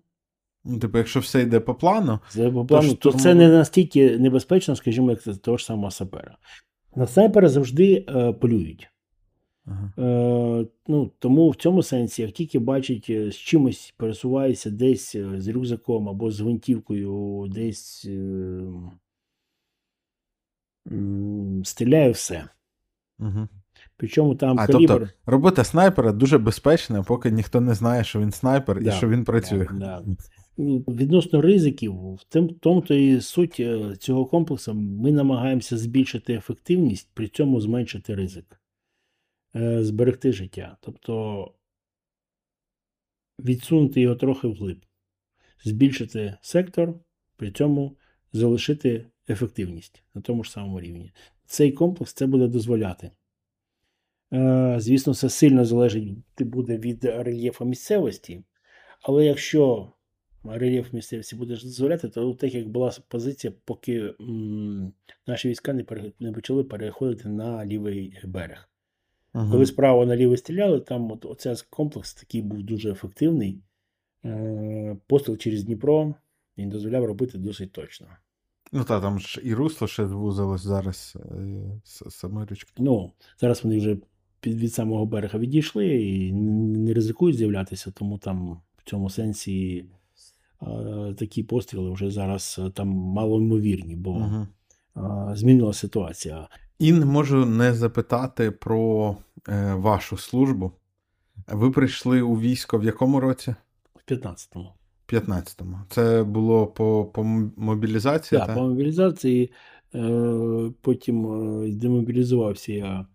Ну, 0.65 0.79
типу, 0.79 0.97
якщо 0.97 1.19
все 1.19 1.41
йде 1.41 1.59
по 1.59 1.75
плану, 1.75 2.19
за 2.31 2.51
по 2.51 2.65
плану, 2.65 2.93
то 2.93 3.11
це 3.11 3.33
не 3.33 3.49
настільки 3.49 4.17
небезпечно, 4.19 4.75
скажімо, 4.75 5.09
як 5.09 5.21
це 5.21 5.35
того 5.35 5.57
ж 5.57 5.65
самого 5.65 5.91
сапера. 5.91 6.37
На 6.95 7.07
снайпера 7.07 7.49
завжди 7.49 8.05
е, 8.09 8.33
полюють. 8.33 8.89
ага. 9.65 9.93
Е, 9.97 10.65
ну, 10.87 11.11
тому 11.19 11.49
в 11.49 11.55
цьому 11.55 11.83
сенсі, 11.83 12.21
як 12.21 12.31
тільки 12.31 12.59
бачить, 12.59 13.07
е, 13.09 13.31
з 13.31 13.35
чимось 13.35 13.93
пересувається 13.97 14.69
десь 14.69 15.15
е, 15.15 15.41
з 15.41 15.47
рюкзаком 15.47 16.09
або 16.09 16.31
з 16.31 16.39
гвинтівкою, 16.39 17.45
десь 17.49 18.05
е, 18.05 18.61
стріляє 21.63 22.11
все. 22.11 22.43
Угу. 23.19 23.47
Причому 23.97 24.35
там 24.35 24.59
А, 24.59 24.67
калібр. 24.67 24.87
тобто, 24.87 25.07
робота 25.25 25.63
снайпера 25.63 26.11
дуже 26.11 26.37
безпечна, 26.37 27.03
поки 27.03 27.31
ніхто 27.31 27.61
не 27.61 27.73
знає, 27.73 28.03
що 28.03 28.19
він 28.19 28.31
снайпер 28.31 28.79
і 28.79 28.91
що 28.91 29.09
він 29.09 29.23
працює. 29.23 29.67
да. 29.73 30.01
Ну, 30.05 30.15
Відносно 30.57 31.41
ризиків, 31.41 32.13
в 32.13 32.23
тому 32.59 32.81
то 32.81 32.93
і 32.93 33.21
суть 33.21 33.59
е, 33.59 33.95
цього 33.95 34.25
комплексу, 34.25 34.73
ми 34.73 35.11
намагаємося 35.11 35.77
збільшити 35.77 36.33
ефективність, 36.33 37.09
при 37.13 37.27
цьому 37.27 37.61
зменшити 37.61 38.15
ризик, 38.15 38.61
е, 39.55 39.83
зберегти 39.83 40.31
життя. 40.31 40.77
Тобто 40.81 41.53
відсунути 43.39 44.01
його 44.01 44.15
трохи 44.15 44.47
вглиб, 44.47 44.85
збільшити 45.63 46.37
сектор, 46.41 46.93
при 47.35 47.51
цьому 47.51 47.97
залишити 48.33 49.05
ефективність 49.29 50.03
на 50.13 50.21
тому 50.21 50.43
ж 50.43 50.51
самому 50.51 50.81
рівні. 50.81 51.11
Цей 51.45 51.71
комплекс 51.71 52.13
це 52.13 52.25
буде 52.25 52.47
дозволяти. 52.47 53.11
Е, 54.33 54.75
Звісно, 54.79 55.13
це 55.13 55.29
сильно 55.29 55.65
залежить 55.65 56.17
буде 56.39 56.77
від 56.77 57.05
рельєфу 57.05 57.65
місцевості, 57.65 58.43
але 59.01 59.25
якщо 59.25 59.91
рельєф 60.45 60.93
місцевості 60.93 61.35
буде 61.35 61.53
дозволяти, 61.53 62.09
то 62.09 62.33
так 62.33 62.53
як 62.55 62.67
була 62.69 62.93
позиція, 63.07 63.53
поки 63.65 64.13
м, 64.21 64.93
наші 65.27 65.49
війська 65.49 65.73
не, 65.73 65.83
пере- 65.83 66.11
не 66.19 66.31
почали 66.31 66.63
переходити 66.63 67.29
на 67.29 67.65
лівий 67.65 68.17
берег. 68.25 68.69
Мгм. 69.33 69.51
Коли 69.51 69.65
справа 69.65 70.05
наліво 70.05 70.37
стріляли, 70.37 70.79
там 70.79 71.11
от, 71.11 71.25
оцей 71.25 71.55
комплекс 71.69 72.13
такий 72.13 72.41
був 72.41 72.63
дуже 72.63 72.91
ефективний. 72.91 73.59
Е, 74.25 74.97
Постріл 75.07 75.37
через 75.37 75.63
Дніпро 75.63 76.15
він 76.57 76.69
дозволяв 76.69 77.05
робити 77.05 77.37
досить 77.37 77.71
точно. 77.71 78.07
Ну 78.71 78.83
та 78.83 79.01
там 79.01 79.19
ж 79.19 79.41
і 79.43 79.53
русло 79.53 79.87
ще 79.87 80.07
звузилось 80.07 80.61
зараз 80.61 81.17
е, 81.25 81.81
саме 82.09 82.45
річки. 82.49 82.71
Ну, 82.77 83.11
зараз 83.39 83.63
вони 83.63 83.77
вже 83.77 83.97
під, 84.39 84.55
від 84.55 84.73
самого 84.73 85.05
берега 85.05 85.39
відійшли 85.39 85.87
і 86.03 86.31
не 86.33 86.93
ризикують 86.93 87.37
з'являтися, 87.37 87.91
тому 87.91 88.17
там 88.17 88.61
в 88.77 88.89
цьому 88.89 89.09
сенсі 89.09 89.85
такі 91.17 91.43
постріли 91.43 91.91
вже 91.91 92.11
зараз 92.11 92.59
е, 92.65 92.69
там 92.69 92.87
малоймовірні, 92.87 93.95
бо 93.95 94.11
Угу. 94.11 94.47
змінилася 95.35 95.79
ситуація. 95.79 96.47
І 96.79 96.91
не 96.91 97.05
можу 97.05 97.45
не 97.45 97.73
запитати 97.73 98.51
про 98.51 99.15
е, 99.49 99.73
вашу 99.73 100.17
службу. 100.17 100.71
Ви 101.47 101.71
прийшли 101.71 102.21
у 102.21 102.39
військо 102.39 102.77
в 102.77 102.83
якому 102.83 103.19
році? 103.19 103.55
В 103.95 104.11
15-му. 104.11 104.69
15-му. 105.07 105.77
Це 105.89 106.23
було 106.23 106.67
по, 106.67 107.05
по 107.05 107.23
мобілізації, 107.57 108.39
Так, 108.39 108.47
так? 108.47 108.57
по 108.57 108.63
мобілізації. 108.67 109.51
Е, 109.95 110.71
потім 110.81 111.21
демобілізувався 111.79 112.73
я 112.73 113.05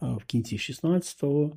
в 0.00 0.24
кінці 0.26 0.56
16-го. 0.56 1.56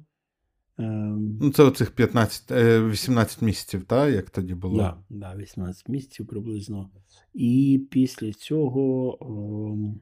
Е, 0.80 1.16
Ну, 1.42 1.52
це 1.52 1.64
оцих 1.64 1.92
15, 1.92 2.52
е, 2.52 2.88
18 2.90 3.42
місяців, 3.42 3.84
так, 3.84 4.14
як 4.14 4.30
тоді 4.30 4.54
було? 4.54 4.78
Да, 4.78 4.98
да, 5.10 5.36
18 5.36 5.90
місяців 5.90 6.28
приблизно. 6.28 6.90
І 7.34 7.82
після 7.92 8.34
цього 8.34 9.18
ем, 9.22 10.00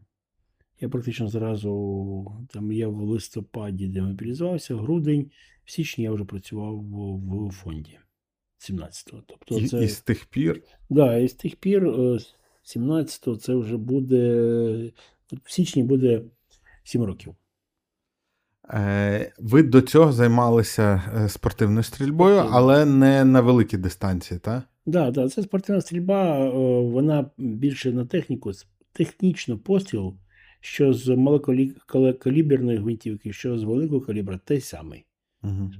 я 0.79 0.89
практично 0.89 1.27
зразу 1.27 2.47
там 2.53 2.71
я 2.71 2.87
в 2.87 3.01
листопаді 3.01 3.87
демобілізувався, 3.87 4.75
грудень, 4.75 5.31
в 5.65 5.71
січні 5.71 6.03
я 6.03 6.11
вже 6.11 6.25
працював 6.25 6.75
в, 6.75 7.47
в 7.47 7.51
фонді 7.51 7.99
17-го. 8.69 9.23
Тобто 9.27 9.59
І, 9.59 9.67
це, 9.67 9.83
і 9.83 9.87
з 9.87 10.01
тих 10.01 10.25
пір. 10.25 10.63
да, 10.89 11.17
і 11.17 11.27
з 11.27 11.33
тих 11.33 11.55
пір, 11.55 11.87
е, 11.87 12.19
17-го, 12.65 13.35
це 13.35 13.55
вже 13.55 13.77
буде. 13.77 14.91
В 15.43 15.51
січні 15.51 15.83
буде 15.83 16.21
7 16.83 17.03
років. 17.03 17.35
Е, 18.69 19.31
ви 19.39 19.63
до 19.63 19.81
цього 19.81 20.11
займалися 20.11 21.03
е, 21.15 21.29
спортивною 21.29 21.83
стрільбою, 21.83 22.45
але 22.51 22.85
не 22.85 23.25
на 23.25 23.41
великій 23.41 23.77
дистанції, 23.77 24.39
так? 24.39 24.63
Да, 24.85 25.11
да, 25.11 25.29
це 25.29 25.43
спортивна 25.43 25.81
стрільба, 25.81 26.39
е, 26.39 26.49
вона 26.81 27.29
більше 27.37 27.91
на 27.91 28.05
техніку. 28.05 28.51
Технічно 28.93 29.57
постріл, 29.57 30.17
що 30.59 30.93
з 30.93 31.15
малокаліберної 31.15 32.77
гвинтівки, 32.77 33.33
що 33.33 33.57
з 33.57 33.63
великого 33.63 34.01
калібра, 34.01 34.39
той 34.45 34.61
самий. 34.61 35.05
Угу. 35.43 35.71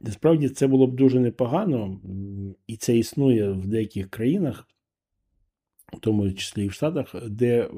Насправді 0.00 0.48
це 0.48 0.66
було 0.66 0.86
б 0.86 0.96
дуже 0.96 1.20
непогано, 1.20 2.00
і 2.66 2.76
це 2.76 2.98
існує 2.98 3.50
в 3.50 3.66
деяких 3.66 4.10
країнах, 4.10 4.68
в 5.92 6.00
тому 6.00 6.32
числі 6.32 6.64
і 6.64 6.68
в 6.68 6.72
Штатах, 6.72 7.14
де 7.28 7.68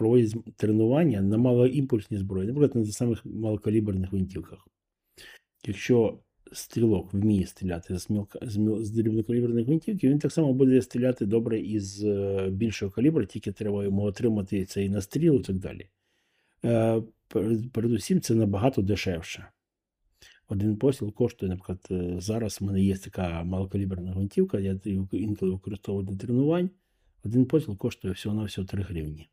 проводять 0.00 0.34
тренування 0.56 1.20
на 1.20 1.38
малоімпульсній 1.38 2.18
зброї, 2.18 2.48
наприклад, 2.48 2.86
на 2.86 2.92
самих 2.92 3.26
малокаліберних 3.26 4.10
гвинтівках. 4.10 4.68
Якщо 5.66 6.18
стрілок 6.52 7.14
вміє 7.14 7.46
стріляти 7.46 7.98
з, 7.98 8.10
мілка, 8.10 8.38
з, 8.42 8.90
дрібнокаліберних 8.90 9.66
гвинтівки, 9.66 10.08
він 10.08 10.18
так 10.18 10.32
само 10.32 10.52
буде 10.52 10.82
стріляти 10.82 11.26
добре 11.26 11.60
із 11.60 12.04
е, 12.04 12.48
більшого 12.50 12.92
калібру, 12.92 13.26
тільки 13.26 13.52
треба 13.52 13.84
йому 13.84 14.02
отримати 14.02 14.64
цей 14.64 14.88
настріл 14.88 15.34
і 15.34 15.42
так 15.42 15.56
далі. 15.58 15.88
Е, 16.64 17.02
Передусім, 17.72 18.20
це 18.20 18.34
набагато 18.34 18.82
дешевше. 18.82 19.46
Один 20.48 20.76
постріл 20.76 21.12
коштує, 21.12 21.50
наприклад, 21.50 21.86
е, 21.90 22.20
зараз 22.20 22.60
в 22.60 22.64
мене 22.64 22.82
є 22.82 22.96
така 22.96 23.44
малокаліберна 23.44 24.12
гвинтівка, 24.12 24.58
я 24.60 24.80
інколи 25.12 25.52
використовую 25.52 26.06
для 26.06 26.16
тренувань. 26.16 26.70
Один 27.24 27.44
постріл 27.46 27.76
коштує 27.76 28.14
всього-навсього 28.14 28.66
3 28.66 28.82
гривні. 28.82 29.28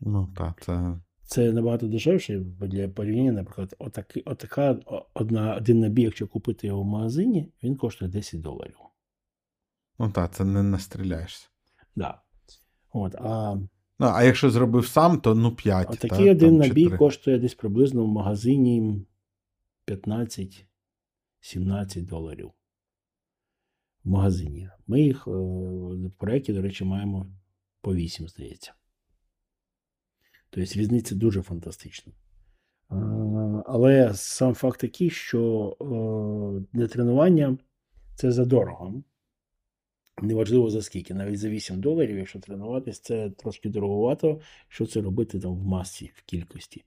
Ну, 0.00 0.32
так, 0.36 0.62
це. 0.62 0.98
Це 1.26 1.52
набагато 1.52 1.86
дешевше, 1.86 2.38
бо 2.38 2.66
для 2.66 2.88
порівняння, 2.88 3.32
наприклад, 3.32 3.76
отак, 3.78 4.18
отака 4.24 4.78
одна, 5.14 5.54
один 5.54 5.80
набій, 5.80 6.02
якщо 6.02 6.26
купити 6.26 6.66
його 6.66 6.82
в 6.82 6.86
магазині, 6.86 7.52
він 7.62 7.76
коштує 7.76 8.10
10 8.10 8.40
доларів. 8.40 8.76
Ну 9.98 10.10
так, 10.10 10.34
це 10.34 10.44
не 10.44 10.62
настріляєшся. 10.62 11.48
Да. 11.96 12.20
От, 12.92 13.14
а 13.14 13.56
Ну, 13.98 14.06
а 14.06 14.22
якщо 14.22 14.50
зробив 14.50 14.86
сам, 14.86 15.20
то 15.20 15.34
ну 15.34 15.56
5. 15.56 15.90
отакий 15.90 16.30
один 16.30 16.56
набій 16.56 16.90
коштує 16.90 17.38
десь 17.38 17.54
приблизно 17.54 18.04
в 18.04 18.08
магазині 18.08 19.06
15-17 19.86 22.06
доларів. 22.06 22.50
В 24.04 24.08
магазині. 24.08 24.68
Ми 24.86 25.00
їх 25.00 25.28
е, 25.28 25.30
в 25.30 26.10
проєкті, 26.18 26.52
до 26.52 26.62
речі, 26.62 26.84
маємо 26.84 27.26
по 27.80 27.94
8, 27.94 28.28
здається. 28.28 28.74
Тобто 30.54 30.80
різниця 30.80 31.14
дуже 31.14 31.42
фантастична. 31.42 32.12
Але 33.66 34.14
сам 34.14 34.54
факт 34.54 34.80
такий, 34.80 35.10
що 35.10 35.76
е, 35.80 36.76
для 36.78 36.86
тренування 36.86 37.58
Це 38.14 38.32
задорого. 38.32 39.02
Неважливо 40.22 40.70
за 40.70 40.82
скільки, 40.82 41.14
навіть 41.14 41.38
за 41.38 41.48
8 41.48 41.80
доларів, 41.80 42.18
якщо 42.18 42.40
тренуватись, 42.40 43.00
це 43.00 43.30
трошки 43.30 43.68
дороговато, 43.68 44.40
що 44.68 44.86
це 44.86 45.00
робити 45.00 45.40
там 45.40 45.56
в 45.56 45.64
масі, 45.64 46.12
в 46.14 46.22
кількості. 46.22 46.84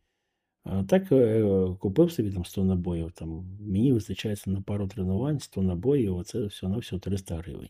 Так 0.87 1.11
е, 1.11 1.43
купив 1.79 2.11
собі 2.11 2.31
там 2.31 2.45
100 2.45 2.63
набоїв. 2.63 3.11
Там, 3.11 3.57
мені 3.59 3.93
вистачає 3.93 4.35
на 4.45 4.61
пару 4.61 4.87
тренувань, 4.87 5.39
100 5.39 5.61
набоїв, 5.61 6.15
оце 6.15 6.45
все 6.45 6.67
на 6.67 6.77
все 6.77 6.99
300 6.99 7.35
гривень. 7.35 7.69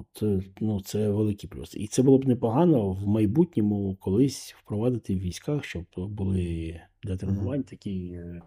От, 0.00 0.22
е, 0.22 0.40
ну, 0.60 0.80
це 0.80 1.10
великий 1.10 1.50
плюс. 1.50 1.74
І 1.74 1.86
це 1.86 2.02
було 2.02 2.18
б 2.18 2.26
непогано 2.26 2.92
в 2.92 3.06
майбутньому 3.06 3.96
колись 4.00 4.54
впровадити 4.58 5.14
в 5.14 5.18
військах, 5.18 5.64
щоб 5.64 5.84
були 5.96 6.80
для 7.02 7.16
тренувань 7.16 7.62
такі 7.62 8.12
е, 8.14 8.42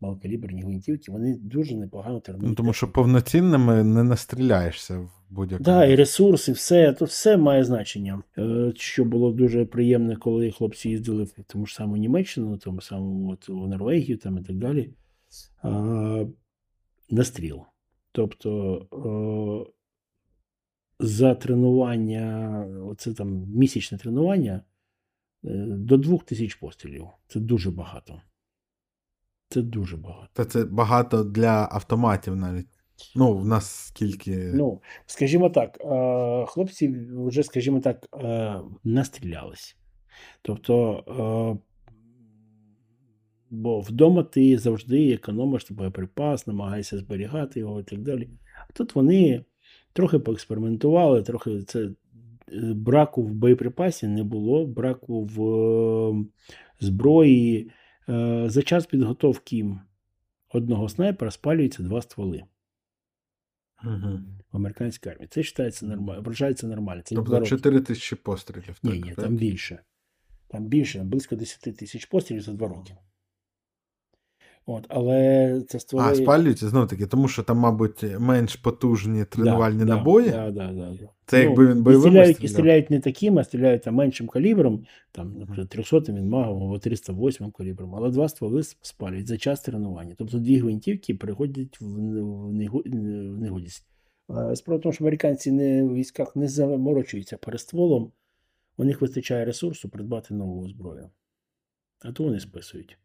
малокаліберні 0.00 0.62
гвинтівки. 0.62 1.12
Вони 1.12 1.36
дуже 1.42 1.76
непогано 1.76 2.20
тренують. 2.20 2.48
Ну, 2.48 2.54
тому 2.54 2.72
що 2.72 2.92
повноцінними 2.92 3.84
не 3.84 4.02
настріляєшся 4.02 4.98
в 4.98 5.10
будь-якому. 5.30 5.64
Да, 5.64 5.84
і 5.84 5.96
ресурси, 5.96 6.52
все, 6.52 6.92
то 6.92 7.04
все 7.04 7.36
має 7.36 7.64
значення. 7.64 8.22
Е, 8.38 8.72
Що 8.76 9.04
було 9.04 9.32
дуже 9.32 9.64
приємно, 9.64 10.16
коли 10.16 10.50
хлопці 10.50 10.88
їздили 10.88 11.24
в 11.24 11.32
тому 11.46 11.66
ж 11.66 11.74
саму 11.74 11.96
Німеччину, 11.96 12.56
тому 12.56 12.80
самому 12.80 13.30
от, 13.30 13.48
в 13.48 13.68
Норвегію 13.68 14.18
там 14.18 14.38
і 14.38 14.42
так 14.42 14.56
далі. 14.56 14.90
А, 15.62 16.24
на 17.10 17.24
стріл. 17.24 17.60
Тобто 18.12 19.68
за 21.00 21.34
тренування, 21.34 22.66
оце 22.84 23.14
там 23.14 23.28
місячне 23.48 23.98
тренування 23.98 24.62
е, 25.44 25.48
до 25.68 25.96
двох 25.96 26.24
тисяч 26.24 26.54
пострілів. 26.54 27.08
Це 27.28 27.40
дуже 27.40 27.70
багато. 27.70 28.20
Це 29.48 29.62
дуже 29.62 29.96
багато. 29.96 30.28
Та 30.32 30.44
це 30.44 30.64
багато 30.64 31.24
для 31.24 31.68
автоматів 31.70 32.36
навіть. 32.36 32.66
Ну, 33.16 33.36
в 33.36 33.46
нас 33.46 33.70
скільки. 33.70 34.36
Ну, 34.54 34.82
скажімо 35.06 35.50
так, 35.50 35.78
е, 35.80 36.46
хлопці 36.46 37.06
вже, 37.10 37.42
скажімо 37.42 37.80
так, 37.80 38.06
е, 38.14 38.60
настрілялись. 38.84 39.76
Тобто, 40.42 41.04
бо 43.50 43.80
вдома 43.80 44.22
ти 44.22 44.58
завжди 44.58 45.12
економиш 45.12 45.70
боєприпас, 45.70 46.46
намагаєшся 46.46 46.98
зберігати 46.98 47.60
його 47.60 47.80
і 47.80 47.84
так 47.84 48.02
далі. 48.02 48.28
А 48.68 48.72
тут 48.72 48.94
вони 48.94 49.44
трохи 49.92 50.18
поекспериментували, 50.18 51.22
трохи 51.22 51.62
це 51.62 51.84
е, 51.84 51.92
браку 52.74 53.22
в 53.22 53.34
боєприпасі 53.34 54.06
не 54.06 54.22
було, 54.22 54.66
браку 54.66 55.24
в 55.24 55.42
е, 55.42 56.24
зброї. 56.80 57.70
Е, 58.08 58.44
За 58.48 58.62
час 58.62 58.86
підготовки 58.86 59.66
одного 60.48 60.88
снайпера 60.88 61.30
спалюється 61.30 61.82
два 61.82 62.02
стволи 62.02 62.44
Угу. 63.84 64.18
в 64.52 64.56
американській 64.56 65.10
армії. 65.10 65.28
Це 65.30 65.40
вважається 65.40 65.86
нормально, 65.86 66.22
вважається 66.22 66.66
нормально. 66.66 67.02
Це 67.04 67.14
Тобто 67.14 67.42
4 67.42 67.80
тисячі 67.80 68.16
пострілів. 68.16 68.78
Ні, 68.82 68.90
так, 68.90 69.04
ні, 69.04 69.14
так? 69.14 69.24
там 69.24 69.36
більше. 69.36 69.78
Там 70.48 70.64
більше, 70.64 71.02
близько 71.04 71.36
10 71.36 71.76
тисяч 71.76 72.06
пострілів 72.06 72.42
за 72.42 72.52
два 72.52 72.68
роки. 72.68 72.96
От, 74.70 74.86
але 74.88 75.62
це 75.68 75.80
стволи... 75.80 76.04
А, 76.08 76.14
спалюються 76.14 76.68
знов 76.68 76.88
таки, 76.88 77.06
тому 77.06 77.28
що 77.28 77.42
там, 77.42 77.58
мабуть, 77.58 78.04
менш 78.18 78.56
потужні 78.56 79.24
тренувальні 79.24 79.84
да, 79.84 79.84
набої. 79.84 80.30
Да, 80.30 80.50
да, 80.50 80.72
да, 80.72 80.90
да. 81.00 81.08
Це 81.26 81.42
якби 81.42 81.66
він 81.66 81.78
і 81.78 81.80
бойовими 81.80 82.10
стріляють, 82.10 82.44
і 82.44 82.48
стріляють 82.48 82.90
не 82.90 83.00
таким, 83.00 83.38
а 83.38 83.44
стріляють 83.44 83.82
там 83.82 83.94
меншим 83.94 84.28
калібром, 84.28 84.84
там, 85.12 85.34
наприклад, 85.38 85.68
300 85.68 85.98
він 86.12 86.28
магом 86.28 86.62
або 86.62 86.78
308 86.78 87.50
калібром, 87.50 87.94
але 87.94 88.10
два 88.10 88.28
стволи 88.28 88.62
спалюють 88.62 89.26
за 89.26 89.38
час 89.38 89.60
тренування. 89.60 90.14
Тобто 90.18 90.38
дві 90.38 90.58
гвинтівки 90.58 91.14
переходять 91.14 91.80
в, 91.80 91.84
в, 91.84 92.52
негодність. 93.40 93.86
Справа 94.54 94.78
в 94.78 94.82
тому, 94.82 94.92
що 94.92 95.04
американці 95.04 95.52
не, 95.52 95.82
в 95.82 95.94
військах 95.94 96.36
не 96.36 96.48
заморочуються 96.48 97.36
перестволом, 97.36 98.12
у 98.76 98.84
них 98.84 99.00
вистачає 99.00 99.44
ресурсу 99.44 99.88
придбати 99.88 100.34
нову 100.34 100.68
зброю. 100.68 101.10
А 102.02 102.12
то 102.12 102.24
вони 102.24 102.40
списують. 102.40 102.98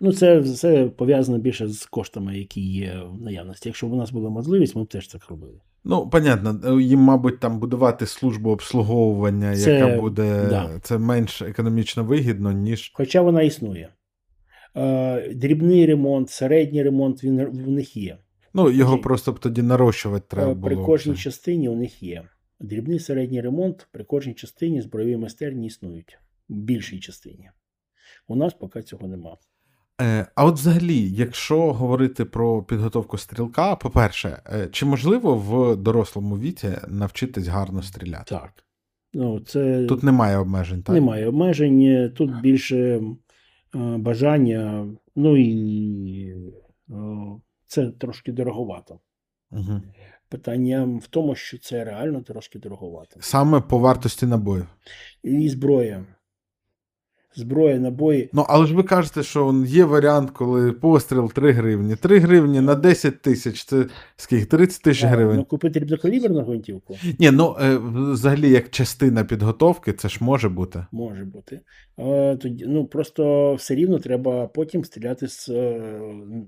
Ну, 0.00 0.12
це 0.12 0.38
все 0.38 0.84
пов'язано 0.84 1.38
більше 1.38 1.68
з 1.68 1.86
коштами, 1.86 2.38
які 2.38 2.60
є 2.60 3.02
в 3.10 3.22
наявності. 3.22 3.68
Якщо 3.68 3.86
б 3.86 3.92
у 3.92 3.96
нас 3.96 4.10
була 4.10 4.30
можливість, 4.30 4.76
ми 4.76 4.84
б 4.84 4.86
теж 4.86 5.08
так 5.08 5.28
робили. 5.30 5.60
Ну, 5.84 6.08
понятно, 6.08 6.80
їм, 6.80 7.00
мабуть, 7.00 7.40
там 7.40 7.60
будувати 7.60 8.06
службу 8.06 8.50
обслуговування, 8.50 9.56
Це- 9.56 9.74
яка 9.78 10.00
буде 10.00 10.46
да. 10.50 10.70
це 10.82 10.98
менш 10.98 11.42
економічно 11.42 12.04
вигідно, 12.04 12.52
ніж. 12.52 12.90
Хоча 12.94 13.20
вона 13.22 13.42
існує. 13.42 13.88
Е, 14.76 15.34
дрібний 15.34 15.86
ремонт, 15.86 16.30
середній 16.30 16.82
ремонт 16.82 17.24
він 17.24 17.44
в 17.46 17.70
них 17.70 17.96
є. 17.96 18.18
Ну, 18.54 18.70
його 18.70 18.92
Окей. 18.92 19.02
просто 19.02 19.32
б 19.32 19.38
тоді 19.38 19.62
нарощувати 19.62 20.24
треба 20.28 20.50
Е, 20.52 20.54
було. 20.54 20.66
При 20.66 20.76
кожній 20.76 21.14
це. 21.14 21.18
частині 21.20 21.68
у 21.68 21.76
них 21.76 22.02
є. 22.02 22.22
Дрібний 22.60 22.98
середній 22.98 23.40
ремонт 23.40 23.88
при 23.92 24.04
кожній 24.04 24.34
частині 24.34 24.82
збройові 24.82 25.16
майстерні 25.16 25.66
існують. 25.66 26.18
В 26.48 26.54
більшій 26.54 26.98
частині. 27.00 27.50
У 28.28 28.36
нас 28.36 28.54
поки 28.54 28.82
цього 28.82 29.08
нема. 29.08 29.36
Е, 30.00 30.26
а 30.34 30.44
от 30.44 30.54
взагалі, 30.54 31.10
якщо 31.10 31.72
говорити 31.72 32.24
про 32.24 32.62
підготовку 32.62 33.18
стрілка, 33.18 33.76
по-перше, 33.76 34.42
е, 34.46 34.68
чи 34.72 34.86
можливо 34.86 35.36
в 35.36 35.76
дорослому 35.76 36.38
віці 36.38 36.68
навчитись 36.88 37.46
гарно 37.46 37.82
стріляти? 37.82 38.24
Так. 38.34 38.52
Ну, 39.14 39.40
це 39.40 39.86
Тут 39.86 40.02
немає 40.02 40.36
обмежень, 40.36 40.82
так? 40.82 40.94
немає 40.94 41.28
обмежень, 41.28 42.12
тут 42.16 42.40
більше 42.40 42.76
е, 42.76 43.02
бажання, 43.78 44.86
ну 45.16 45.36
і 45.36 46.34
це 47.66 47.90
трошки 47.90 48.32
дороговато. 48.32 49.00
Угу. 49.50 49.82
Питання 50.28 50.98
в 51.02 51.06
тому, 51.06 51.34
що 51.34 51.58
це 51.58 51.84
реально 51.84 52.22
трошки 52.22 52.58
дороговато. 52.58 53.16
Саме 53.20 53.60
по 53.60 53.78
вартості 53.78 54.26
набоїв. 54.26 54.66
І 55.22 55.48
зброя. 55.48 56.04
Зброя, 57.36 57.78
набої. 57.78 58.30
Ну, 58.32 58.44
але 58.48 58.66
ж 58.66 58.74
ви 58.74 58.82
кажете, 58.82 59.22
що 59.22 59.62
є 59.66 59.84
варіант, 59.84 60.30
коли 60.30 60.72
постріл 60.72 61.32
3 61.32 61.52
гривні. 61.52 61.96
3 61.96 62.18
гривні 62.18 62.60
на 62.60 62.74
10 62.74 63.22
тисяч 63.22 63.64
це 63.64 63.84
скільки? 64.16 64.44
30 64.44 64.82
тисяч 64.82 65.04
гривень. 65.04 65.36
Ну, 65.36 65.44
купити 65.44 65.78
рідокаліберну 65.78 66.40
гвинтівку 66.44 66.96
Ні, 67.18 67.30
ну 67.30 67.56
е, 67.60 67.78
взагалі, 68.12 68.50
як 68.50 68.70
частина 68.70 69.24
підготовки, 69.24 69.92
це 69.92 70.08
ж 70.08 70.18
може 70.20 70.48
бути. 70.48 70.86
може 70.92 71.24
бути. 71.24 71.60
Тоді, 72.42 72.64
ну, 72.68 72.84
просто 72.86 73.54
все 73.54 73.74
рівно 73.74 73.98
треба 73.98 74.46
потім 74.46 74.84
стріляти 74.84 75.28
з, 75.28 75.48
е, 75.48 75.80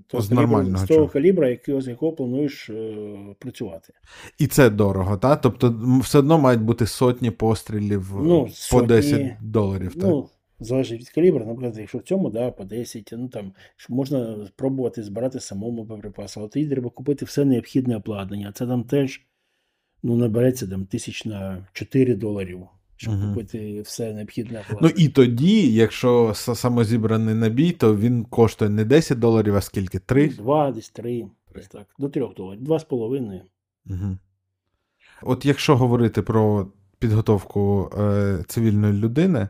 того 0.07 0.23
З 0.23 0.31
калібру- 0.31 0.77
з 0.77 0.83
того 0.83 0.87
чого. 0.87 1.07
калібра, 1.07 1.49
який, 1.49 1.81
з 1.81 1.87
якого 1.87 2.11
плануєш 2.11 2.69
е, 2.69 2.95
працювати. 3.39 3.93
І 4.39 4.47
це 4.47 4.69
дорого, 4.69 5.17
так? 5.17 5.41
Тобто 5.41 5.75
все 6.03 6.19
одно 6.19 6.37
мають 6.39 6.61
бути 6.61 6.85
сотні 6.87 7.31
пострілів 7.31 8.15
е, 8.17 8.21
Ну, 8.23 8.43
по 8.43 8.49
сотні, 8.49 8.87
10 8.87 9.31
доларів. 9.41 9.93
Так? 9.95 10.03
Ну, 10.03 10.29
залежить 10.59 11.01
від 11.01 11.09
калібру, 11.09 11.45
наприклад, 11.45 11.77
якщо 11.77 11.97
в 11.97 12.01
цьому, 12.01 12.29
да, 12.29 12.51
по 12.51 12.63
10, 12.63 13.09
ну 13.17 13.27
там 13.27 13.53
можна 13.89 14.47
спробувати 14.47 15.03
збирати 15.03 15.39
самому 15.39 15.83
боєприпас, 15.83 16.37
але 16.37 16.47
тоді 16.47 16.67
треба 16.67 16.89
купити 16.89 17.25
все 17.25 17.45
необхідне 17.45 17.95
обладнання. 17.95 18.51
Це 18.51 18.67
там 18.67 18.83
теж 18.83 19.21
ну, 20.03 20.15
набереться 20.15 20.67
там 20.67 20.85
тисяч 20.85 21.25
на 21.25 21.67
4 21.73 22.15
доларів, 22.15 22.67
щоб 22.95 23.13
Мгм. 23.13 23.29
купити 23.29 23.81
все 23.81 24.13
необхідне 24.13 24.65
Ну 24.81 24.89
і 24.89 25.09
тоді, 25.09 25.73
якщо 25.73 26.33
самозібраний 26.33 27.35
набій, 27.35 27.71
то 27.71 27.95
він 27.95 28.25
коштує 28.25 28.71
не 28.71 28.85
10 28.85 29.19
доларів, 29.19 29.55
а 29.55 29.61
скільки? 29.61 29.99
3? 29.99 30.29
Два, 30.29 30.71
десь 30.71 30.89
три, 30.89 31.25
десь 31.55 31.67
так, 31.67 31.87
до 31.99 32.09
трьох 32.09 32.35
доларів, 32.35 32.63
два 32.63 32.79
з 32.79 32.83
половиною. 32.83 33.41
Угу. 33.89 34.17
От 35.21 35.45
якщо 35.45 35.77
говорити 35.77 36.21
про 36.21 36.71
підготовку 36.99 37.91
е, 37.99 38.43
цивільної 38.47 38.93
людини 38.93 39.47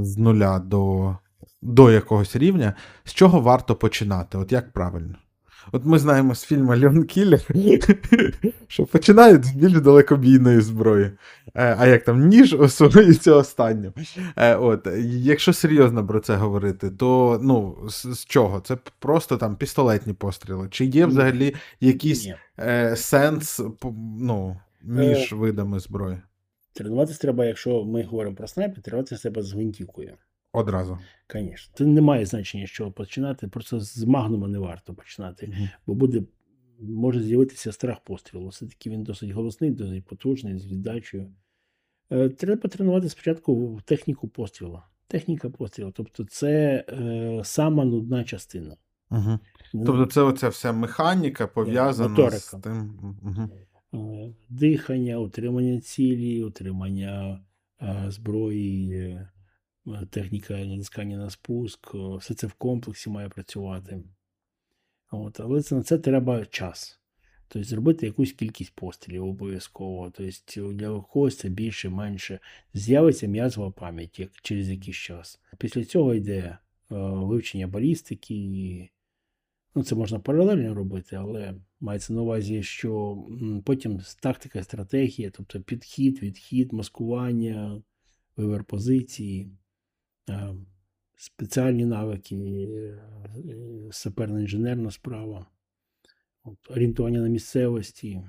з 0.00 0.18
нуля 0.18 0.58
до, 0.58 1.16
до 1.62 1.90
якогось 1.90 2.36
рівня, 2.36 2.74
з 3.04 3.12
чого 3.12 3.40
варто 3.40 3.74
починати? 3.74 4.38
От 4.38 4.52
як 4.52 4.72
правильно? 4.72 5.14
От 5.72 5.84
ми 5.84 5.98
знаємо 5.98 6.34
з 6.34 6.44
фільму 6.44 6.76
Леон 6.76 7.04
Кіллер, 7.04 7.40
що 8.68 8.86
починають 8.86 9.44
з 9.44 9.52
більш 9.52 9.80
далекобійної 9.80 10.60
зброї. 10.60 11.10
Е, 11.54 11.76
а 11.78 11.86
як 11.86 12.04
там 12.04 12.28
ніж 12.28 12.54
освоюється 12.54 13.34
останнім. 13.34 13.92
Е, 14.36 14.56
от, 14.56 14.88
якщо 15.06 15.52
серйозно 15.52 16.06
про 16.06 16.20
це 16.20 16.36
говорити, 16.36 16.90
то 16.90 17.40
ну, 17.42 17.78
з, 17.88 18.14
з 18.14 18.24
чого? 18.24 18.60
Це 18.60 18.78
просто 18.98 19.36
там 19.36 19.56
пістолетні 19.56 20.12
постріли. 20.12 20.68
Чи 20.70 20.84
є 20.84 21.06
взагалі 21.06 21.54
Ні. 22.26 22.34
е, 22.58 22.96
сенс 22.96 23.60
ну, 24.20 24.60
між 24.82 25.32
видами 25.32 25.80
зброї? 25.80 26.18
Тренуватися 26.74 27.18
треба, 27.20 27.46
якщо 27.46 27.84
ми 27.84 28.02
говоримо 28.02 28.36
про 28.36 28.46
снайпер, 28.46 28.82
тренуватися 28.82 29.22
треба 29.22 29.42
з 29.42 29.52
гвинтівкою. 29.52 30.16
Одразу. 30.52 30.98
Звісно. 31.32 31.74
Це 31.74 31.84
не 31.84 32.00
має 32.00 32.26
значення, 32.26 32.66
з 32.66 32.70
чого 32.70 32.92
починати. 32.92 33.48
Просто 33.48 33.80
з 33.80 34.04
магнума 34.04 34.48
не 34.48 34.58
варто 34.58 34.94
починати. 34.94 35.46
Мгм. 35.46 35.68
бо 35.86 35.94
буде, 35.94 36.22
може 36.80 37.22
з'явитися 37.22 37.72
страх 37.72 38.00
пострілу. 38.00 38.48
Все-таки 38.48 38.90
він 38.90 39.02
досить 39.02 39.30
голосний, 39.30 39.70
досить 39.70 40.04
потужний, 40.04 40.58
з 40.58 40.66
віддачею. 40.66 41.32
Е, 42.10 42.28
Треба 42.28 42.68
тренувати 42.68 43.08
спочатку 43.08 43.80
техніку 43.84 44.28
пострілу. 44.28 44.82
Техніка 45.08 45.50
пострілу. 45.50 45.90
Тобто 45.90 46.24
це 46.24 46.84
е, 46.88 47.40
сама 47.44 47.84
нудна 47.84 48.24
частина. 48.24 48.76
Угу. 49.10 49.38
Тобто 49.72 50.06
це 50.06 50.20
оця 50.20 50.48
вся 50.48 50.72
механіка 50.72 51.46
пов'язана 51.46 52.30
з 52.30 52.50
тим. 52.50 52.98
Мгм. 53.22 53.50
Е, 53.94 54.34
дихання, 54.48 55.18
утримання 55.18 55.80
цілі, 55.80 56.42
утримання 56.42 57.44
е, 57.82 58.04
зброї, 58.08 58.92
е, 58.92 59.28
техніка 60.10 60.64
натискання 60.64 61.16
на 61.16 61.30
спуск, 61.30 61.94
все 61.94 62.34
це 62.34 62.46
в 62.46 62.52
комплексі 62.52 63.10
має 63.10 63.28
працювати. 63.28 64.02
От, 65.10 65.40
але 65.40 65.62
це, 65.62 65.74
на 65.74 65.82
це 65.82 65.98
треба 65.98 66.46
час. 66.46 67.00
Тобто 67.48 67.68
зробити 67.68 68.06
якусь 68.06 68.32
кількість 68.32 68.74
пострілів 68.74 69.24
обов'язково. 69.24 70.12
Тобто 70.16 70.72
для 70.72 71.00
когось 71.00 71.36
це 71.36 71.48
більше, 71.48 71.88
менше. 71.88 72.40
З'явиться 72.74 73.26
м'язова 73.26 73.70
пам'ять 73.70 74.18
як, 74.18 74.30
через 74.42 74.70
якийсь 74.70 74.96
час. 74.96 75.40
Після 75.58 75.84
цього 75.84 76.14
йде 76.14 76.40
е, 76.42 76.58
вивчення 76.98 77.66
балістики. 77.66 78.90
Ну, 79.74 79.82
це 79.82 79.94
можна 79.94 80.18
паралельно 80.18 80.74
робити, 80.74 81.16
але 81.16 81.54
мається 81.80 82.12
на 82.12 82.22
увазі, 82.22 82.62
що 82.62 83.24
потім 83.64 84.00
тактика, 84.20 84.62
стратегія, 84.62 85.30
тобто 85.30 85.60
підхід, 85.60 86.22
відхід, 86.22 86.72
маскування, 86.72 87.82
вибір 88.36 88.64
позиції, 88.64 89.50
спеціальні 91.16 91.84
навики, 91.84 92.36
е, 92.36 93.00
е, 93.36 93.56
саперно-інженерна 93.90 94.90
справа, 94.90 95.46
орієнтування 96.70 97.20
на 97.20 97.28
місцевості, 97.28 98.22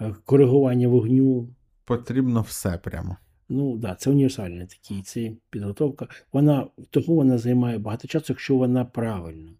е, 0.00 0.14
коригування 0.24 0.88
вогню. 0.88 1.54
Потрібно 1.84 2.42
все 2.42 2.78
прямо. 2.78 3.16
Ну, 3.48 3.76
да, 3.76 3.94
це 3.94 4.10
універсальний 4.10 4.66
такий, 4.66 5.02
це 5.02 5.32
підготовка. 5.50 6.08
Вона 6.32 6.68
того 6.90 7.14
вона 7.14 7.38
займає 7.38 7.78
багато 7.78 8.08
часу, 8.08 8.26
якщо 8.28 8.56
вона 8.56 8.84
правильна. 8.84 9.52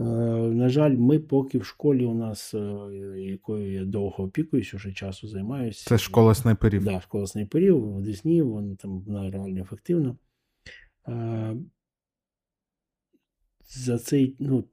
Е, 0.00 0.04
на 0.04 0.68
жаль, 0.68 0.96
ми 0.96 1.18
поки 1.18 1.58
в 1.58 1.64
школі 1.64 2.04
у 2.04 2.14
нас, 2.14 2.54
е, 2.54 2.58
якою 3.16 3.72
я 3.72 3.84
довго 3.84 4.24
опікуюсь, 4.24 4.74
уже 4.74 4.92
часу 4.92 5.28
займаюся. 5.28 5.84
Це 5.88 5.98
школа 5.98 6.34
снайперів. 6.34 6.84
Да, 6.84 7.00
школа 7.00 7.26
снайперів 7.26 7.96
в 7.96 8.02
Десні, 8.02 8.42
вона 8.42 8.76
там 8.76 9.00
вона 9.00 9.30
реально 9.30 9.60
ефективна. 9.60 10.16
Е, 11.08 11.56
за 13.68 13.98
цей, 13.98 14.36
ну, 14.38 14.64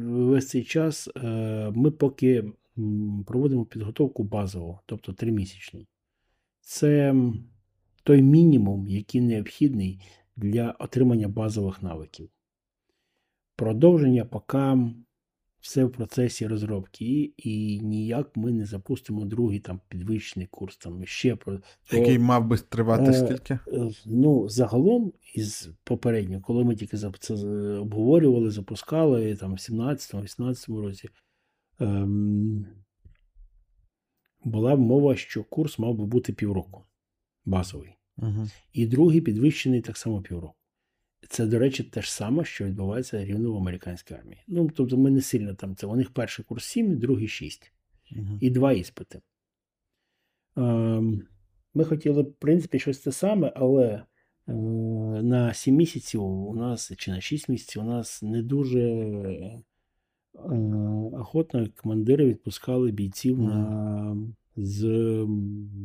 весь 0.00 0.48
цей 0.48 0.64
час 0.64 1.08
ми 1.72 1.90
поки 1.90 2.52
проводимо 3.26 3.64
підготовку 3.64 4.22
базову, 4.22 4.80
тобто 4.86 5.12
тримісячну. 5.12 5.86
Це 6.60 7.14
той 8.02 8.22
мінімум, 8.22 8.88
який 8.88 9.20
необхідний 9.20 10.00
для 10.36 10.70
отримання 10.70 11.28
базових 11.28 11.82
навиків. 11.82 12.28
Продовження 13.56 14.24
поки 14.24 14.76
все 15.60 15.84
в 15.84 15.92
процесі 15.92 16.46
розробки, 16.46 17.04
і, 17.04 17.34
і 17.36 17.80
ніяк 17.80 18.36
ми 18.36 18.52
не 18.52 18.64
запустимо 18.64 19.24
другий 19.24 19.60
там 19.60 19.80
підвищений 19.88 20.46
курс. 20.46 20.76
Там 20.76 21.06
ще 21.06 21.36
про 21.36 21.60
Який 21.92 22.18
мав 22.18 22.46
би 22.46 22.58
тривати 22.58 23.10
Е, 23.10 23.14
скільки? 23.14 23.58
Е, 23.68 23.90
Ну, 24.06 24.48
загалом, 24.48 25.12
із 25.34 25.70
попереднього, 25.84 26.42
коли 26.42 26.64
ми 26.64 26.76
тільки 26.76 26.96
це 26.96 27.34
обговорювали, 27.78 28.50
запускали 28.50 29.36
там 29.36 29.54
в 29.54 29.56
17-18 29.56 30.80
році, 30.80 31.08
ем, 31.80 32.66
була 34.44 34.76
мова, 34.76 35.16
що 35.16 35.44
курс 35.44 35.78
мав 35.78 35.94
би 35.94 36.06
бути 36.06 36.32
півроку 36.32 36.84
базовий. 37.44 37.96
Угу. 38.16 38.48
І 38.72 38.86
другий 38.86 39.20
підвищений 39.20 39.80
так 39.80 39.96
само 39.96 40.22
півроку. 40.22 40.54
Це, 41.28 41.46
до 41.46 41.58
речі, 41.58 41.84
те 41.84 42.02
ж 42.02 42.12
саме, 42.12 42.44
що 42.44 42.64
відбувається 42.64 43.24
рівно 43.24 43.52
в 43.52 43.56
американській 43.56 44.14
армії. 44.14 44.42
Ну, 44.46 44.70
тобто, 44.76 44.96
ми 44.96 45.10
не 45.10 45.20
сильно 45.20 45.54
там 45.54 45.76
це. 45.76 45.86
У 45.86 45.96
них 45.96 46.10
перший 46.10 46.44
курс 46.44 46.64
7, 46.64 46.98
другий 46.98 47.28
6 47.28 47.72
Угу. 48.12 48.38
і 48.40 48.50
два 48.50 48.72
іспити. 48.72 49.20
Ем, 50.56 51.22
Ми 51.74 51.84
хотіли, 51.84 52.22
в 52.22 52.32
принципі, 52.32 52.78
щось 52.78 52.98
те 52.98 53.12
саме, 53.12 53.52
але 53.56 54.02
е, 54.48 54.52
на 55.22 55.54
7 55.54 55.74
місяців 55.74 56.22
у 56.24 56.54
нас, 56.54 56.92
чи 56.96 57.10
на 57.10 57.20
6 57.20 57.48
місяців, 57.48 57.82
у 57.82 57.84
нас 57.84 58.22
не 58.22 58.42
дуже 58.42 58.80
е, 58.80 59.62
охотно 61.12 61.66
командири 61.76 62.26
відпускали 62.26 62.90
бійців 62.90 63.42
на, 63.42 64.16
з 64.56 64.84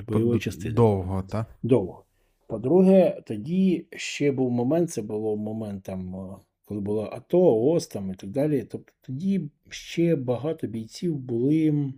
бойової 0.07 0.39
частини. 0.39 0.73
Довго, 0.73 1.23
так? 1.29 1.47
Довго. 1.63 2.05
По-друге, 2.51 3.21
тоді 3.25 3.87
ще 3.91 4.31
був 4.31 4.51
момент, 4.51 4.91
це 4.91 5.01
було 5.01 5.37
момент 5.37 5.83
там, 5.83 6.15
е, 6.15 6.35
коли 6.65 6.81
було 6.81 7.09
АТО, 7.11 7.39
ООС 7.39 7.87
там 7.87 8.11
і 8.11 8.15
так 8.15 8.29
далі. 8.29 8.67
Тобто 8.71 8.93
тоді 9.01 9.49
ще 9.69 10.15
багато 10.15 10.67
бійців 10.67 11.17
були 11.17 11.93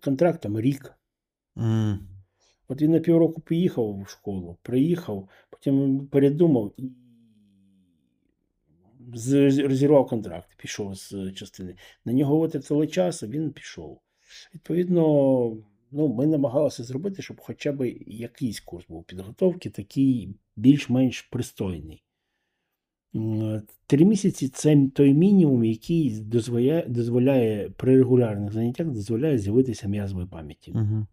контрактом 0.00 0.60
рік. 0.60 0.92
М. 1.58 2.08
От 2.68 2.82
він 2.82 2.90
на 2.90 3.00
півроку 3.00 3.40
поїхав 3.40 4.00
в 4.02 4.08
школу, 4.08 4.56
приїхав, 4.62 5.28
потім 5.50 6.06
передумав 6.06 6.72
і 6.76 6.90
розірвав 9.62 10.06
контракт, 10.06 10.56
пішов 10.56 10.94
з 10.94 11.32
частини. 11.32 11.76
На 12.04 12.12
нього 12.12 12.38
витратили 12.38 12.86
час, 12.86 13.22
а 13.22 13.26
він 13.26 13.52
пішов. 13.52 14.00
Відповідно, 14.54 15.56
ну, 15.92 16.08
ми 16.08 16.26
намагалися 16.26 16.84
зробити, 16.84 17.22
щоб 17.22 17.40
хоча 17.40 17.72
б 17.72 17.94
якийсь 18.06 18.60
курс 18.60 18.86
був 18.88 19.04
підготовки, 19.04 19.70
такий 19.70 20.34
більш-менш 20.56 21.22
пристойний. 21.22 22.04
Три 23.86 24.04
місяці 24.04 24.48
це 24.48 24.88
той 24.94 25.14
мінімум, 25.14 25.64
який 25.64 26.20
дозволяє, 26.20 26.86
дозволяє 26.88 27.70
при 27.70 27.96
регулярних 27.96 28.52
заняттях 28.52 28.86
дозволяє 28.86 29.38
з'явитися 29.38 29.88
м'язової 29.88 30.26
пам'яті. 30.26 30.72
Угу. 30.74 31.06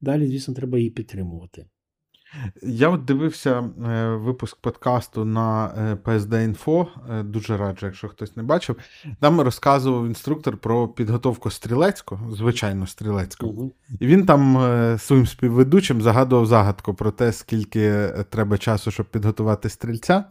Далі, 0.00 0.26
звісно, 0.26 0.54
треба 0.54 0.78
її 0.78 0.90
підтримувати. 0.90 1.66
Я 2.62 2.88
от 2.88 3.04
дивився 3.04 3.70
е, 3.88 4.08
випуск 4.08 4.56
подкасту 4.56 5.24
на 5.24 5.66
е, 5.66 5.94
PSD 5.94 6.28
Info, 6.28 6.86
е, 7.10 7.22
дуже 7.22 7.56
раджу, 7.56 7.86
якщо 7.86 8.08
хтось 8.08 8.36
не 8.36 8.42
бачив. 8.42 8.76
Там 9.20 9.40
розказував 9.40 10.06
інструктор 10.06 10.56
про 10.56 10.88
підготовку 10.88 11.50
стрілецьку, 11.50 12.18
звичайно, 12.32 12.86
стрілецьку. 12.86 13.46
Угу. 13.46 13.72
І 14.00 14.06
він 14.06 14.26
там 14.26 14.56
своїм 14.98 15.26
співведучим 15.26 16.02
загадував 16.02 16.46
загадку 16.46 16.94
про 16.94 17.10
те, 17.10 17.32
скільки 17.32 18.08
треба 18.30 18.58
часу, 18.58 18.90
щоб 18.90 19.06
підготувати 19.06 19.68
стрільця. 19.68 20.24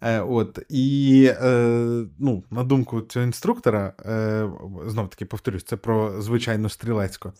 Е, 0.00 0.20
от, 0.20 0.58
і 0.68 1.24
е, 1.42 2.04
ну, 2.18 2.44
на 2.50 2.64
думку 2.64 3.00
цього 3.00 3.26
інструктора, 3.26 3.92
е, 4.06 4.48
знов 4.86 5.08
таки 5.08 5.24
повторюсь, 5.24 5.64
це 5.64 5.76
про 5.76 6.22
звичайну 6.22 6.68
стрілецьку. 6.68 7.32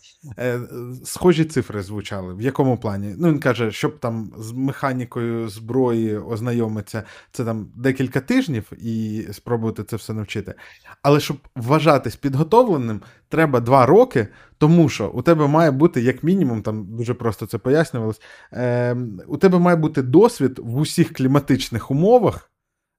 Схожі 1.03 1.45
цифри 1.45 1.83
звучали. 1.83 2.33
В 2.33 2.41
якому 2.41 2.77
плані? 2.77 3.15
Ну, 3.17 3.27
він 3.27 3.39
каже, 3.39 3.71
щоб 3.71 3.99
там 3.99 4.31
з 4.37 4.51
механікою 4.51 5.49
зброї 5.49 6.17
ознайомитися, 6.17 7.03
це 7.31 7.45
там 7.45 7.67
декілька 7.75 8.21
тижнів 8.21 8.71
і 8.83 9.25
спробувати 9.31 9.83
це 9.83 9.95
все 9.95 10.13
навчити. 10.13 10.53
Але 11.01 11.19
щоб 11.19 11.37
вважатись 11.55 12.15
підготовленим, 12.15 13.01
треба 13.29 13.59
два 13.59 13.85
роки, 13.85 14.27
тому 14.57 14.89
що 14.89 15.09
у 15.13 15.21
тебе 15.21 15.47
має 15.47 15.71
бути, 15.71 16.01
як 16.01 16.23
мінімум, 16.23 16.61
там 16.61 16.85
дуже 16.95 17.13
просто 17.13 17.45
це 17.45 17.57
пояснювалось, 17.57 18.21
е, 18.53 18.97
у 19.27 19.37
тебе 19.37 19.59
має 19.59 19.77
бути 19.77 20.01
досвід 20.01 20.59
в 20.63 20.77
усіх 20.77 21.13
кліматичних 21.13 21.91
умовах. 21.91 22.49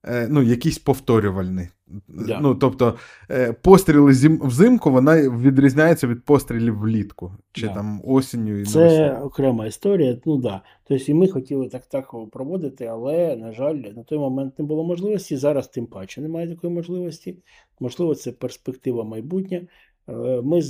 е, 0.06 0.28
Ну, 0.30 0.42
якийсь 0.42 0.78
повторювальний. 0.78 1.68
Да. 2.08 2.38
Ну, 2.42 2.54
тобто, 2.54 2.94
е, 3.30 3.52
постріли 3.52 4.14
зим, 4.14 4.40
взимку 4.44 4.90
вона 4.90 5.28
відрізняється 5.28 6.06
від 6.06 6.24
пострілів 6.24 6.78
влітку, 6.78 7.32
чи 7.52 7.66
Да. 7.66 7.74
там 7.74 8.00
осінню 8.04 8.58
і 8.58 8.64
Це 8.64 8.78
навесні. 8.78 9.24
окрема 9.26 9.66
історія. 9.66 10.18
Ну 10.26 10.36
да. 10.36 10.62
Тобто 10.88 11.04
і 11.12 11.14
ми 11.14 11.28
хотіли 11.28 11.68
так 11.68 11.86
так 11.86 12.14
проводити, 12.32 12.84
але, 12.86 13.36
на 13.36 13.52
жаль, 13.52 13.74
на 13.74 14.02
той 14.02 14.18
момент 14.18 14.58
не 14.58 14.64
було 14.64 14.84
можливості. 14.84 15.36
Зараз 15.36 15.68
тим 15.68 15.86
паче 15.86 16.20
немає 16.20 16.48
такої 16.48 16.72
можливості. 16.72 17.38
Можливо, 17.80 18.14
це 18.14 18.32
перспектива 18.32 19.04
майбутня. 19.04 19.60
Е, 20.08 20.12
Ми 20.42 20.60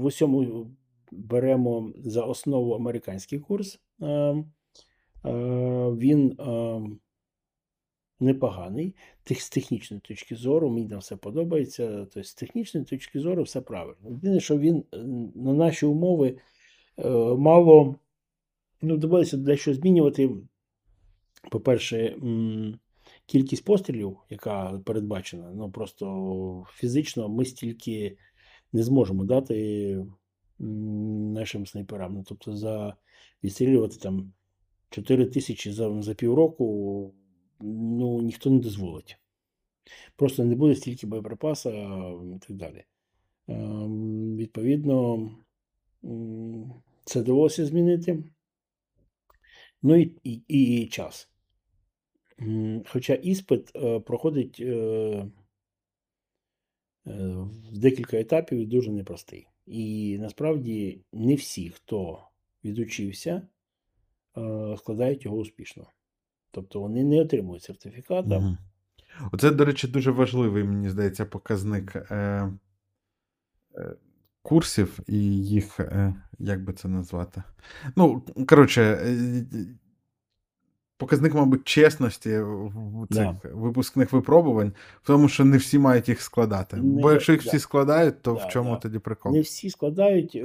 в 0.00 0.04
усьому 0.04 0.70
беремо 1.12 1.92
за 2.04 2.22
основу 2.22 2.72
американський 2.72 3.38
курс. 3.38 3.80
Е, 4.02 4.06
е, 4.06 4.44
Він 5.90 6.36
непоганий. 8.20 8.94
З 9.30 9.50
технічної 9.50 10.00
точки 10.00 10.36
зору, 10.36 10.70
мені 10.70 10.88
там 10.88 10.98
все 10.98 11.16
подобається. 11.16 11.88
Тобто, 11.98 12.22
з 12.22 12.34
технічної 12.34 12.86
точки 12.86 13.20
зору 13.20 13.42
все 13.42 13.60
правильно. 13.60 14.10
Єдине, 14.10 14.40
що 14.40 14.58
він 14.58 14.84
на 15.34 15.52
наші 15.52 15.86
умови 15.86 16.38
мало 17.38 17.96
ну, 18.82 18.96
доводиться 18.96 19.36
дещо 19.36 19.74
змінювати. 19.74 20.30
По-перше, 21.50 22.16
кількість 23.26 23.64
пострілів, 23.64 24.16
яка 24.30 24.80
передбачена, 24.84 25.52
ну 25.54 25.70
просто 25.70 26.66
фізично 26.70 27.28
ми 27.28 27.44
стільки 27.44 28.16
не 28.72 28.82
зможемо 28.82 29.24
дати 29.24 30.06
нашим 30.58 31.66
снайперам. 31.66 32.14
Ну, 32.14 32.24
тобто, 32.28 32.56
за 32.56 32.96
відстрілювати 33.44 33.96
там 33.96 34.32
4 34.90 35.26
тисячі 35.26 35.72
за, 35.72 36.02
за 36.02 36.14
півроку, 36.14 37.14
ну, 37.60 38.22
ніхто 38.22 38.50
не 38.50 38.58
дозволить. 38.58 39.18
Просто 40.16 40.44
не 40.44 40.54
буде 40.54 40.74
стільки 40.74 41.06
боєприпасу 41.06 41.70
і 42.36 42.38
так 42.38 42.56
далі. 42.56 42.84
Ем, 43.48 44.36
Відповідно, 44.36 45.30
це 47.04 47.22
довелося 47.22 47.66
змінити. 47.66 48.24
Ну 49.82 49.96
і, 49.96 50.12
і, 50.24 50.42
і 50.48 50.86
час. 50.86 51.28
Хоча 52.86 53.14
іспит 53.14 53.76
е, 53.76 54.00
проходить 54.00 54.56
е, 54.60 55.26
в 57.04 57.78
декілька 57.78 58.16
етапів 58.16 58.58
і 58.58 58.66
дуже 58.66 58.92
непростий. 58.92 59.46
І 59.66 60.18
насправді 60.20 61.04
не 61.12 61.34
всі, 61.34 61.70
хто 61.70 62.24
відучився, 62.64 63.42
е, 64.36 64.76
складають 64.78 65.24
його 65.24 65.36
успішно. 65.36 65.86
Тобто 66.50 66.80
вони 66.80 67.04
не 67.04 67.20
отримують 67.20 67.62
сертифіката. 67.62 68.38
Мгм. 68.38 68.58
Оце, 69.32 69.50
до 69.50 69.64
речі, 69.64 69.88
дуже 69.88 70.10
важливий, 70.10 70.64
мені 70.64 70.88
здається, 70.88 71.24
показник 71.24 71.96
е, 71.96 72.14
е, 73.74 73.96
курсів 74.42 74.98
і 75.06 75.46
їх, 75.46 75.80
е, 75.80 76.14
як 76.38 76.64
би 76.64 76.72
це 76.72 76.88
назвати? 76.88 77.42
Ну, 77.96 78.22
коротше, 78.48 78.82
е, 78.82 79.44
показник, 81.00 81.34
мабуть, 81.34 81.64
чесності 81.64 82.38
в 82.38 83.06
цих 83.10 83.24
Да. 83.24 83.40
випускних 83.44 84.12
випробувань, 84.12 84.72
в 85.02 85.06
тому, 85.06 85.28
що 85.28 85.44
не 85.44 85.56
всі 85.56 85.78
мають 85.78 86.08
їх 86.08 86.22
складати. 86.22 86.76
Бо 86.76 87.12
якщо 87.12 87.32
їх 87.32 87.44
да. 87.44 87.48
всі 87.48 87.58
складають, 87.58 88.22
то 88.22 88.34
Да, 88.34 88.46
в 88.46 88.48
чому 88.48 88.70
да. 88.70 88.76
тоді 88.76 88.98
прикол? 88.98 89.32
Не 89.32 89.40
всі 89.40 89.70
складають, 89.70 90.34
е, 90.34 90.44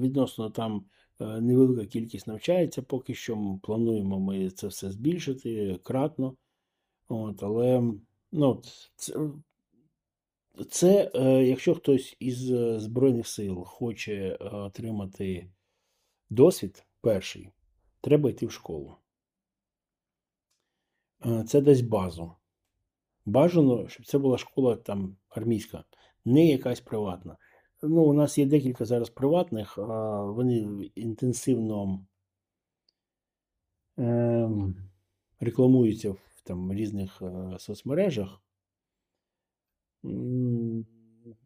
відносно 0.00 0.50
там 0.50 0.84
е, 1.20 1.40
невелика 1.40 1.86
кількість 1.86 2.26
навчається 2.26 2.82
поки 2.82 3.14
що. 3.14 3.58
Плануємо 3.62 4.20
ми 4.20 4.50
це 4.50 4.66
все 4.66 4.90
збільшити 4.90 5.80
кратно. 5.82 6.36
От, 7.08 7.42
але 7.42 7.82
ну, 8.32 8.62
це, 8.96 9.14
це 10.70 11.10
якщо 11.44 11.74
хтось 11.74 12.16
із 12.20 12.50
е, 12.50 12.80
Збройних 12.80 13.26
сил 13.26 13.64
хоче 13.64 14.34
отримати 14.40 15.50
досвід 16.30 16.84
перший, 17.00 17.50
треба 18.00 18.30
йти 18.30 18.46
в 18.46 18.52
школу. 18.52 18.96
Е, 21.24 21.44
Це 21.44 21.60
дасть 21.60 21.88
базу. 21.88 22.32
Бажано, 23.26 23.88
щоб 23.88 24.06
це 24.06 24.18
була 24.18 24.38
школа 24.38 24.76
там 24.76 25.16
армійська, 25.28 25.84
не 26.24 26.46
якась 26.46 26.80
приватна. 26.80 27.36
Ну, 27.82 28.02
у 28.02 28.12
нас 28.12 28.38
є 28.38 28.46
декілька 28.46 28.84
зараз 28.84 29.10
приватних, 29.10 29.78
а 29.78 30.22
вони 30.22 30.56
інтенсивно 30.94 32.06
ем, 33.96 34.76
рекламуються 35.40 36.10
в 36.10 36.20
там, 36.44 36.72
різних 36.72 37.22
е, 37.22 37.56
соцмережах. 37.58 38.42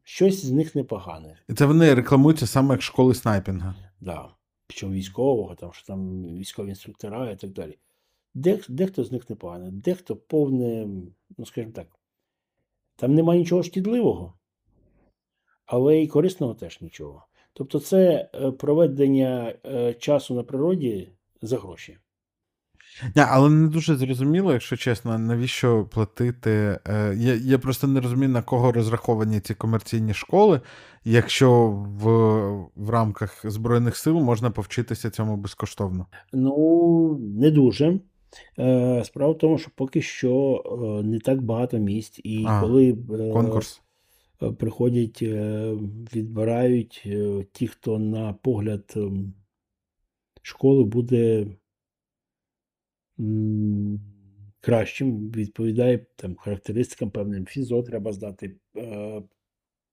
Щось 0.02 0.44
з 0.44 0.50
них 0.50 0.74
непогане. 0.74 1.38
І 1.48 1.54
це 1.54 1.66
вони 1.66 1.94
рекламуються 1.94 2.46
саме 2.46 2.74
як 2.74 2.82
школи 2.82 3.14
снайпінга. 3.14 3.74
Да. 4.00 4.34
Причому 4.66 4.92
військового, 4.92 5.54
там, 5.54 5.72
що 5.72 5.86
там 5.86 6.24
військові 6.24 6.68
інструктора 6.68 7.30
і 7.30 7.36
так 7.36 7.50
далі. 7.50 7.78
Дех, 8.34 8.70
дехто 8.70 9.04
з 9.04 9.12
них 9.12 9.30
непоганий, 9.30 9.70
дехто 9.70 10.16
повне, 10.16 10.86
ну 11.38 11.46
скажімо 11.46 11.72
так, 11.72 11.86
там 12.96 13.14
немає 13.14 13.40
нічого 13.40 13.62
шкідливого, 13.62 14.34
але 15.66 16.02
і 16.02 16.06
корисного 16.06 16.54
теж 16.54 16.80
нічого. 16.80 17.26
Тобто 17.52 17.80
це 17.80 18.30
е, 18.34 18.50
проведення 18.50 19.54
е, 19.66 19.94
часу 19.94 20.34
на 20.34 20.42
природі 20.42 21.12
за 21.42 21.58
гроші. 21.58 21.98
Ні, 23.16 23.22
але 23.28 23.50
не 23.50 23.68
дуже 23.68 23.96
зрозуміло, 23.96 24.52
якщо 24.52 24.76
чесно, 24.76 25.18
навіщо 25.18 25.84
платити. 25.84 26.78
Е, 26.88 27.14
Я, 27.16 27.34
я 27.34 27.58
просто 27.58 27.86
не 27.86 28.00
розумію, 28.00 28.28
на 28.28 28.42
кого 28.42 28.72
розраховані 28.72 29.40
ці 29.40 29.54
комерційні 29.54 30.14
школи, 30.14 30.60
якщо 31.04 31.68
в, 31.70 32.10
в 32.76 32.90
рамках 32.90 33.50
Збройних 33.50 33.96
сил 33.96 34.14
можна 34.20 34.50
повчитися 34.50 35.10
цьому 35.10 35.36
безкоштовно. 35.36 36.06
Ну, 36.32 37.18
не 37.20 37.50
дуже. 37.50 38.00
Е, 38.58 39.04
Справа 39.04 39.32
в 39.32 39.38
тому, 39.38 39.58
що 39.58 39.70
поки 39.74 40.02
що 40.02 40.62
е, 40.64 41.06
не 41.06 41.18
так 41.18 41.42
багато 41.42 41.78
місць, 41.78 42.20
і 42.24 42.44
А, 42.46 42.60
коли 42.60 42.90
е, 42.90 43.32
Конкурс. 43.32 43.82
приходять, 44.58 45.22
відбирають 46.14 47.08
ті, 47.52 47.68
хто 47.68 47.98
на 47.98 48.32
погляд 48.32 48.94
школи 50.42 50.84
буде 50.84 51.46
кращим, 54.60 55.30
відповідає 55.30 56.06
там, 56.16 56.36
характеристикам 56.36 57.10
певним. 57.10 57.46
Фізо 57.46 57.82
треба 57.82 58.12
здати, 58.12 58.56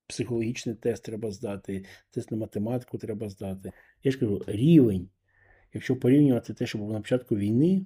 психологічний 0.08 0.76
тест 0.76 1.04
треба 1.04 1.32
здати, 1.32 1.86
тест 2.12 2.32
на 2.32 2.38
математику 2.38 2.98
треба 2.98 3.30
здати. 3.30 3.72
Я 4.04 4.12
ж 4.12 4.20
кажу, 4.20 4.44
рівень, 4.48 5.10
якщо 5.74 5.96
порівнювати 5.96 6.54
те, 6.54 6.68
що 6.68 6.78
було 6.78 6.94
на 6.94 7.02
початку 7.02 7.36
війни, 7.36 7.86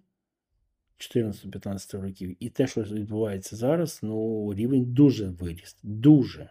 14-15 1.02 2.02
років, 2.02 2.36
і 2.40 2.50
те, 2.50 2.68
що 2.68 2.82
відбувається 2.82 3.56
зараз, 3.56 4.00
ну, 4.04 4.54
рівень 4.54 4.86
дуже 4.86 5.30
виріс. 5.30 5.78
Дуже. 5.84 6.50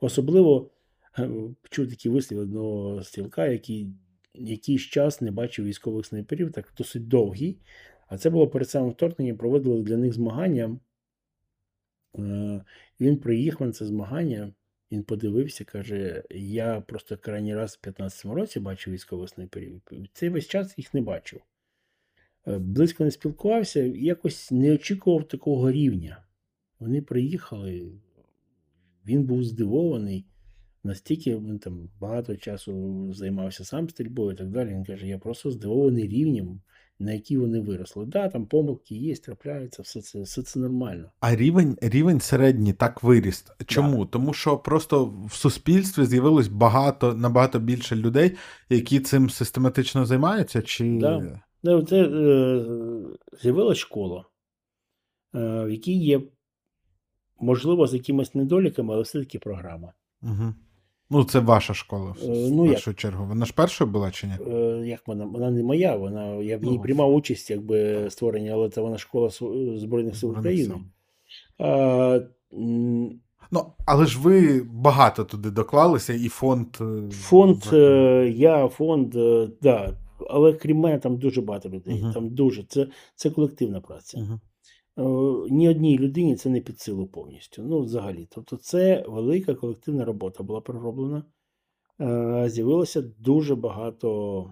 Особливо 0.00 0.70
е, 1.18 1.30
чув 1.70 1.88
такий 1.88 2.12
вислів 2.12 2.38
одного 2.38 3.02
стрілка, 3.02 3.46
який 3.46 3.88
якийсь 4.34 4.82
час 4.82 5.20
не 5.20 5.30
бачив 5.30 5.64
військових 5.64 6.06
снайперів, 6.06 6.52
так 6.52 6.72
досить 6.78 7.08
довгий. 7.08 7.58
А 8.06 8.18
це 8.18 8.30
було 8.30 8.48
перед 8.48 8.70
самим 8.70 8.90
вторгненням, 8.90 9.36
проводили 9.36 9.82
для 9.82 9.96
них 9.96 10.12
змагання. 10.12 10.78
Е, 12.18 12.64
Він 13.00 13.16
приїхав 13.16 13.66
на 13.66 13.72
це 13.72 13.86
змагання, 13.86 14.52
він 14.92 15.02
подивився, 15.02 15.64
каже: 15.64 16.22
я 16.30 16.80
просто 16.80 17.16
крайній 17.16 17.54
раз 17.54 17.78
в 17.82 17.86
15-му 17.86 18.34
році 18.34 18.60
бачив 18.60 18.92
військових 18.92 19.30
снайперів. 19.30 19.82
Цей 20.12 20.28
весь 20.28 20.46
час 20.46 20.78
їх 20.78 20.94
не 20.94 21.00
бачив. 21.00 21.40
Е, 22.46 22.58
Близько 22.58 23.04
не 23.04 23.10
спілкувався, 23.10 23.80
якось 23.82 24.50
не 24.50 24.72
очікував 24.72 25.28
такого 25.28 25.72
рівня. 25.72 26.24
Вони 26.80 27.02
приїхали, 27.02 27.92
він 29.06 29.24
був 29.24 29.44
здивований. 29.44 30.26
Настільки 30.86 31.36
він 31.36 31.58
там 31.58 31.88
багато 32.00 32.36
часу 32.36 33.12
займався 33.14 33.64
сам 33.64 33.88
стрільбою 33.88 34.32
і 34.32 34.34
так 34.34 34.50
далі. 34.50 34.68
Він 34.68 34.84
каже: 34.84 35.06
я 35.06 35.18
просто 35.18 35.50
здивований 35.50 36.08
рівнем, 36.08 36.60
на 36.98 37.12
який 37.12 37.36
вони 37.36 37.60
виросли. 37.60 38.06
Да, 38.06 38.28
там 38.28 38.46
помилки 38.46 38.94
є, 38.94 39.16
трапляються, 39.16 39.82
все 39.82 40.02
це, 40.02 40.22
все 40.22 40.42
це 40.42 40.58
нормально. 40.58 41.10
А 41.20 41.36
рівень, 41.36 41.78
рівень 41.80 42.20
середній 42.20 42.72
так 42.72 43.02
виріс. 43.02 43.44
Чому? 43.66 44.06
Тому 44.06 44.32
що 44.32 44.58
просто 44.58 45.14
в 45.26 45.32
суспільстві 45.32 46.04
з'явилось 46.04 46.48
багато, 46.48 47.14
набагато 47.14 47.58
більше 47.58 47.96
людей, 47.96 48.36
які 48.68 49.00
цим 49.00 49.30
систематично 49.30 50.06
займаються, 50.06 50.62
чи. 50.62 50.98
Да. 50.98 51.42
Ну, 51.64 51.82
Це 51.82 51.96
з'явилась 53.42 53.78
школа, 53.78 54.24
е, 55.34 55.64
в 55.64 55.70
якій 55.70 55.98
є, 55.98 56.20
можливо, 57.40 57.86
з 57.86 57.94
якимись 57.94 58.34
недоліками, 58.34 58.94
але 58.94 59.02
все-таки 59.02 59.38
програма. 59.38 59.92
Угу. 60.22 60.54
Ну, 61.10 61.24
це 61.24 61.38
ваша 61.38 61.74
школа, 61.74 62.10
в 62.10 62.30
Е, 62.30 62.48
в 62.48 62.52
ну, 62.52 62.64
як? 62.64 62.74
першу 62.74 62.94
чергу. 62.94 63.26
Вона 63.26 63.46
ж 63.46 63.52
першою 63.54 63.90
була 63.90 64.10
чи 64.10 64.26
ні? 64.26 64.32
Е, 64.52 64.86
як 64.86 65.00
вона? 65.06 65.24
Вона 65.24 65.50
не 65.50 65.62
моя, 65.62 65.96
вона, 65.96 66.26
я 66.34 66.58
в 66.58 66.62
ній 66.62 66.76
Ну. 66.76 66.82
приймав 66.82 67.14
участь 67.14 67.50
якби 67.50 68.10
створення, 68.10 68.52
але 68.52 68.70
це 68.70 68.80
вона 68.80 68.98
школа 68.98 69.30
Збройних 69.76 70.16
сил 70.16 70.30
України. 70.30 70.74
А, 71.58 72.20
Ну, 73.50 73.64
але 73.86 74.06
ж 74.06 74.20
ви 74.20 74.62
багато 74.72 75.24
туди 75.24 75.50
доклалися, 75.50 76.12
і 76.12 76.28
фонд. 76.28 76.66
Фонд, 77.12 77.62
я, 78.36 78.68
фонд, 78.68 79.10
да, 79.62 79.98
але 80.18 80.52
крім 80.52 80.78
мене 80.78 80.98
там 80.98 81.16
дуже 81.16 81.40
багато 81.40 81.70
людей. 81.70 82.02
Мгм. 82.02 82.12
Там 82.12 82.28
дуже. 82.30 82.64
Це, 82.64 82.88
це 83.14 83.30
колективна 83.30 83.80
праця. 83.80 84.18
Мгм. 84.18 84.40
Е, 84.98 85.50
Ні 85.50 85.68
одній 85.68 85.98
людині 85.98 86.36
це 86.36 86.50
не 86.50 86.60
під 86.60 86.80
силу 86.80 87.06
повністю. 87.06 87.62
Ну, 87.62 87.80
взагалі. 87.80 88.28
Тобто, 88.30 88.56
це 88.56 89.04
велика 89.08 89.54
колективна 89.54 90.04
робота 90.04 90.42
була 90.42 90.60
пророблена. 90.60 91.24
Е, 92.00 92.44
З'явилося 92.48 93.02
дуже 93.02 93.54
багато 93.54 94.50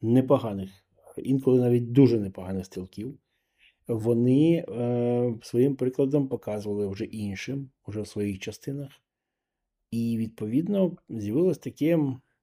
непоганих, 0.00 0.70
інколи 1.16 1.60
навіть 1.60 1.92
дуже 1.92 2.20
непоганих 2.20 2.66
стрілків. 2.66 3.18
Вони 3.88 4.64
е, 4.68 5.34
своїм 5.42 5.76
прикладом 5.76 6.28
показували 6.28 6.88
вже 6.88 7.04
іншим, 7.04 7.70
вже 7.86 8.00
в 8.00 8.06
своїх 8.06 8.38
частинах. 8.38 8.90
І, 9.90 10.18
відповідно, 10.18 10.96
з'явилось 11.08 11.58
таке, 11.58 11.98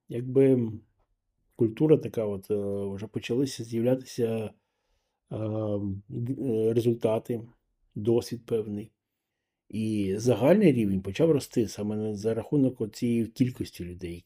якби 0.10 0.72
культура 1.58 1.98
така, 1.98 2.26
от, 2.26 2.50
вже 2.96 3.08
почалися 3.08 3.64
з'являтися 3.64 4.50
е, 5.32 5.40
результати, 6.74 7.42
досвід 7.96 8.46
певний. 8.46 8.92
І 9.70 10.14
загальний 10.18 10.72
рівень 10.72 11.02
почав 11.02 11.32
рости 11.32 11.68
саме 11.68 12.16
за 12.16 12.34
рахунок 12.34 12.96
цієї 12.96 13.26
кількості 13.26 13.86
людей. 13.86 14.26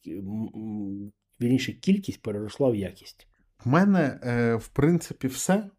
Вірніше, 1.41 1.74
кількість 1.74 2.22
переросла 2.22 2.70
в 2.70 2.76
якість. 2.76 3.28
У 3.66 3.70
мене, 3.70 4.20
е, 4.24 4.56
в 4.56 4.68
принципі, 4.68 5.28
все. 5.28 5.70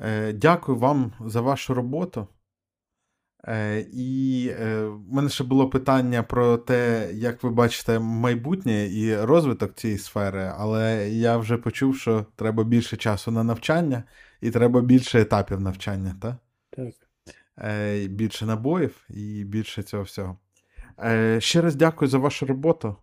Е, 0.00 0.32
Дякую 0.32 0.78
вам 0.78 1.12
за 1.20 1.40
вашу 1.40 1.74
роботу. 1.74 2.26
Е, 3.48 3.86
і 3.92 4.48
е, 4.60 4.84
в 4.84 5.12
мене 5.14 5.28
ще 5.28 5.44
було 5.44 5.70
питання 5.70 6.22
про 6.22 6.58
те, 6.58 7.10
як 7.14 7.42
ви 7.42 7.50
бачите 7.50 7.98
майбутнє 7.98 8.86
і 8.86 9.16
розвиток 9.16 9.74
цієї 9.74 9.98
сфери, 9.98 10.52
але 10.56 11.10
я 11.10 11.36
вже 11.36 11.56
почув, 11.56 11.96
що 11.96 12.26
треба 12.36 12.64
більше 12.64 12.96
часу 12.96 13.30
на 13.30 13.44
навчання 13.44 14.04
і 14.40 14.50
треба 14.50 14.80
більше 14.80 15.20
етапів 15.20 15.60
навчання, 15.60 16.16
так? 16.22 16.36
Так. 16.70 16.94
Е, 17.58 18.06
більше 18.06 18.46
набоїв 18.46 19.04
і 19.10 19.44
більше 19.44 19.82
цього 19.82 20.02
всього. 20.02 20.38
Ще 21.38 21.60
раз 21.60 21.76
дякую 21.76 22.08
за 22.08 22.18
вашу 22.18 22.46
роботу. 22.46 22.96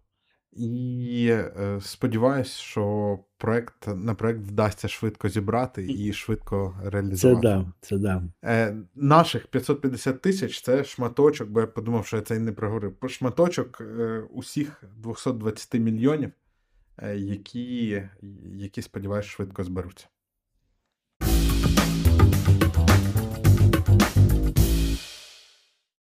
І 0.51 1.33
сподіваюсь, 1.81 2.51
що 2.51 3.19
проект, 3.43 3.87
на 3.87 4.15
проект 4.15 4.39
вдасться 4.39 4.87
швидко 4.87 5.29
зібрати 5.29 5.87
і 5.89 6.13
швидко 6.13 6.75
Це 6.83 6.89
реалізувати. 6.89 7.41
да, 7.41 7.65
це 7.81 7.97
да. 7.97 8.23
Е, 8.43 8.75
наших 8.95 9.47
550 9.47 10.21
тисяч 10.21 10.61
це 10.61 10.83
шматочок, 10.83 11.49
бо 11.49 11.59
я 11.59 11.67
подумав, 11.67 12.05
що 12.05 12.17
я 12.17 12.21
це 12.21 12.35
і 12.35 12.39
не 12.39 12.51
проговорив. 12.51 12.95
Шматочок 13.09 13.81
е, 13.81 14.23
усіх 14.29 14.83
220 14.97 15.73
мільйонів, 15.73 16.31
е, 16.97 17.17
які, 17.17 18.03
які 18.55 18.81
сподіваюся, 18.81 19.29
швидко 19.29 19.63
зберуться. 19.63 20.07